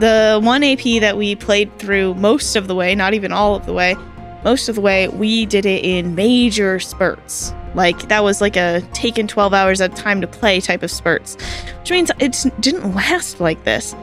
The 0.00 0.40
one 0.42 0.64
AP 0.64 1.00
that 1.00 1.16
we 1.16 1.36
played 1.36 1.78
through 1.78 2.14
most 2.14 2.56
of 2.56 2.66
the 2.66 2.74
way, 2.74 2.94
not 2.96 3.14
even 3.14 3.30
all 3.30 3.54
of 3.54 3.64
the 3.66 3.72
way, 3.72 3.96
most 4.42 4.68
of 4.68 4.74
the 4.74 4.80
way, 4.80 5.08
we 5.08 5.46
did 5.46 5.64
it 5.64 5.84
in 5.84 6.16
major 6.16 6.80
spurts. 6.80 7.54
Like 7.74 8.08
that 8.08 8.24
was 8.24 8.40
like 8.40 8.56
a 8.56 8.80
taken 8.92 9.28
12 9.28 9.54
hours 9.54 9.80
at 9.80 9.94
time 9.94 10.20
to 10.20 10.26
play 10.26 10.60
type 10.60 10.82
of 10.82 10.90
spurts, 10.90 11.36
which 11.80 11.90
means 11.90 12.10
it 12.18 12.44
didn't 12.60 12.94
last 12.94 13.40
like 13.40 13.62
this. 13.64 13.94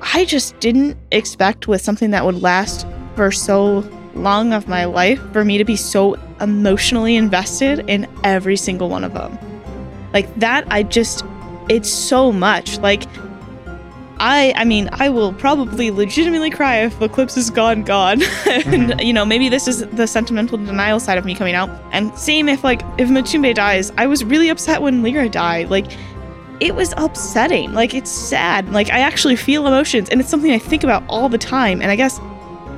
I 0.00 0.24
just 0.24 0.58
didn't 0.60 0.96
expect 1.10 1.68
with 1.68 1.80
something 1.80 2.10
that 2.10 2.24
would 2.24 2.42
last 2.42 2.86
for 3.14 3.30
so 3.30 3.80
long 4.14 4.52
of 4.52 4.68
my 4.68 4.84
life 4.84 5.20
for 5.32 5.44
me 5.44 5.58
to 5.58 5.64
be 5.64 5.76
so 5.76 6.16
emotionally 6.40 7.16
invested 7.16 7.88
in 7.88 8.08
every 8.24 8.56
single 8.56 8.88
one 8.88 9.04
of 9.04 9.14
them. 9.14 9.38
Like 10.12 10.32
that, 10.36 10.66
I 10.70 10.82
just, 10.82 11.24
it's 11.68 11.88
so 11.88 12.32
much. 12.32 12.78
Like, 12.78 13.04
I, 14.20 14.52
I 14.56 14.64
mean, 14.64 14.88
I 14.92 15.08
will 15.10 15.32
probably 15.32 15.90
legitimately 15.90 16.50
cry 16.50 16.78
if 16.78 17.00
Eclipse 17.00 17.36
is 17.36 17.50
gone, 17.50 17.84
gone. 17.84 18.22
and, 18.22 18.90
mm-hmm. 18.90 19.00
you 19.00 19.12
know, 19.12 19.24
maybe 19.24 19.48
this 19.48 19.68
is 19.68 19.86
the 19.86 20.06
sentimental 20.06 20.58
denial 20.58 20.98
side 20.98 21.18
of 21.18 21.24
me 21.24 21.34
coming 21.34 21.54
out. 21.54 21.70
And 21.92 22.16
same 22.18 22.48
if, 22.48 22.64
like, 22.64 22.82
if 22.98 23.08
Matumbe 23.08 23.54
dies, 23.54 23.92
I 23.96 24.06
was 24.06 24.24
really 24.24 24.48
upset 24.48 24.82
when 24.82 25.02
Lyra 25.02 25.28
died. 25.28 25.70
Like, 25.70 25.86
it 26.60 26.74
was 26.74 26.94
upsetting. 26.96 27.72
Like, 27.72 27.94
it's 27.94 28.10
sad. 28.10 28.70
Like, 28.70 28.90
I 28.90 29.00
actually 29.00 29.36
feel 29.36 29.66
emotions, 29.66 30.08
and 30.08 30.20
it's 30.20 30.28
something 30.28 30.50
I 30.50 30.58
think 30.58 30.84
about 30.84 31.02
all 31.08 31.28
the 31.28 31.38
time. 31.38 31.80
And 31.80 31.90
I 31.90 31.96
guess 31.96 32.20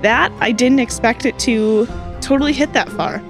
that 0.03 0.33
I 0.41 0.53
didn't 0.53 0.81
expect 0.81 1.25
it 1.27 1.39
to 1.41 1.87
totally 2.21 2.53
hit 2.53 2.73
that 2.73 2.89
far. 2.91 3.23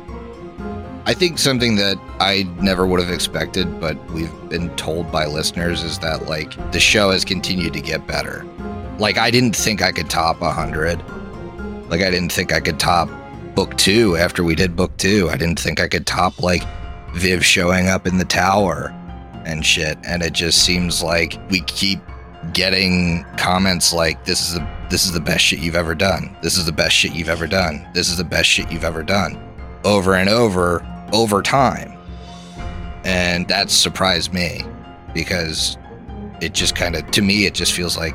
I 1.06 1.14
think 1.14 1.38
something 1.38 1.76
that 1.76 1.98
I 2.20 2.48
never 2.60 2.86
would 2.86 3.00
have 3.00 3.10
expected, 3.10 3.80
but 3.80 3.96
we've 4.10 4.32
been 4.48 4.74
told 4.76 5.10
by 5.10 5.26
listeners 5.26 5.82
is 5.82 5.98
that 6.00 6.26
like 6.26 6.54
the 6.72 6.78
show 6.78 7.10
has 7.10 7.24
continued 7.24 7.72
to 7.72 7.80
get 7.80 8.06
better. 8.06 8.46
Like 8.98 9.16
I 9.18 9.30
didn't 9.30 9.56
think 9.56 9.82
I 9.82 9.92
could 9.92 10.10
top 10.10 10.40
100. 10.40 11.02
Like 11.90 12.02
I 12.02 12.10
didn't 12.10 12.30
think 12.30 12.52
I 12.52 12.60
could 12.60 12.78
top 12.78 13.08
book 13.54 13.76
2 13.78 14.18
after 14.18 14.44
we 14.44 14.54
did 14.54 14.76
book 14.76 14.96
2. 14.98 15.30
I 15.30 15.36
didn't 15.36 15.58
think 15.58 15.80
I 15.80 15.88
could 15.88 16.06
top 16.06 16.40
like 16.42 16.62
Viv 17.14 17.44
showing 17.44 17.88
up 17.88 18.06
in 18.06 18.18
the 18.18 18.24
tower 18.24 18.94
and 19.44 19.64
shit. 19.64 19.98
And 20.04 20.22
it 20.22 20.32
just 20.32 20.64
seems 20.64 21.02
like 21.02 21.38
we 21.50 21.60
keep 21.62 22.00
getting 22.52 23.24
comments 23.36 23.92
like 23.92 24.24
this 24.24 24.40
is 24.48 24.54
the 24.54 24.66
this 24.88 25.04
is 25.04 25.12
the 25.12 25.20
best 25.20 25.44
shit 25.44 25.60
you've 25.60 25.76
ever 25.76 25.94
done. 25.94 26.36
This 26.42 26.56
is 26.56 26.66
the 26.66 26.72
best 26.72 26.94
shit 26.94 27.14
you've 27.14 27.28
ever 27.28 27.46
done. 27.46 27.86
This 27.94 28.08
is 28.08 28.16
the 28.16 28.24
best 28.24 28.48
shit 28.48 28.70
you've 28.72 28.84
ever 28.84 29.02
done. 29.02 29.38
Over 29.84 30.14
and 30.14 30.28
over 30.28 30.84
over 31.12 31.42
time. 31.42 31.96
And 33.04 33.48
that 33.48 33.70
surprised 33.70 34.32
me 34.32 34.62
because 35.14 35.78
it 36.40 36.54
just 36.54 36.74
kind 36.74 36.96
of 36.96 37.08
to 37.10 37.22
me 37.22 37.46
it 37.46 37.54
just 37.54 37.72
feels 37.72 37.96
like 37.96 38.14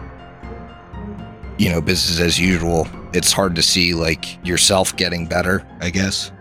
you 1.58 1.70
know 1.70 1.82
business 1.82 2.20
as 2.20 2.40
usual. 2.40 2.88
It's 3.14 3.32
hard 3.32 3.56
to 3.56 3.62
see 3.62 3.94
like 3.94 4.46
yourself 4.46 4.96
getting 4.98 5.26
better, 5.26 5.66
I 5.80 5.90
guess. 5.90 6.32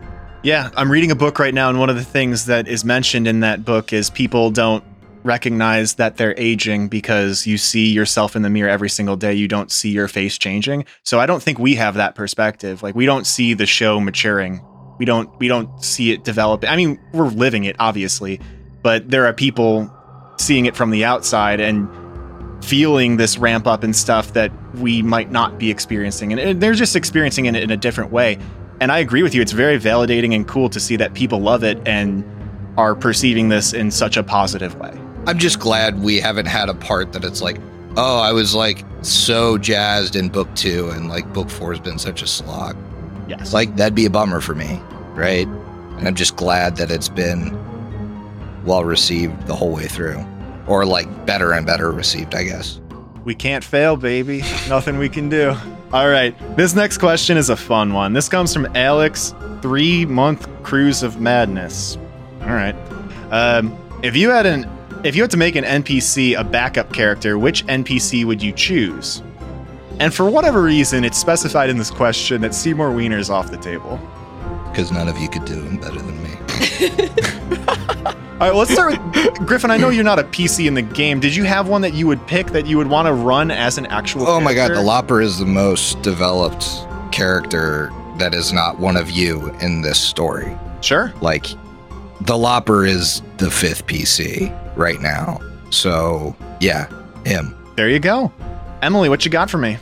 Yeah, 0.45 0.69
I'm 0.77 0.93
reading 0.93 1.11
a 1.11 1.15
book 1.15 1.39
right 1.39 1.55
now, 1.55 1.71
and 1.71 1.79
one 1.79 1.89
of 1.89 1.97
the 1.97 2.05
things 2.05 2.45
that 2.47 2.69
is 2.69 2.85
mentioned 2.85 3.27
in 3.27 3.41
that 3.41 3.65
book 3.65 3.95
is 3.95 4.11
people 4.11 4.51
don't 4.51 4.85
recognize 5.23 5.95
that 5.95 6.19
they're 6.19 6.39
aging 6.39 6.89
because 6.89 7.47
you 7.47 7.57
see 7.57 7.91
yourself 7.91 8.37
in 8.37 8.43
the 8.43 8.51
mirror 8.51 8.69
every 8.69 8.91
single 8.91 9.17
day. 9.17 9.33
You 9.33 9.49
don't 9.49 9.73
see 9.73 9.89
your 9.89 10.07
face 10.07 10.37
changing. 10.37 10.85
So 11.03 11.19
I 11.19 11.25
don't 11.25 11.43
think 11.43 11.59
we 11.59 11.77
have 11.77 11.95
that 11.95 12.15
perspective. 12.15 12.83
Like 12.83 12.95
we 12.95 13.07
don't 13.07 13.27
see 13.27 13.55
the 13.55 13.65
show 13.65 13.99
maturing. 14.01 14.61
We 14.99 15.07
don't 15.07 15.31
we 15.39 15.49
don't 15.49 15.83
see 15.83 16.13
it 16.13 16.25
developing. 16.25 16.69
I 16.69 16.77
mean, 16.77 17.01
we're 17.15 17.29
living 17.29 17.65
it 17.65 17.77
obviously, 17.79 18.39
but 18.83 19.11
there 19.11 19.25
are 19.25 19.33
people 19.33 19.91
seeing 20.39 20.67
it 20.67 20.77
from 20.77 20.91
the 20.91 21.07
outside 21.07 21.59
and 21.59 21.89
feeling 22.63 23.17
this 23.17 23.39
ramp 23.39 23.67
up 23.67 23.83
and 23.83 23.97
stuff 23.97 24.35
that 24.35 24.53
we 24.75 25.01
might 25.01 25.31
not 25.31 25.59
be 25.59 25.71
experiencing. 25.71 26.39
And- 26.39 26.61
they're 26.61 26.75
just 26.75 26.97
experiencing 26.97 27.47
it 27.47 27.57
in 27.57 27.71
a 27.71 27.79
different 27.79 28.13
way. 28.13 28.39
And 28.81 28.91
I 28.93 28.99
agree 28.99 29.23
with 29.23 29.35
you. 29.35 29.43
It's 29.43 29.53
very 29.53 29.79
validating 29.79 30.35
and 30.35 30.47
cool 30.47 30.69
to 30.71 30.81
see 30.81 30.97
that 30.97 31.15
people 31.15 31.41
love 31.41 31.63
it 31.65 31.79
and 31.87 32.25
are 32.77 32.95
perceiving 32.95 33.49
this 33.49 33.73
in 33.73 33.91
such 33.91 34.17
a 34.17 34.23
positive 34.23 34.75
way. 34.77 34.93
I'm 35.27 35.39
just 35.39 35.61
glad 35.61 36.03
we 36.03 36.19
haven't 36.21 36.47
had 36.47 36.69
a 36.69 36.75
part 36.75 37.13
that 37.13 37.25
it's 37.25 37.41
like, 37.41 37.59
oh, 37.97 38.19
I 38.19 38.33
was 38.33 38.55
like 38.55 38.85
so 39.03 39.57
jazzed 39.57 40.17
in 40.17 40.29
book 40.29 40.53
two, 40.55 40.91
and 40.91 41.09
like 41.09 41.33
book 41.33 41.49
four 41.49 41.73
has 41.73 41.81
been 41.81 41.99
such 41.99 42.21
a 42.21 42.27
slog. 42.27 42.77
Yes. 43.29 43.55
Like 43.55 43.77
that'd 43.77 43.95
be 43.95 44.07
a 44.07 44.11
bummer 44.11 44.41
for 44.41 44.55
me, 44.55 44.81
right? 45.15 45.47
And 45.47 46.07
I'm 46.07 46.15
just 46.15 46.37
glad 46.37 46.77
that 46.77 46.91
it's 46.91 47.09
been 47.09 47.57
well 48.65 48.85
received 48.85 49.47
the 49.47 49.55
whole 49.55 49.73
way 49.73 49.87
through, 49.87 50.23
or 50.67 50.85
like 50.85 51.27
better 51.27 51.53
and 51.53 51.65
better 51.65 51.93
received, 51.93 52.35
I 52.35 52.45
guess. 52.45 52.81
We 53.25 53.35
can't 53.35 53.65
fail, 53.65 53.97
baby. 53.97 54.41
Nothing 54.69 54.99
we 54.99 55.09
can 55.09 55.29
do. 55.29 55.55
All 55.95 56.09
right. 56.09 56.35
This 56.57 56.75
next 56.75 56.99
question 56.99 57.37
is 57.37 57.51
a 57.51 57.57
fun 57.57 57.93
one. 57.93 58.15
This 58.15 58.29
comes 58.29 58.53
from 58.53 58.67
Alex, 58.75 59.33
three 59.63 60.05
month 60.05 60.49
cruise 60.65 61.05
of 61.05 61.21
madness. 61.21 61.97
All 62.41 62.49
right. 62.49 62.75
Um, 63.31 63.79
if 64.03 64.17
you 64.17 64.31
had 64.31 64.45
an 64.45 64.69
if 65.05 65.15
you 65.15 65.23
had 65.23 65.31
to 65.31 65.37
make 65.37 65.55
an 65.55 65.63
NPC 65.63 66.37
a 66.37 66.43
backup 66.43 66.93
character, 66.93 67.39
which 67.39 67.65
NPC 67.67 68.25
would 68.25 68.43
you 68.43 68.51
choose? 68.51 69.23
And 70.01 70.13
for 70.13 70.29
whatever 70.29 70.65
reason, 70.65 71.05
it's 71.05 71.17
specified 71.17 71.71
in 71.71 71.79
this 71.79 71.93
question 71.93 72.41
that 72.41 72.57
Seymour 72.57 72.91
Wiener 72.91 73.19
is 73.19 73.31
off 73.31 73.53
the 73.53 73.57
table. 73.57 74.01
Because 74.71 74.91
none 74.91 75.07
of 75.07 75.17
you 75.19 75.29
could 75.29 75.45
do 75.45 75.63
him 75.63 75.77
better 75.77 76.01
than 76.01 76.21
me. 76.25 76.44
All 78.41 78.51
right, 78.51 78.55
let's 78.55 78.73
start 78.73 79.01
with 79.15 79.47
Griffin. 79.47 79.71
I 79.71 79.77
know 79.77 79.91
you're 79.91 80.05
not 80.05 80.19
a 80.19 80.25
PC 80.25 80.67
in 80.67 80.75
the 80.75 80.83
game. 80.83 81.21
Did 81.21 81.37
you 81.37 81.45
have 81.45 81.69
one 81.69 81.83
that 81.83 81.95
you 81.95 82.07
would 82.07 82.27
pick 82.27 82.49
that 82.49 82.67
you 82.67 82.77
would 82.77 82.89
want 82.89 83.07
to 83.07 83.13
run 83.13 83.51
as 83.51 83.79
an 83.79 83.87
actual? 83.87 84.27
Oh 84.27 84.41
my 84.41 84.55
god, 84.55 84.73
the? 84.73 84.81
Lopper 84.81 85.21
is 85.21 85.39
the 85.39 85.47
most 85.47 86.03
developed 86.03 86.67
character 87.13 87.93
that 88.19 88.35
is 88.35 88.53
not 88.53 88.79
one 88.79 88.97
of 88.97 89.11
you 89.11 89.51
in 89.61 89.83
this 89.83 90.01
story. 90.01 90.57
Sure. 90.81 91.13
Like, 91.21 91.47
the 92.23 92.37
Lopper 92.37 92.85
is 92.85 93.23
the 93.39 93.51
fifth 93.51 93.87
PC 93.87 94.53
right 94.77 95.01
now. 95.01 95.41
So, 95.71 96.37
yeah, 96.61 96.89
him. 97.25 97.57
There 97.77 97.89
you 97.89 98.01
go. 98.01 98.33
Emily, 98.83 99.09
what 99.09 99.25
you 99.25 99.31
got 99.31 99.49
for 99.49 99.59
me? 99.59 99.79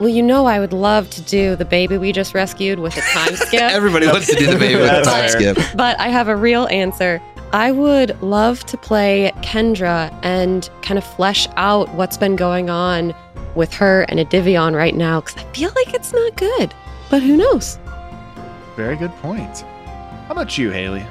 Well, 0.00 0.08
you 0.08 0.22
know, 0.22 0.46
I 0.46 0.58
would 0.58 0.72
love 0.72 1.10
to 1.10 1.20
do 1.22 1.56
the 1.56 1.66
baby 1.66 1.98
we 1.98 2.10
just 2.10 2.32
rescued 2.34 2.78
with 2.78 2.96
a 2.96 3.02
time 3.02 3.36
skip, 3.36 3.60
Everybody 3.60 4.06
wants 4.06 4.28
to 4.28 4.34
do 4.34 4.46
the 4.46 4.58
baby 4.58 4.80
with 4.80 4.90
a 4.90 5.02
time 5.02 5.28
skip. 5.28 5.58
but 5.76 6.00
I 6.00 6.08
have 6.08 6.26
a 6.26 6.34
real 6.34 6.66
answer. 6.68 7.20
I 7.52 7.70
would 7.70 8.20
love 8.22 8.64
to 8.66 8.78
play 8.78 9.30
Kendra 9.42 10.16
and 10.22 10.70
kind 10.82 10.96
of 10.96 11.04
flesh 11.04 11.46
out 11.56 11.92
what's 11.94 12.16
been 12.16 12.34
going 12.34 12.70
on 12.70 13.14
with 13.54 13.74
her 13.74 14.02
and 14.08 14.18
Adivion 14.18 14.74
right 14.74 14.94
now 14.94 15.20
because 15.20 15.36
I 15.36 15.44
feel 15.52 15.70
like 15.76 15.92
it's 15.92 16.12
not 16.14 16.36
good. 16.36 16.72
But 17.10 17.22
who 17.22 17.36
knows? 17.36 17.78
Very 18.76 18.96
good 18.96 19.10
point. 19.16 19.60
How 19.60 20.30
about 20.30 20.56
you, 20.56 20.70
Haley? 20.70 21.04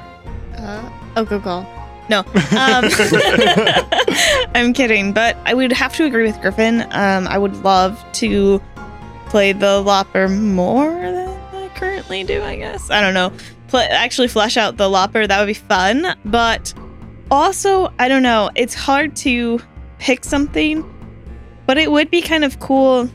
Uh, 0.56 0.90
oh, 1.16 1.24
good 1.24 1.42
call. 1.42 1.64
No, 2.08 2.20
um, 2.58 2.88
I'm 4.54 4.72
kidding, 4.72 5.12
but 5.12 5.36
I 5.44 5.54
would 5.54 5.70
have 5.72 5.94
to 5.96 6.04
agree 6.04 6.24
with 6.24 6.40
Griffin. 6.40 6.80
Um, 6.90 7.28
I 7.28 7.38
would 7.38 7.54
love 7.62 8.04
to 8.14 8.60
play 9.30 9.52
the 9.52 9.80
Lopper 9.80 10.28
more 10.28 10.90
than 11.00 11.28
I 11.54 11.68
currently 11.74 12.24
do. 12.24 12.42
I 12.42 12.56
guess 12.56 12.90
I 12.90 13.00
don't 13.00 13.14
know. 13.14 13.32
Play, 13.68 13.86
actually, 13.86 14.28
flesh 14.28 14.56
out 14.56 14.76
the 14.76 14.88
Lopper. 14.90 15.26
That 15.26 15.38
would 15.38 15.46
be 15.46 15.54
fun. 15.54 16.16
But 16.24 16.74
also, 17.30 17.92
I 17.98 18.08
don't 18.08 18.22
know. 18.24 18.50
It's 18.56 18.74
hard 18.74 19.14
to 19.16 19.60
pick 19.98 20.24
something, 20.24 20.84
but 21.66 21.78
it 21.78 21.90
would 21.90 22.10
be 22.10 22.20
kind 22.22 22.44
of 22.44 22.58
cool. 22.60 23.08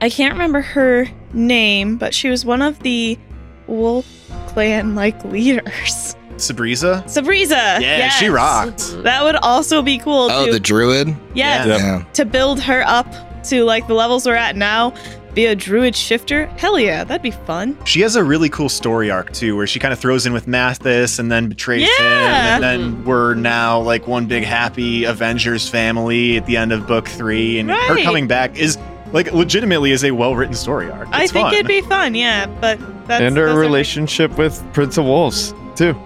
I 0.00 0.08
can't 0.10 0.32
remember 0.34 0.60
her 0.60 1.06
name, 1.32 1.96
but 1.96 2.14
she 2.14 2.28
was 2.28 2.44
one 2.44 2.62
of 2.62 2.78
the 2.80 3.18
Wolf 3.66 4.06
Clan 4.48 4.94
like 4.94 5.22
leaders. 5.24 6.14
Sabriza? 6.36 7.02
Sabriza. 7.04 7.80
Yeah, 7.80 8.08
she 8.10 8.28
rocked. 8.28 9.02
That 9.04 9.22
would 9.24 9.36
also 9.36 9.82
be 9.82 9.98
cool 9.98 10.28
Oh, 10.30 10.46
to 10.46 10.52
the 10.52 10.58
druid? 10.60 11.08
yes, 11.34 11.66
Yeah. 11.66 11.76
Yeah. 11.76 12.04
to 12.14 12.24
build 12.24 12.60
her 12.60 12.82
up 12.86 13.06
to 13.44 13.62
like 13.64 13.86
the 13.86 13.94
levels 13.94 14.26
we're 14.26 14.34
at 14.34 14.56
now. 14.56 14.92
Be 15.34 15.46
a 15.46 15.56
druid 15.56 15.96
shifter. 15.96 16.46
Hell 16.46 16.78
yeah, 16.78 17.02
that'd 17.02 17.22
be 17.22 17.32
fun. 17.32 17.76
She 17.84 18.00
has 18.02 18.14
a 18.14 18.22
really 18.22 18.48
cool 18.48 18.68
story 18.68 19.10
arc 19.10 19.32
too, 19.32 19.56
where 19.56 19.66
she 19.66 19.80
kind 19.80 19.92
of 19.92 19.98
throws 19.98 20.26
in 20.26 20.32
with 20.32 20.46
Mathis 20.46 21.18
and 21.18 21.30
then 21.30 21.48
betrays 21.48 21.82
him, 21.82 22.06
and 22.06 22.62
then 22.62 22.80
mm-hmm. 22.80 23.04
we're 23.04 23.34
now 23.34 23.80
like 23.80 24.06
one 24.06 24.26
big 24.26 24.44
happy 24.44 25.04
Avengers 25.04 25.68
family 25.68 26.36
at 26.36 26.46
the 26.46 26.56
end 26.56 26.72
of 26.72 26.86
book 26.86 27.08
three, 27.08 27.58
and 27.58 27.70
her 27.70 28.02
coming 28.02 28.28
back 28.28 28.56
is 28.56 28.78
like 29.12 29.32
legitimately 29.32 29.90
is 29.90 30.04
a 30.04 30.12
well 30.12 30.36
written 30.36 30.54
story 30.54 30.90
arc. 30.90 31.08
I 31.10 31.26
think 31.26 31.46
fun. 31.46 31.54
it'd 31.54 31.66
be 31.66 31.80
fun. 31.82 32.14
Yeah, 32.14 32.46
but 32.46 32.78
that's 33.06 33.22
and 33.22 33.36
her 33.36 33.46
those 33.46 33.56
are- 33.56 33.60
relationship 33.60 34.38
with 34.38 34.62
Prince 34.72 34.98
of 34.98 35.04
Wolves 35.04 35.52
too. 35.74 35.96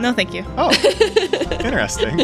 No, 0.00 0.12
thank 0.12 0.32
you. 0.32 0.44
Oh, 0.56 0.70
interesting. 1.64 2.16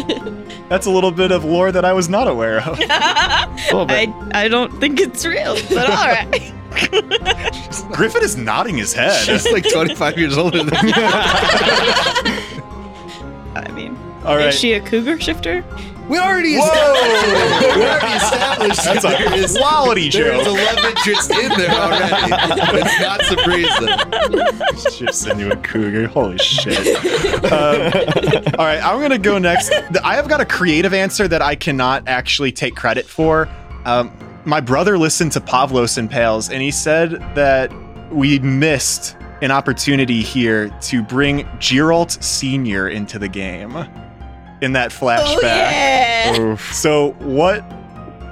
That's 0.69 0.87
a 0.87 0.91
little 0.91 1.11
bit 1.11 1.31
of 1.33 1.45
lore 1.45 1.73
that 1.73 1.85
I 1.85 1.93
was 1.93 2.09
not 2.09 2.29
aware 2.29 2.61
of. 2.61 2.79
A 2.81 3.87
bit. 3.87 4.09
I 4.09 4.45
I 4.45 4.49
don't 4.49 4.73
think 4.81 5.01
it's 5.01 5.25
real, 5.27 5.55
but 5.71 5.89
all 5.91 6.07
right. 6.07 6.53
Griffin 7.93 8.23
is 8.23 8.37
nodding 8.37 8.77
his 8.77 8.93
head. 8.93 9.25
She's 9.25 9.51
like 9.53 9.65
25 9.71 10.19
years 10.19 10.37
older 10.39 10.59
than 10.65 10.87
me. 10.87 10.93
I 13.55 13.71
mean, 13.73 13.97
All 14.25 14.37
right. 14.37 14.49
is 14.49 14.59
she 14.59 14.73
a 14.73 14.81
cougar 14.81 15.21
shifter? 15.21 15.65
We 16.09 16.18
already 16.18 16.55
established. 16.56 17.76
we 17.76 17.82
already 17.82 18.16
established 18.16 18.85
That's 18.85 19.02
that 19.02 19.18
there 19.18 19.32
a 19.32 19.36
is, 19.36 19.56
quality 19.56 20.10
there's 20.10 20.43
a 20.43 20.44
joke. 20.44 20.59
love 20.59 20.85
interest 20.85 21.31
in 21.31 21.48
there 21.59 21.70
already. 21.70 22.32
It's 22.78 23.01
not 23.01 23.20
Sabrisa. 23.20 24.98
Shifts 24.98 25.26
into 25.26 25.51
a 25.52 25.56
cougar. 25.56 26.06
Holy 26.09 26.36
shit. 26.39 26.76
Um, 27.44 27.93
all 28.59 28.66
right, 28.66 28.81
I'm 28.85 29.01
gonna 29.01 29.18
go 29.18 29.39
next. 29.39 29.72
I 30.02 30.14
have 30.16 30.28
got 30.28 30.40
a 30.40 30.44
creative 30.44 30.93
answer 30.93 31.26
that 31.28 31.40
I 31.40 31.55
cannot 31.55 32.06
actually 32.06 32.52
take 32.52 32.76
credit 32.76 33.06
for. 33.06 33.48
Um, 33.86 34.12
my 34.44 34.60
brother 34.60 34.98
listened 34.98 35.32
to 35.32 35.40
Pavlos 35.40 35.97
and 35.97 36.10
Pales, 36.10 36.51
and 36.51 36.60
he 36.60 36.70
said 36.70 37.12
that 37.35 37.72
we 38.12 38.39
missed 38.40 39.16
an 39.40 39.51
opportunity 39.51 40.22
here 40.22 40.68
to 40.82 41.02
bring 41.02 41.44
Geralt 41.59 42.22
Senior 42.22 42.89
into 42.89 43.18
the 43.18 43.28
game 43.28 43.72
in 44.60 44.72
that 44.72 44.90
flashback. 44.90 45.24
Oh 45.24 45.40
yeah. 45.43 46.40
Oof. 46.40 46.72
So 46.74 47.12
what? 47.20 47.64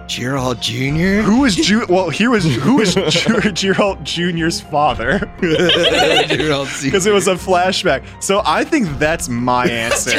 Gerald 0.09 0.61
Jr. 0.61 1.23
Who 1.23 1.41
was 1.41 1.55
Ju- 1.57 1.87
well? 1.89 2.11
Here 2.11 2.29
was 2.29 2.45
who 2.45 2.77
was 2.77 2.95
Ju- 2.95 3.01
Geralt 3.55 4.03
Junior's 4.03 4.61
father? 4.61 5.19
Gerald 5.41 6.69
Sr. 6.69 6.87
because 6.91 7.07
it 7.07 7.13
was 7.15 7.29
a 7.29 7.35
flashback. 7.35 8.05
So 8.23 8.43
I 8.45 8.65
think 8.65 8.89
that's 8.99 9.29
my 9.29 9.67
answer. 9.67 10.11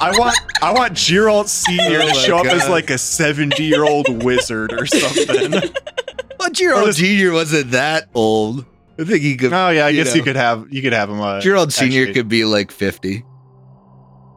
I 0.00 0.12
want 0.18 0.36
I 0.62 0.72
want 0.72 0.94
Geralt 0.94 1.48
Senior 1.48 1.98
Oh 2.00 2.08
to 2.08 2.08
my 2.08 2.12
show 2.12 2.38
up 2.38 2.46
as 2.46 2.68
like 2.68 2.90
a 2.90 2.98
seventy 2.98 3.64
year 3.64 3.84
old 3.84 4.22
wizard 4.22 4.72
or 4.72 4.86
something. 4.86 5.52
Well, 6.38 6.50
Gerald 6.50 6.94
Jr. 6.94 7.32
wasn't 7.32 7.70
that 7.72 8.08
old. 8.14 8.64
I 8.98 9.04
think 9.04 9.20
he 9.22 9.36
could. 9.36 9.52
Oh 9.52 9.68
yeah, 9.70 9.86
I 9.86 9.92
guess 9.92 10.08
know. 10.08 10.14
you 10.14 10.22
could 10.22 10.36
have 10.36 10.66
you 10.70 10.80
could 10.80 10.92
have 10.94 11.10
him. 11.10 11.20
Uh, 11.20 11.40
Gerald 11.40 11.72
Sr. 11.72 12.12
could 12.14 12.28
be 12.28 12.44
like 12.44 12.70
50. 12.70 13.24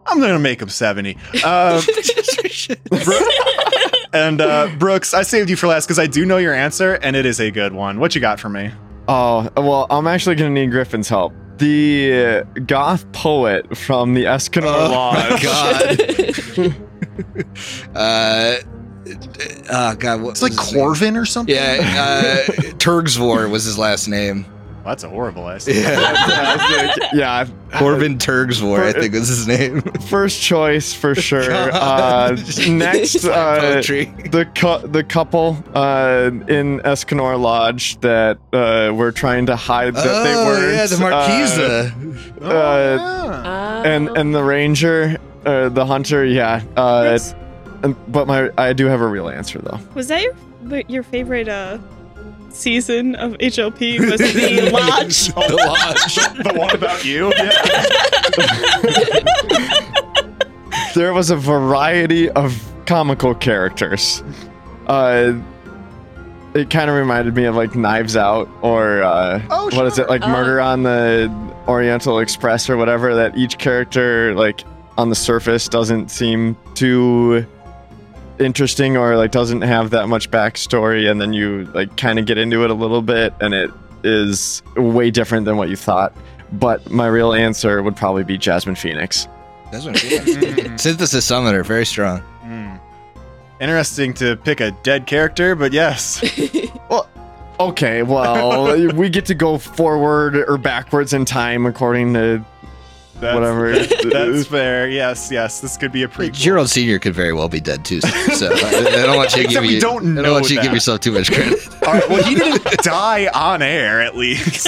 I'm 0.10 0.20
gonna 0.20 0.40
make 0.40 0.62
him 0.62 0.70
seventy. 0.70 1.14
Bro- 1.44 3.20
and 4.14 4.42
uh, 4.42 4.70
Brooks, 4.78 5.14
I 5.14 5.22
saved 5.22 5.50
you 5.50 5.56
for 5.56 5.68
last 5.68 5.86
because 5.86 6.00
I 6.00 6.08
do 6.08 6.26
know 6.26 6.38
your 6.38 6.54
answer, 6.54 6.96
and 6.96 7.16
it 7.16 7.26
is 7.26 7.40
a 7.40 7.52
good 7.52 7.74
one. 7.74 8.00
What 8.00 8.16
you 8.16 8.22
got 8.22 8.40
for 8.40 8.50
me? 8.50 8.72
Oh, 9.08 9.50
well, 9.58 9.88
I'm 9.90 10.08
actually 10.08 10.36
going 10.36 10.54
to 10.54 10.62
need 10.62 10.72
Griffin's 10.72 11.10
help. 11.10 11.34
The 11.58 12.44
uh, 12.56 12.60
goth 12.66 13.12
poet 13.12 13.76
from 13.78 14.14
the 14.14 14.26
Ascanor 14.26 14.66
Oh 14.68 14.90
my 14.90 15.30
Lodge. 15.30 15.44
God. 15.44 16.76
uh, 17.96 18.56
oh 19.72 19.96
God. 19.96 20.22
What 20.22 20.30
It's 20.32 20.42
like 20.42 20.52
was 20.54 20.74
name? 20.74 20.82
Corvin 20.84 21.18
or 21.18 21.26
something. 21.26 21.54
Yeah, 21.56 21.78
uh, 21.82 22.52
Turgsvor 22.78 23.50
was 23.50 23.64
his 23.66 23.78
last 23.78 24.08
name. 24.08 24.46
That's 24.90 25.04
a 25.04 25.10
horrible 25.10 25.48
ass. 25.48 25.68
Yeah. 25.68 26.96
yeah, 27.14 27.48
Corbin 27.74 28.18
Turgsvor, 28.18 28.80
I 28.84 28.92
think 28.94 29.14
was 29.14 29.28
his 29.28 29.48
name. 29.48 29.82
first 30.10 30.42
choice 30.42 30.94
for 30.94 31.14
sure. 31.30 31.52
Uh, 31.52 32.36
next, 32.68 33.24
uh, 33.24 33.60
Poetry. 33.60 34.06
the 34.32 34.46
cou- 34.56 34.88
the 34.88 35.04
couple 35.04 35.64
uh, 35.76 36.32
in 36.48 36.80
Ascanor 36.84 37.40
Lodge 37.40 38.00
that 38.02 38.40
uh, 38.52 38.92
were 38.96 39.12
trying 39.12 39.46
to 39.46 39.56
hide 39.56 39.94
that 39.94 40.24
they 40.24 40.34
oh, 40.34 40.46
weren't. 40.48 40.76
yeah, 40.76 40.86
the 40.88 40.96
uh, 40.96 41.00
Marquesa. 41.00 42.42
Oh, 42.42 42.50
uh, 42.50 43.84
and 43.86 44.10
and 44.10 44.34
the 44.34 44.44
ranger, 44.44 45.18
uh, 45.46 45.70
the 45.70 45.86
hunter, 45.86 46.26
yeah. 46.26 46.64
Uh, 46.76 47.04
That's- 47.04 47.36
and- 47.84 47.96
but 48.12 48.26
my 48.28 48.50
I 48.58 48.74
do 48.74 48.88
have 48.88 49.02
a 49.02 49.08
real 49.08 49.30
answer 49.30 49.60
though. 49.60 49.80
was 49.94 50.08
that 50.08 50.22
your 50.24 50.82
your 50.88 51.04
favorite 51.04 51.48
uh 51.48 51.78
season 52.54 53.16
of 53.16 53.34
HLP? 53.34 54.00
Was 54.12 54.20
the 54.20 54.70
lodge? 54.72 55.28
the 55.28 55.56
lodge. 55.56 56.16
the 56.44 56.54
one 56.58 56.76
about 56.76 57.04
you? 57.06 57.32
Yeah. 57.38 57.52
there 60.96 61.14
was 61.14 61.30
a 61.30 61.36
variety 61.36 62.30
of 62.32 62.62
comical 62.86 63.36
characters. 63.36 64.24
Uh, 64.88 65.34
it 66.54 66.70
kind 66.70 66.90
of 66.90 66.96
reminded 66.96 67.36
me 67.36 67.46
of 67.46 67.56
like 67.56 67.76
Knives 67.76 68.16
Out 68.18 68.50
or 68.62 69.04
uh, 69.04 69.42
Oh, 69.50 69.66
what 69.76 69.86
is 69.86 70.00
it 70.00 70.10
like 70.10 70.22
Oh. 70.24 70.30
Murder 70.30 70.60
on 70.60 70.84
the 70.84 71.32
Oriental 71.68 72.20
Express 72.20 72.70
or 72.70 72.78
whatever. 72.78 73.14
That 73.16 73.38
each 73.38 73.58
character 73.60 74.34
like 74.34 74.64
on 74.98 75.10
the 75.10 75.16
surface 75.16 75.68
doesn't 75.70 76.10
seem 76.10 76.58
too 76.74 77.46
interesting 78.40 78.98
or 78.98 79.16
like 79.18 79.32
doesn't 79.32 79.62
have 79.62 79.90
that 79.92 80.08
much 80.08 80.32
backstory, 80.32 81.10
and 81.10 81.20
then 81.20 81.34
you 81.34 81.66
like 81.74 81.96
kind 81.98 82.20
of 82.20 82.26
get 82.26 82.38
into 82.38 82.64
it 82.64 82.70
a 82.70 82.74
little 82.74 83.02
bit, 83.02 83.34
and 83.42 83.54
it 83.54 83.72
is 84.04 84.62
way 84.76 85.12
different 85.12 85.46
than 85.46 85.58
what 85.58 85.70
you 85.70 85.76
thought. 85.76 86.14
But 86.54 86.90
my 86.90 87.08
real 87.08 87.34
answer 87.34 87.84
would 87.84 87.96
probably 87.96 88.24
be 88.24 88.38
Jasmine 88.38 88.76
Phoenix. 88.76 89.28
That's 89.72 89.86
what 89.86 89.98
Synthesis 90.80 91.26
Summoner, 91.26 91.64
very 91.64 91.86
strong. 91.86 92.20
Hmm. 92.42 92.76
Interesting 93.62 94.14
to 94.16 94.38
pick 94.38 94.62
a 94.62 94.72
dead 94.84 95.06
character, 95.06 95.56
but 95.56 95.74
yes. 95.74 96.24
Well 96.90 97.08
okay, 97.60 98.04
well, 98.04 98.94
we 98.94 99.10
get 99.10 99.26
to 99.26 99.36
go 99.36 99.58
forward 99.58 100.36
or 100.36 100.58
backwards 100.58 101.14
in 101.14 101.26
time 101.26 101.66
according 101.66 102.14
to 102.14 102.44
That's, 103.20 103.36
whatever. 103.36 103.78
That's 104.10 104.48
fair. 104.48 104.90
Yes, 104.90 105.30
yes. 105.32 105.60
This 105.60 105.76
could 105.78 105.92
be 105.92 106.04
a 106.04 106.08
prequel. 106.08 106.32
Gerald 106.34 106.70
Senior 106.70 107.00
could 107.00 107.14
very 107.14 107.34
well 107.34 107.50
be 107.50 107.60
dead 107.60 107.84
too. 107.84 108.00
So 108.02 108.50
I, 108.52 109.02
I 109.02 109.06
don't 109.06 109.18
want 109.18 109.36
you 109.36 109.44
to 109.44 109.50
give 109.54 109.66
you. 109.66 109.82
don't 109.82 110.18
I 110.18 110.22
don't 110.22 110.32
want 110.32 110.50
you 110.50 110.56
to 110.58 110.62
give 110.62 110.74
yourself 110.74 111.02
too 111.02 111.12
much 111.12 111.32
credit. 111.32 111.60
All 111.88 111.94
right. 111.94 112.10
Well, 112.10 112.24
he 112.24 112.36
didn't 112.36 112.64
die 112.84 113.28
on 113.34 113.62
air, 113.62 114.02
at 114.02 114.16
least. 114.16 114.68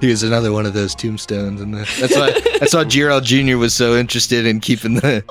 he 0.00 0.08
was 0.08 0.22
another 0.22 0.52
one 0.52 0.66
of 0.66 0.72
those 0.74 0.94
tombstones, 0.94 1.60
and 1.60 1.74
that's 1.74 2.14
why 2.14 2.40
that's 2.60 2.74
why 2.74 2.84
Gerald 2.84 3.24
Jr. 3.24 3.56
was 3.56 3.74
so 3.74 3.96
interested 3.96 4.46
in 4.46 4.60
keeping 4.60 4.94
the 4.94 5.24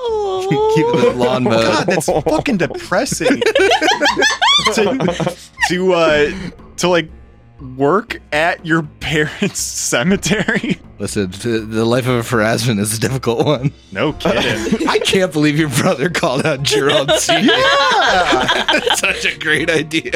keeping 0.74 1.00
the 1.00 1.14
lawn 1.16 1.44
mowed. 1.44 1.62
God, 1.62 1.86
that's 1.86 2.06
fucking 2.06 2.58
depressing. 2.58 3.40
to 4.74 5.36
to 5.68 5.92
uh 5.92 6.30
to 6.76 6.88
like 6.88 7.08
work 7.62 8.20
at 8.32 8.64
your 8.66 8.82
parents' 9.00 9.58
cemetery. 9.60 10.80
Listen, 10.98 11.30
the, 11.30 11.66
the 11.66 11.84
life 11.84 12.06
of 12.06 12.14
a 12.14 12.36
Pharasman 12.36 12.78
is 12.78 12.96
a 12.96 13.00
difficult 13.00 13.46
one. 13.46 13.72
No 13.90 14.12
kidding. 14.12 14.86
I 14.88 14.98
can't 14.98 15.32
believe 15.32 15.58
your 15.58 15.70
brother 15.70 16.10
called 16.10 16.44
out 16.44 16.62
Gerald 16.62 17.10
Senior. 17.18 17.52
That's 17.52 19.00
such 19.00 19.24
a 19.24 19.38
great 19.38 19.70
idea. 19.70 20.12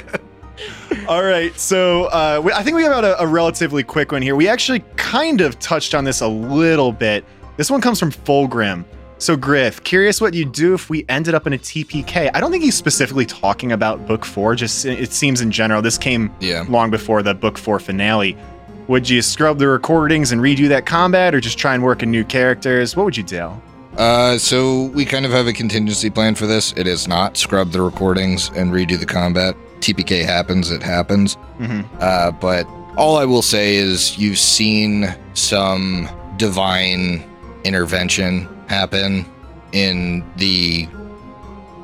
All 1.08 1.22
right, 1.22 1.56
so 1.58 2.04
uh, 2.06 2.40
we, 2.42 2.52
I 2.52 2.62
think 2.62 2.76
we 2.76 2.82
have 2.82 3.04
a, 3.04 3.16
a 3.18 3.26
relatively 3.26 3.82
quick 3.82 4.12
one 4.12 4.22
here. 4.22 4.34
We 4.34 4.48
actually 4.48 4.80
kind 4.96 5.40
of 5.40 5.58
touched 5.58 5.94
on 5.94 6.04
this 6.04 6.20
a 6.20 6.28
little 6.28 6.92
bit. 6.92 7.24
This 7.56 7.70
one 7.70 7.80
comes 7.80 8.00
from 8.00 8.10
Fulgrim. 8.10 8.84
So 9.18 9.34
Griff, 9.36 9.82
curious 9.82 10.20
what 10.20 10.34
you'd 10.34 10.52
do 10.52 10.74
if 10.74 10.90
we 10.90 11.06
ended 11.08 11.34
up 11.34 11.46
in 11.46 11.54
a 11.54 11.58
TPK. 11.58 12.30
I 12.34 12.40
don't 12.40 12.50
think 12.50 12.62
he's 12.62 12.74
specifically 12.74 13.24
talking 13.24 13.72
about 13.72 14.06
book 14.06 14.24
four. 14.26 14.54
Just 14.54 14.84
it 14.84 15.10
seems 15.12 15.40
in 15.40 15.50
general. 15.50 15.80
This 15.80 15.96
came 15.96 16.30
Yeah. 16.40 16.64
long 16.68 16.90
before 16.90 17.22
the 17.22 17.32
book 17.34 17.56
four 17.56 17.78
finale. 17.80 18.36
Would 18.88 19.08
you 19.08 19.22
scrub 19.22 19.58
the 19.58 19.68
recordings 19.68 20.32
and 20.32 20.40
redo 20.42 20.68
that 20.68 20.84
combat, 20.86 21.34
or 21.34 21.40
just 21.40 21.56
try 21.58 21.74
and 21.74 21.82
work 21.82 22.02
in 22.02 22.10
new 22.10 22.24
characters? 22.24 22.94
What 22.94 23.04
would 23.04 23.16
you 23.16 23.22
do? 23.22 23.50
Uh, 23.96 24.36
so 24.36 24.84
we 24.94 25.06
kind 25.06 25.24
of 25.24 25.32
have 25.32 25.46
a 25.46 25.52
contingency 25.52 26.10
plan 26.10 26.34
for 26.34 26.46
this. 26.46 26.74
It 26.76 26.86
is 26.86 27.08
not 27.08 27.38
scrub 27.38 27.72
the 27.72 27.80
recordings 27.80 28.50
and 28.54 28.70
redo 28.70 28.98
the 29.00 29.06
combat. 29.06 29.56
TPK 29.80 30.22
happens, 30.24 30.70
it 30.70 30.82
happens. 30.82 31.34
hmm 31.58 31.80
Uh, 32.00 32.30
but 32.32 32.66
all 32.98 33.16
I 33.16 33.24
will 33.24 33.42
say 33.42 33.76
is 33.76 34.18
you've 34.18 34.38
seen 34.38 35.12
some 35.32 36.08
divine 36.36 37.24
intervention 37.64 38.46
happen 38.68 39.24
in 39.72 40.24
the 40.36 40.88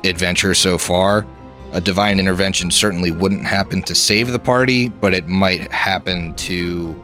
adventure 0.03 0.53
so 0.53 0.77
far. 0.77 1.25
A 1.71 1.81
divine 1.81 2.19
intervention 2.19 2.69
certainly 2.69 3.11
wouldn't 3.11 3.45
happen 3.45 3.81
to 3.83 3.95
save 3.95 4.31
the 4.31 4.39
party, 4.39 4.89
but 4.89 5.13
it 5.13 5.27
might 5.27 5.71
happen 5.71 6.35
to 6.35 6.99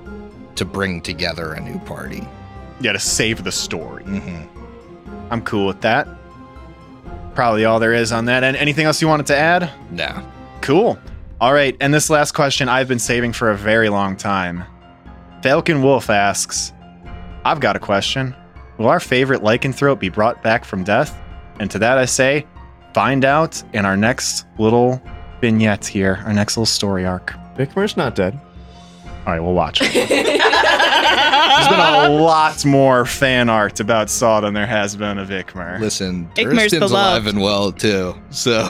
to 0.55 0.65
bring 0.65 1.01
together 1.01 1.53
a 1.53 1.59
new 1.61 1.79
party. 1.79 2.27
Yeah, 2.81 2.91
to 2.91 2.99
save 2.99 3.43
the 3.43 3.51
story. 3.51 4.03
Mm-hmm. 4.03 5.31
I'm 5.31 5.41
cool 5.43 5.67
with 5.67 5.81
that. 5.81 6.07
Probably 7.33 7.63
all 7.63 7.79
there 7.79 7.93
is 7.93 8.11
on 8.11 8.25
that. 8.25 8.43
And 8.43 8.57
anything 8.57 8.85
else 8.85 9.01
you 9.01 9.07
wanted 9.07 9.27
to 9.27 9.37
add? 9.37 9.71
Nah. 9.89 10.21
Cool. 10.61 10.99
All 11.39 11.53
right, 11.53 11.77
and 11.79 11.93
this 11.93 12.09
last 12.09 12.33
question 12.33 12.67
I've 12.67 12.89
been 12.89 12.99
saving 12.99 13.31
for 13.31 13.51
a 13.51 13.55
very 13.55 13.87
long 13.87 14.17
time. 14.17 14.65
Falcon 15.41 15.81
Wolf 15.81 16.09
asks, 16.09 16.73
I've 17.45 17.61
got 17.61 17.77
a 17.77 17.79
question. 17.79 18.35
Will 18.79 18.87
our 18.87 19.01
favorite 19.01 19.41
lycanthrope 19.41 19.99
be 19.99 20.07
brought 20.07 20.41
back 20.41 20.63
from 20.63 20.85
death? 20.85 21.21
And 21.59 21.69
to 21.69 21.79
that 21.79 21.97
I 21.97 22.05
say, 22.05 22.47
find 22.93 23.25
out 23.25 23.61
in 23.73 23.85
our 23.85 23.97
next 23.97 24.45
little 24.57 25.01
vignette 25.41 25.85
here, 25.85 26.23
our 26.25 26.31
next 26.31 26.55
little 26.55 26.65
story 26.65 27.05
arc. 27.05 27.33
Bickmer's 27.57 27.97
not 27.97 28.15
dead. 28.15 28.39
All 29.25 29.33
right, 29.33 29.41
we'll 29.41 29.53
watch. 29.53 29.79
There's 31.59 31.67
been 31.67 31.79
a 31.79 32.09
lot 32.21 32.63
more 32.63 33.05
fan 33.05 33.49
art 33.49 33.81
about 33.81 34.09
Saw 34.09 34.39
than 34.39 34.53
there 34.53 34.65
has 34.65 34.95
been 34.95 35.17
of 35.17 35.27
Ikmer. 35.27 35.77
Listen, 35.81 36.29
Ikmer's 36.35 36.71
Durstin's 36.71 36.91
alive 36.91 37.25
beloved. 37.25 37.35
and 37.35 37.41
well 37.43 37.73
too. 37.73 38.15
So 38.29 38.69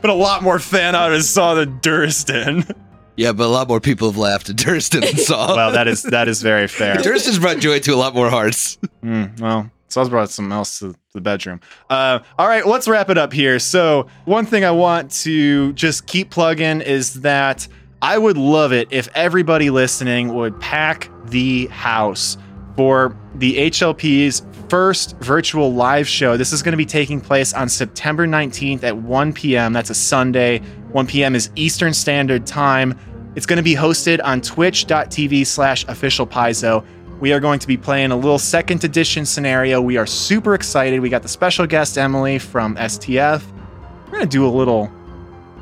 but 0.00 0.10
a 0.10 0.14
lot 0.14 0.44
more 0.44 0.60
fan 0.60 0.94
art 0.94 1.12
of 1.12 1.24
Saw 1.24 1.54
than 1.54 1.80
Durston. 1.80 2.72
Yeah, 3.20 3.32
but 3.32 3.44
a 3.44 3.48
lot 3.48 3.68
more 3.68 3.80
people 3.80 4.08
have 4.08 4.16
laughed 4.16 4.48
at 4.48 4.56
Durstin 4.56 5.02
than 5.02 5.18
Saw. 5.18 5.54
well, 5.54 5.72
that 5.72 5.86
is 5.86 6.02
that 6.04 6.26
is 6.26 6.40
very 6.40 6.66
fair. 6.66 6.94
Durstin's 7.02 7.38
brought 7.38 7.58
joy 7.58 7.78
to 7.80 7.92
a 7.92 7.96
lot 7.96 8.14
more 8.14 8.30
hearts. 8.30 8.78
Mm, 9.04 9.38
well, 9.38 9.70
Saw's 9.88 10.08
brought 10.08 10.30
something 10.30 10.52
else 10.52 10.78
to 10.78 10.94
the 11.12 11.20
bedroom. 11.20 11.60
Uh, 11.90 12.20
all 12.38 12.48
right, 12.48 12.66
let's 12.66 12.88
wrap 12.88 13.10
it 13.10 13.18
up 13.18 13.34
here. 13.34 13.58
So, 13.58 14.06
one 14.24 14.46
thing 14.46 14.64
I 14.64 14.70
want 14.70 15.10
to 15.22 15.74
just 15.74 16.06
keep 16.06 16.30
plugging 16.30 16.80
is 16.80 17.20
that 17.20 17.68
I 18.00 18.16
would 18.16 18.38
love 18.38 18.72
it 18.72 18.88
if 18.90 19.08
everybody 19.14 19.68
listening 19.68 20.34
would 20.34 20.58
pack 20.58 21.10
the 21.26 21.66
house 21.66 22.38
for 22.74 23.14
the 23.34 23.70
HLP's 23.70 24.42
first 24.70 25.16
virtual 25.18 25.74
live 25.74 26.08
show. 26.08 26.38
This 26.38 26.52
is 26.52 26.62
going 26.62 26.72
to 26.72 26.78
be 26.78 26.86
taking 26.86 27.20
place 27.20 27.52
on 27.52 27.68
September 27.68 28.26
19th 28.26 28.84
at 28.84 28.96
1 28.96 29.32
p.m. 29.34 29.74
That's 29.74 29.90
a 29.90 29.94
Sunday. 29.94 30.60
1 30.92 31.06
p.m. 31.06 31.34
is 31.34 31.50
Eastern 31.56 31.92
Standard 31.92 32.46
Time. 32.46 32.98
It's 33.36 33.46
going 33.46 33.58
to 33.58 33.62
be 33.62 33.74
hosted 33.74 34.20
on 34.24 34.40
twitch.tv 34.40 35.46
slash 35.46 35.84
official 35.86 36.26
Paizo. 36.26 36.84
We 37.20 37.32
are 37.32 37.40
going 37.40 37.58
to 37.58 37.66
be 37.66 37.76
playing 37.76 38.10
a 38.12 38.16
little 38.16 38.38
second 38.38 38.82
edition 38.82 39.26
scenario. 39.26 39.80
We 39.80 39.98
are 39.98 40.06
super 40.06 40.54
excited. 40.54 41.00
We 41.00 41.10
got 41.10 41.22
the 41.22 41.28
special 41.28 41.66
guest 41.66 41.98
Emily 41.98 42.38
from 42.38 42.76
STF. 42.76 43.42
We're 44.06 44.12
going 44.12 44.22
to 44.22 44.28
do 44.28 44.46
a 44.46 44.48
little 44.48 44.90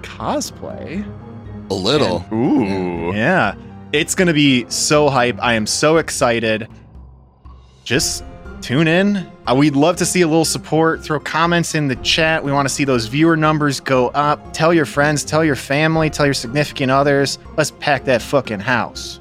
cosplay. 0.03 1.05
A 1.71 1.75
little. 1.75 2.25
Ooh. 2.33 3.13
Yeah. 3.13 3.55
It's 3.93 4.15
going 4.15 4.29
to 4.29 4.35
be 4.35 4.69
so 4.71 5.09
hype. 5.11 5.39
I 5.43 5.55
am 5.55 5.67
so 5.67 5.97
excited. 5.97 6.69
Just 7.85 8.23
tune 8.61 8.89
in. 8.89 9.31
Uh, 9.47 9.55
we'd 9.55 9.77
love 9.77 9.97
to 9.97 10.07
see 10.07 10.21
a 10.23 10.27
little 10.27 10.45
support. 10.45 11.03
Throw 11.03 11.19
comments 11.21 11.75
in 11.75 11.89
the 11.89 11.97
chat. 11.97 12.43
We 12.43 12.53
want 12.53 12.69
to 12.69 12.75
see 12.75 12.85
those 12.85 13.07
viewer 13.07 13.37
numbers 13.37 13.81
go 13.81 14.09
up. 14.09 14.53
Tell 14.53 14.75
your 14.75 14.87
friends, 14.87 15.25
tell 15.25 15.45
your 15.45 15.57
family, 15.57 16.11
tell 16.11 16.27
your 16.27 16.35
significant 16.35 16.91
others. 16.91 17.39
Let's 17.57 17.71
pack 17.73 18.05
that 18.05 18.23
fucking 18.23 18.61
house. 18.61 19.21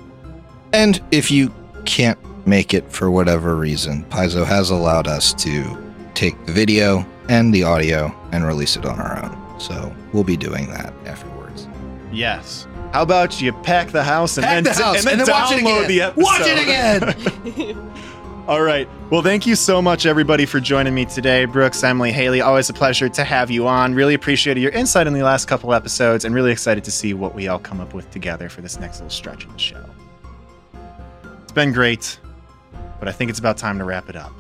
And 0.73 1.01
if 1.11 1.31
you 1.31 1.53
can't 1.85 2.19
make 2.45 2.73
it 2.73 2.91
for 2.91 3.09
whatever 3.09 3.55
reason, 3.55 4.03
Paizo 4.05 4.45
has 4.45 4.69
allowed 4.69 5.07
us 5.07 5.33
to 5.35 5.77
take 6.13 6.45
the 6.45 6.51
video 6.51 7.05
and 7.29 7.53
the 7.53 7.63
audio 7.63 8.13
and 8.31 8.45
release 8.45 8.75
it 8.75 8.85
on 8.85 8.99
our 8.99 9.23
own. 9.23 9.59
So 9.59 9.93
we'll 10.13 10.23
be 10.23 10.37
doing 10.37 10.69
that 10.69 10.93
afterwards. 11.05 11.67
Yes. 12.11 12.67
How 12.93 13.01
about 13.03 13.41
you 13.41 13.51
pack 13.53 13.91
the 13.91 14.03
house 14.03 14.37
and 14.37 14.45
Pack 14.45 14.63
then, 14.63 14.63
the 14.63 14.73
house 14.83 14.97
and 14.97 15.05
then, 15.05 15.19
and 15.19 15.27
then 15.27 15.33
watch 15.33 15.51
it 15.51 15.63
download 15.63 15.85
again. 15.85 15.87
the 15.87 16.01
episode? 16.01 16.23
Watch 16.23 16.41
it 16.47 17.67
again. 17.67 17.93
All 18.47 18.61
right. 18.61 18.87
Well, 19.09 19.21
thank 19.21 19.45
you 19.45 19.55
so 19.55 19.81
much, 19.81 20.05
everybody, 20.05 20.45
for 20.45 20.61
joining 20.61 20.95
me 20.95 21.03
today. 21.03 21.43
Brooks, 21.43 21.83
Emily, 21.83 22.13
Haley, 22.13 22.39
always 22.39 22.69
a 22.69 22.73
pleasure 22.73 23.09
to 23.09 23.25
have 23.25 23.51
you 23.51 23.67
on. 23.67 23.93
Really 23.93 24.13
appreciated 24.13 24.61
your 24.61 24.71
insight 24.71 25.05
in 25.05 25.11
the 25.11 25.21
last 25.21 25.49
couple 25.49 25.73
episodes 25.73 26.23
and 26.23 26.33
really 26.33 26.53
excited 26.53 26.85
to 26.85 26.91
see 26.91 27.13
what 27.13 27.35
we 27.35 27.49
all 27.49 27.59
come 27.59 27.81
up 27.81 27.93
with 27.93 28.09
together 28.09 28.47
for 28.47 28.61
this 28.61 28.79
next 28.79 28.99
little 28.99 29.09
stretch 29.09 29.43
of 29.43 29.51
the 29.51 29.59
show. 29.59 29.83
It's 31.43 31.51
been 31.51 31.73
great, 31.73 32.17
but 32.99 33.09
I 33.09 33.11
think 33.11 33.29
it's 33.29 33.39
about 33.39 33.57
time 33.57 33.79
to 33.79 33.83
wrap 33.83 34.07
it 34.07 34.15
up. 34.15 34.31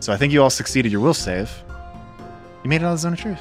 So 0.00 0.12
I 0.12 0.18
think 0.18 0.34
you 0.34 0.42
all 0.42 0.50
succeeded 0.50 0.92
your 0.92 1.00
will 1.00 1.14
save. 1.14 1.50
You 2.62 2.68
made 2.68 2.82
it 2.82 2.84
out 2.84 2.92
of 2.92 2.98
the 2.98 2.98
zone 2.98 3.14
of 3.14 3.20
truth. 3.20 3.40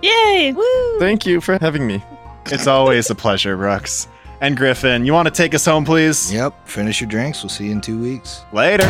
Yay! 0.00 0.54
Woo! 0.56 0.98
Thank 0.98 1.26
you 1.26 1.42
for 1.42 1.58
having 1.58 1.86
me. 1.86 2.02
It's 2.46 2.66
always 2.66 3.10
a 3.10 3.14
pleasure, 3.14 3.58
Brooks. 3.58 4.08
And 4.40 4.56
Griffin, 4.56 5.04
you 5.04 5.12
want 5.12 5.26
to 5.26 5.34
take 5.34 5.54
us 5.54 5.64
home, 5.64 5.84
please? 5.84 6.32
Yep. 6.32 6.68
Finish 6.68 7.00
your 7.00 7.10
drinks. 7.10 7.42
We'll 7.42 7.50
see 7.50 7.66
you 7.66 7.72
in 7.72 7.80
two 7.80 8.00
weeks. 8.00 8.44
Later. 8.52 8.86